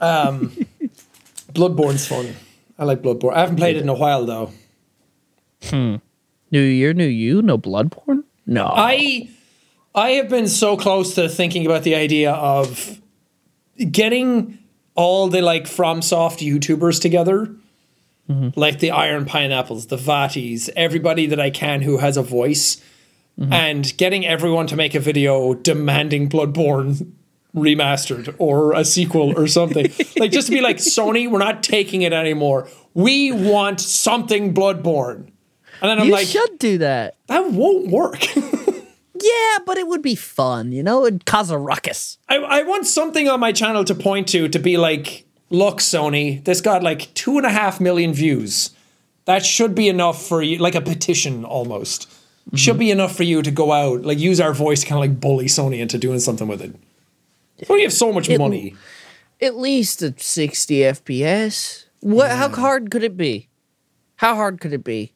um, 0.00 0.52
Bloodborne's 1.52 2.06
fun. 2.06 2.34
I 2.78 2.84
like 2.84 3.02
Bloodborne. 3.02 3.34
I 3.34 3.40
haven't 3.40 3.56
played 3.56 3.76
it 3.76 3.82
in 3.82 3.88
a 3.88 3.94
while 3.94 4.24
though. 4.24 4.50
New 5.72 6.60
year, 6.60 6.92
new 6.92 7.06
you, 7.06 7.42
no 7.42 7.58
Bloodborne? 7.58 8.24
No. 8.46 8.70
I 8.72 9.28
I 9.94 10.10
have 10.10 10.28
been 10.28 10.48
so 10.48 10.76
close 10.76 11.14
to 11.14 11.28
thinking 11.28 11.66
about 11.66 11.82
the 11.82 11.94
idea 11.94 12.32
of 12.32 13.00
getting 13.90 14.58
all 14.94 15.28
the 15.28 15.42
like 15.42 15.64
FromSoft 15.64 16.38
YouTubers 16.46 17.00
together, 17.00 17.54
mm-hmm. 18.28 18.58
like 18.58 18.78
the 18.78 18.90
Iron 18.90 19.24
Pineapples, 19.24 19.86
the 19.86 19.96
Vaatis, 19.96 20.68
everybody 20.76 21.26
that 21.26 21.40
I 21.40 21.50
can 21.50 21.82
who 21.82 21.98
has 21.98 22.16
a 22.16 22.22
voice, 22.22 22.76
mm-hmm. 23.38 23.52
and 23.52 23.96
getting 23.96 24.26
everyone 24.26 24.66
to 24.68 24.76
make 24.76 24.94
a 24.94 25.00
video 25.00 25.54
demanding 25.54 26.28
Bloodborne 26.28 27.12
remastered 27.54 28.34
or 28.38 28.72
a 28.72 28.84
sequel 28.84 29.38
or 29.38 29.46
something. 29.46 29.84
like 30.18 30.30
just 30.30 30.48
to 30.48 30.52
be 30.52 30.60
like 30.60 30.78
Sony, 30.78 31.30
we're 31.30 31.38
not 31.38 31.62
taking 31.62 32.02
it 32.02 32.12
anymore. 32.12 32.68
We 32.94 33.32
want 33.32 33.80
something 33.80 34.54
Bloodborne. 34.54 35.30
And 35.80 35.90
then 35.90 35.98
I'm 35.98 35.98
like 35.98 36.06
you 36.08 36.12
like, 36.12 36.26
should 36.26 36.58
do 36.58 36.78
that. 36.78 37.16
that 37.26 37.50
won't 37.50 37.88
work. 37.88 38.24
Yeah, 39.24 39.58
but 39.64 39.78
it 39.78 39.86
would 39.86 40.02
be 40.02 40.14
fun, 40.14 40.72
you 40.72 40.82
know? 40.82 41.06
It'd 41.06 41.24
cause 41.24 41.50
a 41.50 41.58
ruckus. 41.58 42.18
I, 42.28 42.36
I 42.36 42.62
want 42.62 42.86
something 42.86 43.28
on 43.28 43.40
my 43.40 43.52
channel 43.52 43.84
to 43.84 43.94
point 43.94 44.28
to 44.28 44.48
to 44.48 44.58
be 44.58 44.76
like, 44.76 45.24
look, 45.50 45.78
Sony, 45.78 46.44
this 46.44 46.60
got 46.60 46.82
like 46.82 47.12
two 47.14 47.36
and 47.38 47.46
a 47.46 47.50
half 47.50 47.80
million 47.80 48.12
views. 48.12 48.70
That 49.24 49.44
should 49.46 49.74
be 49.74 49.88
enough 49.88 50.22
for 50.26 50.42
you, 50.42 50.58
like 50.58 50.74
a 50.74 50.80
petition 50.82 51.44
almost. 51.44 52.08
Mm-hmm. 52.08 52.56
Should 52.56 52.78
be 52.78 52.90
enough 52.90 53.16
for 53.16 53.22
you 53.22 53.40
to 53.40 53.50
go 53.50 53.72
out, 53.72 54.02
like 54.02 54.18
use 54.18 54.40
our 54.40 54.52
voice 54.52 54.80
to 54.82 54.86
kind 54.86 55.02
of 55.02 55.10
like 55.10 55.20
bully 55.20 55.46
Sony 55.46 55.78
into 55.78 55.96
doing 55.96 56.20
something 56.20 56.46
with 56.46 56.60
it. 56.60 56.74
Sony 57.62 57.82
have 57.82 57.92
so 57.92 58.12
much 58.12 58.28
It- 58.28 58.38
money. 58.38 58.74
At 59.40 59.56
least 59.56 60.02
at 60.02 60.20
60 60.20 60.74
FPS. 60.76 61.84
What? 62.00 62.30
How 62.30 62.48
hard 62.50 62.90
could 62.90 63.02
it 63.02 63.16
be? 63.16 63.48
How 64.16 64.34
hard 64.36 64.60
could 64.60 64.72
it 64.72 64.84
be? 64.84 65.12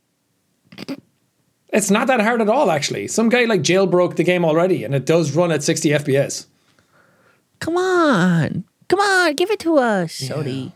It's 1.70 1.90
not 1.90 2.06
that 2.06 2.20
hard 2.20 2.40
at 2.40 2.48
all, 2.48 2.70
actually. 2.70 3.08
Some 3.08 3.28
guy 3.28 3.44
like 3.44 3.62
jailbroke 3.62 4.16
the 4.16 4.24
game 4.24 4.44
already, 4.44 4.84
and 4.84 4.94
it 4.94 5.04
does 5.04 5.36
run 5.36 5.52
at 5.52 5.62
60 5.62 5.90
FPS. 5.90 6.46
Come 7.60 7.76
on. 7.76 8.64
Come 8.88 9.00
on, 9.00 9.34
give 9.34 9.50
it 9.50 9.58
to 9.60 9.76
us, 9.76 10.18
Sony. 10.18 10.72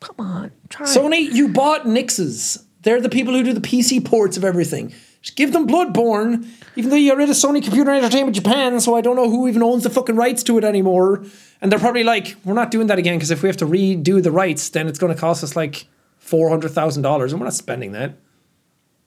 Come 0.00 0.16
on, 0.18 0.50
try. 0.70 0.86
Sony, 0.86 1.30
you 1.32 1.48
bought 1.48 1.84
Nixxes. 1.84 2.64
They're 2.82 3.00
the 3.00 3.08
people 3.10 3.34
who 3.34 3.42
do 3.42 3.52
the 3.52 3.60
PC 3.60 4.04
ports 4.04 4.36
of 4.36 4.44
everything. 4.44 4.94
Just 5.20 5.36
give 5.36 5.52
them 5.52 5.66
Bloodborne, 5.66 6.46
even 6.76 6.90
though 6.90 6.96
you 6.96 7.10
got 7.10 7.18
rid 7.18 7.30
of 7.30 7.36
Sony 7.36 7.62
Computer 7.62 7.90
Entertainment 7.90 8.36
Japan, 8.36 8.78
so 8.80 8.94
I 8.94 9.00
don't 9.00 9.16
know 9.16 9.30
who 9.30 9.48
even 9.48 9.62
owns 9.62 9.82
the 9.82 9.90
fucking 9.90 10.16
rights 10.16 10.42
to 10.44 10.58
it 10.58 10.64
anymore. 10.64 11.24
And 11.62 11.72
they're 11.72 11.78
probably 11.78 12.04
like, 12.04 12.36
we're 12.44 12.52
not 12.52 12.70
doing 12.70 12.88
that 12.88 12.98
again 12.98 13.16
because 13.16 13.30
if 13.30 13.42
we 13.42 13.48
have 13.48 13.56
to 13.58 13.66
redo 13.66 14.22
the 14.22 14.30
rights, 14.30 14.68
then 14.68 14.86
it's 14.86 14.98
going 14.98 15.14
to 15.14 15.18
cost 15.18 15.42
us 15.42 15.56
like 15.56 15.86
four 16.18 16.48
hundred 16.50 16.72
thousand 16.72 17.02
dollars, 17.02 17.32
and 17.32 17.40
we're 17.40 17.46
not 17.46 17.54
spending 17.54 17.92
that. 17.92 18.14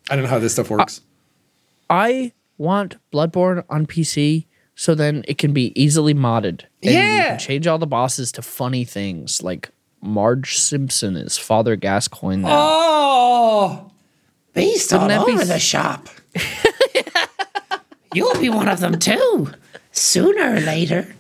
I 0.10 0.16
don't 0.16 0.24
know 0.24 0.30
how 0.30 0.40
this 0.40 0.54
stuff 0.54 0.70
works. 0.70 1.00
Uh, 1.00 1.07
I 1.90 2.34
want 2.58 2.98
Bloodborne 3.14 3.64
on 3.70 3.86
PC 3.86 4.46
so 4.76 4.94
then 4.96 5.24
it 5.28 5.38
can 5.38 5.54
be 5.54 5.72
easily 5.82 6.14
modded. 6.14 6.62
And 6.84 6.92
you 6.94 7.00
Yeah. 7.00 7.28
can 7.30 7.40
change 7.40 7.68
all 7.68 7.78
the 7.80 7.88
bosses 7.88 8.32
to 8.34 8.42
funny 8.42 8.84
things 8.84 9.42
like 9.42 9.70
Marge 10.02 10.58
Simpson 10.58 11.16
is 11.16 11.38
Father 11.38 11.76
Gascoigne 11.76 12.44
now. 12.44 12.50
oh, 12.52 13.92
Beast 14.54 14.92
Wouldn't 14.92 15.12
all 15.12 15.26
be 15.26 15.32
over 15.34 15.42
s- 15.42 15.48
the 15.48 15.60
shop. 15.60 16.10
You'll 18.14 18.40
be 18.40 18.50
one 18.50 18.68
of 18.68 18.80
them 18.80 18.98
too, 19.00 19.52
sooner 19.92 20.56
or 20.56 20.60
later. 20.62 21.14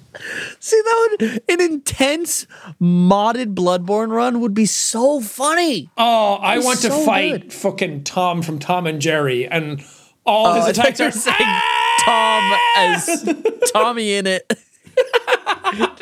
See 0.60 0.81
that 0.84 1.07
would 1.19 1.41
an 1.48 1.61
intense 1.61 2.48
modded 2.81 3.53
Bloodborne 3.53 4.10
run 4.10 4.39
would 4.41 4.56
be 4.56 4.65
so 4.65 5.22
funny. 5.22 5.89
oh, 5.98 6.35
I 6.35 6.57
want 6.60 6.80
to 6.81 6.89
fight 6.89 7.31
good. 7.41 7.53
fucking 7.53 8.03
Tom 8.03 8.41
from 8.41 8.57
Tom 8.57 8.88
and 8.88 8.99
Jerry, 8.99 9.48
and 9.48 9.84
all 10.28 10.54
his 10.54 10.66
I 10.66 10.68
oh, 10.68 10.70
attacks 10.72 10.99
are 10.99 11.12
saying 11.12 11.62
Tom 12.06 12.54
as 12.78 13.26
ah! 13.28 13.34
Tommy 13.74 14.14
in 14.14 14.28
it. 14.28 14.54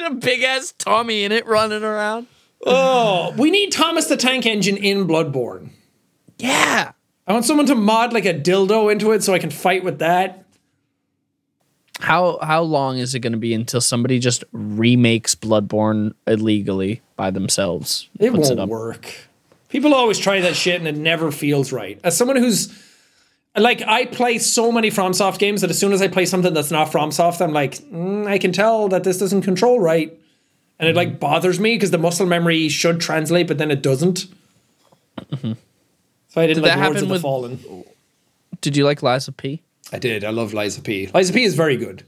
A 0.06 0.14
big 0.14 0.44
ass 0.44 0.74
Tommy 0.78 1.24
in 1.24 1.32
it 1.32 1.46
running 1.48 1.84
around. 1.84 2.28
Oh, 2.66 3.34
we 3.38 3.52
need 3.52 3.72
Thomas 3.72 4.08
the 4.08 4.18
Tank 4.18 4.46
Engine 4.46 4.78
in 4.78 5.08
Bloodborne. 5.08 5.70
Yeah. 6.38 6.92
I 7.28 7.34
want 7.34 7.46
someone 7.46 7.66
to 7.68 7.76
mod 7.76 8.14
like 8.14 8.26
a 8.26 8.34
dildo 8.34 8.92
into 8.92 9.12
it 9.12 9.24
so 9.24 9.34
I 9.34 9.40
can 9.40 9.50
fight 9.50 9.84
with 9.84 10.00
that. 10.00 10.46
How 12.00 12.40
how 12.42 12.62
long 12.62 12.98
is 12.98 13.16
it 13.16 13.20
going 13.20 13.34
to 13.34 13.40
be 13.40 13.54
until 13.54 13.82
somebody 13.82 14.20
just 14.20 14.44
remakes 14.52 15.34
Bloodborne 15.34 16.14
illegally 16.28 17.02
by 17.16 17.32
themselves? 17.32 18.10
It 18.20 18.34
won't 18.34 18.70
work. 18.70 19.14
People 19.70 19.94
always 19.94 20.20
try 20.20 20.42
that 20.42 20.56
shit 20.56 20.80
and 20.80 20.88
it 20.88 20.98
never 20.98 21.32
feels 21.32 21.72
right. 21.72 22.00
As 22.04 22.16
someone 22.16 22.38
who's 22.38 22.68
like, 23.64 23.82
I 23.82 24.06
play 24.06 24.38
so 24.38 24.72
many 24.72 24.92
FromSoft 24.92 25.40
games 25.40 25.62
that 25.62 25.70
as 25.70 25.80
soon 25.80 25.94
as 25.94 26.02
I 26.02 26.08
play 26.08 26.26
something 26.26 26.54
that's 26.54 26.72
not 26.72 26.92
FromSoft, 26.92 27.42
I'm 27.42 27.54
like, 27.54 27.76
mm, 27.76 28.28
I 28.28 28.38
can 28.38 28.52
tell 28.52 28.88
that 28.90 29.04
this 29.04 29.18
doesn't 29.18 29.44
control 29.44 29.80
right, 29.80 30.18
and 30.80 30.90
it 30.90 30.96
like 30.96 31.10
mm-hmm. 31.10 31.18
bothers 31.20 31.60
me 31.60 31.76
because 31.76 31.92
the 31.92 31.98
muscle 31.98 32.26
memory 32.26 32.68
should 32.70 33.00
translate, 33.00 33.48
but 33.48 33.58
then 33.58 33.72
it 33.72 33.82
doesn't. 33.82 34.28
Mm-hmm. 35.20 35.54
So 36.28 36.42
I 36.42 36.48
didn't 36.48 36.64
Did 36.64 36.70
like 36.70 36.78
Lords 36.78 36.82
happen 36.82 36.98
of 36.98 37.08
the 37.08 37.14
with- 37.14 37.22
Fallen. 37.22 37.84
Did 38.62 38.76
you 38.76 38.84
like 38.84 39.04
Lies 39.04 39.28
of 39.28 39.38
P? 39.38 39.62
I 39.94 40.00
did. 40.00 40.24
I 40.24 40.32
love 40.32 40.54
Lies 40.54 40.78
of 40.78 40.84
P. 40.84 41.08
Lies 41.14 41.30
of 41.30 41.36
P 41.36 41.44
is 41.44 41.56
very 41.56 41.78
good. 41.78 42.04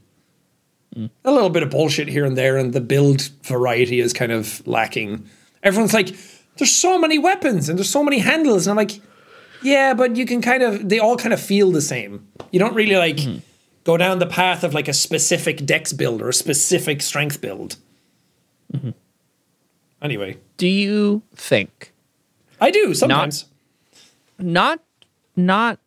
Mm. 0.96 1.10
A 1.24 1.30
little 1.30 1.50
bit 1.50 1.62
of 1.62 1.70
bullshit 1.70 2.08
here 2.08 2.24
and 2.24 2.36
there, 2.36 2.56
and 2.56 2.72
the 2.72 2.80
build 2.80 3.28
variety 3.42 4.00
is 4.00 4.12
kind 4.12 4.32
of 4.32 4.66
lacking. 4.66 5.28
Everyone's 5.62 5.94
like, 5.94 6.16
there's 6.56 6.72
so 6.72 6.98
many 6.98 7.18
weapons 7.18 7.68
and 7.68 7.78
there's 7.78 7.88
so 7.88 8.02
many 8.02 8.18
handles. 8.18 8.66
And 8.66 8.72
I'm 8.72 8.76
like, 8.76 9.00
yeah, 9.62 9.94
but 9.94 10.16
you 10.16 10.26
can 10.26 10.40
kind 10.42 10.62
of, 10.62 10.88
they 10.88 10.98
all 10.98 11.16
kind 11.16 11.32
of 11.32 11.40
feel 11.40 11.70
the 11.70 11.80
same. 11.82 12.26
You 12.50 12.58
don't 12.58 12.74
really 12.74 12.96
like 12.96 13.20
go 13.84 13.96
down 13.96 14.18
the 14.18 14.26
path 14.26 14.64
of 14.64 14.74
like 14.74 14.88
a 14.88 14.92
specific 14.92 15.64
dex 15.66 15.92
build 15.92 16.20
or 16.22 16.28
a 16.28 16.32
specific 16.34 17.02
strength 17.02 17.40
build. 17.40 17.76
Anyway, 20.00 20.36
Do 20.58 20.68
you 20.68 21.22
think 21.34 21.92
I 22.60 22.70
do 22.70 22.94
sometimes. 22.94 23.46
not 24.38 24.80
not 25.34 25.78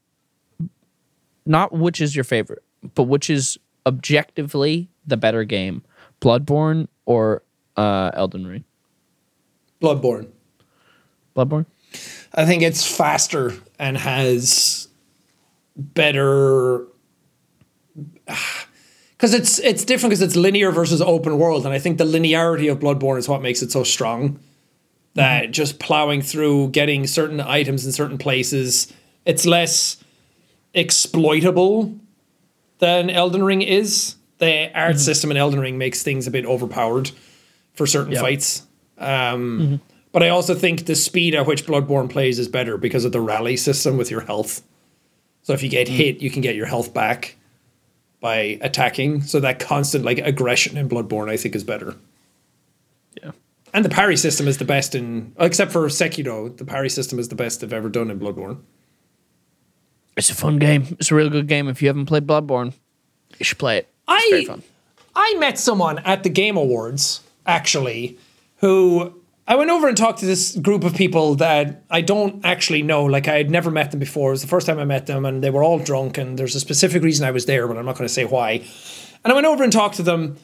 not 1.45 1.71
which 1.71 2.01
is 2.01 2.15
your 2.15 2.23
favorite, 2.25 2.63
but 2.95 3.03
which 3.03 3.29
is 3.29 3.57
objectively 3.85 4.89
the 5.07 5.15
better 5.17 5.43
game, 5.43 5.83
Bloodborne 6.19 6.87
or 7.05 7.43
uh, 7.77 8.11
Elden 8.13 8.47
Ring? 8.47 8.63
Bloodborne. 9.81 10.27
Bloodborne. 11.35 11.65
I 12.33 12.45
think 12.45 12.63
it's 12.63 12.85
faster 12.85 13.53
and 13.77 13.97
has 13.97 14.87
better 15.75 16.85
because 19.11 19.33
it's 19.33 19.59
it's 19.59 19.85
different 19.85 20.11
because 20.11 20.21
it's 20.21 20.35
linear 20.35 20.71
versus 20.71 21.01
open 21.01 21.37
world, 21.37 21.65
and 21.65 21.73
I 21.73 21.79
think 21.79 21.97
the 21.97 22.05
linearity 22.05 22.71
of 22.71 22.79
Bloodborne 22.79 23.17
is 23.17 23.27
what 23.29 23.41
makes 23.41 23.61
it 23.61 23.71
so 23.71 23.83
strong. 23.83 24.39
That 25.15 25.43
mm-hmm. 25.43 25.51
just 25.51 25.79
plowing 25.79 26.21
through, 26.21 26.69
getting 26.69 27.05
certain 27.05 27.41
items 27.41 27.85
in 27.85 27.91
certain 27.91 28.17
places, 28.17 28.91
it's 29.25 29.45
less 29.45 30.01
exploitable 30.73 31.99
than 32.79 33.09
Elden 33.09 33.43
Ring 33.43 33.61
is. 33.61 34.15
The 34.37 34.71
art 34.73 34.91
mm-hmm. 34.91 34.99
system 34.99 35.29
in 35.29 35.37
Elden 35.37 35.59
Ring 35.59 35.77
makes 35.77 36.01
things 36.01 36.27
a 36.27 36.31
bit 36.31 36.45
overpowered 36.45 37.11
for 37.73 37.85
certain 37.85 38.15
fights. 38.15 38.65
Um, 38.97 39.81
mm-hmm. 39.81 39.90
But 40.11 40.23
I 40.23 40.29
also 40.29 40.55
think 40.55 40.85
the 40.85 40.95
speed 40.95 41.35
at 41.35 41.45
which 41.45 41.65
Bloodborne 41.65 42.09
plays 42.09 42.37
is 42.37 42.47
better 42.47 42.77
because 42.77 43.05
of 43.05 43.11
the 43.11 43.21
rally 43.21 43.55
system 43.55 43.97
with 43.97 44.11
your 44.11 44.21
health. 44.21 44.61
So 45.43 45.53
if 45.53 45.63
you 45.63 45.69
get 45.69 45.87
hmm. 45.87 45.95
hit, 45.95 46.21
you 46.21 46.29
can 46.29 46.41
get 46.41 46.55
your 46.55 46.65
health 46.65 46.93
back 46.93 47.37
by 48.19 48.59
attacking. 48.61 49.21
So 49.21 49.39
that 49.39 49.59
constant 49.59 50.05
like 50.05 50.19
aggression 50.19 50.77
in 50.77 50.89
Bloodborne, 50.89 51.29
I 51.29 51.37
think, 51.37 51.55
is 51.55 51.63
better. 51.63 51.95
Yeah. 53.21 53.31
And 53.73 53.85
the 53.85 53.89
parry 53.89 54.17
system 54.17 54.47
is 54.47 54.57
the 54.57 54.65
best 54.65 54.95
in, 54.95 55.33
except 55.39 55.71
for 55.71 55.85
Sekiro. 55.87 56.55
The 56.55 56.65
parry 56.65 56.89
system 56.89 57.19
is 57.19 57.29
the 57.29 57.35
best 57.35 57.61
they've 57.61 57.71
ever 57.71 57.89
done 57.89 58.11
in 58.11 58.19
Bloodborne. 58.19 58.59
It's 60.17 60.29
a 60.29 60.35
fun 60.35 60.59
game. 60.59 60.97
It's 60.99 61.09
a 61.09 61.15
real 61.15 61.29
good 61.29 61.47
game. 61.47 61.69
If 61.69 61.81
you 61.81 61.87
haven't 61.87 62.05
played 62.05 62.27
Bloodborne, 62.27 62.73
you 63.39 63.45
should 63.45 63.57
play 63.57 63.77
it. 63.77 63.87
It's 64.09 64.29
very 64.29 64.43
I 64.43 64.45
fun. 64.45 64.63
I 65.15 65.35
met 65.39 65.57
someone 65.57 65.99
at 65.99 66.23
the 66.23 66.29
Game 66.29 66.57
Awards 66.57 67.21
actually 67.45 68.17
who 68.57 69.20
I 69.51 69.55
went 69.55 69.69
over 69.69 69.89
and 69.89 69.97
talked 69.97 70.19
to 70.19 70.25
this 70.25 70.55
group 70.55 70.85
of 70.85 70.95
people 70.95 71.35
that 71.35 71.83
I 71.89 71.99
don't 71.99 72.45
actually 72.45 72.83
know. 72.83 73.03
Like 73.03 73.27
I 73.27 73.35
had 73.35 73.51
never 73.51 73.69
met 73.69 73.91
them 73.91 73.99
before. 73.99 74.29
It 74.29 74.35
was 74.35 74.41
the 74.41 74.47
first 74.47 74.65
time 74.65 74.79
I 74.79 74.85
met 74.85 75.07
them, 75.07 75.25
and 75.25 75.43
they 75.43 75.49
were 75.49 75.61
all 75.61 75.77
drunk. 75.77 76.17
And 76.17 76.39
there's 76.39 76.55
a 76.55 76.59
specific 76.61 77.03
reason 77.03 77.27
I 77.27 77.31
was 77.31 77.47
there, 77.47 77.67
but 77.67 77.75
I'm 77.75 77.85
not 77.85 77.97
going 77.97 78.07
to 78.07 78.13
say 78.13 78.23
why. 78.23 78.63
And 79.25 79.33
I 79.33 79.33
went 79.33 79.45
over 79.45 79.61
and 79.61 79.73
talked 79.73 79.95
to 79.95 80.03
them, 80.03 80.37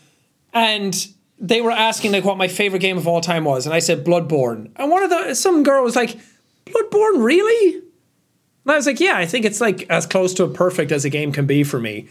and 0.53 1.07
they 1.39 1.61
were 1.61 1.71
asking 1.71 2.11
like 2.11 2.25
what 2.25 2.37
my 2.37 2.49
favorite 2.49 2.79
game 2.79 2.97
of 2.97 3.07
all 3.07 3.21
time 3.21 3.45
was, 3.45 3.65
and 3.65 3.73
I 3.73 3.79
said 3.79 4.03
Bloodborne. 4.03 4.71
And 4.75 4.91
one 4.91 5.03
of 5.03 5.09
the 5.09 5.35
some 5.35 5.63
girl 5.63 5.85
was 5.85 5.95
like, 5.95 6.17
Bloodborne, 6.65 7.23
really? 7.23 7.75
And 7.75 8.73
I 8.73 8.75
was 8.75 8.87
like, 8.87 8.99
yeah, 8.99 9.15
I 9.15 9.25
think 9.25 9.45
it's 9.45 9.61
like 9.61 9.89
as 9.89 10.05
close 10.05 10.33
to 10.33 10.47
perfect 10.49 10.91
as 10.91 11.05
a 11.05 11.09
game 11.09 11.31
can 11.31 11.45
be 11.45 11.63
for 11.63 11.79
me. 11.79 12.09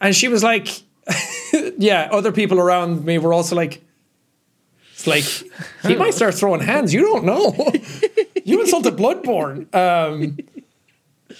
And 0.00 0.16
she 0.16 0.28
was 0.28 0.42
like, 0.42 0.68
yeah, 1.76 2.08
other 2.10 2.32
people 2.32 2.58
around 2.58 3.04
me 3.04 3.18
were 3.18 3.34
also 3.34 3.54
like, 3.54 3.83
it's 5.06 5.42
like, 5.42 5.52
he 5.82 5.96
might 5.96 6.14
start 6.14 6.34
throwing 6.34 6.60
hands. 6.60 6.92
You 6.92 7.02
don't 7.02 7.24
know. 7.24 7.54
you 8.44 8.60
insulted 8.60 8.96
Bloodborne. 8.96 9.72
Um, 9.74 10.38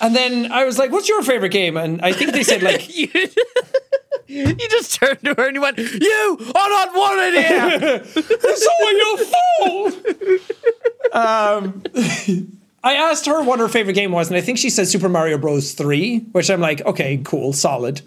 and 0.01 0.17
then 0.17 0.51
I 0.51 0.65
was 0.65 0.79
like, 0.79 0.91
what's 0.91 1.09
your 1.09 1.23
favorite 1.23 1.51
game? 1.51 1.77
And 1.77 2.01
I 2.03 2.13
think 2.13 2.33
they 2.33 2.43
said, 2.43 2.63
like, 2.63 2.97
you, 2.97 3.09
you 4.27 4.57
just 4.69 4.95
turned 4.95 5.21
to 5.23 5.35
her 5.35 5.47
and 5.47 5.55
you 5.55 5.61
went, 5.61 5.79
"You 5.79 6.39
are 6.41 6.69
not 6.69 6.95
wanted 6.95 7.35
here." 7.35 8.05
so 8.05 8.71
are 8.83 8.93
you 8.93 9.27
fool? 9.63 9.93
um, 11.13 11.83
I 12.83 12.95
asked 12.95 13.27
her 13.27 13.43
what 13.43 13.61
her 13.61 13.69
favorite 13.69 13.95
game 13.95 14.13
was, 14.13 14.29
and 14.29 14.37
I 14.37 14.41
think 14.41 14.59
she 14.59 14.71
said 14.71 14.89
Super 14.89 15.09
Mario 15.09 15.39
Bros. 15.39 15.73
3, 15.73 16.19
which 16.33 16.51
I'm 16.51 16.61
like, 16.61 16.85
okay, 16.85 17.21
cool, 17.25 17.53
solid. 17.53 18.03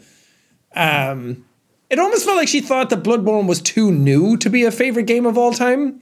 Um, 0.75 1.45
it 1.89 1.99
almost 1.99 2.25
felt 2.25 2.37
like 2.37 2.47
she 2.47 2.61
thought 2.61 2.89
that 2.89 3.03
Bloodborne 3.03 3.47
was 3.47 3.61
too 3.61 3.91
new 3.91 4.37
to 4.37 4.49
be 4.49 4.63
a 4.63 4.71
favorite 4.71 5.07
game 5.07 5.25
of 5.25 5.37
all 5.37 5.53
time. 5.53 5.99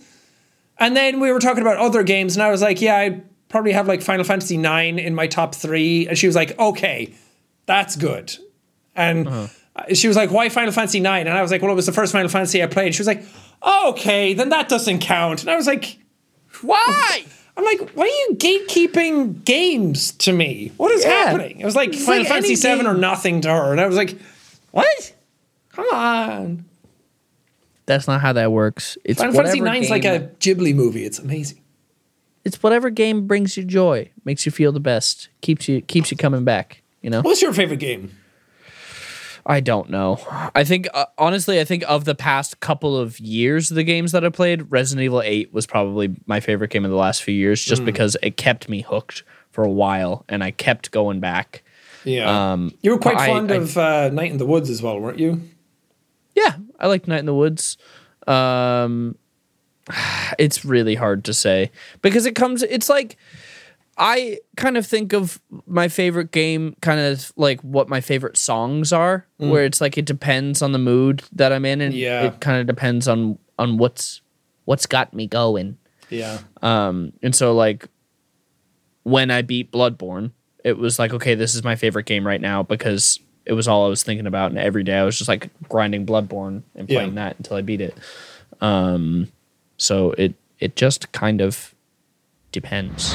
And 0.78 0.96
then 0.96 1.20
we 1.20 1.32
were 1.32 1.40
talking 1.40 1.62
about 1.62 1.78
other 1.78 2.04
games, 2.04 2.36
and 2.36 2.44
I 2.44 2.52
was 2.52 2.62
like, 2.62 2.82
yeah, 2.82 2.98
I'd 2.98 3.24
probably 3.50 3.72
have 3.72 3.88
like 3.88 4.02
Final 4.02 4.26
Fantasy 4.26 4.58
9 4.58 5.00
in 5.00 5.16
my 5.16 5.28
top 5.28 5.56
three. 5.56 6.08
And 6.08 6.18
she 6.18 6.28
was 6.28 6.36
like, 6.36 6.58
okay, 6.60 7.14
that's 7.66 7.96
good. 7.96 8.36
And 8.96 9.28
uh-huh. 9.28 9.94
she 9.94 10.08
was 10.08 10.18
like, 10.18 10.32
why 10.32 10.50
Final 10.50 10.74
Fantasy 10.74 11.00
9? 11.00 11.28
And 11.28 11.38
I 11.38 11.42
was 11.42 11.52
like, 11.52 11.62
well, 11.62 11.72
it 11.72 11.76
was 11.76 11.86
the 11.86 11.92
first 11.92 12.12
Final 12.12 12.30
Fantasy 12.30 12.62
I 12.62 12.68
played. 12.68 12.94
She 12.94 13.00
was 13.00 13.08
like, 13.08 13.24
okay, 13.66 14.34
then 14.34 14.50
that 14.50 14.68
doesn't 14.70 15.00
count. 15.00 15.42
And 15.42 15.50
I 15.50 15.56
was 15.56 15.68
like, 15.68 15.98
Why? 16.62 17.26
I'm 17.58 17.64
like, 17.64 17.92
why 17.92 18.04
are 18.04 18.08
you 18.08 18.36
gatekeeping 18.38 19.46
games 19.46 20.12
to 20.14 20.34
me? 20.34 20.74
What 20.76 20.92
is 20.92 21.06
Yeah. 21.06 21.26
happening? 21.26 21.62
It 21.62 21.66
was 21.66 21.76
like 21.76 21.94
It's 21.94 22.06
Final 22.06 22.24
like 22.24 22.28
Fantasy 22.28 22.54
any 22.54 22.56
7 22.58 22.86
or 22.86 22.94
nothing 22.94 23.42
to 23.42 23.50
her. 23.50 23.72
And 23.72 23.80
I 23.80 23.88
was 23.88 23.96
like, 23.96 24.18
what? 24.72 25.14
Come 25.76 25.86
on. 25.92 26.66
That's 27.86 28.08
not 28.08 28.22
how 28.22 28.34
that 28.34 28.52
works. 28.52 28.98
It's 29.04 29.20
Final 29.20 29.36
Fantasy 29.36 29.62
whatever 29.62 29.76
9 29.76 29.84
is 29.84 29.90
like 29.90 30.06
a 30.06 30.32
Ghibli 30.40 30.74
movie. 30.74 31.06
It's 31.06 31.20
amazing. 31.20 31.62
It's 32.44 32.62
whatever 32.62 32.90
game 32.90 33.28
brings 33.28 33.58
you 33.58 33.64
joy, 33.64 34.12
makes 34.24 34.46
you 34.46 34.52
feel 34.52 34.72
the 34.72 34.80
best, 34.80 35.30
keeps 35.42 35.68
you 35.68 35.82
keeps 35.82 36.12
you 36.12 36.18
coming 36.18 36.44
back. 36.44 36.82
You 37.02 37.10
know. 37.10 37.22
What's 37.22 37.42
your 37.42 37.54
favorite 37.54 37.80
game? 37.80 38.12
I 39.48 39.60
don't 39.60 39.92
know. 39.92 40.20
I 40.56 40.64
think 40.64 40.88
uh, 40.94 41.06
honestly, 41.18 41.60
I 41.60 41.66
think 41.66 41.84
of 41.88 42.06
the 42.06 42.16
past 42.16 42.60
couple 42.60 42.98
of 42.98 43.20
years, 43.20 43.70
the 43.70 43.84
games 43.84 44.12
that 44.12 44.26
I 44.26 44.30
played, 44.30 44.72
Resident 44.72 45.04
Evil 45.04 45.22
Eight 45.22 45.54
was 45.54 45.68
probably 45.68 46.16
my 46.26 46.40
favorite 46.40 46.72
game 46.72 46.84
of 46.84 46.92
the 46.92 46.98
last 46.98 47.22
few 47.22 47.36
years, 47.36 47.64
just 47.64 47.86
because 47.86 48.18
it 48.24 48.38
kept 48.38 48.70
me 48.70 48.82
hooked 48.82 49.24
for 49.52 49.64
a 49.64 49.70
while, 49.70 50.26
and 50.28 50.44
I 50.44 50.50
kept 50.52 50.90
going 50.90 51.20
back. 51.20 51.64
Yeah. 52.04 52.54
Um, 52.54 52.74
you 52.82 52.92
were 52.92 52.98
quite 52.98 53.18
fond 53.18 53.52
I- 53.52 53.56
of 53.56 53.78
uh, 53.78 54.10
Night 54.10 54.32
in 54.32 54.38
the 54.38 54.46
Woods 54.46 54.70
as 54.70 54.82
well, 54.82 55.00
weren't 55.00 55.20
you? 55.20 55.42
Yeah, 56.36 56.58
I 56.80 56.88
like 56.88 57.08
Night 57.08 57.20
in 57.20 57.26
the 57.26 57.34
Woods. 57.34 57.78
Um, 58.28 59.16
it's 60.40 60.66
really 60.66 60.96
hard 60.96 61.24
to 61.26 61.34
say 61.34 61.72
because 62.02 62.26
it 62.26 62.36
comes. 62.36 62.64
It's 62.64 62.90
like 62.90 63.18
I 63.98 64.40
kind 64.58 64.78
of 64.78 64.86
think 64.86 65.14
of 65.14 65.40
my 65.66 65.88
favorite 65.88 66.32
game 66.32 66.76
kind 66.82 67.00
of 67.00 67.32
like 67.38 67.62
what 67.62 67.88
my 67.88 68.02
favorite 68.02 68.36
songs 68.38 68.92
are, 68.92 69.26
where 69.38 69.64
it's 69.64 69.80
like 69.80 69.98
it 69.98 70.06
depends 70.06 70.62
on 70.62 70.72
the 70.74 70.80
mood 70.80 71.24
that 71.32 71.54
I'm 71.54 71.66
in, 71.66 71.82
and 71.82 71.94
Yeah. 71.94 72.24
it 72.26 72.42
kind 72.42 72.60
of 72.60 72.68
depends 72.68 73.08
on 73.08 73.38
on 73.58 73.78
what's 73.78 74.22
what's 74.66 74.86
got 74.86 75.14
me 75.14 75.28
going. 75.28 75.78
Yeah. 76.10 76.40
Um, 76.62 77.14
and 77.24 77.34
so 77.36 77.54
like 77.54 77.88
when 79.04 79.32
I 79.32 79.42
beat 79.44 79.72
Bloodborne, 79.72 80.32
it 80.64 80.78
was 80.78 80.98
like, 81.00 81.14
okay, 81.14 81.36
this 81.36 81.56
is 81.56 81.64
my 81.64 81.76
favorite 81.76 82.06
game 82.06 82.26
right 82.26 82.42
now 82.42 82.64
because 82.64 83.20
it 83.46 83.54
was 83.54 83.68
all 83.68 83.86
I 83.86 83.90
was 83.90 84.04
thinking 84.04 84.28
about, 84.28 84.52
and 84.52 84.60
every 84.60 84.84
day 84.84 84.96
I 84.98 85.04
was 85.04 85.18
just 85.18 85.28
like 85.28 85.50
grinding 85.70 86.06
Bloodborne 86.06 86.64
and 86.76 86.90
Yeah. 86.90 87.00
playing 87.00 87.16
that 87.16 87.38
until 87.38 87.58
I 87.58 87.62
beat 87.62 87.82
it. 87.82 87.96
Um, 88.62 89.32
so 89.78 90.12
it 90.18 90.34
it 90.60 90.76
just 90.76 91.12
kind 91.12 91.42
of 91.42 91.74
depends. 92.52 93.14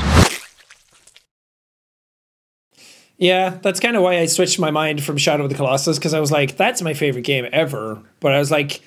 Yeah, 3.19 3.59
that's 3.63 3.81
kind 3.81 3.97
of 3.97 4.03
why 4.03 4.19
I 4.19 4.27
switched 4.27 4.59
my 4.59 4.71
mind 4.71 5.03
from 5.03 5.19
Shadow 5.19 5.45
of 5.45 5.51
the 5.51 5.57
Colossus 5.57 5.99
because 5.99 6.15
I 6.15 6.21
was 6.21 6.33
like, 6.33 6.57
that's 6.57 6.81
my 6.81 6.95
favorite 6.95 7.23
game 7.25 7.47
ever. 7.53 8.01
But 8.21 8.33
I 8.33 8.39
was 8.39 8.51
like, 8.51 8.81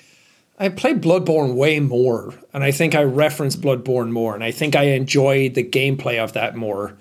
I 0.58 0.68
played 0.70 1.00
Bloodborne 1.02 1.54
way 1.54 1.78
more, 1.80 2.34
and 2.52 2.64
I 2.64 2.70
think 2.72 2.94
I 2.96 3.02
referenced 3.04 3.60
Bloodborne 3.60 4.10
more, 4.10 4.34
and 4.34 4.42
I 4.42 4.50
think 4.50 4.74
I 4.74 4.84
enjoyed 4.84 5.54
the 5.54 5.62
gameplay 5.64 6.18
of 6.22 6.32
that 6.32 6.56
more. 6.56 6.96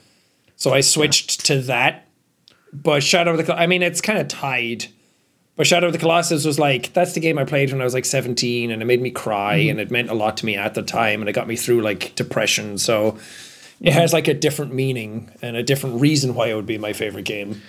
So 0.55 0.73
I 0.73 0.81
switched 0.81 1.45
to 1.47 1.59
that. 1.63 2.07
But 2.73 3.03
Shadow 3.03 3.31
of 3.31 3.37
the, 3.37 3.43
Col- 3.43 3.55
I 3.59 3.67
mean, 3.67 3.83
it's 3.83 4.01
kind 4.01 4.19
of 4.19 4.27
tied. 4.27 4.85
But 5.55 5.67
Shadow 5.67 5.87
of 5.87 5.93
the 5.93 5.99
Colossus 5.99 6.45
was 6.45 6.57
like, 6.57 6.91
that's 6.93 7.13
the 7.13 7.19
game 7.19 7.37
I 7.37 7.43
played 7.45 7.71
when 7.71 7.79
I 7.79 7.83
was 7.83 7.93
like 7.93 8.05
17, 8.05 8.71
and 8.71 8.81
it 8.81 8.85
made 8.85 9.01
me 9.01 9.11
cry, 9.11 9.55
and 9.55 9.79
it 9.79 9.91
meant 9.91 10.09
a 10.09 10.15
lot 10.15 10.37
to 10.37 10.45
me 10.47 10.55
at 10.55 10.73
the 10.73 10.81
time, 10.81 11.21
and 11.21 11.29
it 11.29 11.33
got 11.33 11.47
me 11.47 11.55
through 11.55 11.81
like 11.81 12.15
depression. 12.15 12.79
So 12.79 13.19
it 13.79 13.93
has 13.93 14.13
like 14.13 14.27
a 14.27 14.33
different 14.33 14.73
meaning 14.73 15.29
and 15.43 15.55
a 15.55 15.61
different 15.61 16.01
reason 16.01 16.33
why 16.33 16.47
it 16.47 16.55
would 16.55 16.65
be 16.65 16.79
my 16.79 16.91
favorite 16.93 17.25
game. 17.25 17.61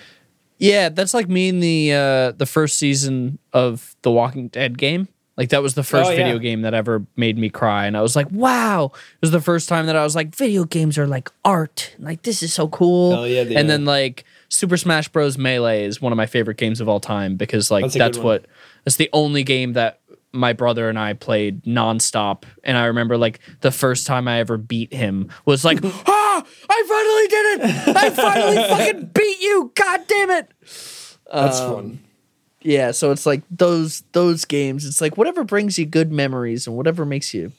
Yeah, 0.56 0.88
that's 0.88 1.12
like 1.12 1.28
me 1.28 1.48
in 1.50 1.60
the 1.60 1.92
uh, 1.92 2.30
the 2.32 2.46
first 2.46 2.78
season 2.78 3.38
of 3.52 3.94
the 4.00 4.10
Walking 4.10 4.48
Dead 4.48 4.78
game. 4.78 5.08
Like 5.36 5.48
that 5.50 5.62
was 5.62 5.74
the 5.74 5.82
first 5.82 6.08
Oh, 6.08 6.12
yeah. 6.12 6.16
video 6.24 6.38
game 6.38 6.62
that 6.62 6.72
ever 6.74 7.04
made 7.16 7.36
me 7.36 7.50
cry, 7.50 7.86
and 7.86 7.96
I 7.96 8.02
was 8.02 8.14
like, 8.16 8.28
"Wow!" 8.30 8.92
It 8.94 9.20
was 9.20 9.32
the 9.32 9.40
first 9.40 9.68
time 9.68 9.86
that 9.86 9.96
I 9.96 10.04
was 10.04 10.14
like, 10.14 10.34
"Video 10.34 10.64
games 10.64 10.96
are 10.96 11.08
like 11.08 11.28
art. 11.44 11.94
Like 11.98 12.22
this 12.22 12.40
is 12.42 12.54
so 12.54 12.68
cool." 12.68 13.12
Oh, 13.14 13.24
yeah, 13.24 13.40
and 13.42 13.56
are. 13.56 13.62
then 13.64 13.84
like 13.84 14.24
Super 14.48 14.76
Smash 14.76 15.08
Bros. 15.08 15.36
Melee 15.38 15.84
is 15.84 16.00
one 16.00 16.12
of 16.12 16.16
my 16.16 16.26
favorite 16.26 16.56
games 16.56 16.80
of 16.80 16.88
all 16.88 17.00
time 17.00 17.36
because 17.36 17.70
like 17.70 17.82
That's 17.84 17.94
that's, 17.94 18.16
a 18.16 18.20
good 18.20 18.24
one. 18.24 18.32
what 18.40 18.46
it's 18.86 18.96
the 18.96 19.10
only 19.12 19.42
game 19.42 19.72
that 19.74 20.00
my 20.32 20.52
brother 20.52 20.88
and 20.88 20.98
I 20.98 21.12
played 21.12 21.62
nonstop. 21.64 22.42
And 22.64 22.76
I 22.76 22.86
remember 22.86 23.16
like 23.16 23.38
the 23.60 23.70
first 23.70 24.06
time 24.06 24.26
I 24.28 24.40
ever 24.40 24.56
beat 24.56 24.92
him 24.92 25.30
was 25.44 25.64
like, 25.64 25.78
"Ah, 25.84 26.44
I 26.68 26.84
finally 26.88 27.28
did 27.28 27.88
it! 27.88 27.96
I 27.96 28.10
finally 28.10 28.56
fucking 28.68 29.10
beat 29.14 29.40
you! 29.40 29.72
God 29.74 30.00
damn 30.08 30.30
it!" 30.30 30.50
That's 31.32 31.60
Um, 31.60 31.74
fun. 31.74 32.00
Yeah, 32.62 32.92
so 32.92 33.10
it's 33.12 33.26
like 33.26 33.42
those 33.50 34.02
those 34.12 34.44
games. 34.44 34.86
It's 34.86 35.00
like 35.00 35.16
whatever 35.16 35.44
brings 35.44 35.78
you 35.78 35.84
good 35.86 36.10
memories 36.10 36.66
and 36.66 36.74
whatever 36.76 37.04
makes 37.04 37.32
you. 37.34 37.52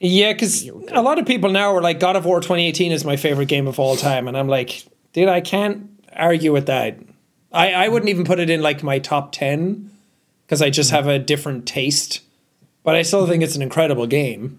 Yeah, 0.00 0.32
because 0.32 0.66
a 0.90 1.00
lot 1.02 1.20
of 1.20 1.26
people 1.26 1.50
now 1.50 1.72
are 1.76 1.80
like, 1.80 2.00
God 2.00 2.16
of 2.16 2.24
War 2.24 2.40
2018 2.40 2.90
is 2.90 3.04
my 3.04 3.16
favorite 3.16 3.46
game 3.46 3.68
of 3.68 3.78
all 3.78 3.94
time. 3.94 4.26
And 4.26 4.36
I'm 4.36 4.48
like, 4.48 4.84
dude, 5.12 5.28
I 5.28 5.40
can't 5.40 5.90
argue 6.16 6.52
with 6.52 6.66
that. 6.66 6.98
I, 7.52 7.72
I 7.72 7.88
wouldn't 7.88 8.08
even 8.08 8.24
put 8.24 8.38
it 8.40 8.48
in 8.50 8.62
like 8.62 8.82
my 8.82 8.98
top 8.98 9.32
10 9.32 9.90
because 10.46 10.62
I 10.62 10.70
just 10.70 10.90
have 10.90 11.06
a 11.06 11.18
different 11.18 11.66
taste. 11.66 12.20
But 12.82 12.96
I 12.96 13.02
still 13.02 13.26
think 13.26 13.42
it's 13.42 13.54
an 13.56 13.62
incredible 13.62 14.06
game. 14.06 14.58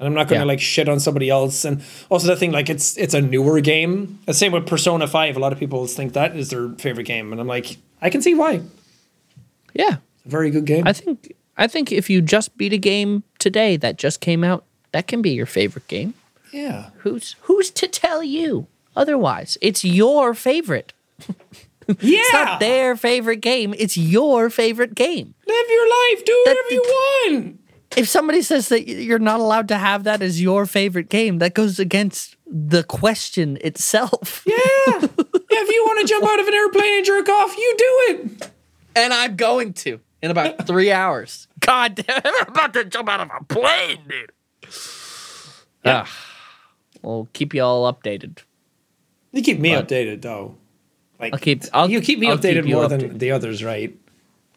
And 0.00 0.08
I'm 0.08 0.14
not 0.14 0.28
going 0.28 0.40
to 0.40 0.44
Yeah. 0.44 0.48
like 0.48 0.60
shit 0.60 0.88
on 0.88 0.98
somebody 1.00 1.30
else. 1.30 1.64
And 1.64 1.82
also 2.10 2.26
the 2.26 2.36
thing, 2.36 2.50
like 2.50 2.68
it's 2.68 2.98
it's 2.98 3.14
a 3.14 3.20
newer 3.22 3.60
game. 3.60 4.18
The 4.26 4.34
same 4.34 4.50
with 4.52 4.66
Persona 4.66 5.06
5. 5.06 5.36
A 5.36 5.38
lot 5.38 5.52
of 5.52 5.58
people 5.58 5.86
think 5.86 6.12
that 6.14 6.36
is 6.36 6.50
their 6.50 6.70
favorite 6.70 7.04
game. 7.06 7.30
And 7.32 7.40
I'm 7.40 7.46
like, 7.46 7.76
I 8.02 8.10
can 8.10 8.20
see 8.20 8.34
why. 8.34 8.60
Yeah, 9.72 9.96
A 10.24 10.28
very 10.28 10.50
good 10.50 10.64
game. 10.66 10.86
I 10.86 10.92
think 10.92 11.32
I 11.56 11.66
think 11.68 11.92
if 11.92 12.10
you 12.10 12.20
just 12.20 12.56
beat 12.58 12.72
a 12.72 12.78
game 12.78 13.22
today 13.38 13.76
that 13.76 13.96
just 13.96 14.20
came 14.20 14.42
out, 14.44 14.64
that 14.92 15.06
can 15.06 15.22
be 15.22 15.30
your 15.30 15.46
favorite 15.46 15.86
game. 15.88 16.14
yeah. 16.52 16.90
Who's 16.98 17.36
who's 17.42 17.70
to 17.72 17.86
tell 17.88 18.22
you 18.22 18.66
otherwise? 18.96 19.56
It's 19.60 19.84
your 19.84 20.34
favorite. 20.34 20.92
Yeah. 21.28 21.34
It's 21.86 22.32
not 22.32 22.60
their 22.60 22.96
favorite 22.96 23.42
game. 23.42 23.74
It's 23.76 23.94
your 23.94 24.48
favorite 24.48 24.94
game. 24.94 25.34
Live 25.46 25.66
your 25.68 25.86
life. 25.86 26.24
Do 26.24 26.42
That- 26.46 26.64
you 26.70 26.82
want. 26.82 27.60
If 27.94 28.08
somebody 28.08 28.40
says 28.40 28.68
that 28.70 28.88
you're 28.88 29.18
not 29.18 29.38
allowed 29.38 29.68
to 29.68 29.76
have 29.76 30.04
that 30.04 30.22
as 30.22 30.40
your 30.40 30.64
favorite 30.64 31.10
game, 31.10 31.38
that 31.40 31.52
goes 31.54 31.78
against 31.78 32.36
the 32.46 32.82
question 32.84 33.58
itself. 33.60 34.44
Yeah. 34.46 34.56
yeah, 34.86 35.60
if 35.60 35.68
you 35.70 35.84
want 35.86 36.00
to 36.00 36.06
jump 36.06 36.24
out 36.24 36.40
of 36.40 36.48
an 36.48 36.54
airplane 36.54 36.94
and 36.96 37.04
jerk 37.04 37.28
off, 37.28 37.54
you 37.56 37.74
do 37.76 37.84
it. 38.08 38.50
And 38.96 39.12
I'm 39.12 39.36
going 39.36 39.74
to 39.74 40.00
in 40.22 40.30
about 40.30 40.66
three 40.66 40.90
hours. 40.90 41.46
God 41.60 41.96
damn, 41.96 42.22
I'm 42.24 42.48
about 42.48 42.72
to 42.74 42.84
jump 42.86 43.08
out 43.10 43.20
of 43.20 43.28
a 43.38 43.44
plane, 43.44 44.00
dude. 44.08 44.32
Yeah. 45.84 46.06
We'll 47.02 47.28
keep 47.34 47.52
you 47.54 47.62
all 47.62 47.92
updated. 47.92 48.38
You 49.34 49.42
keep 49.42 49.58
me 49.60 49.74
But- 49.74 49.88
updated 49.88 50.22
though. 50.22 50.56
Like 51.20 51.32
I'll 51.34 51.38
keep- 51.38 51.64
I'll- 51.72 51.90
you 51.90 52.00
keep 52.00 52.18
me 52.18 52.28
I'll 52.28 52.38
updated 52.38 52.64
keep 52.64 52.74
more 52.74 52.84
updated. 52.84 53.00
than 53.00 53.18
the 53.18 53.30
others, 53.32 53.62
right? 53.62 53.94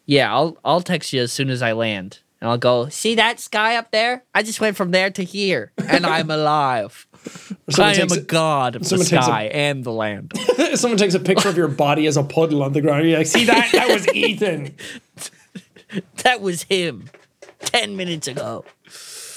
Yeah, 0.05 0.33
I'll 0.33 0.57
I'll 0.63 0.81
text 0.81 1.11
you 1.13 1.21
as 1.21 1.31
soon 1.33 1.49
as 1.49 1.61
I 1.61 1.73
land. 1.73 2.19
And 2.39 2.49
I'll 2.51 2.57
go, 2.59 2.87
see 2.89 3.15
that 3.15 3.39
sky 3.39 3.75
up 3.77 3.89
there? 3.91 4.23
I 4.35 4.43
just 4.43 4.61
went 4.61 4.77
from 4.77 4.91
there 4.91 5.09
to 5.09 5.23
here. 5.23 5.71
And 5.87 6.05
I'm 6.15 6.29
alive. 6.29 7.07
I 7.79 7.95
am 7.95 8.11
a 8.11 8.15
a- 8.15 8.21
god 8.21 8.75
of 8.75 8.83
the 8.83 8.89
takes 8.97 9.11
a- 9.11 9.21
sky 9.23 9.45
and 9.51 9.83
the 9.83 9.91
land. 9.91 10.33
Someone 10.75 10.97
takes 10.99 11.15
a 11.15 11.19
picture 11.19 11.49
of 11.49 11.57
your 11.57 11.67
body 11.67 12.05
as 12.05 12.15
a 12.15 12.23
puddle 12.23 12.61
on 12.63 12.73
the 12.73 12.81
ground, 12.81 13.07
you're 13.09 13.17
like, 13.17 13.27
see 13.27 13.45
that? 13.45 13.71
That 13.71 13.89
was 13.89 14.07
Ethan. 14.13 14.75
that 16.23 16.41
was 16.41 16.63
him. 16.63 17.09
Ten 17.59 17.97
minutes 17.97 18.27
ago. 18.27 18.65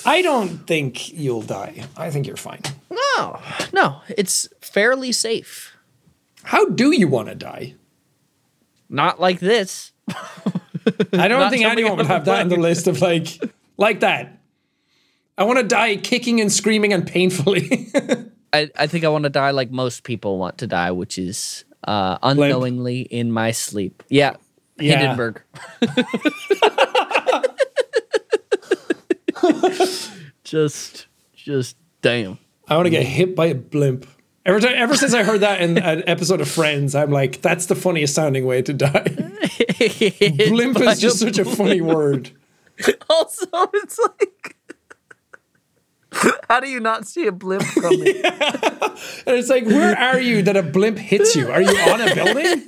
I 0.04 0.22
don't 0.22 0.66
think 0.66 1.12
you'll 1.12 1.42
die. 1.42 1.84
I 1.96 2.10
think 2.10 2.26
you're 2.26 2.36
fine. 2.36 2.62
No, 2.90 3.40
no, 3.72 4.00
it's 4.16 4.48
fairly 4.60 5.12
safe. 5.12 5.76
How 6.42 6.66
do 6.66 6.90
you 6.92 7.06
want 7.08 7.28
to 7.28 7.34
die? 7.34 7.74
Not 8.88 9.20
like 9.20 9.40
this. 9.40 9.92
I 11.12 11.28
don't 11.28 11.50
think 11.50 11.64
anyone 11.64 11.96
would 11.98 12.06
have 12.06 12.24
that 12.24 12.40
on 12.40 12.48
the 12.48 12.56
list 12.56 12.86
of 12.88 13.00
like 13.00 13.38
like 13.76 14.00
that. 14.00 14.38
I 15.38 15.44
want 15.44 15.58
to 15.58 15.64
die 15.64 15.96
kicking 15.96 16.40
and 16.40 16.50
screaming 16.52 16.92
and 16.92 17.06
painfully. 17.06 17.88
I, 18.52 18.68
I 18.76 18.86
think 18.88 19.04
I 19.04 19.08
want 19.08 19.24
to 19.24 19.30
die 19.30 19.52
like 19.52 19.70
most 19.70 20.02
people 20.02 20.38
want 20.38 20.58
to 20.58 20.66
die, 20.66 20.90
which 20.90 21.18
is 21.18 21.64
uh, 21.84 22.18
unknowingly 22.22 23.02
in 23.02 23.30
my 23.30 23.52
sleep. 23.52 24.02
Yeah, 24.08 24.36
Yeah. 24.78 24.98
Hindenburg. 24.98 25.42
just, 30.44 31.06
just 31.34 31.76
damn. 32.02 32.38
I 32.68 32.76
want 32.76 32.86
to 32.86 32.90
get 32.90 33.04
hit 33.04 33.34
by 33.34 33.46
a 33.46 33.54
blimp. 33.54 34.06
Ever, 34.46 34.60
time, 34.60 34.74
ever 34.74 34.96
since 34.96 35.12
I 35.12 35.22
heard 35.22 35.40
that 35.40 35.60
in 35.60 35.76
an 35.78 36.02
episode 36.08 36.40
of 36.40 36.48
Friends, 36.48 36.94
I'm 36.94 37.10
like, 37.10 37.42
that's 37.42 37.66
the 37.66 37.74
funniest 37.74 38.14
sounding 38.14 38.46
way 38.46 38.62
to 38.62 38.72
die. 38.72 39.04
Blimp 40.48 40.80
is 40.80 41.00
just 41.00 41.16
a 41.16 41.26
such 41.26 41.38
a 41.38 41.44
funny 41.44 41.80
word. 41.80 42.30
Also, 43.10 43.46
it's 43.74 43.98
like, 43.98 44.56
how 46.48 46.60
do 46.60 46.68
you 46.68 46.80
not 46.80 47.06
see 47.06 47.26
a 47.26 47.32
blimp 47.32 47.64
coming? 47.80 48.22
And 49.26 49.36
it's 49.36 49.48
like, 49.50 49.66
where 49.66 49.96
are 49.96 50.18
you 50.18 50.42
that 50.42 50.56
a 50.56 50.62
blimp 50.62 50.98
hits 50.98 51.36
you? 51.36 51.50
Are 51.50 51.60
you 51.60 51.76
on 51.76 52.00
a 52.00 52.14
building? 52.14 52.64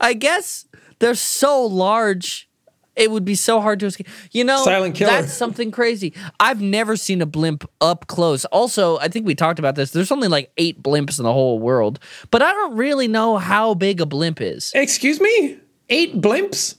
I 0.00 0.14
guess 0.14 0.66
they're 0.98 1.14
so 1.14 1.64
large. 1.64 2.49
It 2.96 3.10
would 3.10 3.24
be 3.24 3.34
so 3.34 3.60
hard 3.60 3.80
to 3.80 3.86
escape. 3.86 4.08
You 4.32 4.44
know, 4.44 4.64
Silent 4.64 4.94
killer. 4.94 5.10
that's 5.12 5.32
something 5.32 5.70
crazy. 5.70 6.12
I've 6.38 6.60
never 6.60 6.96
seen 6.96 7.22
a 7.22 7.26
blimp 7.26 7.64
up 7.80 8.06
close. 8.08 8.44
Also, 8.46 8.98
I 8.98 9.08
think 9.08 9.26
we 9.26 9.34
talked 9.34 9.58
about 9.58 9.74
this. 9.76 9.92
There's 9.92 10.10
only 10.10 10.28
like 10.28 10.50
eight 10.56 10.82
blimps 10.82 11.18
in 11.18 11.24
the 11.24 11.32
whole 11.32 11.58
world, 11.58 11.98
but 12.30 12.42
I 12.42 12.52
don't 12.52 12.76
really 12.76 13.08
know 13.08 13.36
how 13.38 13.74
big 13.74 14.00
a 14.00 14.06
blimp 14.06 14.40
is. 14.40 14.72
Excuse 14.74 15.20
me? 15.20 15.58
Eight 15.88 16.20
blimps? 16.20 16.76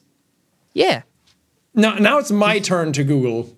Yeah. 0.73 1.03
No, 1.73 1.95
now 1.95 2.17
it's 2.17 2.31
my 2.31 2.59
turn 2.59 2.91
to 2.93 3.03
Google. 3.03 3.55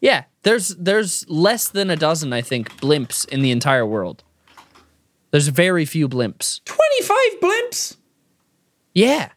Yeah. 0.00 0.24
There's 0.42 0.68
there's 0.76 1.28
less 1.28 1.68
than 1.68 1.90
a 1.90 1.96
dozen, 1.96 2.32
I 2.32 2.40
think, 2.40 2.74
blimps 2.80 3.28
in 3.28 3.42
the 3.42 3.50
entire 3.50 3.84
world. 3.84 4.22
There's 5.32 5.48
very 5.48 5.84
few 5.84 6.08
blimps. 6.08 6.64
25 6.64 7.16
blimps? 7.42 7.96
Yeah. 8.94 9.30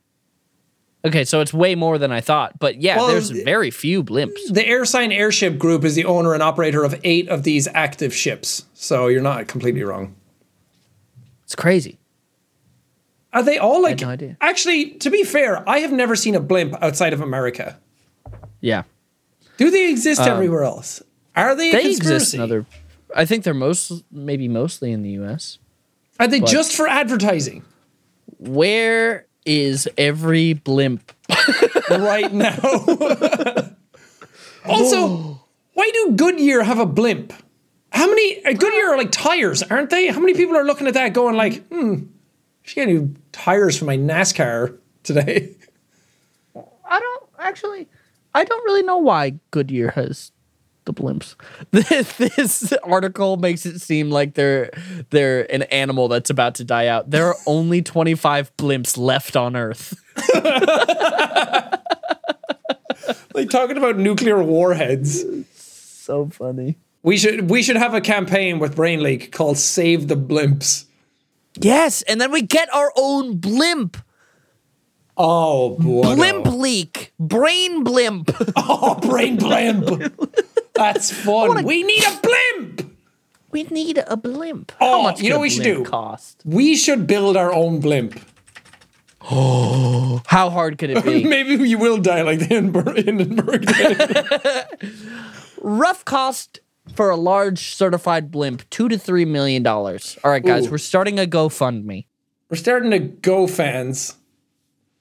Okay, 1.05 1.25
so 1.25 1.41
it's 1.41 1.53
way 1.53 1.75
more 1.75 1.97
than 1.97 2.11
I 2.11 2.21
thought. 2.21 2.59
But 2.59 2.81
yeah, 2.81 2.95
Well, 2.97 3.07
there's 3.07 3.29
very 3.29 3.71
few 3.71 4.03
blimps. 4.03 4.37
The 4.49 4.63
AirSign 4.63 5.13
Airship 5.13 5.57
Group 5.57 5.83
is 5.83 5.95
the 5.95 6.05
owner 6.05 6.33
and 6.33 6.41
operator 6.41 6.83
of 6.83 6.99
eight 7.03 7.27
of 7.27 7.43
these 7.43 7.67
active 7.73 8.15
ships. 8.15 8.65
So 8.73 9.07
you're 9.07 9.21
not 9.21 9.47
completely 9.47 9.83
wrong. 9.83 10.15
It's 11.43 11.55
crazy. 11.55 11.99
Are 13.33 13.43
they 13.43 13.57
all 13.57 13.81
like? 13.81 13.99
no 13.99 14.09
idea. 14.09 14.37
Actually, 14.39 14.91
to 14.91 15.09
be 15.09 15.23
fair, 15.23 15.67
I 15.67 15.79
have 15.79 15.91
never 15.91 16.15
seen 16.15 16.35
a 16.35 16.39
blimp 16.39 16.75
outside 16.81 17.13
of 17.13 17.19
America. 17.19 17.77
Yeah. 18.61 18.83
Do 19.57 19.69
they 19.69 19.89
exist 19.89 20.21
everywhere 20.21 20.63
else? 20.63 21.01
Are 21.35 21.55
they 21.55 21.71
a 21.71 21.75
Um, 21.75 21.83
They 21.83 21.89
exist 21.89 22.33
in 22.33 22.39
other 22.41 22.65
I 23.15 23.25
think 23.25 23.43
they're 23.43 23.53
most 23.53 24.03
maybe 24.11 24.47
mostly 24.47 24.91
in 24.91 25.01
the 25.03 25.11
US. 25.21 25.59
Are 26.19 26.27
they 26.27 26.39
just 26.39 26.75
for 26.75 26.87
advertising 26.87 27.63
Where 28.37 29.27
is 29.45 29.87
every 29.97 30.53
blimp? 30.53 31.11
right 31.89 32.31
now? 32.31 32.57
also, 34.65 35.39
why 35.73 35.89
do 35.93 36.13
Goodyear 36.15 36.63
have 36.63 36.79
a 36.79 36.85
blimp? 36.85 37.33
How 37.91 38.07
many 38.07 38.45
uh, 38.45 38.53
Goodyear 38.53 38.93
are 38.93 38.97
like 38.97 39.11
tires, 39.11 39.63
aren't 39.63 39.89
they? 39.89 40.07
How 40.07 40.19
many 40.19 40.33
people 40.33 40.55
are 40.55 40.65
looking 40.65 40.87
at 40.87 40.95
that 40.95 41.13
going 41.13 41.35
like, 41.35 41.65
hmm, 41.67 42.03
should 42.63 42.75
get 42.75 42.87
new 42.87 43.15
tires 43.31 43.77
for 43.77 43.85
my 43.85 43.97
NASCAR 43.97 44.77
today? 45.03 45.55
I 46.85 46.99
don't 46.99 47.29
actually 47.39 47.87
I 48.35 48.43
don't 48.43 48.63
really 48.65 48.83
know 48.83 48.97
why 48.97 49.35
Goodyear 49.51 49.91
has 49.91 50.31
the 50.85 50.93
blimps. 50.93 51.35
This, 51.71 52.17
this 52.17 52.73
article 52.83 53.37
makes 53.37 53.65
it 53.65 53.79
seem 53.79 54.09
like 54.09 54.33
they're 54.35 54.71
they're 55.09 55.51
an 55.51 55.63
animal 55.63 56.07
that's 56.07 56.29
about 56.29 56.55
to 56.55 56.63
die 56.63 56.87
out. 56.87 57.09
There 57.09 57.27
are 57.27 57.35
only 57.47 57.81
25 57.81 58.55
blimps 58.57 58.97
left 58.97 59.35
on 59.35 59.55
Earth. 59.55 59.93
Like 63.33 63.49
talking 63.49 63.77
about 63.77 63.97
nuclear 63.97 64.41
warheads. 64.41 65.25
So 65.55 66.29
funny. 66.29 66.77
We 67.01 67.17
should 67.17 67.49
we 67.49 67.63
should 67.63 67.75
have 67.77 67.93
a 67.93 68.01
campaign 68.01 68.59
with 68.59 68.75
Brain 68.75 69.01
Leak 69.01 69.31
called 69.31 69.57
Save 69.57 70.07
the 70.07 70.15
Blimps. 70.15 70.85
Yes, 71.59 72.01
and 72.03 72.21
then 72.21 72.31
we 72.31 72.41
get 72.41 72.73
our 72.73 72.91
own 72.95 73.37
blimp. 73.37 73.97
Oh, 75.17 75.77
boy. 75.77 76.15
Blimp 76.15 76.47
leak. 76.47 77.13
Brain 77.19 77.83
blimp. 77.83 78.31
Oh, 78.55 78.95
brain 78.95 79.37
blimp. 79.37 80.13
That's 80.73 81.11
fun. 81.25 81.63
We 81.63 81.83
need 81.83 82.03
a 82.03 82.19
blimp. 82.21 82.95
we 83.51 83.63
need 83.63 83.99
a 84.05 84.17
blimp. 84.17 84.71
Oh, 84.81 84.97
How 84.97 85.03
much 85.03 85.21
you 85.21 85.29
know 85.29 85.37
what 85.37 85.43
we 85.43 85.49
should 85.49 85.63
do? 85.63 85.83
Cost. 85.83 86.41
We 86.45 86.75
should 86.75 87.05
build 87.07 87.37
our 87.37 87.53
own 87.53 87.79
blimp. 87.79 88.19
Oh, 89.31 90.21
how 90.27 90.49
hard 90.49 90.77
could 90.77 90.89
it 90.89 91.03
be? 91.03 91.23
Maybe 91.27 91.67
you 91.69 91.77
will 91.77 91.97
die 91.97 92.23
like 92.23 92.39
the 92.39 92.45
Hindenburg. 92.45 92.97
Hindenburg 93.05 93.65
did. 93.65 94.65
Rough 95.61 96.03
cost 96.03 96.59
for 96.95 97.09
a 97.09 97.15
large 97.15 97.73
certified 97.73 98.31
blimp, 98.31 98.69
two 98.69 98.89
to 98.89 98.97
three 98.97 99.23
million 99.25 99.63
dollars. 99.63 100.17
All 100.23 100.31
right, 100.31 100.43
guys, 100.43 100.67
Ooh. 100.67 100.71
we're 100.71 100.77
starting 100.77 101.19
a 101.19 101.25
GoFundMe. 101.25 102.05
We're 102.49 102.57
starting 102.57 102.91
to 102.91 102.99
go 102.99 103.47
fans. 103.47 104.17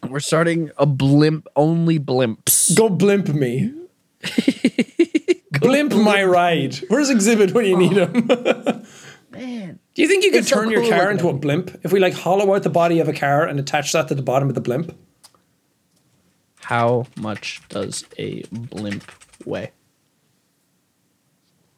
We're 0.09 0.20
starting 0.20 0.70
a 0.78 0.86
blimp 0.86 1.47
only 1.57 1.99
blimps. 1.99 2.77
Go 2.77 2.89
blimp 2.89 3.28
me. 3.28 3.73
blimp 5.68 5.94
my 5.94 6.24
ride. 6.24 6.76
Where's 6.89 7.10
Xzibit 7.10 7.52
when 7.52 7.64
you 7.66 7.76
need 7.76 7.93
him? 7.97 8.12
Man, 9.30 9.78
Do 9.94 10.02
you 10.02 10.09
think 10.09 10.24
you 10.24 10.30
could 10.30 10.40
It's 10.40 10.48
so 10.51 10.56
turn 10.56 10.70
your 10.70 10.86
car 10.89 11.10
into 11.10 11.28
a 11.28 11.32
blimp 11.32 11.80
if 11.82 11.93
we 11.93 12.01
like 12.01 12.12
hollow 12.12 12.55
out 12.55 12.62
the 12.64 12.70
body 12.70 13.01
of 13.01 13.09
a 13.09 13.14
car 13.14 13.47
and 13.47 13.59
attach 13.59 13.93
that 13.93 14.09
to 14.09 14.14
the 14.14 14.22
bottom 14.22 14.48
of 14.48 14.55
the 14.55 14.60
blimp? 14.60 14.94
how 16.64 17.05
much 17.16 17.60
does 17.68 18.05
a 18.18 18.43
blimp 18.51 19.10
weigh? 19.44 19.72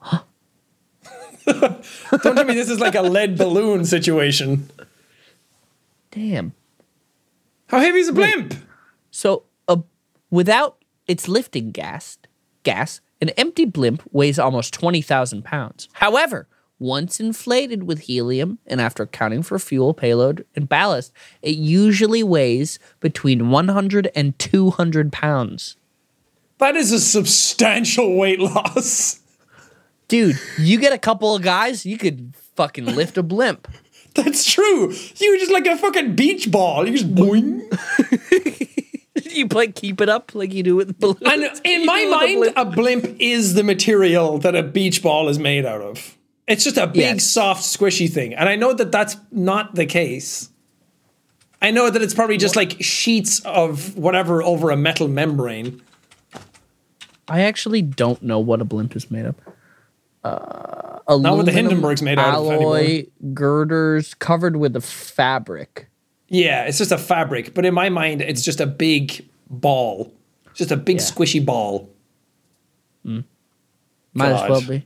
Don't 1.46 1.82
tell 2.22 2.44
me 2.44 2.54
this 2.54 2.70
is 2.70 2.80
like 2.80 2.94
a 2.94 3.02
lead 3.02 3.36
balloon 3.36 3.84
situation. 3.84 4.70
Damn. 6.10 6.52
How 7.68 7.80
heavy 7.80 7.98
is 7.98 8.08
a 8.08 8.12
blimp? 8.12 8.54
So, 9.10 9.44
uh, 9.68 9.78
without 10.30 10.84
its 11.06 11.28
lifting 11.28 11.70
gas, 11.70 12.18
gas, 12.62 13.00
an 13.20 13.30
empty 13.30 13.64
blimp 13.64 14.02
weighs 14.12 14.38
almost 14.38 14.74
20,000 14.74 15.44
pounds. 15.44 15.88
However, 15.94 16.48
once 16.78 17.20
inflated 17.20 17.84
with 17.84 18.00
helium 18.00 18.58
and 18.66 18.80
after 18.80 19.04
accounting 19.04 19.42
for 19.42 19.58
fuel, 19.58 19.94
payload, 19.94 20.44
and 20.56 20.68
ballast, 20.68 21.12
it 21.40 21.56
usually 21.56 22.22
weighs 22.22 22.78
between 23.00 23.50
100 23.50 24.10
and 24.14 24.38
200 24.38 25.12
pounds. 25.12 25.76
That 26.58 26.76
is 26.76 26.92
a 26.92 27.00
substantial 27.00 28.16
weight 28.16 28.40
loss. 28.40 29.20
Dude, 30.08 30.38
you 30.58 30.78
get 30.78 30.92
a 30.92 30.98
couple 30.98 31.34
of 31.34 31.42
guys, 31.42 31.86
you 31.86 31.96
could 31.96 32.34
fucking 32.56 32.84
lift 32.86 33.16
a 33.16 33.22
blimp. 33.22 33.68
That's 34.14 34.44
true. 34.44 34.92
You're 35.16 35.38
just 35.38 35.50
like 35.50 35.66
a 35.66 35.76
fucking 35.76 36.14
beach 36.14 36.50
ball. 36.50 36.86
You 36.86 36.96
just 36.96 37.14
boing. 37.14 37.62
you 39.36 39.48
play 39.48 39.68
keep 39.72 40.00
it 40.00 40.08
up 40.08 40.34
like 40.34 40.52
you 40.52 40.62
do 40.62 40.76
with 40.76 40.98
balloons. 40.98 41.20
And 41.24 41.42
in 41.64 41.86
my 41.86 42.00
You 42.00 42.06
do 42.32 42.40
with 42.40 42.52
a 42.52 42.54
mind, 42.54 42.54
blimp. 42.54 42.56
a 42.56 42.64
blimp 43.04 43.16
is 43.20 43.54
the 43.54 43.62
material 43.62 44.38
that 44.38 44.54
a 44.54 44.62
beach 44.62 45.02
ball 45.02 45.28
is 45.28 45.38
made 45.38 45.64
out 45.66 45.80
of. 45.80 46.16
It's 46.46 46.64
just 46.64 46.76
a 46.76 46.86
big, 46.86 46.96
Yes. 47.00 47.24
soft, 47.24 47.62
squishy 47.62 48.10
thing. 48.10 48.34
And 48.34 48.48
I 48.48 48.56
know 48.56 48.72
that 48.74 48.92
that's 48.92 49.16
not 49.32 49.74
the 49.74 49.86
case. 49.86 50.50
I 51.62 51.70
know 51.70 51.88
that 51.88 52.02
it's 52.02 52.12
probably 52.12 52.36
just 52.36 52.56
like 52.56 52.76
sheets 52.82 53.40
of 53.46 53.96
whatever 53.96 54.42
over 54.42 54.70
a 54.70 54.76
metal 54.76 55.08
membrane. 55.08 55.80
I 57.26 57.40
actually 57.40 57.80
don't 57.80 58.22
know 58.22 58.38
what 58.38 58.60
a 58.60 58.66
blimp 58.66 58.94
is 58.94 59.10
made 59.10 59.24
of. 59.24 59.34
Uh, 60.22 61.16
Not 61.18 61.36
what 61.38 61.46
the 61.46 61.52
Hindenburg's 61.52 62.02
made 62.02 62.18
out 62.18 62.34
of 62.34 62.46
anymore. 62.50 62.76
alloy 62.76 63.06
girders 63.32 64.12
covered 64.14 64.56
with 64.56 64.76
a 64.76 64.80
fabric. 64.82 65.88
Yeah, 66.34 66.64
it's 66.64 66.78
just 66.78 66.90
a 66.90 66.98
fabric. 66.98 67.54
But 67.54 67.64
in 67.64 67.74
my 67.74 67.90
mind, 67.90 68.20
it's 68.20 68.42
just 68.42 68.60
a 68.60 68.66
big 68.66 69.24
ball. 69.48 70.12
Just 70.54 70.72
a 70.72 70.76
big 70.76 70.96
Yeah. 70.96 71.02
squishy 71.02 71.44
ball. 71.44 71.88
Hmm. 73.04 73.20
Might 74.14 74.30
God. 74.30 74.44
as 74.44 74.50
well 74.50 74.60
be. 74.68 74.84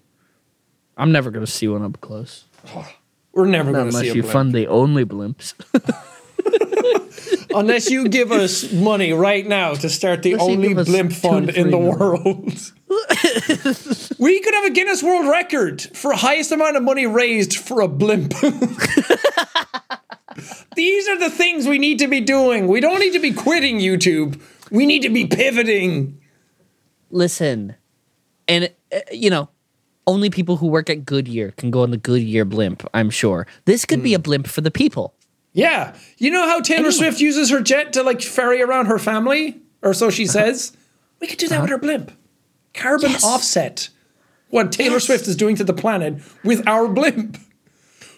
I'm 0.99 1.11
never 1.11 1.31
gonna 1.31 1.47
see 1.47 1.67
one 1.69 1.83
up 1.83 1.99
close. 2.03 2.45
We're 3.33 3.47
never 3.47 3.73
going 3.73 3.85
to 3.91 3.97
Unless 3.97 4.11
see 4.11 4.17
you 4.17 4.23
fund 4.25 4.53
the 4.53 4.67
only 4.67 5.05
blimps. 5.05 5.55
Unless 7.55 7.89
you 7.89 8.09
give 8.09 8.33
us 8.33 8.73
money 8.73 9.13
right 9.13 9.47
now 9.47 9.75
to 9.75 9.89
start 9.89 10.23
the 10.23 10.33
Unless 10.33 10.49
only 10.49 10.75
blimp 10.75 11.13
fund 11.13 11.51
in 11.51 11.71
the 11.71 11.79
million. 11.79 11.99
world. 11.99 12.73
we 14.19 14.41
could 14.41 14.55
have 14.55 14.65
a 14.65 14.71
Guinness 14.71 15.03
World 15.05 15.29
Record 15.29 15.83
for 15.95 16.13
highest 16.15 16.51
amount 16.53 16.77
of 16.77 16.83
money 16.83 17.07
raised 17.07 17.57
for 17.57 17.81
a 17.81 17.87
blimp. 17.89 18.35
These 20.79 21.09
are 21.09 21.19
the 21.19 21.29
things 21.29 21.67
we 21.67 21.77
need 21.81 21.99
to 21.99 22.07
be 22.07 22.21
doing. 22.21 22.69
We 22.69 22.79
don't 22.81 23.01
need 23.01 23.13
to 23.15 23.19
be 23.19 23.33
quitting 23.33 23.79
YouTube. 23.81 24.41
We 24.71 24.87
need 24.87 25.03
to 25.03 25.09
be 25.09 25.27
pivoting. 25.27 26.21
Listen, 27.11 27.75
and 28.47 28.73
uh, 28.93 29.01
you 29.11 29.29
know, 29.29 29.49
only 30.07 30.31
people 30.31 30.59
who 30.59 30.69
work 30.69 30.89
at 30.89 31.05
Goodyear 31.05 31.51
can 31.57 31.73
go 31.73 31.83
on 31.83 31.91
the 31.91 31.97
Goodyear 31.97 32.45
blimp. 32.45 32.87
I'm 32.95 33.11
sure 33.11 33.45
this 33.65 33.85
could 33.85 33.99
Hmm. 33.99 34.05
be 34.05 34.15
a 34.15 34.21
blimp 34.21 34.47
for 34.47 34.61
the 34.61 34.71
people. 34.71 35.15
Yeah. 35.53 35.97
You 36.19 36.31
know 36.31 36.47
how 36.47 36.61
Taylor 36.61 36.79
Anyway. 36.87 36.93
Swift 36.93 37.21
uses 37.21 37.51
her 37.51 37.61
jet 37.61 37.93
to 37.95 38.05
like 38.05 38.23
ferry 38.23 38.63
around 38.63 38.87
her 38.87 39.01
family? 39.01 39.61
Or 39.83 39.93
so 39.95 40.11
she 40.11 40.27
says. 40.27 40.77
We 41.21 41.27
could 41.27 41.39
do 41.39 41.49
that 41.49 41.61
with 41.61 41.73
our 41.73 41.79
blimp. 41.79 42.13
Carbon 42.75 43.11
Yes. 43.11 43.25
offset. 43.25 43.89
What 44.51 44.71
Taylor 44.71 44.95
Yes. 45.03 45.07
Swift 45.07 45.27
is 45.27 45.35
doing 45.35 45.57
to 45.57 45.65
the 45.65 45.73
planet 45.73 46.15
with 46.45 46.63
our 46.69 46.87
blimp. 46.87 47.37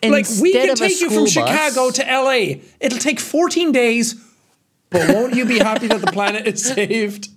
Like 0.02 0.26
we 0.40 0.52
can 0.52 0.74
take 0.76 1.00
you 1.00 1.08
from 1.10 1.24
bus- 1.24 1.32
Chicago 1.32 1.90
to 1.90 2.02
LA. 2.02 2.60
It'll 2.80 2.98
take 2.98 3.20
14 3.20 3.72
days, 3.72 4.14
but 4.88 5.08
won't 5.10 5.34
you 5.34 5.44
be 5.44 5.58
happy 5.58 5.88
that 5.88 6.00
the 6.00 6.12
planet 6.12 6.46
is 6.46 6.64
saved? 6.64 7.28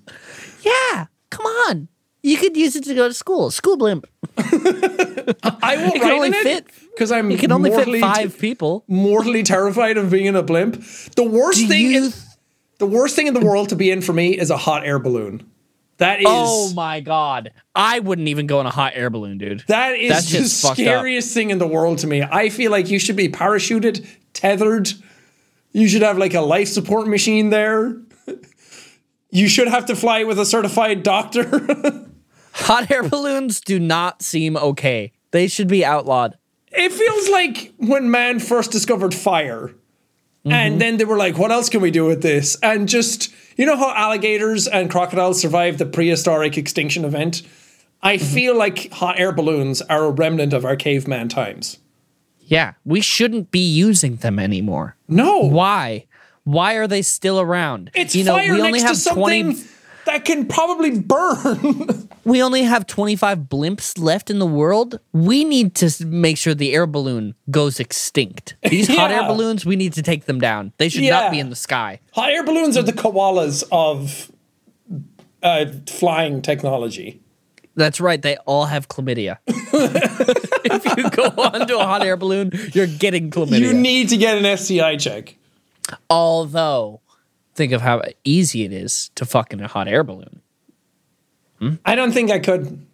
Yeah, 0.61 1.07
come 1.30 1.45
on. 1.45 1.90
You 2.22 2.38
could 2.38 2.56
use 2.56 2.76
it 2.77 2.85
to 2.85 2.95
go 2.95 3.10
to 3.10 3.14
school. 3.14 3.52
School 3.52 3.76
blimp. 3.76 4.06
I 4.38 5.76
won't 5.77 5.95
It 5.95 6.02
can 6.02 6.11
only 6.11 6.31
fit. 6.31 6.68
because 6.94 7.11
I'm 7.11 7.30
You 7.31 7.38
can 7.38 7.52
only 7.52 7.69
mortally, 7.69 7.99
fit 7.99 8.06
five 8.15 8.40
people. 8.40 8.85
mortally 8.88 9.44
terrified 9.44 9.98
of 9.98 10.10
being 10.10 10.26
in 10.27 10.35
a 10.35 10.44
blimp. 10.44 10.81
The 11.15 11.23
worst 11.23 11.60
Do 11.60 11.68
thing 11.68 11.81
you 11.91 12.06
in, 12.06 12.14
the 12.80 12.85
worst 12.85 13.15
thing 13.18 13.27
in 13.27 13.34
the 13.34 13.41
world 13.41 13.69
to 13.69 13.76
be 13.76 13.91
in 13.91 14.02
for 14.02 14.14
me 14.14 14.38
is 14.38 14.49
a 14.49 14.57
hot 14.57 14.85
air 14.85 14.99
balloon. 14.99 15.49
That 16.04 16.20
is 16.20 16.26
Oh 16.30 16.74
my 16.74 17.00
god. 17.00 17.52
I 17.74 18.00
wouldn't 18.00 18.28
even 18.28 18.46
go 18.46 18.60
in 18.60 18.66
a 18.66 18.70
hot 18.70 18.94
air 18.96 19.10
balloon, 19.10 19.38
dude. 19.38 19.64
That 19.68 19.96
is 19.96 20.10
That's 20.12 20.32
the 20.32 20.38
just 20.40 20.62
scariest 20.62 21.34
thing 21.34 21.50
in 21.50 21.58
the 21.58 21.68
world 21.68 22.00
to 22.00 22.08
me. 22.08 22.22
I 22.22 22.50
feel 22.50 22.72
like 22.72 22.90
you 22.90 23.00
should 23.00 23.16
be 23.16 23.30
parachuted, 23.30 24.06
tethered. 24.34 24.92
You 25.72 25.88
should 25.88 26.02
have 26.02 26.18
like 26.18 26.34
a 26.34 26.42
life 26.42 26.68
support 26.68 27.08
machine 27.08 27.50
there. 27.50 27.98
You 29.36 29.48
should 29.48 29.68
have 29.68 29.88
to 29.88 29.96
fly 29.96 30.26
with 30.26 30.38
a 30.38 30.46
certified 30.46 31.02
doctor. 31.02 31.44
Hot 32.54 32.92
air 32.92 33.02
balloons 33.02 33.62
do 33.62 33.80
not 33.80 34.22
seem 34.22 34.56
okay. 34.56 35.12
They 35.32 35.48
should 35.48 35.68
be 35.68 35.84
outlawed. 35.84 36.38
it 36.72 36.92
feels 36.92 37.30
like 37.30 37.74
when 37.78 38.12
man 38.12 38.40
first 38.40 38.72
discovered 38.72 39.12
fire. 39.12 39.70
Mm-hmm. 40.46 40.52
And 40.52 40.80
then 40.80 40.98
they 40.98 41.06
were 41.06 41.18
like, 41.18 41.40
what 41.40 41.50
else 41.52 41.68
can 41.68 41.82
we 41.82 41.90
do 41.90 42.06
with 42.06 42.22
this? 42.22 42.58
And 42.62 42.88
just, 42.88 43.34
you 43.58 43.66
know 43.66 43.78
how 43.78 43.94
alligators 43.94 44.68
and 44.68 44.90
crocodiles 44.90 45.40
survived 45.42 45.80
the 45.80 45.86
prehistoric 45.86 46.58
extinction 46.58 47.06
event? 47.06 47.42
I 48.02 48.18
Mm-hmm. 48.18 48.34
feel 48.34 48.58
like 48.58 48.92
hot 48.92 49.20
air 49.20 49.32
balloons 49.32 49.82
are 49.84 50.06
a 50.06 50.12
remnant 50.12 50.52
of 50.54 50.66
our 50.66 50.76
caveman 50.76 51.30
times. 51.30 51.78
Yeah, 52.40 52.74
we 52.84 53.00
shouldn't 53.00 53.52
be 53.52 53.66
using 53.66 54.18
them 54.18 54.38
anymore. 54.40 54.98
No. 55.08 55.40
Why? 55.40 56.06
Why 56.44 56.74
are 56.74 56.88
they 56.88 57.02
still 57.02 57.40
around? 57.40 57.90
It's 57.94 58.14
you 58.14 58.26
know, 58.26 58.34
fire 58.36 58.52
we 58.54 58.60
only 58.60 58.72
next 58.74 58.84
have 58.84 58.92
to 58.96 59.00
something 59.00 59.56
that 60.14 60.26
can 60.26 60.45
probably 60.45 60.99
burn. 60.99 62.07
we 62.23 62.44
only 62.44 62.61
have 62.64 62.85
25 62.85 63.40
blimps 63.40 63.99
left 63.99 64.30
in 64.30 64.38
the 64.38 64.45
world. 64.45 64.99
We 65.11 65.44
need 65.44 65.73
to 65.76 66.06
make 66.06 66.38
sure 66.38 66.53
the 66.53 66.73
air 66.73 66.85
balloon 66.85 67.34
goes 67.49 67.80
extinct. 67.80 68.56
These 68.69 68.88
hot 68.95 69.10
air 69.11 69.23
balloons, 69.23 69.65
we 69.65 69.76
need 69.76 69.94
to 69.94 70.03
take 70.03 70.26
them 70.26 70.40
down. 70.40 70.72
They 70.77 70.90
should 70.90 71.03
Yeah. 71.03 71.22
not 71.22 71.31
be 71.31 71.40
in 71.40 71.49
the 71.49 71.56
sky. 71.56 71.99
Hot 72.14 72.30
air 72.30 72.44
balloons 72.44 72.77
are 72.77 72.84
the 72.84 72.94
koalas 72.94 73.64
of 73.72 74.31
uh, 75.41 75.65
flying 75.88 76.44
technology. 76.44 77.19
That's 77.76 77.99
right. 77.99 78.22
They 78.22 78.38
all 78.45 78.65
have 78.65 78.88
chlamydia. 78.88 79.40
if 79.48 80.98
you 80.98 81.10
go 81.10 81.23
onto 81.23 81.76
a 81.76 81.84
hot 81.85 82.03
air 82.03 82.18
balloon, 82.18 82.52
you're 82.73 82.85
getting 82.85 83.31
chlamydia. 83.31 83.60
You 83.61 83.73
need 83.73 84.10
to 84.10 84.18
get 84.18 84.38
an 84.38 84.57
STI 84.57 84.95
check. 84.98 85.38
Although, 86.07 87.02
think 87.56 87.72
of 87.72 87.82
how 87.82 88.02
easy 88.24 88.64
it 88.64 88.74
is 88.74 89.10
to 89.16 89.26
fuck 89.26 89.54
in 89.54 89.62
a 89.62 89.68
hot 89.68 89.88
air 89.88 90.04
balloon. 90.04 90.42
Hmm? 91.60 91.76
I 91.86 91.96
don't 91.96 92.12
think 92.12 92.32
I 92.32 92.40
could. 92.40 92.86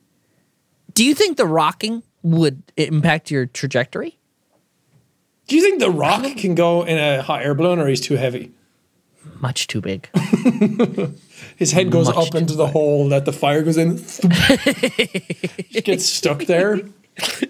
Do 0.94 1.04
you 1.06 1.14
think 1.16 1.38
the 1.38 1.46
rocking 1.46 2.04
would 2.24 2.62
impact 2.78 3.32
your 3.32 3.46
trajectory? 3.46 4.18
Do 5.48 5.56
you 5.56 5.64
think 5.64 5.80
The 5.80 5.90
Rock 5.90 6.24
can 6.38 6.54
go 6.54 6.84
in 6.84 7.00
a 7.00 7.24
hot 7.24 7.42
air 7.42 7.56
balloon 7.56 7.80
or 7.80 7.88
he's 7.88 8.02
too 8.02 8.18
heavy? 8.18 8.52
Much 9.42 9.66
too 9.66 9.82
big. 9.82 10.08
His 11.56 11.72
head 11.72 11.92
goes 11.92 12.06
Much 12.06 12.28
up 12.28 12.36
into 12.36 12.54
the 12.54 12.68
hole 12.68 13.10
that 13.10 13.26
the 13.26 13.34
fire 13.34 13.64
goes 13.64 13.78
in. 13.78 13.96
gets 15.84 16.06
stuck 16.06 16.44
there. 16.46 16.82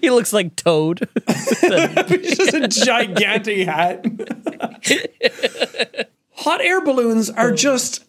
he 0.00 0.08
looks 0.10 0.32
like 0.32 0.56
Toad. 0.56 1.08
It's 1.28 2.36
just 2.36 2.54
a 2.54 2.68
gigantic 2.68 3.66
hat. 3.66 4.04
Hot 6.40 6.60
air 6.62 6.80
balloons 6.82 7.28
are 7.30 7.48
mm-hmm. 7.48 7.56
just 7.56 8.04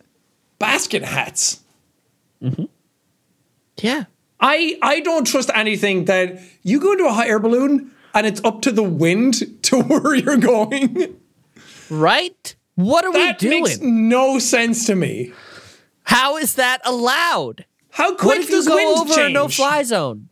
basket 0.60 1.04
hats. 1.04 1.60
Mm-hmm. 2.42 2.66
yeah. 3.82 4.06
I 4.40 4.78
I 4.82 5.02
don't 5.02 5.28
trust 5.28 5.52
anything 5.54 6.06
that 6.06 6.40
you 6.64 6.80
go 6.80 6.94
into 6.94 7.06
a 7.06 7.14
hot 7.14 7.28
air 7.28 7.40
balloon 7.40 7.92
and 8.16 8.26
it's 8.26 8.42
up 8.44 8.62
to 8.64 8.72
the 8.72 8.84
wind 8.84 9.36
to 9.64 9.82
where 9.84 10.16
you're 10.16 10.38
going. 10.38 11.16
Right? 11.90 12.56
What 12.76 13.06
are 13.06 13.14
That 13.14 13.42
we 13.42 13.50
doing? 13.50 13.64
That 13.64 13.70
makes 13.70 13.82
no 13.82 14.40
sense 14.40 14.86
to 14.88 14.96
me. 14.96 15.34
How 16.04 16.38
is 16.38 16.56
that 16.56 16.82
allowed? 16.86 17.66
How 17.92 18.16
quick 18.16 18.24
What 18.26 18.38
if 18.40 18.50
you 18.50 18.66
go 18.66 18.76
wind 18.76 19.00
over 19.00 19.14
change? 19.14 19.30
a 19.32 19.34
no 19.34 19.48
fly 19.50 19.84
zone? 19.84 20.30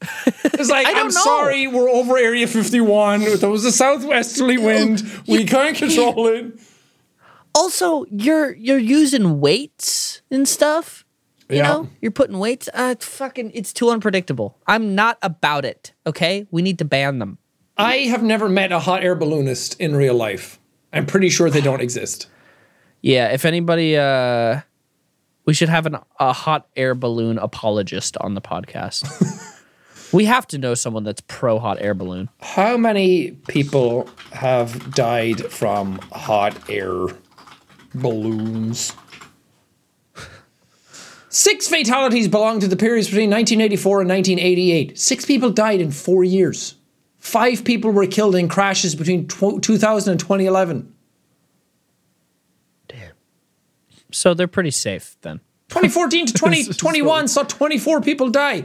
It's 0.00 0.70
like 0.70 0.86
I 0.86 0.92
don't 0.92 1.00
I'm 1.00 1.04
know. 1.06 1.10
sorry, 1.10 1.66
we're 1.66 1.90
over 1.90 2.16
Area 2.16 2.46
51. 2.46 3.38
There 3.38 3.50
was 3.50 3.64
a 3.64 3.72
southwesterly 3.72 4.56
wind. 4.56 5.02
We 5.26 5.44
can't 5.54 5.76
control 5.76 6.28
it. 6.28 6.58
Also, 7.54 8.04
you're 8.10 8.54
you're 8.54 8.78
using 8.78 9.40
weights 9.40 10.22
and 10.30 10.48
stuff. 10.48 11.04
You 11.48 11.56
Yeah. 11.56 11.62
know, 11.68 11.88
you're 12.00 12.12
putting 12.12 12.38
weights. 12.38 12.68
Uh, 12.72 12.90
it's 12.92 13.04
fucking, 13.04 13.50
it's 13.54 13.72
too 13.72 13.90
unpredictable. 13.90 14.56
I'm 14.68 14.94
not 14.94 15.18
about 15.20 15.64
it. 15.64 15.92
Okay, 16.06 16.46
we 16.52 16.62
need 16.62 16.78
to 16.78 16.84
ban 16.84 17.18
them. 17.18 17.38
I 17.76 17.96
have 18.10 18.22
never 18.22 18.48
met 18.48 18.70
a 18.70 18.78
hot 18.78 19.02
air 19.02 19.16
balloonist 19.16 19.74
in 19.80 19.96
real 19.96 20.14
life. 20.14 20.60
I'm 20.92 21.06
pretty 21.06 21.28
sure 21.28 21.50
they 21.50 21.60
don't 21.60 21.80
exist. 21.80 22.28
Yeah, 23.02 23.32
if 23.32 23.44
anybody, 23.44 23.96
uh, 23.96 24.60
we 25.44 25.54
should 25.54 25.70
have 25.70 25.86
an, 25.86 25.96
a 26.20 26.32
hot 26.32 26.68
air 26.76 26.94
balloon 26.94 27.36
apologist 27.38 28.16
on 28.18 28.34
the 28.34 28.40
podcast. 28.40 29.02
we 30.12 30.26
have 30.26 30.46
to 30.48 30.58
know 30.58 30.74
someone 30.74 31.02
that's 31.02 31.22
pro 31.26 31.58
hot 31.58 31.78
air 31.80 31.94
balloon. 31.94 32.28
How 32.40 32.76
many 32.76 33.32
people 33.48 34.08
have 34.32 34.94
died 34.94 35.40
from 35.50 35.98
hot 36.12 36.54
air 36.70 37.06
balloons? 37.94 38.92
Six 41.28 41.68
fatalities 41.68 42.26
belong 42.26 42.58
to 42.60 42.66
the 42.66 42.76
periods 42.76 43.06
between 43.06 43.30
1984 43.30 44.00
and 44.00 44.10
1988. 44.10 44.98
Six 44.98 45.24
people 45.24 45.50
died 45.50 45.80
in 45.80 45.92
four 45.92 46.24
years. 46.24 46.74
Five 47.18 47.64
people 47.64 47.92
were 47.92 48.06
killed 48.06 48.34
in 48.34 48.48
crashes 48.48 48.96
between 48.96 49.28
tw- 49.28 49.62
2000 49.62 50.10
and 50.10 50.18
2011. 50.18 50.92
Damn. 52.88 53.12
So 54.10 54.34
they're 54.34 54.48
pretty 54.48 54.72
safe 54.72 55.16
then. 55.20 55.40
2014 55.68 56.26
to 56.26 56.32
2021 56.34 57.28
saw 57.28 57.44
24 57.44 58.00
people 58.00 58.28
die. 58.28 58.64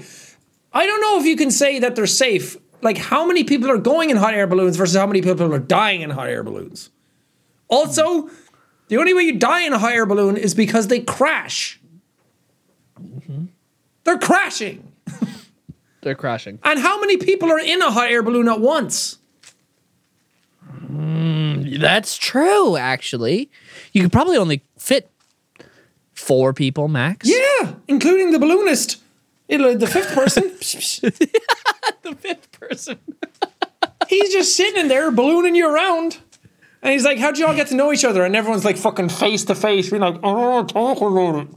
I 0.74 0.86
don't 0.88 1.02
know 1.02 1.20
if 1.20 1.26
you 1.26 1.36
can 1.38 1.52
say 1.52 1.78
that 1.80 1.96
they're 1.96 2.08
safe. 2.08 2.58
Like, 2.82 2.98
how 2.98 3.26
many 3.26 3.44
people 3.44 3.70
are 3.70 3.78
going 3.78 4.10
in 4.10 4.18
hot 4.18 4.34
air 4.34 4.48
balloons 4.48 4.76
versus 4.76 4.96
how 4.96 5.06
many 5.06 5.22
people 5.22 5.54
are 5.54 5.60
dying 5.60 6.02
in 6.02 6.10
hot 6.10 6.28
air 6.28 6.44
balloons? 6.44 6.90
Also, 7.68 8.30
the 8.88 8.98
only 8.98 9.14
way 9.14 9.24
you 9.24 9.38
die 9.38 9.62
in 9.62 9.74
a 9.74 9.80
hot 9.80 9.94
air 9.94 10.06
balloon 10.06 10.38
is 10.38 10.54
because 10.54 10.88
they 10.88 11.00
crash. 11.00 11.80
They're 14.04 14.20
crashing. 14.20 14.92
They're 16.02 16.16
crashing. 16.16 16.60
And 16.64 16.80
how 16.80 17.00
many 17.00 17.18
people 17.18 17.52
are 17.52 17.60
in 17.60 17.82
a 17.82 17.90
hot 17.90 18.12
air 18.12 18.22
balloon 18.22 18.48
at 18.48 18.62
once? 18.62 19.18
Mm, 20.86 21.80
that's 21.80 22.16
true, 22.18 22.78
actually. 22.78 23.50
You 23.92 24.04
could 24.04 24.12
probably 24.12 24.38
only 24.38 24.64
fit 24.78 25.10
four 26.14 26.54
people 26.54 26.88
max. 26.88 27.28
Yeah, 27.28 27.74
including 27.88 28.32
the 28.32 28.38
balloonist. 28.38 29.02
It'll, 29.48 29.76
the 29.76 29.88
fifth 29.88 30.14
person. 30.14 30.44
the 32.04 32.16
fifth 32.20 32.52
person. 32.52 33.00
he's 34.08 34.32
just 34.32 34.56
sitting 34.56 34.80
in 34.80 34.88
there 34.88 35.10
ballooning 35.12 35.56
you 35.56 35.68
around. 35.68 36.20
And 36.86 36.94
he's 36.94 37.04
like, 37.04 37.18
How'd 37.18 37.40
you 37.40 37.48
all 37.48 37.56
get 37.56 37.68
to 37.70 37.76
know 37.76 37.92
each 37.92 38.06
other? 38.06 38.24
And 38.24 38.36
everyone's 38.36 38.64
like 38.64 38.78
fucking 38.78 39.10
face 39.10 39.44
to 39.46 39.56
face, 39.56 39.90
being 39.90 40.04
like, 40.04 40.20
Oh, 40.22 40.64
talk 40.64 41.02
about 41.02 41.42
it. 41.42 41.48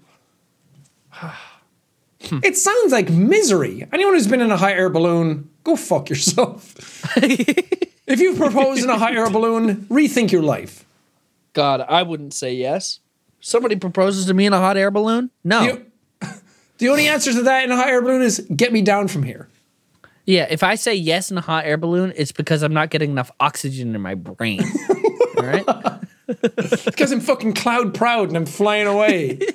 Hmm. 1.11 2.39
it 2.43 2.57
sounds 2.57 2.93
like 2.93 3.11
misery. 3.11 3.87
Anyone 3.93 4.15
who's 4.15 4.27
been 4.27 4.41
in 4.41 4.51
a 4.51 4.57
hot 4.57 4.73
air 4.73 4.91
balloon, 4.91 5.49
go 5.65 5.77
fuck 5.77 6.09
yourself. 6.11 6.75
if 7.17 8.19
you've 8.21 8.39
proposed 8.39 8.83
in 8.83 8.91
a 8.91 8.99
hot 8.99 9.15
air 9.15 9.31
balloon, 9.31 9.87
rethink 9.87 10.33
your 10.33 10.43
life. 10.43 10.85
God, 11.53 11.81
I 11.83 12.03
wouldn't 12.03 12.35
say 12.35 12.55
yes. 12.55 13.01
Somebody 13.41 13.77
proposes 13.77 14.27
to 14.27 14.35
me 14.35 14.47
in 14.47 14.53
a 14.53 14.59
hot 14.59 14.77
air 14.77 14.91
balloon? 14.91 15.31
No. 15.45 15.63
You- 15.63 15.87
the 16.79 16.89
only 16.89 17.07
answer 17.07 17.33
to 17.33 17.43
that 17.43 17.65
in 17.65 17.71
a 17.71 17.77
hot 17.77 17.89
air 17.89 18.03
balloon 18.03 18.23
is 18.23 18.41
get 18.57 18.73
me 18.73 18.83
down 18.83 19.07
from 19.09 19.23
here. 19.23 19.47
yeah, 20.27 20.47
if 20.51 20.63
I 20.65 20.75
say 20.75 20.95
yes 20.95 21.31
in 21.31 21.39
a 21.39 21.43
hot 21.43 21.67
air 21.67 21.77
balloon, 21.77 22.13
it's 22.17 22.33
because 22.33 22.63
I'm 22.63 22.75
not 22.75 22.91
getting 22.91 23.11
enough 23.11 23.31
oxygen 23.39 23.95
in 23.95 24.01
my 24.01 24.15
brain. 24.15 24.61
All 25.39 25.45
right? 25.45 25.67
Because 26.85 27.11
I'm 27.11 27.21
fucking 27.21 27.55
cloud 27.55 27.95
proud 27.95 28.29
and 28.29 28.37
I'm 28.37 28.45
flying 28.45 28.87
away. 28.87 29.41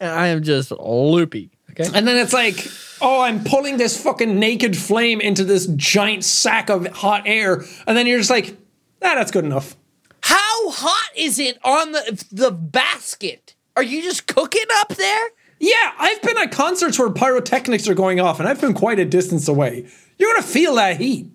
And 0.00 0.10
I 0.10 0.28
am 0.28 0.42
just 0.42 0.70
loopy. 0.70 1.50
Okay. 1.70 1.86
And 1.92 2.06
then 2.06 2.16
it's 2.16 2.32
like, 2.32 2.66
oh, 3.00 3.20
I'm 3.20 3.42
pulling 3.44 3.76
this 3.76 4.00
fucking 4.00 4.38
naked 4.38 4.76
flame 4.76 5.20
into 5.20 5.44
this 5.44 5.66
giant 5.76 6.24
sack 6.24 6.70
of 6.70 6.86
hot 6.88 7.24
air. 7.26 7.64
And 7.86 7.96
then 7.96 8.06
you're 8.06 8.18
just 8.18 8.30
like, 8.30 8.56
ah, 9.02 9.14
that's 9.14 9.30
good 9.30 9.44
enough. 9.44 9.76
How 10.22 10.70
hot 10.70 11.10
is 11.16 11.38
it 11.38 11.58
on 11.64 11.92
the 11.92 12.24
the 12.32 12.50
basket? 12.50 13.54
Are 13.76 13.82
you 13.82 14.02
just 14.02 14.26
cooking 14.26 14.66
up 14.76 14.88
there? 14.96 15.28
Yeah, 15.60 15.92
I've 15.98 16.22
been 16.22 16.38
at 16.38 16.52
concerts 16.52 16.98
where 16.98 17.10
pyrotechnics 17.10 17.88
are 17.88 17.94
going 17.94 18.20
off, 18.20 18.38
and 18.38 18.48
I've 18.48 18.60
been 18.60 18.74
quite 18.74 18.98
a 18.98 19.04
distance 19.04 19.48
away. 19.48 19.88
You're 20.16 20.32
gonna 20.32 20.46
feel 20.46 20.74
that 20.76 20.98
heat. 20.98 21.30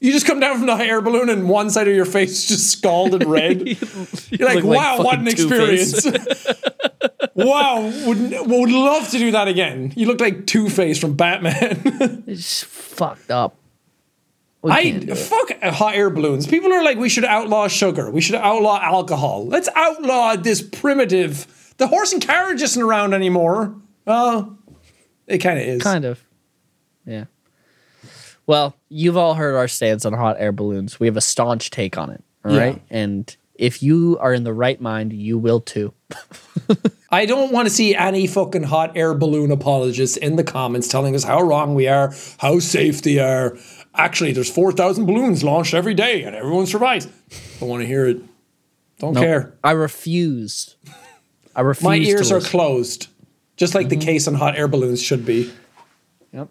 You 0.00 0.12
just 0.12 0.26
come 0.26 0.40
down 0.40 0.56
from 0.56 0.66
the 0.66 0.76
hot 0.76 0.86
air 0.86 1.02
balloon, 1.02 1.28
and 1.28 1.46
one 1.48 1.68
side 1.68 1.86
of 1.86 1.94
your 1.94 2.06
face 2.06 2.30
is 2.30 2.46
just 2.46 2.70
scalded 2.70 3.24
red. 3.26 3.66
You're 4.30 4.48
like, 4.48 4.56
look 4.56 4.64
like 4.64 4.64
wow, 4.64 5.02
what 5.02 5.18
an 5.18 5.28
experience. 5.28 6.06
wow, 7.34 7.82
would, 8.06 8.18
would 8.18 8.70
love 8.70 9.10
to 9.10 9.18
do 9.18 9.30
that 9.32 9.46
again. 9.46 9.92
You 9.96 10.06
look 10.06 10.20
like 10.20 10.46
Two 10.46 10.70
Face 10.70 10.98
from 10.98 11.14
Batman. 11.14 12.24
It's 12.26 12.62
fucked 12.62 13.30
up. 13.30 13.56
We 14.62 14.70
I 14.70 14.82
can't 14.82 15.06
do 15.06 15.12
it. 15.12 15.16
fuck 15.16 15.62
hot 15.62 15.94
air 15.94 16.10
balloons. 16.10 16.46
People 16.46 16.72
are 16.72 16.82
like, 16.82 16.98
we 16.98 17.08
should 17.08 17.24
outlaw 17.24 17.68
sugar. 17.68 18.10
We 18.10 18.20
should 18.20 18.34
outlaw 18.34 18.78
alcohol. 18.82 19.46
Let's 19.46 19.68
outlaw 19.74 20.36
this 20.36 20.60
primitive. 20.62 21.74
The 21.78 21.86
horse 21.86 22.12
and 22.12 22.20
carriage 22.22 22.60
isn't 22.62 22.82
around 22.82 23.14
anymore. 23.14 23.74
Oh, 24.06 24.56
it 25.26 25.38
kind 25.38 25.58
of 25.58 25.66
is. 25.66 25.82
Kind 25.82 26.04
of. 26.04 26.22
Yeah. 27.06 27.24
Well, 28.50 28.74
you've 28.88 29.16
all 29.16 29.34
heard 29.34 29.54
our 29.54 29.68
stance 29.68 30.04
on 30.04 30.12
hot 30.12 30.34
air 30.40 30.50
balloons. 30.50 30.98
We 30.98 31.06
have 31.06 31.16
a 31.16 31.20
staunch 31.20 31.70
take 31.70 31.96
on 31.96 32.10
it. 32.10 32.24
All 32.44 32.50
right, 32.56 32.74
Yeah. 32.90 32.96
And 32.98 33.36
if 33.54 33.80
you 33.80 34.18
are 34.20 34.34
in 34.34 34.42
the 34.42 34.52
right 34.52 34.80
mind, 34.80 35.12
you 35.12 35.38
will 35.38 35.60
too. 35.60 35.94
I 37.12 37.26
don't 37.26 37.52
want 37.52 37.68
to 37.68 37.70
see 37.72 37.94
any 37.94 38.26
fucking 38.26 38.64
hot 38.64 38.96
air 38.96 39.14
balloon 39.14 39.52
apologists 39.52 40.16
in 40.16 40.34
the 40.34 40.42
comments 40.42 40.88
telling 40.88 41.14
us 41.14 41.22
how 41.22 41.40
wrong 41.42 41.76
we 41.76 41.86
are, 41.86 42.12
how 42.38 42.58
safe 42.58 43.02
they 43.02 43.20
are. 43.20 43.56
Actually, 43.94 44.32
there's 44.32 44.50
4,000 44.50 45.06
balloons 45.06 45.44
launched 45.44 45.72
every 45.72 45.94
day 45.94 46.24
and 46.24 46.34
everyone 46.34 46.66
survives. 46.66 47.06
Don't 47.60 47.68
want 47.68 47.82
to 47.82 47.86
hear 47.86 48.06
it. 48.08 48.20
Don't 48.98 49.14
Nope. 49.14 49.22
care. 49.22 49.54
I 49.62 49.72
refuse. 49.72 50.74
I 51.54 51.60
refuse. 51.60 51.84
My 51.84 51.98
to 52.00 52.04
ears 52.04 52.32
are 52.32 52.40
closed, 52.40 53.06
just 53.56 53.76
like 53.76 53.86
Mm-hmm. 53.86 54.00
the 54.00 54.06
case 54.06 54.26
on 54.26 54.34
hot 54.34 54.56
air 54.58 54.66
balloons 54.66 55.00
should 55.00 55.24
be. 55.24 55.52
Yep. 56.32 56.48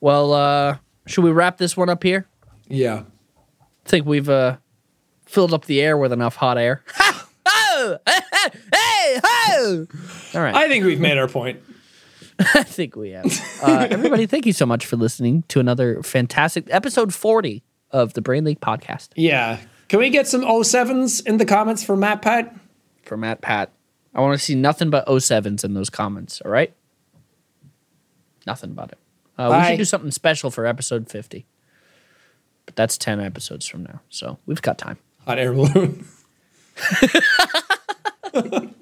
Well, 0.00 0.32
uh, 0.32 0.76
should 1.06 1.24
we 1.24 1.30
wrap 1.30 1.58
this 1.58 1.76
one 1.76 1.88
up 1.88 2.02
here? 2.02 2.26
Yeah. 2.68 3.02
I 3.60 3.88
think 3.88 4.06
we've 4.06 4.28
uh, 4.28 4.56
filled 5.26 5.52
up 5.52 5.64
the 5.64 5.80
air 5.80 5.96
with 5.96 6.12
enough 6.12 6.36
hot 6.36 6.58
air. 6.58 6.84
hey, 7.44 9.20
ho! 9.24 9.86
All 10.34 10.40
right. 10.40 10.54
I 10.54 10.68
think 10.68 10.84
we've 10.84 11.00
made 11.00 11.18
our 11.18 11.26
point. 11.28 11.60
I 12.38 12.62
think 12.62 12.96
we 12.96 13.10
have. 13.10 13.26
Uh, 13.62 13.88
everybody, 13.90 14.26
thank 14.26 14.46
you 14.46 14.52
so 14.52 14.66
much 14.66 14.86
for 14.86 14.96
listening 14.96 15.42
to 15.48 15.58
another 15.58 16.02
fantastic 16.02 16.64
episode 16.70 17.12
40 17.12 17.62
of 17.90 18.14
the 18.14 18.22
Brain 18.22 18.44
Leak 18.44 18.60
podcast 18.60 19.08
Yeah. 19.16 19.58
Can 19.88 19.98
we 19.98 20.10
get 20.10 20.26
some 20.26 20.42
07s 20.42 21.26
in 21.26 21.36
the 21.38 21.44
comments 21.44 21.82
for 21.84 21.96
MatPat? 21.96 22.58
for 23.04 23.16
MatPat. 23.18 23.68
I 24.14 24.20
want 24.20 24.38
to 24.38 24.44
see 24.44 24.54
nothing 24.54 24.90
but 24.90 25.06
07s 25.06 25.64
in 25.64 25.74
those 25.74 25.90
comments, 25.90 26.40
all 26.44 26.50
right? 26.50 26.72
Nothing 28.46 28.74
but 28.74 28.92
it. 28.92 28.98
Uh, 29.38 29.58
we 29.60 29.66
should 29.68 29.78
do 29.78 29.84
something 29.84 30.10
special 30.10 30.50
for 30.50 30.66
episode 30.66 31.08
50. 31.08 31.46
But 32.66 32.76
that's 32.76 32.96
10 32.98 33.20
episodes 33.20 33.66
from 33.66 33.84
now. 33.84 34.00
So 34.08 34.38
we've 34.46 34.62
got 34.62 34.78
time. 34.78 34.98
Hot 35.26 35.38
air 35.38 35.52
balloon. 35.52 36.04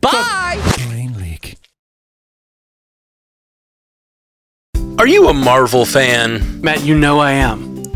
Bye! 0.00 0.74
Brain 0.88 1.14
Leak. 1.18 1.56
Are 4.98 5.06
you 5.06 5.28
a 5.28 5.34
Marvel 5.34 5.84
fan? 5.84 6.60
Matt, 6.60 6.84
you 6.84 6.96
know 6.96 7.18
I 7.18 7.32
am. 7.32 7.73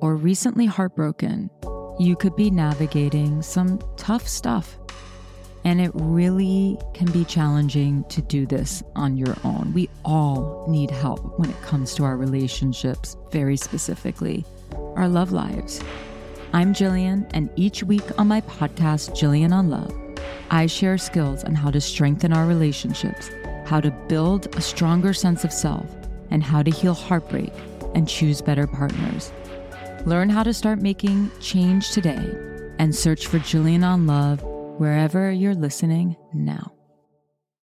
or 0.00 0.16
recently 0.16 0.66
heartbroken, 0.66 1.50
you 1.98 2.16
could 2.16 2.36
be 2.36 2.50
navigating 2.50 3.42
some 3.42 3.78
tough 3.96 4.28
stuff. 4.28 4.78
And 5.64 5.80
it 5.80 5.90
really 5.94 6.78
can 6.94 7.10
be 7.10 7.24
challenging 7.24 8.04
to 8.04 8.22
do 8.22 8.46
this 8.46 8.82
on 8.94 9.16
your 9.16 9.34
own. 9.42 9.72
We 9.74 9.88
all 10.04 10.64
need 10.68 10.90
help 10.90 11.38
when 11.38 11.50
it 11.50 11.60
comes 11.62 11.94
to 11.94 12.04
our 12.04 12.16
relationships, 12.16 13.16
very 13.32 13.56
specifically, 13.56 14.44
our 14.94 15.08
love 15.08 15.32
lives. 15.32 15.82
I'm 16.52 16.72
Jillian, 16.72 17.28
and 17.34 17.50
each 17.56 17.82
week 17.82 18.04
on 18.18 18.28
my 18.28 18.40
podcast, 18.42 19.10
Jillian 19.10 19.52
on 19.52 19.68
Love, 19.68 19.92
I 20.50 20.66
share 20.66 20.96
skills 20.98 21.42
on 21.42 21.54
how 21.54 21.72
to 21.72 21.80
strengthen 21.80 22.32
our 22.32 22.46
relationships, 22.46 23.30
how 23.64 23.80
to 23.80 23.90
build 24.08 24.54
a 24.56 24.60
stronger 24.60 25.12
sense 25.12 25.42
of 25.42 25.52
self, 25.52 25.90
and 26.30 26.42
how 26.42 26.62
to 26.62 26.70
heal 26.70 26.94
heartbreak 26.94 27.52
and 27.94 28.08
choose 28.08 28.40
better 28.40 28.66
partners. 28.66 29.32
Learn 30.06 30.28
how 30.28 30.44
to 30.44 30.54
start 30.54 30.80
making 30.80 31.32
change 31.40 31.90
today 31.90 32.32
and 32.78 32.94
search 32.94 33.26
for 33.26 33.40
Jillian 33.40 33.84
on 33.84 34.06
Love 34.06 34.40
wherever 34.78 35.32
you're 35.32 35.52
listening 35.52 36.14
now. 36.32 36.75